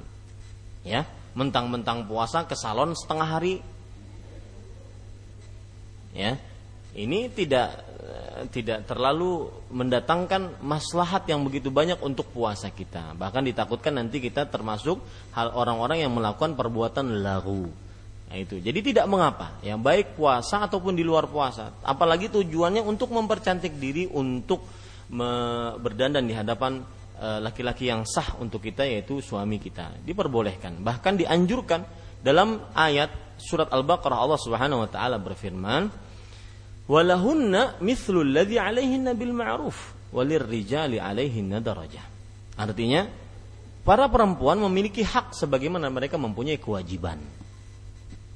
Ya 0.86 1.04
mentang-mentang 1.38 2.10
puasa 2.10 2.50
ke 2.50 2.58
salon 2.58 2.98
setengah 2.98 3.28
hari 3.30 3.62
ya 6.18 6.34
ini 6.98 7.30
tidak 7.30 7.86
tidak 8.50 8.90
terlalu 8.90 9.54
mendatangkan 9.70 10.62
maslahat 10.66 11.30
yang 11.30 11.46
begitu 11.46 11.70
banyak 11.70 12.02
untuk 12.02 12.34
puasa 12.34 12.74
kita 12.74 13.14
bahkan 13.14 13.46
ditakutkan 13.46 14.02
nanti 14.02 14.18
kita 14.18 14.50
termasuk 14.50 14.98
hal 15.38 15.54
orang-orang 15.54 16.02
yang 16.02 16.14
melakukan 16.14 16.58
perbuatan 16.58 17.22
lagu 17.22 17.70
Nah, 18.28 18.36
itu. 18.36 18.60
Jadi 18.60 18.92
tidak 18.92 19.08
mengapa, 19.08 19.56
ya 19.64 19.80
baik 19.80 20.20
puasa 20.20 20.68
ataupun 20.68 21.00
di 21.00 21.04
luar 21.04 21.32
puasa. 21.32 21.72
Apalagi 21.80 22.28
tujuannya 22.28 22.84
untuk 22.84 23.16
mempercantik 23.16 23.80
diri 23.80 24.04
untuk 24.12 24.68
berdandan 25.80 26.28
di 26.28 26.36
hadapan 26.36 26.84
laki-laki 27.18 27.90
yang 27.90 28.06
sah 28.06 28.38
untuk 28.38 28.62
kita 28.62 28.86
yaitu 28.86 29.20
suami 29.22 29.58
kita. 29.58 29.98
Diperbolehkan, 30.06 30.82
bahkan 30.86 31.18
dianjurkan 31.18 31.82
dalam 32.22 32.62
ayat 32.74 33.38
surat 33.38 33.70
Al-Baqarah 33.70 34.18
Allah 34.18 34.40
Subhanahu 34.42 34.86
wa 34.86 34.90
taala 34.90 35.18
berfirman, 35.22 35.90
"Walahunna 36.90 37.82
mithlul 37.82 38.26
ladzi 38.26 38.58
'alaihinna 38.58 39.14
bil 39.14 39.34
ma'ruf 39.34 39.94
walirrijali 40.14 40.98
'alaihinna 40.98 41.62
darajah." 41.62 42.06
Artinya, 42.58 43.06
para 43.86 44.10
perempuan 44.10 44.58
memiliki 44.58 45.06
hak 45.06 45.38
sebagaimana 45.38 45.94
mereka 45.94 46.18
mempunyai 46.18 46.58
kewajiban. 46.58 47.22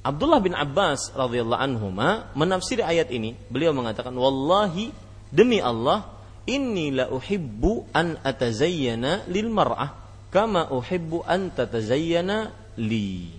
Abdullah 0.02 0.42
bin 0.42 0.54
Abbas 0.54 1.14
radhiyallahu 1.14 1.62
anhu 1.62 1.86
menafsiri 2.34 2.82
ayat 2.82 3.10
ini, 3.14 3.38
beliau 3.46 3.70
mengatakan, 3.70 4.10
"Wallahi 4.14 4.90
demi 5.30 5.62
Allah, 5.62 6.06
inni 6.48 6.94
la 6.94 7.10
uhibbu 7.10 7.92
an 7.94 8.18
atazayyana 8.22 9.26
lil 9.30 9.48
mar'ah 9.52 9.94
kama 10.32 10.70
uhibbu 10.72 11.22
an 11.26 11.52
tatazayyana 11.52 12.50
li." 12.80 13.30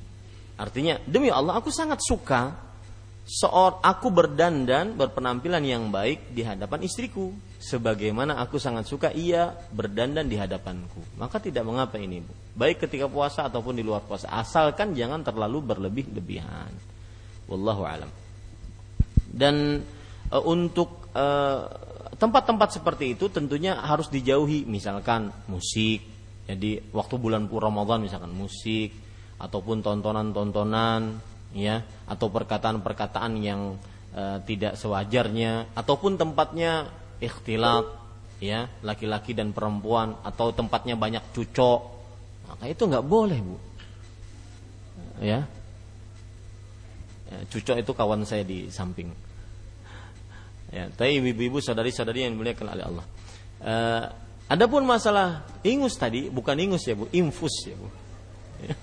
Artinya, 0.54 1.02
demi 1.04 1.34
Allah 1.34 1.58
aku 1.58 1.74
sangat 1.74 2.00
suka 2.06 2.54
seorang 3.24 3.80
aku 3.80 4.08
berdandan 4.12 5.00
berpenampilan 5.00 5.64
yang 5.64 5.88
baik 5.90 6.36
di 6.36 6.44
hadapan 6.44 6.84
istriku. 6.84 7.32
Sebagaimana 7.64 8.44
aku 8.44 8.60
sangat 8.60 8.92
suka 8.92 9.16
ia 9.16 9.56
berdandan 9.72 10.28
di 10.28 10.36
hadapanku. 10.36 11.16
Maka 11.16 11.40
tidak 11.40 11.64
mengapa 11.64 11.96
ini 11.96 12.20
Bu. 12.20 12.36
Baik 12.60 12.84
ketika 12.84 13.08
puasa 13.08 13.48
ataupun 13.48 13.80
di 13.80 13.88
luar 13.88 14.04
puasa. 14.04 14.28
Asalkan 14.28 14.92
jangan 14.92 15.24
terlalu 15.24 15.64
berlebih-lebihan. 15.64 16.76
Wallahu 17.48 17.88
alam. 17.88 18.12
Dan 19.32 19.80
e, 20.28 20.38
untuk 20.44 21.08
e, 21.16 21.26
tempat-tempat 22.18 22.82
seperti 22.82 23.18
itu 23.18 23.30
tentunya 23.30 23.78
harus 23.78 24.10
dijauhi. 24.10 24.66
Misalkan 24.66 25.34
musik. 25.50 26.04
Jadi 26.44 26.92
waktu 26.92 27.16
bulan 27.16 27.48
Ramadan 27.48 28.04
misalkan 28.04 28.36
musik 28.36 28.92
ataupun 29.40 29.80
tontonan-tontonan 29.80 31.20
ya 31.56 31.86
atau 32.04 32.28
perkataan-perkataan 32.28 33.34
yang 33.40 33.80
uh, 34.12 34.44
tidak 34.44 34.76
sewajarnya 34.76 35.72
ataupun 35.72 36.20
tempatnya 36.20 36.92
ikhtilat 37.24 37.88
ya 38.44 38.68
laki-laki 38.84 39.32
dan 39.32 39.56
perempuan 39.56 40.20
atau 40.28 40.52
tempatnya 40.52 41.00
banyak 41.00 41.24
cucok 41.32 41.80
maka 42.52 42.68
itu 42.68 42.84
nggak 42.86 43.08
boleh 43.08 43.40
bu. 43.40 43.58
Ya, 45.24 45.48
ya 47.32 47.38
cucok 47.48 47.80
itu 47.80 47.92
kawan 47.96 48.28
saya 48.28 48.44
di 48.44 48.68
samping 48.68 49.08
ya 50.74 50.90
tapi 50.90 51.22
ibu-ibu 51.22 51.62
saudari-saudari 51.62 52.26
yang 52.26 52.34
dimuliakan 52.34 52.68
oleh 52.74 52.84
Allah 52.90 53.06
uh, 53.62 54.04
adapun 54.50 54.82
masalah 54.82 55.46
ingus 55.62 55.94
tadi 55.94 56.34
bukan 56.34 56.58
ingus 56.58 56.82
ya 56.90 56.98
bu 56.98 57.06
infus 57.14 57.70
ya 57.70 57.78
bu 57.78 57.88
ya 58.66 58.76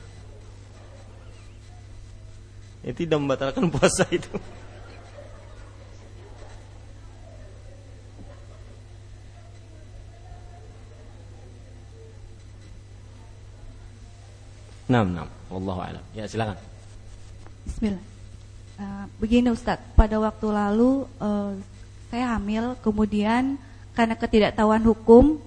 Ya, 2.81 2.97
tidak 2.97 3.21
membatalkan 3.21 3.69
puasa 3.75 4.09
itu. 4.09 4.33
Nam, 14.91 15.15
nam. 15.15 15.29
Wallahu 15.47 15.79
a'lam. 15.87 16.03
Ya, 16.19 16.27
silakan. 16.27 16.59
Bismillah. 17.63 18.03
Uh, 18.81 19.07
begini 19.23 19.55
Ustadz, 19.55 19.87
pada 19.95 20.19
waktu 20.19 20.51
lalu 20.51 21.07
uh, 21.23 21.55
saya 22.11 22.35
hamil, 22.35 22.75
kemudian 22.83 23.55
karena 23.95 24.19
ketidaktahuan 24.19 24.83
hukum 24.83 25.39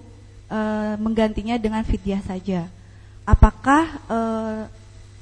uh, 0.48 0.94
menggantinya 0.96 1.60
dengan 1.60 1.84
fidyah 1.84 2.24
saja. 2.24 2.66
Apakah 3.28 4.00
uh, 4.08 4.60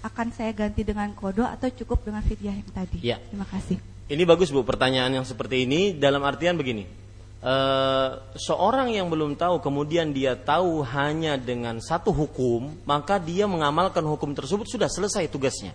akan 0.03 0.29
saya 0.35 0.51
ganti 0.55 0.83
dengan 0.83 1.11
kodo 1.15 1.47
atau 1.47 1.71
cukup 1.71 2.03
dengan 2.07 2.23
fidyah 2.23 2.55
yang 2.55 2.71
tadi? 2.71 2.99
Ya. 3.03 3.19
Terima 3.19 3.47
kasih. 3.47 3.79
Ini 4.11 4.23
bagus 4.27 4.51
Bu 4.51 4.67
pertanyaan 4.67 5.23
yang 5.23 5.27
seperti 5.27 5.67
ini 5.67 5.95
dalam 5.95 6.23
artian 6.27 6.59
begini. 6.59 6.87
Uh, 7.43 8.23
seorang 8.39 8.95
yang 8.95 9.11
belum 9.11 9.35
tahu 9.35 9.59
kemudian 9.59 10.15
dia 10.15 10.39
tahu 10.39 10.79
hanya 10.87 11.35
dengan 11.35 11.83
satu 11.83 12.15
hukum 12.15 12.71
maka 12.87 13.19
dia 13.19 13.51
mengamalkan 13.51 14.07
hukum 14.07 14.31
tersebut 14.31 14.63
sudah 14.71 14.87
selesai 14.87 15.27
tugasnya 15.27 15.75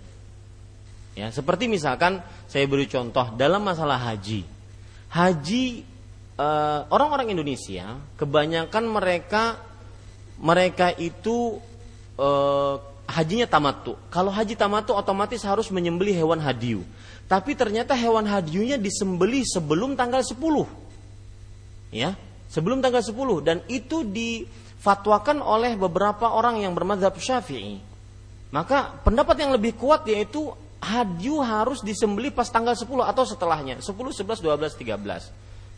ya 1.11 1.27
seperti 1.27 1.68
misalkan 1.68 2.23
saya 2.48 2.64
beri 2.72 2.88
contoh 2.88 3.35
dalam 3.35 3.68
masalah 3.68 3.99
haji 3.99 4.48
haji 5.07 5.88
eh, 6.38 6.81
orang-orang 6.91 7.34
Indonesia 7.34 7.97
kebanyakan 8.19 8.84
mereka 8.88 9.67
mereka 10.38 10.93
itu 10.93 11.57
uh, 12.17 12.77
hajinya 13.09 13.49
tamatu. 13.49 13.97
Kalau 14.13 14.29
haji 14.29 14.53
tamatu 14.53 14.93
otomatis 14.93 15.41
harus 15.41 15.71
menyembelih 15.73 16.13
hewan 16.13 16.38
hadiu. 16.38 16.85
Tapi 17.27 17.57
ternyata 17.57 17.91
hewan 17.97 18.23
hadiunya 18.23 18.79
disembelih 18.79 19.43
sebelum 19.43 19.99
tanggal 19.99 20.23
10. 20.23 20.38
Ya, 21.91 22.15
sebelum 22.51 22.79
tanggal 22.84 23.03
10 23.03 23.15
dan 23.43 23.57
itu 23.67 24.03
difatwakan 24.03 25.39
oleh 25.43 25.75
beberapa 25.75 26.31
orang 26.31 26.63
yang 26.63 26.71
bermadzhab 26.75 27.15
Syafi'i. 27.15 27.79
Maka 28.47 28.95
pendapat 29.03 29.43
yang 29.43 29.51
lebih 29.51 29.75
kuat 29.75 30.07
yaitu 30.07 30.55
hadiu 30.81 31.41
harus 31.41 31.81
disembelih 31.81 32.29
pas 32.29 32.47
tanggal 32.47 32.77
10 32.77 32.87
atau 33.05 33.23
setelahnya, 33.25 33.81
10, 33.81 33.93
11, 33.93 34.43
12, 34.43 34.77
13. 34.77 35.31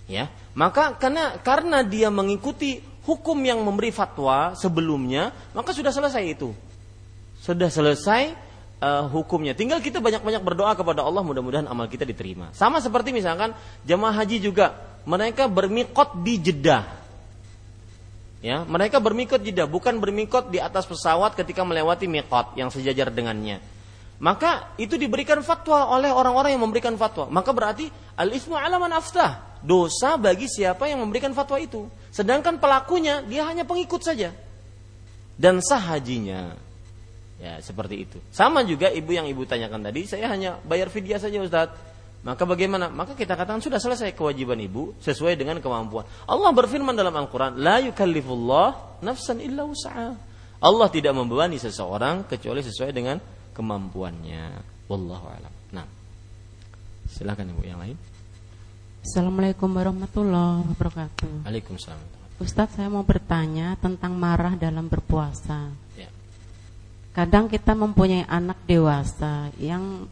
Ya. 0.09 0.27
Maka 0.57 0.97
karena 0.97 1.37
karena 1.39 1.85
dia 1.85 2.09
mengikuti 2.09 2.81
hukum 3.05 3.37
yang 3.45 3.61
memberi 3.61 3.93
fatwa 3.93 4.57
sebelumnya, 4.57 5.31
maka 5.53 5.69
sudah 5.71 5.93
selesai 5.93 6.23
itu 6.25 6.49
sudah 7.39 7.71
selesai 7.71 8.35
uh, 8.83 9.07
hukumnya. 9.07 9.55
Tinggal 9.55 9.79
kita 9.79 10.03
banyak-banyak 10.03 10.43
berdoa 10.43 10.75
kepada 10.75 11.01
Allah 11.03 11.23
mudah-mudahan 11.23 11.67
amal 11.71 11.87
kita 11.87 12.03
diterima. 12.03 12.51
Sama 12.51 12.83
seperti 12.83 13.15
misalkan 13.15 13.55
jemaah 13.87 14.11
haji 14.11 14.43
juga 14.43 14.75
mereka 15.07 15.47
bermikot 15.47 16.19
di 16.19 16.35
Jeddah. 16.37 16.99
Ya, 18.39 18.63
mereka 18.63 19.03
bermikot 19.03 19.43
Jeddah, 19.43 19.67
bukan 19.67 19.99
bermikot 19.99 20.47
di 20.47 20.63
atas 20.63 20.87
pesawat 20.87 21.35
ketika 21.35 21.63
melewati 21.67 22.07
mikot 22.07 22.55
yang 22.55 22.71
sejajar 22.71 23.11
dengannya. 23.11 23.59
Maka 24.19 24.75
itu 24.75 24.99
diberikan 24.99 25.39
fatwa 25.39 25.95
oleh 25.95 26.11
orang-orang 26.11 26.51
yang 26.55 26.63
memberikan 26.63 26.91
fatwa. 26.99 27.31
Maka 27.31 27.55
berarti 27.55 27.87
al-ismu 28.19 28.59
ala 28.59 28.75
man 28.75 28.91
aftah. 28.91 29.47
Dosa 29.59 30.15
bagi 30.15 30.47
siapa 30.47 30.87
yang 30.87 31.03
memberikan 31.03 31.31
fatwa 31.31 31.59
itu. 31.59 31.87
Sedangkan 32.11 32.59
pelakunya 32.59 33.23
dia 33.23 33.47
hanya 33.47 33.63
pengikut 33.63 34.03
saja. 34.03 34.35
Dan 35.39 35.63
sah 35.63 35.79
hajinya. 35.79 36.55
Ya, 37.39 37.55
seperti 37.63 38.03
itu. 38.03 38.19
Sama 38.35 38.67
juga 38.67 38.91
ibu 38.91 39.15
yang 39.15 39.23
ibu 39.23 39.47
tanyakan 39.47 39.79
tadi, 39.79 40.03
saya 40.03 40.27
hanya 40.27 40.59
bayar 40.67 40.91
fidyah 40.91 41.23
saja 41.23 41.39
Ustaz. 41.39 41.71
Maka 42.19 42.43
bagaimana? 42.43 42.91
Maka 42.91 43.15
kita 43.15 43.39
katakan 43.39 43.63
sudah 43.63 43.79
selesai 43.79 44.11
kewajiban 44.11 44.59
ibu 44.59 44.91
sesuai 44.99 45.39
dengan 45.39 45.63
kemampuan. 45.63 46.03
Allah 46.27 46.51
berfirman 46.51 46.91
dalam 46.91 47.15
Al-Qur'an, 47.15 47.55
"La 47.55 47.79
yukallifullah 47.79 48.99
nafsan 48.99 49.39
illa 49.39 49.63
wus'aha." 49.63 50.19
Allah 50.59 50.87
tidak 50.91 51.15
membebani 51.15 51.55
seseorang 51.55 52.27
kecuali 52.27 52.59
sesuai 52.59 52.91
dengan 52.91 53.15
kemampuannya. 53.59 54.63
Wallahu 54.87 55.27
a'lam. 55.27 55.53
Nah. 55.75 55.87
Silakan 57.11 57.51
Ibu 57.51 57.61
yang 57.67 57.83
lain. 57.83 57.99
Assalamualaikum 59.03 59.67
warahmatullahi 59.67 60.63
wabarakatuh. 60.71 61.43
Waalaikumsalam. 61.43 62.07
Ustadz 62.39 62.79
saya 62.79 62.87
mau 62.87 63.03
bertanya 63.03 63.75
tentang 63.83 64.15
marah 64.15 64.55
dalam 64.55 64.87
berpuasa. 64.87 65.67
Kadang 67.09 67.51
kita 67.51 67.75
mempunyai 67.75 68.23
anak 68.31 68.63
dewasa 68.63 69.51
yang 69.59 70.07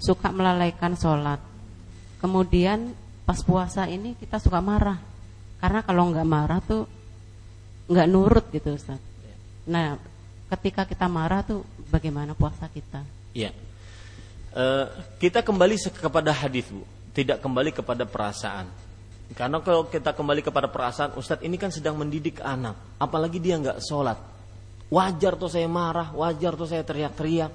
suka 0.00 0.34
melalaikan 0.34 0.98
sholat. 0.98 1.38
Kemudian 2.18 2.98
pas 3.22 3.38
puasa 3.46 3.86
ini 3.86 4.18
kita 4.18 4.42
suka 4.42 4.58
marah. 4.58 4.98
Karena 5.62 5.86
kalau 5.86 6.10
nggak 6.10 6.26
marah 6.26 6.58
tuh 6.58 6.82
nggak 7.86 8.10
nurut 8.10 8.50
gitu 8.50 8.74
Ustaz. 8.74 8.98
Nah, 9.70 10.00
ketika 10.50 10.82
kita 10.88 11.06
marah 11.06 11.46
tuh 11.46 11.62
bagaimana 11.88 12.36
puasa 12.36 12.68
kita? 12.68 13.02
Iya. 13.34 13.52
Uh, 14.52 14.88
kita 15.20 15.44
kembali 15.44 15.76
kepada 15.92 16.32
hadis 16.32 16.68
Bu, 16.68 16.84
tidak 17.12 17.40
kembali 17.44 17.72
kepada 17.72 18.08
perasaan. 18.08 18.68
Karena 19.36 19.60
kalau 19.60 19.84
kita 19.88 20.16
kembali 20.16 20.40
kepada 20.40 20.72
perasaan, 20.72 21.12
Ustadz 21.20 21.44
ini 21.44 21.60
kan 21.60 21.68
sedang 21.68 22.00
mendidik 22.00 22.40
anak, 22.40 22.96
apalagi 22.96 23.36
dia 23.36 23.60
nggak 23.60 23.84
sholat, 23.84 24.16
Wajar 24.88 25.36
tuh 25.36 25.52
saya 25.52 25.68
marah, 25.68 26.16
wajar 26.16 26.56
tuh 26.56 26.64
saya 26.64 26.80
teriak-teriak. 26.80 27.52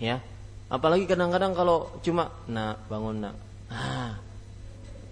Ya. 0.00 0.24
Apalagi 0.72 1.04
kadang-kadang 1.04 1.52
kalau 1.52 2.00
cuma 2.00 2.32
nak 2.48 2.80
bangun 2.88 3.28
nak. 3.28 3.36
Ah. 3.68 4.16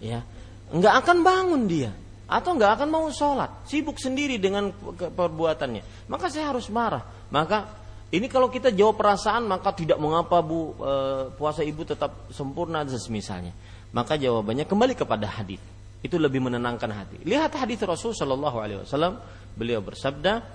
Ya. 0.01 0.25
Enggak 0.73 1.05
akan 1.05 1.21
bangun 1.21 1.63
dia 1.69 1.93
atau 2.25 2.57
enggak 2.57 2.81
akan 2.81 2.89
mau 2.89 3.05
sholat, 3.13 3.69
sibuk 3.69 4.01
sendiri 4.01 4.41
dengan 4.41 4.73
perbuatannya. 4.97 6.09
Maka 6.09 6.33
saya 6.33 6.49
harus 6.49 6.73
marah. 6.73 7.05
Maka 7.29 7.69
Ini 8.15 8.31
kalau 8.31 8.47
kita 8.47 8.71
jawab 8.71 8.95
perasaan 8.95 9.51
maka 9.51 9.75
tidak 9.75 9.99
mengapa 9.99 10.39
Bu 10.39 10.79
e, 10.79 10.93
puasa 11.35 11.67
Ibu 11.67 11.83
tetap 11.83 12.31
sempurna 12.31 12.87
semisalnya. 12.87 13.51
Maka 13.91 14.15
jawabannya 14.15 14.71
kembali 14.71 14.95
kepada 14.95 15.27
hadis. 15.27 15.59
Itu 15.99 16.23
lebih 16.23 16.39
menenangkan 16.39 16.95
hati. 16.95 17.19
Lihat 17.27 17.59
hadis 17.59 17.83
Rasul 17.83 18.15
Shallallahu 18.15 18.57
alaihi 18.63 18.79
wasallam, 18.87 19.19
beliau 19.59 19.83
bersabda, 19.83 20.47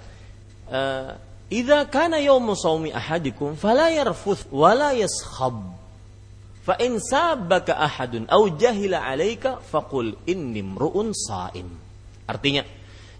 e, 0.71 0.81
"Idza 1.51 1.83
kana 1.91 2.23
yaumu 2.23 2.55
shaumi 2.55 2.95
ahadikum 2.95 3.59
fala 3.59 3.91
yarfuth 3.91 4.47
wala 4.55 4.95
yaskhab." 4.95 5.59
Fa 6.63 6.79
in 6.79 6.95
sabaka 7.03 7.75
ahadun 7.75 8.23
au 8.31 8.55
jahila 8.55 9.03
alaika 9.03 9.59
faqul 9.59 10.15
inni 10.31 10.63
mru'un 10.63 11.11
saim. 11.11 11.67
Artinya, 12.23 12.63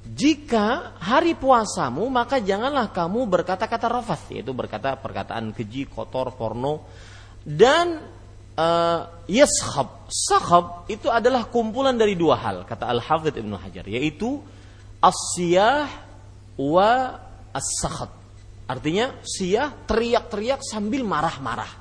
jika 0.10 0.98
hari 0.98 1.38
puasamu 1.38 2.10
maka 2.10 2.41
janganlah 2.41 2.90
kamu 2.90 3.30
berkata-kata 3.30 3.86
rafath 3.86 4.34
yaitu 4.34 4.57
berkata 4.57 4.98
perkataan 4.98 5.53
keji, 5.53 5.86
kotor, 5.86 6.34
porno 6.34 6.90
dan 7.45 8.02
uh, 8.57 9.06
yashab. 9.30 10.10
Sahab 10.10 10.90
itu 10.90 11.06
adalah 11.14 11.45
kumpulan 11.45 11.94
dari 11.94 12.18
dua 12.18 12.41
hal 12.41 12.65
kata 12.65 12.90
Al 12.90 12.98
Hafidh 12.98 13.38
Ibnu 13.38 13.53
Hajar 13.53 13.86
yaitu 13.86 14.41
asyah 14.98 15.86
wa 16.57 17.22
as 17.53 17.69
Artinya 18.69 19.18
siyah 19.26 19.73
teriak-teriak 19.90 20.61
sambil 20.61 21.02
marah-marah. 21.02 21.73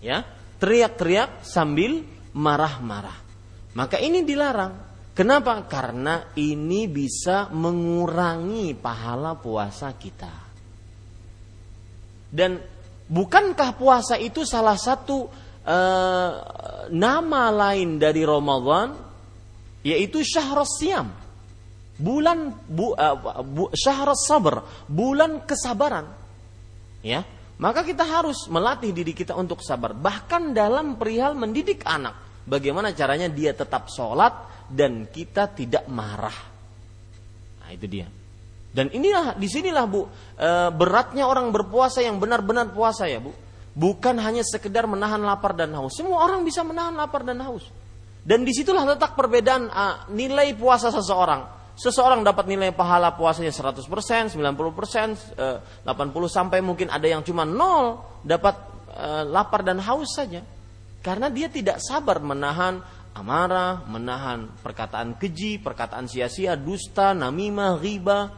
Ya, 0.00 0.24
teriak-teriak 0.56 1.44
sambil 1.44 2.00
marah-marah. 2.32 3.20
Maka 3.76 4.00
ini 4.00 4.24
dilarang. 4.24 4.72
Kenapa? 5.14 5.62
Karena 5.70 6.34
ini 6.34 6.90
bisa 6.90 7.46
mengurangi 7.54 8.74
pahala 8.74 9.38
puasa 9.38 9.94
kita. 9.94 10.34
Dan 12.34 12.58
bukankah 13.06 13.78
puasa 13.78 14.18
itu 14.18 14.42
salah 14.42 14.74
satu 14.74 15.30
uh, 15.62 16.30
nama 16.90 17.42
lain 17.54 18.02
dari 18.02 18.26
Ramadan 18.26 18.90
yaitu 19.86 20.26
syahr 20.26 20.66
siam. 20.66 21.14
Bulan 21.94 22.50
bu, 22.66 22.98
uh, 22.98 23.14
bu, 23.46 23.70
sabar, 24.18 24.66
bulan 24.90 25.46
kesabaran. 25.46 26.10
Ya. 27.06 27.22
Maka 27.54 27.86
kita 27.86 28.02
harus 28.02 28.50
melatih 28.50 28.90
diri 28.90 29.14
kita 29.14 29.30
untuk 29.38 29.62
sabar. 29.62 29.94
Bahkan 29.94 30.50
dalam 30.50 30.98
perihal 30.98 31.38
mendidik 31.38 31.86
anak. 31.86 32.18
Bagaimana 32.50 32.90
caranya 32.90 33.30
dia 33.30 33.54
tetap 33.54 33.86
sholat, 33.86 34.53
dan 34.68 35.08
kita 35.08 35.50
tidak 35.52 35.84
marah. 35.88 36.38
Nah, 37.64 37.70
itu 37.72 37.86
dia. 37.88 38.08
Dan 38.74 38.90
inilah 38.90 39.38
di 39.38 39.46
sinilah 39.46 39.86
bu 39.86 40.02
e, 40.34 40.50
beratnya 40.74 41.30
orang 41.30 41.54
berpuasa 41.54 42.02
yang 42.02 42.18
benar-benar 42.18 42.74
puasa 42.74 43.06
ya 43.06 43.22
bu. 43.22 43.30
Bukan 43.74 44.18
hanya 44.22 44.42
sekedar 44.42 44.86
menahan 44.86 45.22
lapar 45.22 45.54
dan 45.54 45.74
haus. 45.78 45.94
Semua 45.98 46.22
orang 46.26 46.42
bisa 46.42 46.62
menahan 46.66 46.94
lapar 46.94 47.22
dan 47.22 47.38
haus. 47.42 47.70
Dan 48.22 48.42
di 48.42 48.50
situlah 48.50 48.82
letak 48.82 49.14
perbedaan 49.14 49.70
e, 49.70 49.84
nilai 50.10 50.58
puasa 50.58 50.90
seseorang. 50.90 51.54
Seseorang 51.74 52.22
dapat 52.22 52.46
nilai 52.50 52.70
pahala 52.70 53.14
puasanya 53.14 53.50
100%, 53.50 54.34
90%, 54.34 54.38
e, 55.38 55.46
80 55.86 56.26
sampai 56.26 56.58
mungkin 56.58 56.90
ada 56.90 57.06
yang 57.06 57.22
cuma 57.22 57.46
nol 57.46 58.02
dapat 58.26 58.58
e, 58.90 59.08
lapar 59.30 59.62
dan 59.62 59.78
haus 59.86 60.18
saja. 60.18 60.42
Karena 60.98 61.30
dia 61.30 61.46
tidak 61.46 61.78
sabar 61.78 62.18
menahan 62.18 62.82
amarah, 63.14 63.86
menahan 63.86 64.50
perkataan 64.60 65.14
keji, 65.14 65.62
perkataan 65.62 66.10
sia-sia, 66.10 66.58
dusta, 66.58 67.14
namimah, 67.14 67.78
riba, 67.78 68.34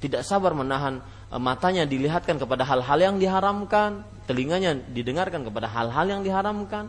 tidak 0.00 0.24
sabar 0.24 0.56
menahan 0.56 1.04
e, 1.28 1.36
matanya 1.36 1.84
dilihatkan 1.84 2.40
kepada 2.40 2.64
hal-hal 2.64 2.98
yang 2.98 3.16
diharamkan, 3.20 4.02
telinganya 4.24 4.74
didengarkan 4.74 5.44
kepada 5.44 5.68
hal-hal 5.68 6.06
yang 6.08 6.22
diharamkan. 6.24 6.88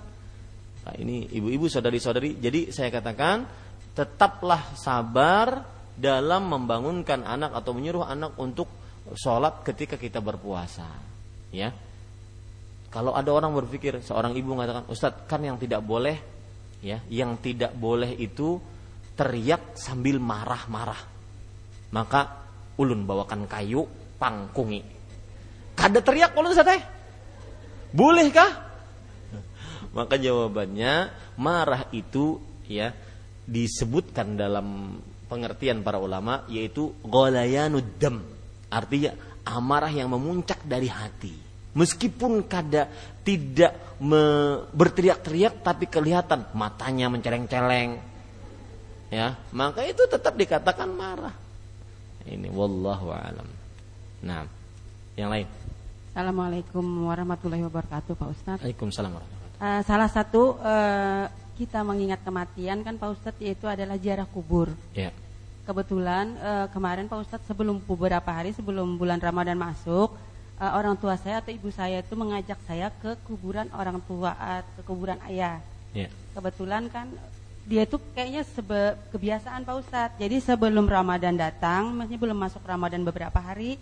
Nah, 0.88 0.96
ini 0.96 1.28
ibu-ibu 1.28 1.68
saudari-saudari, 1.68 2.40
jadi 2.40 2.72
saya 2.72 2.88
katakan 2.88 3.44
tetaplah 3.92 4.72
sabar 4.80 5.68
dalam 6.00 6.48
membangunkan 6.48 7.28
anak 7.28 7.52
atau 7.52 7.76
menyuruh 7.76 8.08
anak 8.08 8.40
untuk 8.40 8.72
sholat 9.20 9.60
ketika 9.68 10.00
kita 10.00 10.24
berpuasa. 10.24 10.88
Ya, 11.52 11.76
kalau 12.88 13.12
ada 13.12 13.28
orang 13.36 13.52
berpikir 13.52 14.00
seorang 14.00 14.34
ibu 14.40 14.56
mengatakan 14.56 14.88
Ustadz 14.88 15.28
kan 15.28 15.44
yang 15.44 15.60
tidak 15.60 15.84
boleh 15.84 16.39
ya. 16.84 17.04
Yang 17.08 17.52
tidak 17.52 17.72
boleh 17.76 18.16
itu 18.16 18.60
teriak 19.16 19.76
sambil 19.76 20.18
marah-marah. 20.18 21.02
Maka 21.92 22.22
ulun 22.80 23.04
bawakan 23.04 23.50
kayu 23.50 23.84
pangkungi. 24.16 24.82
Kada 25.76 26.00
teriak 26.00 26.36
ulun 26.36 26.56
sate. 26.56 26.80
Bolehkah? 27.92 28.52
Maka 29.98 30.16
jawabannya 30.16 31.12
marah 31.40 31.90
itu 31.92 32.40
ya 32.70 32.94
disebutkan 33.50 34.38
dalam 34.38 35.00
pengertian 35.26 35.82
para 35.82 35.98
ulama 35.98 36.46
yaitu 36.48 36.94
ghalayanud 37.02 37.98
dam. 37.98 38.22
Artinya 38.70 39.18
amarah 39.46 39.90
yang 39.90 40.14
memuncak 40.14 40.62
dari 40.64 40.88
hati. 40.88 41.34
Meskipun 41.74 42.46
kada 42.50 42.90
tidak 43.30 43.74
me, 44.02 44.24
berteriak-teriak 44.74 45.62
tapi 45.62 45.86
kelihatan 45.86 46.50
matanya 46.58 47.14
menceleng-celeng. 47.14 48.02
Ya, 49.14 49.38
maka 49.54 49.86
itu 49.86 50.02
tetap 50.10 50.34
dikatakan 50.34 50.90
marah. 50.90 51.34
Ini 52.26 52.50
wallahu 52.50 53.14
alam. 53.14 53.46
Nah, 54.22 54.46
yang 55.14 55.30
lain. 55.30 55.46
Assalamualaikum 56.10 56.82
warahmatullahi 57.06 57.64
wabarakatuh, 57.70 58.14
Pak 58.18 58.30
Ustadz. 58.34 58.62
Waalaikumsalam 58.66 59.14
warahmatullahi 59.14 59.46
wabarakatuh. 59.46 59.78
Uh, 59.78 59.82
salah 59.86 60.10
satu 60.10 60.42
uh, 60.62 61.26
kita 61.58 61.84
mengingat 61.86 62.22
kematian 62.24 62.82
kan 62.82 62.96
Pak 62.98 63.10
Ustadz 63.18 63.42
yaitu 63.42 63.66
adalah 63.70 63.98
ziarah 63.98 64.26
kubur. 64.30 64.74
Ya. 64.94 65.14
Kebetulan 65.66 66.34
uh, 66.42 66.68
kemarin 66.74 67.06
Pak 67.06 67.20
Ustadz 67.26 67.46
sebelum 67.46 67.82
beberapa 67.82 68.30
hari 68.30 68.54
sebelum 68.58 68.98
bulan 68.98 69.22
Ramadan 69.22 69.58
masuk, 69.58 70.14
uh, 70.60 70.72
orang 70.76 71.00
tua 71.00 71.16
saya 71.16 71.40
atau 71.40 71.56
ibu 71.56 71.72
saya 71.72 72.04
itu 72.04 72.14
mengajak 72.14 72.60
saya 72.68 72.92
ke 73.00 73.16
kuburan 73.26 73.72
orang 73.72 74.04
tua 74.04 74.36
uh, 74.36 74.62
ke 74.76 74.82
kuburan 74.84 75.18
ayah. 75.32 75.64
Yeah. 75.96 76.12
Kebetulan 76.36 76.92
kan 76.92 77.10
dia 77.66 77.86
itu 77.86 77.98
kayaknya 78.14 78.44
sebe 78.46 78.98
kebiasaan 79.16 79.64
Pak 79.64 79.76
Ustadz. 79.82 80.18
Jadi 80.20 80.42
sebelum 80.44 80.86
Ramadan 80.86 81.38
datang, 81.38 81.94
maksudnya 81.96 82.22
belum 82.22 82.38
masuk 82.38 82.62
Ramadan 82.66 83.02
beberapa 83.06 83.38
hari, 83.38 83.78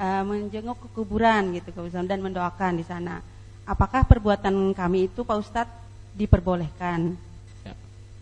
uh, 0.00 0.22
menjenguk 0.24 0.78
ke 0.84 0.88
kuburan 0.94 1.52
gitu 1.56 1.72
Ustadz 1.74 2.08
dan 2.08 2.20
mendoakan 2.22 2.72
di 2.78 2.84
sana. 2.86 3.20
Apakah 3.66 4.06
perbuatan 4.06 4.76
kami 4.76 5.10
itu 5.10 5.26
Pak 5.26 5.38
Ustadz 5.42 5.76
diperbolehkan? 6.14 7.18
Ya. 7.66 7.74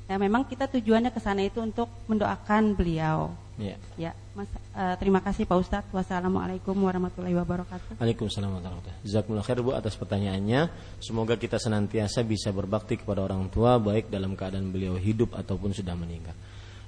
ya 0.08 0.16
memang 0.16 0.46
kita 0.48 0.64
tujuannya 0.70 1.12
ke 1.12 1.20
sana 1.20 1.44
itu 1.44 1.60
untuk 1.60 1.90
mendoakan 2.08 2.72
beliau. 2.72 3.34
Ya. 3.60 3.76
Ya, 3.94 4.12
Mas, 4.34 4.50
uh, 4.74 4.98
terima 4.98 5.22
kasih 5.22 5.46
Pak 5.46 5.58
Ustadz. 5.62 5.94
Wassalamualaikum 5.94 6.74
warahmatullahi 6.74 7.38
wabarakatuh. 7.38 8.02
Waalaikumsalam 8.02 8.50
warahmatullahi 8.50 8.82
wabarakatuh. 8.82 9.06
Jazakumullah 9.06 9.46
khair 9.46 9.62
Bu 9.62 9.70
atas 9.70 9.94
pertanyaannya. 9.94 10.60
Semoga 10.98 11.38
kita 11.38 11.62
senantiasa 11.62 12.26
bisa 12.26 12.50
berbakti 12.50 12.98
kepada 12.98 13.22
orang 13.22 13.46
tua 13.46 13.78
baik 13.78 14.10
dalam 14.10 14.34
keadaan 14.34 14.74
beliau 14.74 14.98
hidup 14.98 15.38
ataupun 15.38 15.70
sudah 15.70 15.94
meninggal. 15.94 16.34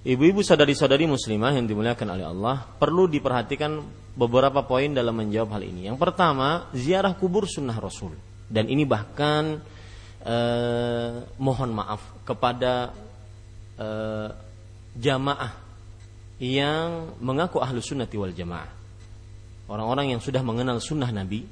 Ibu-ibu 0.02 0.42
sadari-sadari 0.42 1.06
muslimah 1.06 1.54
yang 1.54 1.70
dimuliakan 1.70 2.18
oleh 2.18 2.26
Allah, 2.26 2.66
perlu 2.66 3.06
diperhatikan 3.06 3.78
beberapa 4.18 4.66
poin 4.66 4.90
dalam 4.90 5.14
menjawab 5.14 5.54
hal 5.54 5.62
ini. 5.62 5.86
Yang 5.86 6.02
pertama, 6.02 6.66
ziarah 6.74 7.14
kubur 7.14 7.46
sunnah 7.46 7.78
Rasul. 7.78 8.18
Dan 8.50 8.66
ini 8.66 8.82
bahkan 8.82 9.62
eh, 10.26 11.14
mohon 11.38 11.70
maaf 11.70 12.26
kepada 12.26 12.90
eh, 13.78 14.30
jamaah 14.98 15.65
yang 16.36 17.16
mengaku 17.20 17.64
ahlu 17.64 17.80
sunnati 17.80 18.16
wal 18.20 18.32
jamaah. 18.32 18.68
Orang-orang 19.66 20.14
yang 20.14 20.20
sudah 20.22 20.44
mengenal 20.44 20.78
sunnah 20.78 21.10
Nabi 21.10 21.42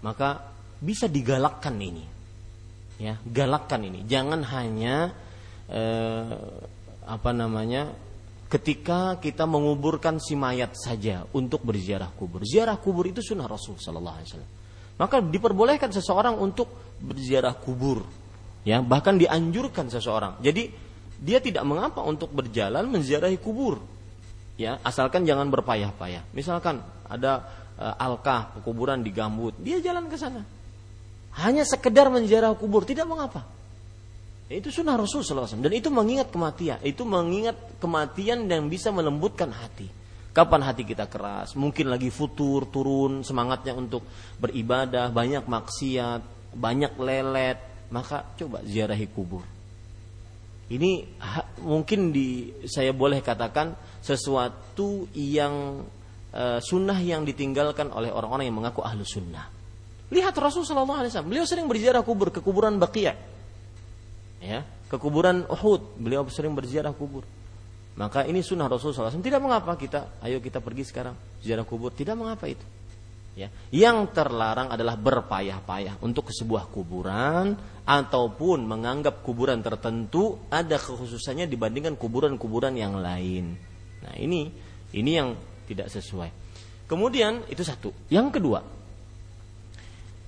maka 0.00 0.52
bisa 0.78 1.10
digalakkan 1.10 1.74
ini. 1.80 2.04
Ya 3.00 3.18
galakkan 3.26 3.82
ini. 3.82 4.06
Jangan 4.06 4.46
hanya 4.54 5.10
eh, 5.66 6.30
apa 7.04 7.30
namanya 7.34 7.90
ketika 8.46 9.18
kita 9.18 9.50
menguburkan 9.50 10.22
si 10.22 10.38
mayat 10.38 10.78
saja 10.78 11.26
untuk 11.34 11.66
berziarah 11.66 12.08
kubur. 12.14 12.46
Ziarah 12.46 12.78
kubur 12.78 13.10
itu 13.10 13.18
sunnah 13.18 13.50
Rasul 13.50 13.82
Sallallahu 13.82 14.16
Alaihi 14.20 14.28
Wasallam. 14.30 14.52
Maka 14.94 15.16
diperbolehkan 15.18 15.90
seseorang 15.90 16.38
untuk 16.38 16.70
berziarah 17.02 17.58
kubur. 17.58 18.06
Ya 18.62 18.78
bahkan 18.78 19.18
dianjurkan 19.18 19.90
seseorang. 19.90 20.38
Jadi 20.38 20.70
dia 21.18 21.42
tidak 21.42 21.66
mengapa 21.66 22.06
untuk 22.06 22.30
berjalan 22.30 22.86
menziarahi 22.86 23.42
kubur 23.42 23.93
ya 24.60 24.78
asalkan 24.82 25.26
jangan 25.26 25.50
berpayah-payah. 25.50 26.30
Misalkan 26.34 26.82
ada 27.06 27.44
e, 27.78 27.86
alkah 27.98 28.54
kuburan 28.62 29.02
di 29.02 29.10
gambut 29.10 29.54
dia 29.60 29.78
jalan 29.82 30.06
ke 30.10 30.16
sana. 30.18 30.42
Hanya 31.34 31.66
sekedar 31.66 32.10
menjarah 32.10 32.54
kubur 32.54 32.86
tidak 32.86 33.10
mengapa 33.10 33.42
itu 34.52 34.68
sunnah 34.68 35.00
Rasul 35.00 35.24
SAW 35.24 35.64
dan 35.64 35.72
itu 35.72 35.88
mengingat 35.88 36.28
kematian 36.28 36.76
itu 36.84 37.02
mengingat 37.08 37.56
kematian 37.80 38.44
yang 38.44 38.68
bisa 38.68 38.92
melembutkan 38.92 39.48
hati. 39.48 39.88
Kapan 40.34 40.66
hati 40.66 40.82
kita 40.82 41.06
keras? 41.06 41.54
Mungkin 41.54 41.86
lagi 41.86 42.10
futur, 42.10 42.66
turun 42.66 43.22
semangatnya 43.22 43.70
untuk 43.78 44.02
beribadah, 44.42 45.14
banyak 45.14 45.46
maksiat, 45.46 46.50
banyak 46.58 46.92
lelet, 46.98 47.58
maka 47.94 48.34
coba 48.34 48.58
ziarahi 48.66 49.06
kubur. 49.06 49.53
Ini 50.64 51.20
mungkin 51.60 52.08
di 52.08 52.48
saya 52.64 52.96
boleh 52.96 53.20
katakan 53.20 53.76
sesuatu 54.00 55.12
yang 55.12 55.84
uh, 56.32 56.60
sunnah 56.64 56.96
yang 57.04 57.28
ditinggalkan 57.28 57.92
oleh 57.92 58.08
orang-orang 58.08 58.48
yang 58.48 58.56
mengaku 58.56 58.80
ahlu 58.80 59.04
sunnah. 59.04 59.52
Lihat 60.08 60.32
Rasulullah 60.36 61.04
SAW, 61.04 61.28
beliau 61.28 61.44
sering 61.44 61.68
berziarah 61.68 62.00
kubur 62.00 62.32
ke 62.32 62.40
kuburan 62.40 62.80
Baqiyah. 62.80 63.16
Ya, 64.44 64.60
ke 64.88 64.96
kuburan 65.00 65.48
Uhud, 65.48 65.96
beliau 65.96 66.24
sering 66.28 66.52
berziarah 66.52 66.92
kubur. 66.92 67.24
Maka 67.94 68.26
ini 68.26 68.42
sunnah 68.42 68.66
Rasulullah 68.66 69.08
SAW. 69.08 69.22
Tidak 69.22 69.38
mengapa 69.38 69.70
kita, 69.78 70.18
ayo 70.26 70.42
kita 70.42 70.58
pergi 70.58 70.82
sekarang 70.82 71.14
ziarah 71.40 71.62
kubur. 71.62 71.94
Tidak 71.94 72.18
mengapa 72.18 72.50
itu. 72.50 72.64
Ya. 73.34 73.50
Yang 73.74 74.14
terlarang 74.14 74.70
adalah 74.70 74.94
berpayah-payah 74.94 75.98
untuk 76.06 76.30
ke 76.30 76.32
sebuah 76.32 76.70
kuburan 76.70 77.58
ataupun 77.82 78.62
menganggap 78.62 79.26
kuburan 79.26 79.58
tertentu 79.58 80.38
ada 80.54 80.78
kekhususannya 80.78 81.50
dibandingkan 81.50 81.98
kuburan-kuburan 81.98 82.78
yang 82.78 83.02
lain. 83.02 83.58
Nah 84.06 84.14
ini 84.14 84.54
ini 84.94 85.10
yang 85.10 85.34
tidak 85.66 85.90
sesuai. 85.90 86.30
Kemudian 86.86 87.42
itu 87.50 87.66
satu. 87.66 87.90
Yang 88.06 88.38
kedua, 88.38 88.62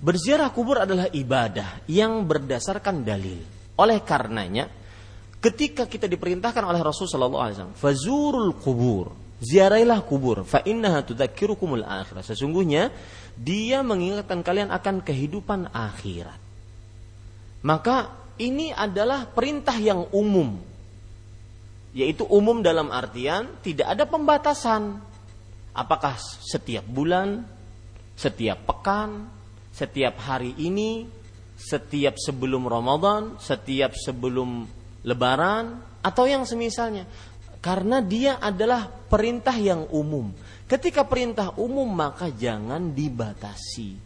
berziarah 0.02 0.50
kubur 0.50 0.82
adalah 0.82 1.06
ibadah 1.06 1.86
yang 1.86 2.26
berdasarkan 2.26 3.06
dalil. 3.06 3.38
Oleh 3.76 4.02
karenanya, 4.02 4.66
ketika 5.38 5.86
kita 5.86 6.08
diperintahkan 6.10 6.64
oleh 6.64 6.80
Rasul 6.82 7.06
sallallahu 7.06 7.44
alaihi 7.44 7.76
fazurul 7.76 8.56
kubur, 8.56 9.25
ziarailah 9.40 10.00
kubur, 10.04 10.44
fa 10.44 10.64
innaha 10.64 11.04
tudzakirukumul 11.04 11.84
akhirat. 11.84 12.24
Sesungguhnya 12.24 12.92
dia 13.36 13.84
mengingatkan 13.84 14.40
kalian 14.40 14.72
akan 14.72 15.04
kehidupan 15.04 15.72
akhirat. 15.72 16.38
Maka 17.66 18.12
ini 18.40 18.72
adalah 18.72 19.28
perintah 19.28 19.76
yang 19.76 20.08
umum. 20.12 20.60
Yaitu 21.96 22.28
umum 22.28 22.60
dalam 22.60 22.92
artian 22.92 23.48
tidak 23.64 23.88
ada 23.96 24.04
pembatasan. 24.04 25.00
Apakah 25.76 26.16
setiap 26.20 26.84
bulan, 26.84 27.44
setiap 28.16 28.64
pekan, 28.64 29.28
setiap 29.72 30.16
hari 30.24 30.56
ini, 30.56 31.08
setiap 31.56 32.16
sebelum 32.20 32.68
Ramadan, 32.68 33.36
setiap 33.40 33.96
sebelum 33.96 34.68
lebaran 35.04 35.80
atau 36.04 36.24
yang 36.28 36.44
semisalnya. 36.44 37.08
Karena 37.66 37.98
dia 37.98 38.38
adalah 38.38 38.86
perintah 38.86 39.58
yang 39.58 39.90
umum. 39.90 40.30
Ketika 40.70 41.02
perintah 41.02 41.50
umum 41.58 41.90
maka 41.90 42.30
jangan 42.30 42.94
dibatasi. 42.94 43.98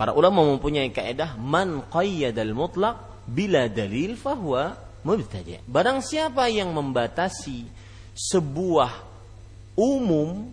Para 0.00 0.16
ulama 0.16 0.48
mempunyai 0.48 0.88
kaidah 0.88 1.36
man 1.36 1.84
qayyadal 1.92 2.56
mutlaq 2.56 3.28
bila 3.28 3.68
dalil 3.68 4.16
fahuwa 4.16 4.80
mubtadi'. 5.04 5.60
Barang 5.68 6.00
siapa 6.00 6.48
yang 6.48 6.72
membatasi 6.72 7.68
sebuah 8.16 8.92
umum 9.76 10.48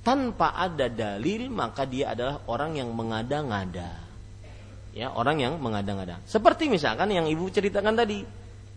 tanpa 0.00 0.56
ada 0.56 0.88
dalil 0.88 1.52
maka 1.52 1.84
dia 1.84 2.16
adalah 2.16 2.40
orang 2.48 2.80
yang 2.80 2.88
mengada-ngada. 2.96 4.00
Ya, 4.96 5.12
orang 5.12 5.44
yang 5.44 5.60
mengada-ngada. 5.60 6.24
Seperti 6.24 6.72
misalkan 6.72 7.12
yang 7.12 7.28
Ibu 7.28 7.52
ceritakan 7.52 8.00
tadi, 8.00 8.24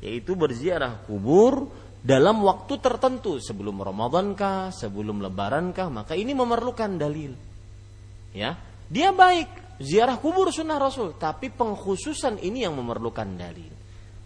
yaitu 0.03 0.35
berziarah 0.35 0.99
kubur 1.07 1.71
dalam 1.99 2.39
waktu 2.47 2.79
tertentu 2.79 3.43
sebelum 3.43 3.83
Ramadan 3.83 4.31
kah, 4.31 4.71
sebelum 4.71 5.19
Lebaran 5.19 5.75
kah, 5.75 5.91
maka 5.91 6.15
ini 6.15 6.31
memerlukan 6.31 6.95
dalil. 6.95 7.35
Ya, 8.31 8.55
dia 8.87 9.11
baik 9.11 9.79
ziarah 9.83 10.15
kubur 10.15 10.47
sunnah 10.47 10.79
Rasul, 10.79 11.19
tapi 11.19 11.51
pengkhususan 11.51 12.39
ini 12.39 12.63
yang 12.63 12.79
memerlukan 12.79 13.27
dalil. 13.35 13.73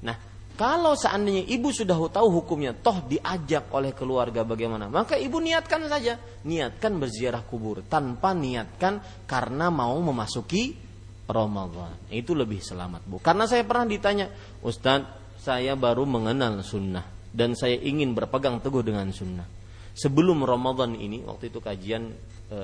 Nah, 0.06 0.16
kalau 0.54 0.94
seandainya 0.94 1.50
ibu 1.50 1.74
sudah 1.74 1.98
tahu 1.98 2.44
hukumnya, 2.44 2.78
toh 2.78 3.10
diajak 3.10 3.74
oleh 3.74 3.90
keluarga 3.98 4.45
bagaimana, 4.45 4.86
maka 4.86 5.18
ibu 5.18 5.41
niatkan 5.41 5.90
saja, 5.90 6.22
niatkan 6.45 7.02
berziarah 7.02 7.41
kubur 7.41 7.82
tanpa 7.90 8.38
niatkan 8.38 9.26
karena 9.26 9.74
mau 9.74 9.98
memasuki 9.98 10.78
Ramadan. 11.26 12.06
Itu 12.14 12.38
lebih 12.38 12.62
selamat, 12.62 13.02
Bu. 13.10 13.18
Karena 13.18 13.50
saya 13.50 13.66
pernah 13.66 13.90
ditanya, 13.90 14.30
Ustadz, 14.62 15.41
saya 15.41 15.74
baru 15.74 16.06
mengenal 16.06 16.62
sunnah 16.62 17.23
dan 17.34 17.58
saya 17.58 17.82
ingin 17.82 18.14
berpegang 18.14 18.62
teguh 18.62 18.86
dengan 18.86 19.10
sunnah. 19.10 19.50
Sebelum 19.94 20.46
Ramadan 20.46 20.94
ini, 20.94 21.26
waktu 21.26 21.50
itu 21.50 21.62
kajian 21.62 22.14
e, 22.50 22.60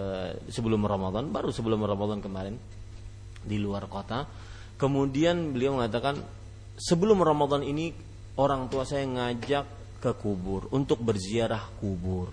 sebelum 0.49 0.85
Ramadan, 0.85 1.29
baru 1.33 1.49
sebelum 1.49 1.81
Ramadan 1.81 2.21
kemarin 2.21 2.57
di 3.41 3.57
luar 3.57 3.89
kota. 3.89 4.29
Kemudian 4.77 5.53
beliau 5.53 5.77
mengatakan, 5.77 6.21
sebelum 6.77 7.21
Ramadan 7.21 7.65
ini 7.65 7.91
orang 8.37 8.69
tua 8.69 8.85
saya 8.85 9.05
ngajak 9.05 9.65
ke 9.99 10.11
kubur 10.15 10.71
untuk 10.71 11.01
berziarah 11.03 11.69
kubur. 11.77 12.31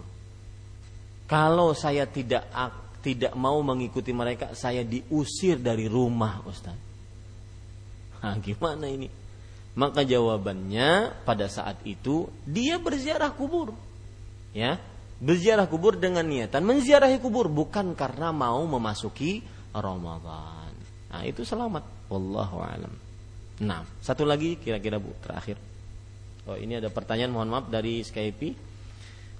Kalau 1.27 1.75
saya 1.75 2.07
tidak 2.07 2.47
tidak 3.03 3.35
mau 3.35 3.59
mengikuti 3.63 4.15
mereka, 4.15 4.55
saya 4.55 4.87
diusir 4.87 5.59
dari 5.59 5.89
rumah, 5.89 6.45
Ustaz. 6.45 6.77
Nah, 8.17 8.43
gimana 8.43 8.91
ini? 8.91 9.07
Maka 9.77 10.09
jawabannya 10.09 11.23
pada 11.29 11.53
saat 11.53 11.77
itu 11.85 12.33
dia 12.49 12.81
berziarah 12.81 13.29
kubur. 13.37 13.77
Ya, 14.57 14.81
berziarah 15.21 15.69
kubur 15.69 16.01
dengan 16.01 16.25
niatan 16.25 16.65
menziarahi 16.65 17.21
kubur 17.21 17.53
bukan 17.53 17.93
karena 17.93 18.33
mau 18.33 18.65
memasuki 18.65 19.45
Ramadan. 19.77 20.73
Nah, 21.13 21.23
itu 21.29 21.45
selamat. 21.45 21.85
Wallahu 22.09 22.65
alam. 22.65 22.93
Nah, 23.61 23.85
satu 24.01 24.25
lagi 24.25 24.57
kira-kira 24.57 24.97
Bu 24.97 25.13
terakhir. 25.21 25.61
Oh, 26.47 26.57
ini 26.57 26.79
ada 26.79 26.93
pertanyaan 26.93 27.33
mohon 27.33 27.51
maaf 27.51 27.67
dari 27.69 28.01
Skype 28.01 28.76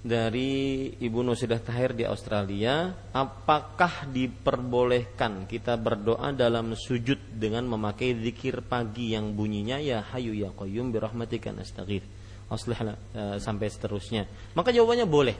dari 0.07 0.87
Ibu 0.95 1.27
Nusidah 1.27 1.59
Tahir 1.59 1.93
di 1.93 2.07
Australia, 2.07 2.95
apakah 3.11 4.07
diperbolehkan 4.07 5.51
kita 5.51 5.75
berdoa 5.75 6.31
dalam 6.31 6.79
sujud 6.79 7.19
dengan 7.35 7.67
memakai 7.67 8.15
zikir 8.15 8.63
pagi 8.63 9.19
yang 9.19 9.35
bunyinya 9.35 9.83
ya 9.83 10.07
hayu 10.15 10.33
ya 10.33 10.55
qayyum 10.55 10.95
bi 10.95 11.03
rahmatika 11.03 11.51
nastaghith. 11.51 12.07
Aslihlah 12.47 12.95
e, 13.11 13.23
sampai 13.43 13.67
seterusnya. 13.67 14.23
Maka 14.55 14.71
jawabannya 14.71 15.11
boleh. 15.11 15.35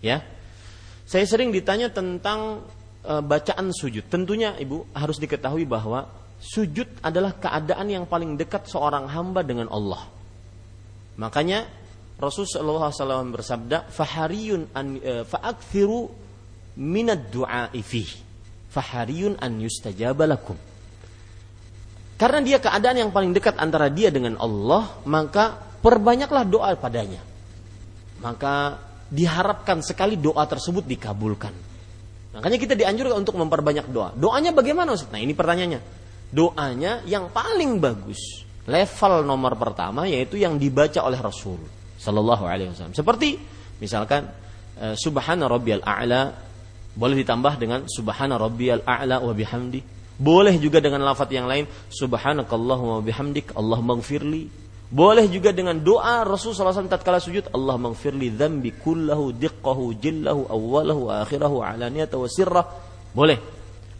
Ya. 0.00 0.24
Saya 1.04 1.28
sering 1.28 1.52
ditanya 1.52 1.92
tentang 1.92 2.64
e, 3.04 3.14
bacaan 3.20 3.68
sujud. 3.68 4.08
Tentunya 4.08 4.56
Ibu 4.56 4.96
harus 4.96 5.20
diketahui 5.20 5.68
bahwa 5.68 6.08
sujud 6.40 6.88
adalah 7.04 7.36
keadaan 7.36 7.92
yang 7.92 8.08
paling 8.08 8.40
dekat 8.40 8.64
seorang 8.64 9.04
hamba 9.12 9.44
dengan 9.44 9.68
Allah. 9.68 10.08
Makanya 11.20 11.68
Rasulullah 12.20 12.92
SAW 12.92 13.32
bersabda, 13.32 13.88
"Fahariyun 13.88 14.76
an 14.76 15.00
uh, 15.00 15.24
fa'akthiru 15.24 16.04
minad 16.76 17.32
du'a'i 17.32 17.80
fih. 17.80 18.08
Fahariyun 18.68 19.40
an 19.40 19.56
yustajaba 19.64 20.28
lakum." 20.28 20.54
Karena 22.20 22.44
dia 22.44 22.60
keadaan 22.60 23.00
yang 23.00 23.10
paling 23.10 23.32
dekat 23.32 23.56
antara 23.56 23.88
dia 23.88 24.12
dengan 24.12 24.36
Allah, 24.36 25.00
maka 25.08 25.56
perbanyaklah 25.80 26.44
doa 26.44 26.76
padanya. 26.76 27.24
Maka 28.20 28.76
diharapkan 29.08 29.80
sekali 29.80 30.20
doa 30.20 30.44
tersebut 30.44 30.84
dikabulkan. 30.84 31.56
Makanya 32.36 32.58
kita 32.60 32.76
dianjurkan 32.76 33.24
untuk 33.24 33.40
memperbanyak 33.40 33.88
doa. 33.88 34.12
Doanya 34.12 34.52
bagaimana 34.52 34.92
Ustaz? 34.92 35.08
Nah, 35.08 35.24
ini 35.24 35.32
pertanyaannya. 35.32 35.80
Doanya 36.30 37.00
yang 37.08 37.32
paling 37.32 37.80
bagus, 37.80 38.44
level 38.68 39.24
nomor 39.24 39.56
pertama 39.56 40.04
yaitu 40.04 40.36
yang 40.36 40.60
dibaca 40.60 41.00
oleh 41.02 41.18
Rasul 41.18 41.79
Sallallahu 42.00 42.48
Alaihi 42.48 42.72
Wasallam. 42.72 42.96
Seperti 42.96 43.36
misalkan 43.76 44.32
uh, 44.80 44.96
Subhana 44.96 45.44
Rabbiyal 45.44 45.84
A'la 45.84 46.32
boleh 46.96 47.20
ditambah 47.20 47.60
dengan 47.60 47.84
Subhana 47.84 48.40
Rabbiyal 48.40 48.82
A'la 48.88 49.20
wa 49.20 49.36
bihamdi. 49.36 50.00
Boleh 50.20 50.56
juga 50.60 50.84
dengan 50.84 51.00
lafaz 51.04 51.28
yang 51.32 51.48
lain 51.48 51.64
Subhanakallahumma 51.92 53.00
bihamdik 53.04 53.52
Allah 53.56 53.80
maghfirli. 53.80 54.48
Boleh 54.90 55.30
juga 55.30 55.54
dengan 55.54 55.78
doa 55.78 56.26
Rasulullah 56.26 56.74
SAW 56.74 56.90
tatkala 56.90 57.22
sujud 57.22 57.46
Allah 57.54 57.78
maghfirli 57.78 58.34
dzambi 58.34 58.74
kullahu 58.74 59.30
diqqahu 59.30 59.94
jillahu 59.96 60.50
awwalahu 60.50 61.14
akhirahu 61.14 61.62
alaniyata 61.62 62.18
wa 62.18 62.26
sirrah. 62.26 62.66
Boleh. 63.14 63.38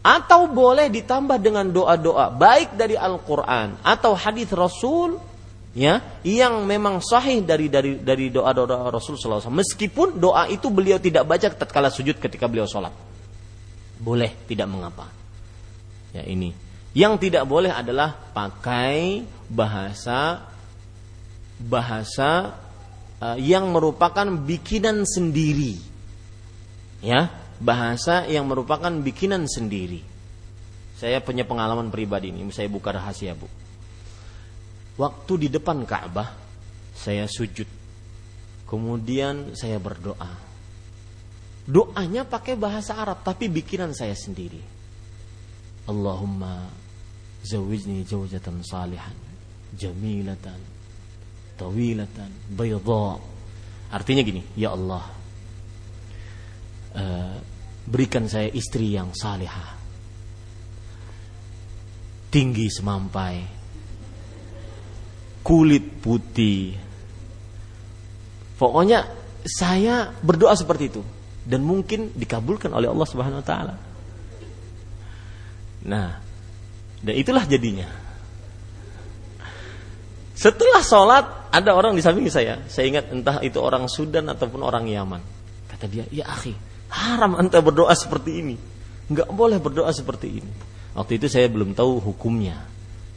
Atau 0.03 0.51
boleh 0.51 0.91
ditambah 0.91 1.37
dengan 1.39 1.69
doa-doa 1.69 2.33
baik 2.33 2.75
dari 2.75 2.97
Al-Qur'an 2.97 3.79
atau 3.85 4.17
hadis 4.17 4.49
Rasul 4.51 5.30
ya 5.71 6.19
yang 6.27 6.67
memang 6.67 6.99
sahih 6.99 7.39
dari 7.43 7.71
dari 7.71 7.99
dari 7.99 8.27
doa 8.27 8.51
doa 8.51 8.91
Rasul 8.91 9.15
SAW. 9.15 9.51
Meskipun 9.51 10.19
doa 10.19 10.47
itu 10.51 10.67
beliau 10.67 10.99
tidak 10.99 11.23
baca 11.27 11.47
tatkala 11.51 11.87
sujud 11.87 12.19
ketika 12.19 12.47
beliau 12.47 12.67
sholat, 12.67 12.91
boleh 13.99 14.31
tidak 14.47 14.67
mengapa. 14.67 15.07
Ya 16.11 16.27
ini. 16.27 16.51
Yang 16.91 17.31
tidak 17.31 17.47
boleh 17.47 17.71
adalah 17.71 18.11
pakai 18.35 19.23
bahasa 19.47 20.43
bahasa 21.55 22.57
uh, 23.23 23.37
yang 23.39 23.71
merupakan 23.71 24.27
bikinan 24.27 25.07
sendiri. 25.07 25.79
Ya, 27.01 27.33
bahasa 27.57 28.27
yang 28.29 28.45
merupakan 28.45 28.91
bikinan 28.91 29.47
sendiri. 29.49 30.03
Saya 30.97 31.17
punya 31.17 31.41
pengalaman 31.47 31.89
pribadi 31.89 32.29
ini, 32.29 32.45
saya 32.53 32.69
buka 32.69 32.93
rahasia, 32.93 33.33
Bu. 33.33 33.60
Waktu 34.99 35.47
di 35.47 35.47
depan 35.47 35.87
Ka'bah, 35.87 36.35
saya 36.91 37.25
sujud. 37.27 37.67
Kemudian 38.67 39.55
saya 39.55 39.79
berdoa. 39.79 40.31
Doanya 41.67 42.27
pakai 42.27 42.59
bahasa 42.59 42.99
Arab, 42.99 43.23
tapi 43.23 43.47
bikinan 43.47 43.95
saya 43.95 44.15
sendiri. 44.15 44.59
Allahumma 45.87 46.67
zawijni 47.43 48.05
zawjatan 48.05 48.61
salihan, 48.61 49.17
jamilatan, 49.75 50.59
tawilatan, 51.57 52.31
bayadha. 52.53 53.17
Artinya 53.91 54.23
gini, 54.23 54.41
ya 54.55 54.71
Allah, 54.71 55.03
uh, 56.95 57.35
berikan 57.87 58.29
saya 58.31 58.47
istri 58.55 58.95
yang 58.95 59.11
salihah, 59.11 59.75
tinggi 62.31 62.71
semampai, 62.71 63.60
kulit 65.41 66.01
putih. 66.01 66.77
Pokoknya 68.57 69.09
saya 69.41 70.13
berdoa 70.21 70.53
seperti 70.53 70.93
itu 70.93 71.01
dan 71.45 71.65
mungkin 71.65 72.13
dikabulkan 72.13 72.69
oleh 72.69 72.89
Allah 72.89 73.07
Subhanahu 73.09 73.41
wa 73.41 73.47
taala. 73.47 73.75
Nah, 75.81 76.21
dan 77.01 77.13
itulah 77.17 77.41
jadinya. 77.49 77.89
Setelah 80.37 80.81
sholat 80.81 81.25
ada 81.53 81.73
orang 81.73 81.93
di 81.93 82.01
samping 82.01 82.25
saya. 82.29 82.61
Saya 82.65 82.89
ingat 82.89 83.13
entah 83.13 83.37
itu 83.45 83.61
orang 83.61 83.85
Sudan 83.85 84.29
ataupun 84.29 84.61
orang 84.61 84.89
Yaman. 84.89 85.21
Kata 85.69 85.85
dia, 85.85 86.05
ya 86.09 86.29
akhi, 86.29 86.53
haram 86.89 87.37
anda 87.37 87.61
berdoa 87.61 87.93
seperti 87.93 88.41
ini. 88.41 88.55
Enggak 89.09 89.29
boleh 89.33 89.57
berdoa 89.57 89.89
seperti 89.93 90.41
ini. 90.41 90.51
Waktu 90.97 91.21
itu 91.21 91.27
saya 91.29 91.45
belum 91.49 91.73
tahu 91.73 92.01
hukumnya. 92.01 92.57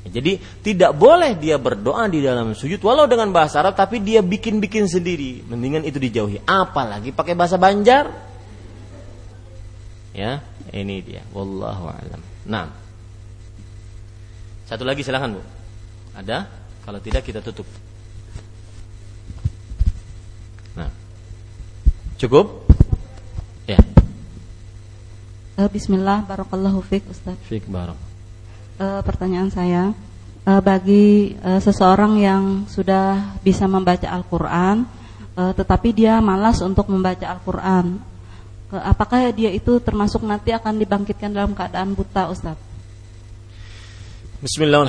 Jadi 0.04 0.36
tidak 0.60 0.92
boleh 0.92 1.32
dia 1.40 1.56
berdoa 1.56 2.04
di 2.12 2.20
dalam 2.20 2.52
sujud 2.52 2.76
walau 2.84 3.08
dengan 3.08 3.32
bahasa 3.32 3.64
Arab 3.64 3.72
tapi 3.72 4.04
dia 4.04 4.20
bikin-bikin 4.20 4.84
sendiri. 4.84 5.40
Mendingan 5.48 5.80
itu 5.88 5.96
dijauhi. 5.96 6.44
Apalagi 6.44 7.08
pakai 7.08 7.32
bahasa 7.32 7.56
Banjar. 7.56 8.12
Ya, 10.12 10.44
ini 10.76 11.00
dia. 11.00 11.24
Wallahu 11.32 11.88
alam. 11.88 12.20
Nah. 12.44 12.68
Satu 14.68 14.84
lagi 14.84 15.00
silahkan 15.00 15.40
Bu. 15.40 15.42
Ada? 16.12 16.52
Kalau 16.84 17.00
tidak 17.00 17.24
kita 17.24 17.40
tutup. 17.40 17.66
Nah. 20.76 20.92
Cukup? 22.20 22.68
Ya. 23.64 23.80
Uh, 25.56 25.68
Bismillah, 25.72 26.28
barakallahu 26.28 26.84
fiik 26.84 27.08
Ustaz. 27.08 27.40
Fiik 27.48 27.64
barok. 27.72 28.03
Uh, 28.74 29.00
pertanyaan 29.06 29.54
saya, 29.54 29.94
uh, 30.50 30.58
bagi 30.58 31.38
uh, 31.38 31.62
seseorang 31.62 32.18
yang 32.18 32.42
sudah 32.66 33.38
bisa 33.46 33.70
membaca 33.70 34.10
Al-Qur'an 34.10 34.82
uh, 35.38 35.52
tetapi 35.54 35.94
dia 35.94 36.18
malas 36.22 36.62
untuk 36.62 36.88
membaca 36.90 37.26
Al-Qur'an. 37.26 37.98
Uh, 38.70 38.82
apakah 38.82 39.30
dia 39.34 39.50
itu 39.50 39.78
termasuk 39.82 40.22
nanti 40.24 40.50
akan 40.54 40.78
dibangkitkan 40.80 41.30
dalam 41.30 41.52
keadaan 41.52 41.94
buta, 41.94 42.30
Ustaz? 42.30 42.56
Bismillah, 44.42 44.84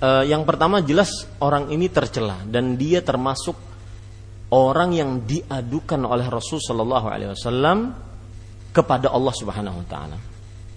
uh, 0.00 0.24
yang 0.32 0.42
pertama 0.48 0.80
jelas 0.80 1.28
orang 1.42 1.68
ini 1.68 1.92
tercela 1.92 2.40
dan 2.48 2.78
dia 2.80 3.04
termasuk 3.04 3.56
orang 4.54 4.94
yang 4.96 5.10
diadukan 5.26 6.00
oleh 6.06 6.24
Rasul 6.30 6.62
Shallallahu 6.62 7.06
Wasallam 7.34 7.78
kepada 8.72 9.12
Allah 9.12 9.34
Subhanahu 9.34 9.84
Wa 9.84 9.88
Taala. 9.90 10.33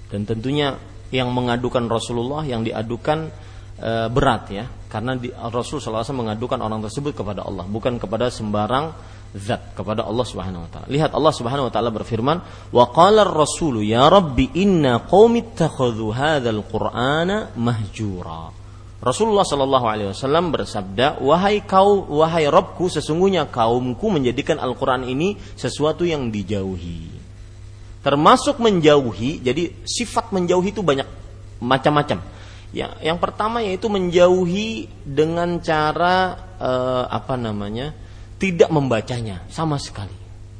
Dan 0.07 0.23
tentunya 0.23 0.75
yang 1.11 1.31
mengadukan 1.31 1.87
Rasulullah 1.87 2.43
yang 2.43 2.63
diadukan 2.63 3.31
e, 3.79 3.91
berat 4.11 4.43
ya, 4.51 4.65
karena 4.87 5.15
di, 5.15 5.31
Rasul 5.31 5.79
Wasallam 5.79 6.27
mengadukan 6.27 6.59
orang 6.59 6.83
tersebut 6.83 7.15
kepada 7.15 7.47
Allah, 7.47 7.63
bukan 7.67 7.99
kepada 7.99 8.27
sembarang 8.31 8.91
zat 9.35 9.75
kepada 9.75 10.07
Allah 10.07 10.23
Subhanahu 10.23 10.65
wa 10.67 10.69
taala. 10.71 10.87
Lihat 10.87 11.11
Allah 11.11 11.33
Subhanahu 11.35 11.67
wa 11.67 11.73
taala 11.73 11.91
berfirman, 11.91 12.37
"Wa 12.71 12.85
qala 12.91 13.27
ar-rasulu 13.27 13.83
ya 13.83 14.07
rabbi 14.07 14.47
inna 14.55 15.03
qaumi 15.03 15.43
ittakhadhu 15.43 16.15
hadzal 16.15 16.63
qur'ana 16.63 17.51
mahjura." 17.59 18.55
Rasulullah 18.97 19.45
Shallallahu 19.45 19.85
alaihi 19.85 20.09
wasallam 20.09 20.49
bersabda, 20.49 21.21
"Wahai 21.21 21.61
kau, 21.67 22.07
wahai 22.17 22.49
Robku, 22.49 22.89
sesungguhnya 22.89 23.45
kaumku 23.45 24.09
menjadikan 24.09 24.57
Al-Qur'an 24.57 25.05
ini 25.05 25.37
sesuatu 25.53 26.01
yang 26.01 26.33
dijauhi." 26.33 27.16
Termasuk 28.07 28.63
menjauhi, 28.63 29.43
jadi 29.43 29.83
sifat 29.83 30.31
menjauhi 30.31 30.71
itu 30.71 30.79
banyak 30.79 31.03
macam-macam. 31.59 32.23
Ya, 32.71 32.95
yang 33.03 33.19
pertama 33.19 33.59
yaitu 33.59 33.91
menjauhi 33.91 34.87
dengan 35.03 35.59
cara 35.59 36.39
eh, 36.55 37.03
apa 37.11 37.35
namanya? 37.35 37.91
tidak 38.37 38.69
membacanya 38.69 39.43
sama 39.51 39.81
sekali. 39.81 40.13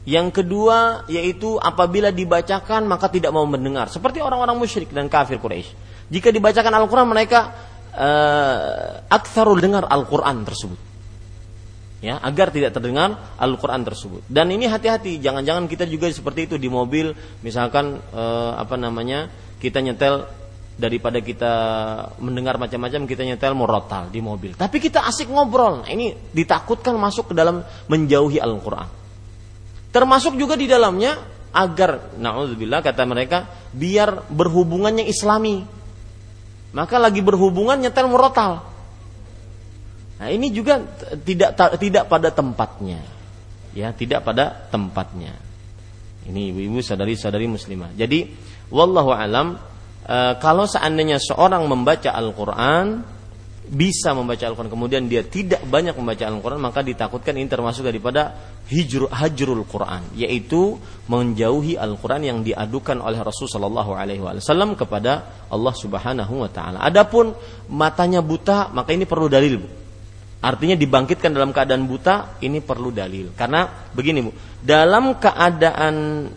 Yang 0.03 0.41
kedua 0.43 1.07
yaitu 1.07 1.55
apabila 1.61 2.11
dibacakan 2.11 2.83
maka 2.89 3.07
tidak 3.07 3.31
mau 3.31 3.47
mendengar. 3.47 3.87
Seperti 3.87 4.19
orang-orang 4.19 4.57
musyrik 4.57 4.91
dan 4.91 5.07
kafir 5.07 5.37
Quraisy. 5.37 5.71
Jika 6.09 6.33
dibacakan 6.33 6.73
Al-Quran 6.73 7.07
mereka 7.11 7.53
uh, 7.93 9.07
aktsarul 9.07 9.59
dengar 9.61 9.85
Al-Quran 9.85 10.41
tersebut. 10.41 10.79
Ya, 11.97 12.21
agar 12.21 12.53
tidak 12.53 12.77
terdengar 12.77 13.33
Al-Quran 13.41 13.81
tersebut. 13.81 14.21
Dan 14.29 14.53
ini 14.53 14.69
hati-hati, 14.69 15.17
jangan-jangan 15.17 15.65
kita 15.65 15.89
juga 15.89 16.05
seperti 16.13 16.45
itu 16.45 16.55
di 16.61 16.69
mobil, 16.69 17.09
misalkan 17.41 17.97
uh, 18.13 18.53
apa 18.53 18.77
namanya 18.77 19.33
kita 19.57 19.81
nyetel 19.81 20.29
daripada 20.77 21.17
kita 21.25 21.53
mendengar 22.21 22.61
macam-macam 22.61 23.09
kita 23.09 23.25
nyetel 23.25 23.57
murotal 23.57 24.13
di 24.13 24.21
mobil. 24.21 24.53
Tapi 24.53 24.77
kita 24.77 25.09
asik 25.09 25.25
ngobrol. 25.33 25.81
Nah, 25.81 25.89
ini 25.89 26.13
ditakutkan 26.13 26.93
masuk 27.01 27.33
ke 27.33 27.35
dalam 27.35 27.65
menjauhi 27.89 28.37
Al-Qur'an. 28.37 28.85
Termasuk 29.89 30.37
juga 30.37 30.53
di 30.53 30.69
dalamnya 30.69 31.17
agar 31.49 32.13
naudzubillah 32.21 32.85
kata 32.85 33.09
mereka 33.09 33.49
biar 33.73 34.29
berhubungannya 34.29 35.09
islami. 35.09 35.65
Maka 36.77 37.01
lagi 37.01 37.25
berhubungan 37.25 37.81
nyetel 37.81 38.05
murotal. 38.05 38.76
Nah, 40.17 40.33
ini 40.33 40.49
juga 40.49 40.81
tidak 41.21 41.77
tidak 41.77 42.09
pada 42.09 42.33
tempatnya. 42.33 42.97
Ya, 43.77 43.93
tidak 43.93 44.25
pada 44.25 44.65
tempatnya. 44.73 45.37
Ini 46.27 46.51
ibu-ibu 46.51 46.81
sadari-sadari 46.81 47.47
muslimah. 47.47 47.93
Jadi 47.93 48.27
wallahu 48.73 49.15
alam 49.15 49.55
e, 50.03 50.17
kalau 50.43 50.67
seandainya 50.67 51.21
seorang 51.23 51.63
membaca 51.69 52.11
Al-Quran 52.11 53.15
bisa 53.67 54.15
membaca 54.15 54.43
Al-Quran 54.47 54.71
kemudian 54.71 55.11
dia 55.11 55.23
tidak 55.27 55.63
banyak 55.67 55.95
membaca 55.95 56.23
Al-Quran 56.23 56.59
maka 56.59 56.79
ditakutkan 56.83 57.35
ini 57.35 57.51
termasuk 57.51 57.83
daripada 57.83 58.31
hijr, 58.71 59.11
hajrul 59.11 59.67
Quran 59.67 60.03
yaitu 60.15 60.79
menjauhi 61.11 61.75
Al-Quran 61.75 62.23
yang 62.23 62.39
diadukan 62.43 62.99
oleh 63.03 63.19
Rasul 63.19 63.47
Shallallahu 63.51 63.91
Alaihi 63.95 64.23
Wasallam 64.23 64.75
kepada 64.79 65.45
Allah 65.51 65.73
Subhanahu 65.75 66.43
Wa 66.47 66.49
Taala. 66.51 66.79
Adapun 66.83 67.35
matanya 67.71 68.19
buta 68.23 68.71
maka 68.71 68.91
ini 68.95 69.07
perlu 69.07 69.27
dalil 69.31 69.63
bu. 69.63 69.86
Artinya 70.37 70.77
dibangkitkan 70.77 71.33
dalam 71.33 71.49
keadaan 71.49 71.89
buta 71.89 72.37
ini 72.45 72.61
perlu 72.61 72.93
dalil. 72.93 73.33
Karena 73.33 73.89
begini 73.89 74.21
bu 74.21 74.31
dalam 74.61 75.17
keadaan 75.17 75.95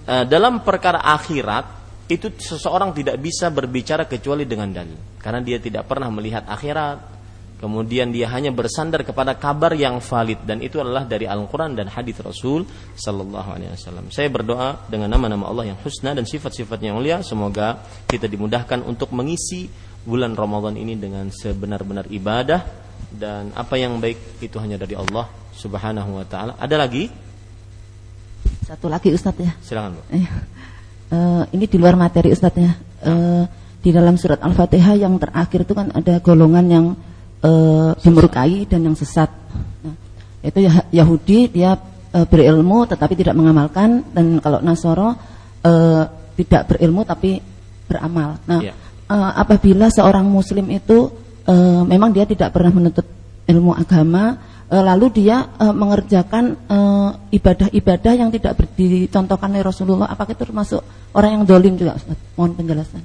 uh, 0.09 0.25
dalam 0.25 0.65
perkara 0.65 1.05
akhirat 1.05 1.81
itu 2.09 2.33
seseorang 2.33 2.97
tidak 2.97 3.21
bisa 3.21 3.53
berbicara 3.53 4.09
kecuali 4.09 4.49
dengan 4.49 4.73
dalil. 4.73 4.97
Karena 5.21 5.45
dia 5.45 5.61
tidak 5.61 5.85
pernah 5.85 6.09
melihat 6.09 6.49
akhirat. 6.49 7.21
Kemudian 7.61 8.09
dia 8.09 8.25
hanya 8.33 8.49
bersandar 8.49 9.05
kepada 9.05 9.37
kabar 9.37 9.77
yang 9.77 10.01
valid. 10.01 10.49
Dan 10.49 10.65
itu 10.65 10.81
adalah 10.81 11.05
dari 11.05 11.29
Al-Qur'an 11.29 11.77
dan 11.77 11.93
hadis 11.93 12.17
Rasul 12.25 12.65
sallallahu 12.97 13.53
alaihi 13.53 13.77
wasallam. 13.77 14.09
Saya 14.09 14.33
berdoa 14.33 14.89
dengan 14.89 15.13
nama-nama 15.13 15.45
Allah 15.45 15.77
yang 15.77 15.79
husna 15.85 16.17
dan 16.17 16.25
sifat-sifatnya 16.25 16.89
yang 16.89 16.97
mulia. 16.97 17.21
Semoga 17.21 17.85
kita 18.09 18.25
dimudahkan 18.33 18.81
untuk 18.81 19.13
mengisi 19.13 19.69
bulan 20.09 20.33
Ramadan 20.33 20.81
ini 20.81 20.97
dengan 20.97 21.29
sebenar-benar 21.29 22.09
ibadah 22.09 22.80
dan 23.15 23.51
apa 23.59 23.75
yang 23.77 23.99
baik 23.99 24.43
itu 24.43 24.57
hanya 24.63 24.79
dari 24.79 24.95
Allah 24.95 25.27
Subhanahu 25.55 26.19
wa 26.19 26.27
taala. 26.27 26.55
Ada 26.59 26.77
lagi? 26.79 27.11
Satu 28.65 28.87
lagi 28.87 29.11
Ustadz 29.11 29.43
ya. 29.43 29.53
Silakan, 29.61 29.99
Bu. 29.99 30.03
Iya 30.15 30.31
uh, 31.11 31.43
ini 31.53 31.67
di 31.67 31.77
luar 31.77 31.99
materi 31.99 32.33
Ustadznya. 32.33 32.73
Uh, 33.01 33.45
di 33.81 33.97
dalam 33.97 34.21
surat 34.21 34.37
Al-Fatihah 34.45 34.93
yang 34.93 35.17
terakhir 35.17 35.65
itu 35.65 35.73
kan 35.73 35.89
ada 35.89 36.21
golongan 36.21 36.67
yang 36.69 36.87
uh, 37.41 37.97
dimurkai 37.97 38.69
dan 38.69 38.85
yang 38.85 38.93
sesat. 38.93 39.33
Nah, 39.81 39.97
itu 40.45 40.69
Yahudi 40.93 41.49
dia 41.49 41.81
uh, 42.13 42.27
berilmu 42.29 42.85
tetapi 42.85 43.17
tidak 43.17 43.41
mengamalkan 43.41 44.05
dan 44.13 44.37
kalau 44.45 44.61
Nasoro 44.61 45.17
uh, 45.65 46.05
tidak 46.37 46.69
berilmu 46.69 47.09
tapi 47.09 47.41
beramal. 47.89 48.37
Nah, 48.45 48.61
yeah. 48.61 48.77
Iya. 48.77 49.17
uh, 49.17 49.33
apabila 49.41 49.89
seorang 49.89 50.29
Muslim 50.29 50.69
itu 50.69 51.09
uh, 51.51 51.83
memang 51.83 52.15
dia 52.15 52.23
tidak 52.23 52.55
pernah 52.55 52.71
menuntut 52.71 53.03
ilmu 53.51 53.75
agama, 53.75 54.39
uh, 54.71 54.83
lalu 54.87 55.11
dia 55.11 55.51
uh, 55.59 55.75
mengerjakan 55.75 56.55
ibadah-ibadah 57.35 58.13
yang 58.15 58.31
tidak 58.31 58.55
dicontohkan 58.79 59.51
oleh 59.51 59.67
Rasulullah 59.67 60.07
apakah 60.07 60.31
itu 60.31 60.47
termasuk 60.47 60.81
orang 61.11 61.43
yang 61.43 61.45
dolim 61.45 61.75
juga 61.75 61.99
Ustaz? 61.99 62.15
Mohon 62.39 62.53
penjelasan. 62.55 63.03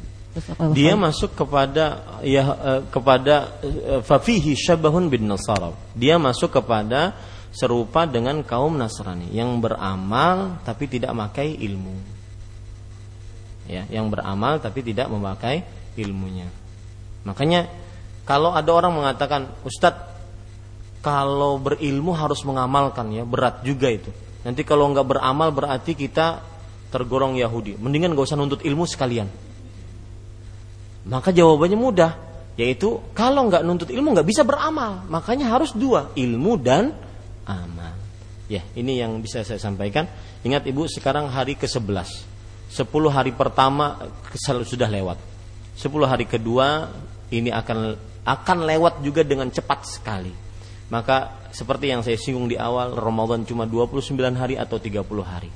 Dia 0.76 1.00
masuk 1.00 1.32
kepada 1.32 2.20
ya 2.20 2.44
kepada 2.92 3.56
fafihi 4.04 4.52
syabahun 4.52 5.08
bin 5.08 5.32
nasara. 5.32 5.72
Dia 5.96 6.20
masuk 6.20 6.60
kepada 6.60 7.16
serupa 7.56 8.04
dengan 8.04 8.44
kaum 8.44 8.76
Nasrani 8.76 9.32
yang 9.32 9.64
beramal 9.64 10.60
tapi 10.68 10.92
tidak 10.92 11.16
memakai 11.16 11.56
ilmu. 11.56 11.96
Ya, 13.66 13.88
yang 13.88 14.12
beramal 14.12 14.60
tapi 14.60 14.84
tidak 14.84 15.08
memakai 15.08 15.64
ilmunya. 15.96 16.52
Makanya 17.24 17.72
kalau 18.26 18.52
ada 18.52 18.70
orang 18.74 18.92
mengatakan, 18.98 19.48
"Ustadz, 19.62 20.18
kalau 21.06 21.62
berilmu 21.62 22.12
harus 22.18 22.42
mengamalkan 22.42 23.14
ya, 23.14 23.24
berat 23.24 23.62
juga 23.62 23.94
itu." 23.94 24.10
Nanti 24.46 24.62
kalau 24.66 24.90
nggak 24.94 25.06
beramal 25.06 25.50
berarti 25.54 25.94
kita 25.94 26.42
tergolong 26.94 27.38
Yahudi. 27.38 27.78
Mendingan 27.82 28.14
gak 28.14 28.30
usah 28.30 28.38
nuntut 28.38 28.62
ilmu 28.62 28.86
sekalian. 28.86 29.26
Maka 31.06 31.30
jawabannya 31.30 31.78
mudah, 31.78 32.12
yaitu 32.58 32.98
kalau 33.14 33.46
nggak 33.50 33.62
nuntut 33.62 33.90
ilmu 33.94 34.18
nggak 34.18 34.26
bisa 34.26 34.42
beramal. 34.42 35.06
Makanya 35.10 35.50
harus 35.54 35.74
dua, 35.74 36.14
ilmu 36.18 36.58
dan 36.58 36.94
amal. 37.46 37.94
Ya, 38.46 38.62
ini 38.78 39.02
yang 39.02 39.18
bisa 39.22 39.42
saya 39.42 39.58
sampaikan. 39.58 40.06
Ingat 40.46 40.70
Ibu, 40.70 40.86
sekarang 40.86 41.30
hari 41.34 41.58
ke-11. 41.58 42.38
10 42.70 43.10
hari 43.10 43.34
pertama 43.34 43.98
sudah 44.66 44.90
lewat. 44.90 45.18
10 45.78 46.06
hari 46.06 46.26
kedua 46.30 46.90
ini 47.34 47.50
akan 47.50 47.98
akan 48.26 48.66
lewat 48.66 49.06
juga 49.06 49.22
dengan 49.22 49.48
cepat 49.54 49.86
sekali. 49.86 50.34
Maka 50.90 51.50
seperti 51.54 51.94
yang 51.94 52.02
saya 52.02 52.18
singgung 52.18 52.50
di 52.50 52.58
awal, 52.58 52.98
Ramadan 52.98 53.46
cuma 53.46 53.70
29 53.70 54.18
hari 54.38 54.58
atau 54.58 54.78
30 54.78 55.02
hari. 55.26 55.50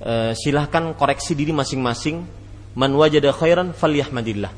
E, 0.00 0.36
silahkan 0.36 0.92
koreksi 0.96 1.32
diri 1.32 1.52
masing-masing. 1.52 2.24
Man 2.72 2.92
wajada 2.96 3.32
khairan 3.32 3.76
falyahmadillah. 3.76 4.52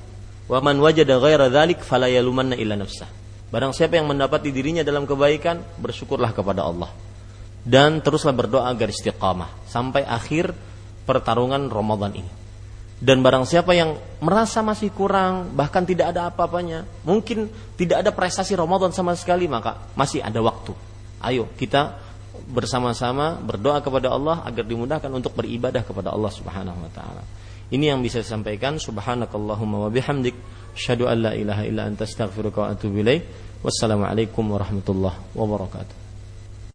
Wa 0.46 0.58
man 0.62 0.78
wajada 0.78 1.18
ghaira 1.18 1.50
dzalik 1.50 1.82
fala 1.82 2.06
yalumanna 2.06 2.54
illa 2.54 2.78
nafsah. 2.78 3.10
Barang 3.50 3.70
siapa 3.70 3.98
yang 3.98 4.10
mendapati 4.10 4.50
dirinya 4.50 4.82
dalam 4.82 5.06
kebaikan, 5.06 5.62
bersyukurlah 5.78 6.34
kepada 6.34 6.66
Allah. 6.66 6.90
Dan 7.64 8.02
teruslah 8.04 8.34
berdoa 8.36 8.68
agar 8.68 8.92
istiqamah 8.92 9.66
sampai 9.70 10.04
akhir 10.04 10.52
pertarungan 11.06 11.70
Ramadan 11.70 12.12
ini. 12.18 12.43
Dan 13.04 13.20
barang 13.20 13.44
siapa 13.44 13.76
yang 13.76 14.00
merasa 14.24 14.64
masih 14.64 14.88
kurang, 14.88 15.52
bahkan 15.52 15.84
tidak 15.84 16.16
ada 16.16 16.32
apa-apanya, 16.32 16.88
mungkin 17.04 17.52
tidak 17.76 18.00
ada 18.00 18.08
prestasi 18.16 18.56
Ramadan 18.56 18.96
sama 18.96 19.12
sekali, 19.12 19.44
maka 19.44 19.76
masih 19.92 20.24
ada 20.24 20.40
waktu. 20.40 20.72
Ayo 21.20 21.44
kita 21.60 22.00
bersama-sama 22.48 23.36
berdoa 23.44 23.84
kepada 23.84 24.08
Allah 24.08 24.40
agar 24.48 24.64
dimudahkan 24.64 25.12
untuk 25.12 25.36
beribadah 25.36 25.84
kepada 25.84 26.16
Allah 26.16 26.32
Subhanahu 26.32 26.80
wa 26.80 26.90
taala. 26.96 27.20
Ini 27.68 27.92
yang 27.92 28.00
bisa 28.00 28.24
saya 28.24 28.40
sampaikan. 28.40 28.80
Subhanakallahumma 28.80 29.84
wa 29.84 29.90
bihamdik 29.92 30.36
asyhadu 30.72 31.04
an 31.04 31.28
la 31.28 31.32
ilaha 31.36 31.60
illa 31.68 31.84
anta 31.84 32.08
astaghfiruka 32.08 32.58
wa 32.64 32.68
atubu 32.72 33.04
ilaik. 33.04 33.28
Wassalamualaikum 33.60 34.48
warahmatullahi 34.48 35.36
wabarakatuh. 35.36 36.03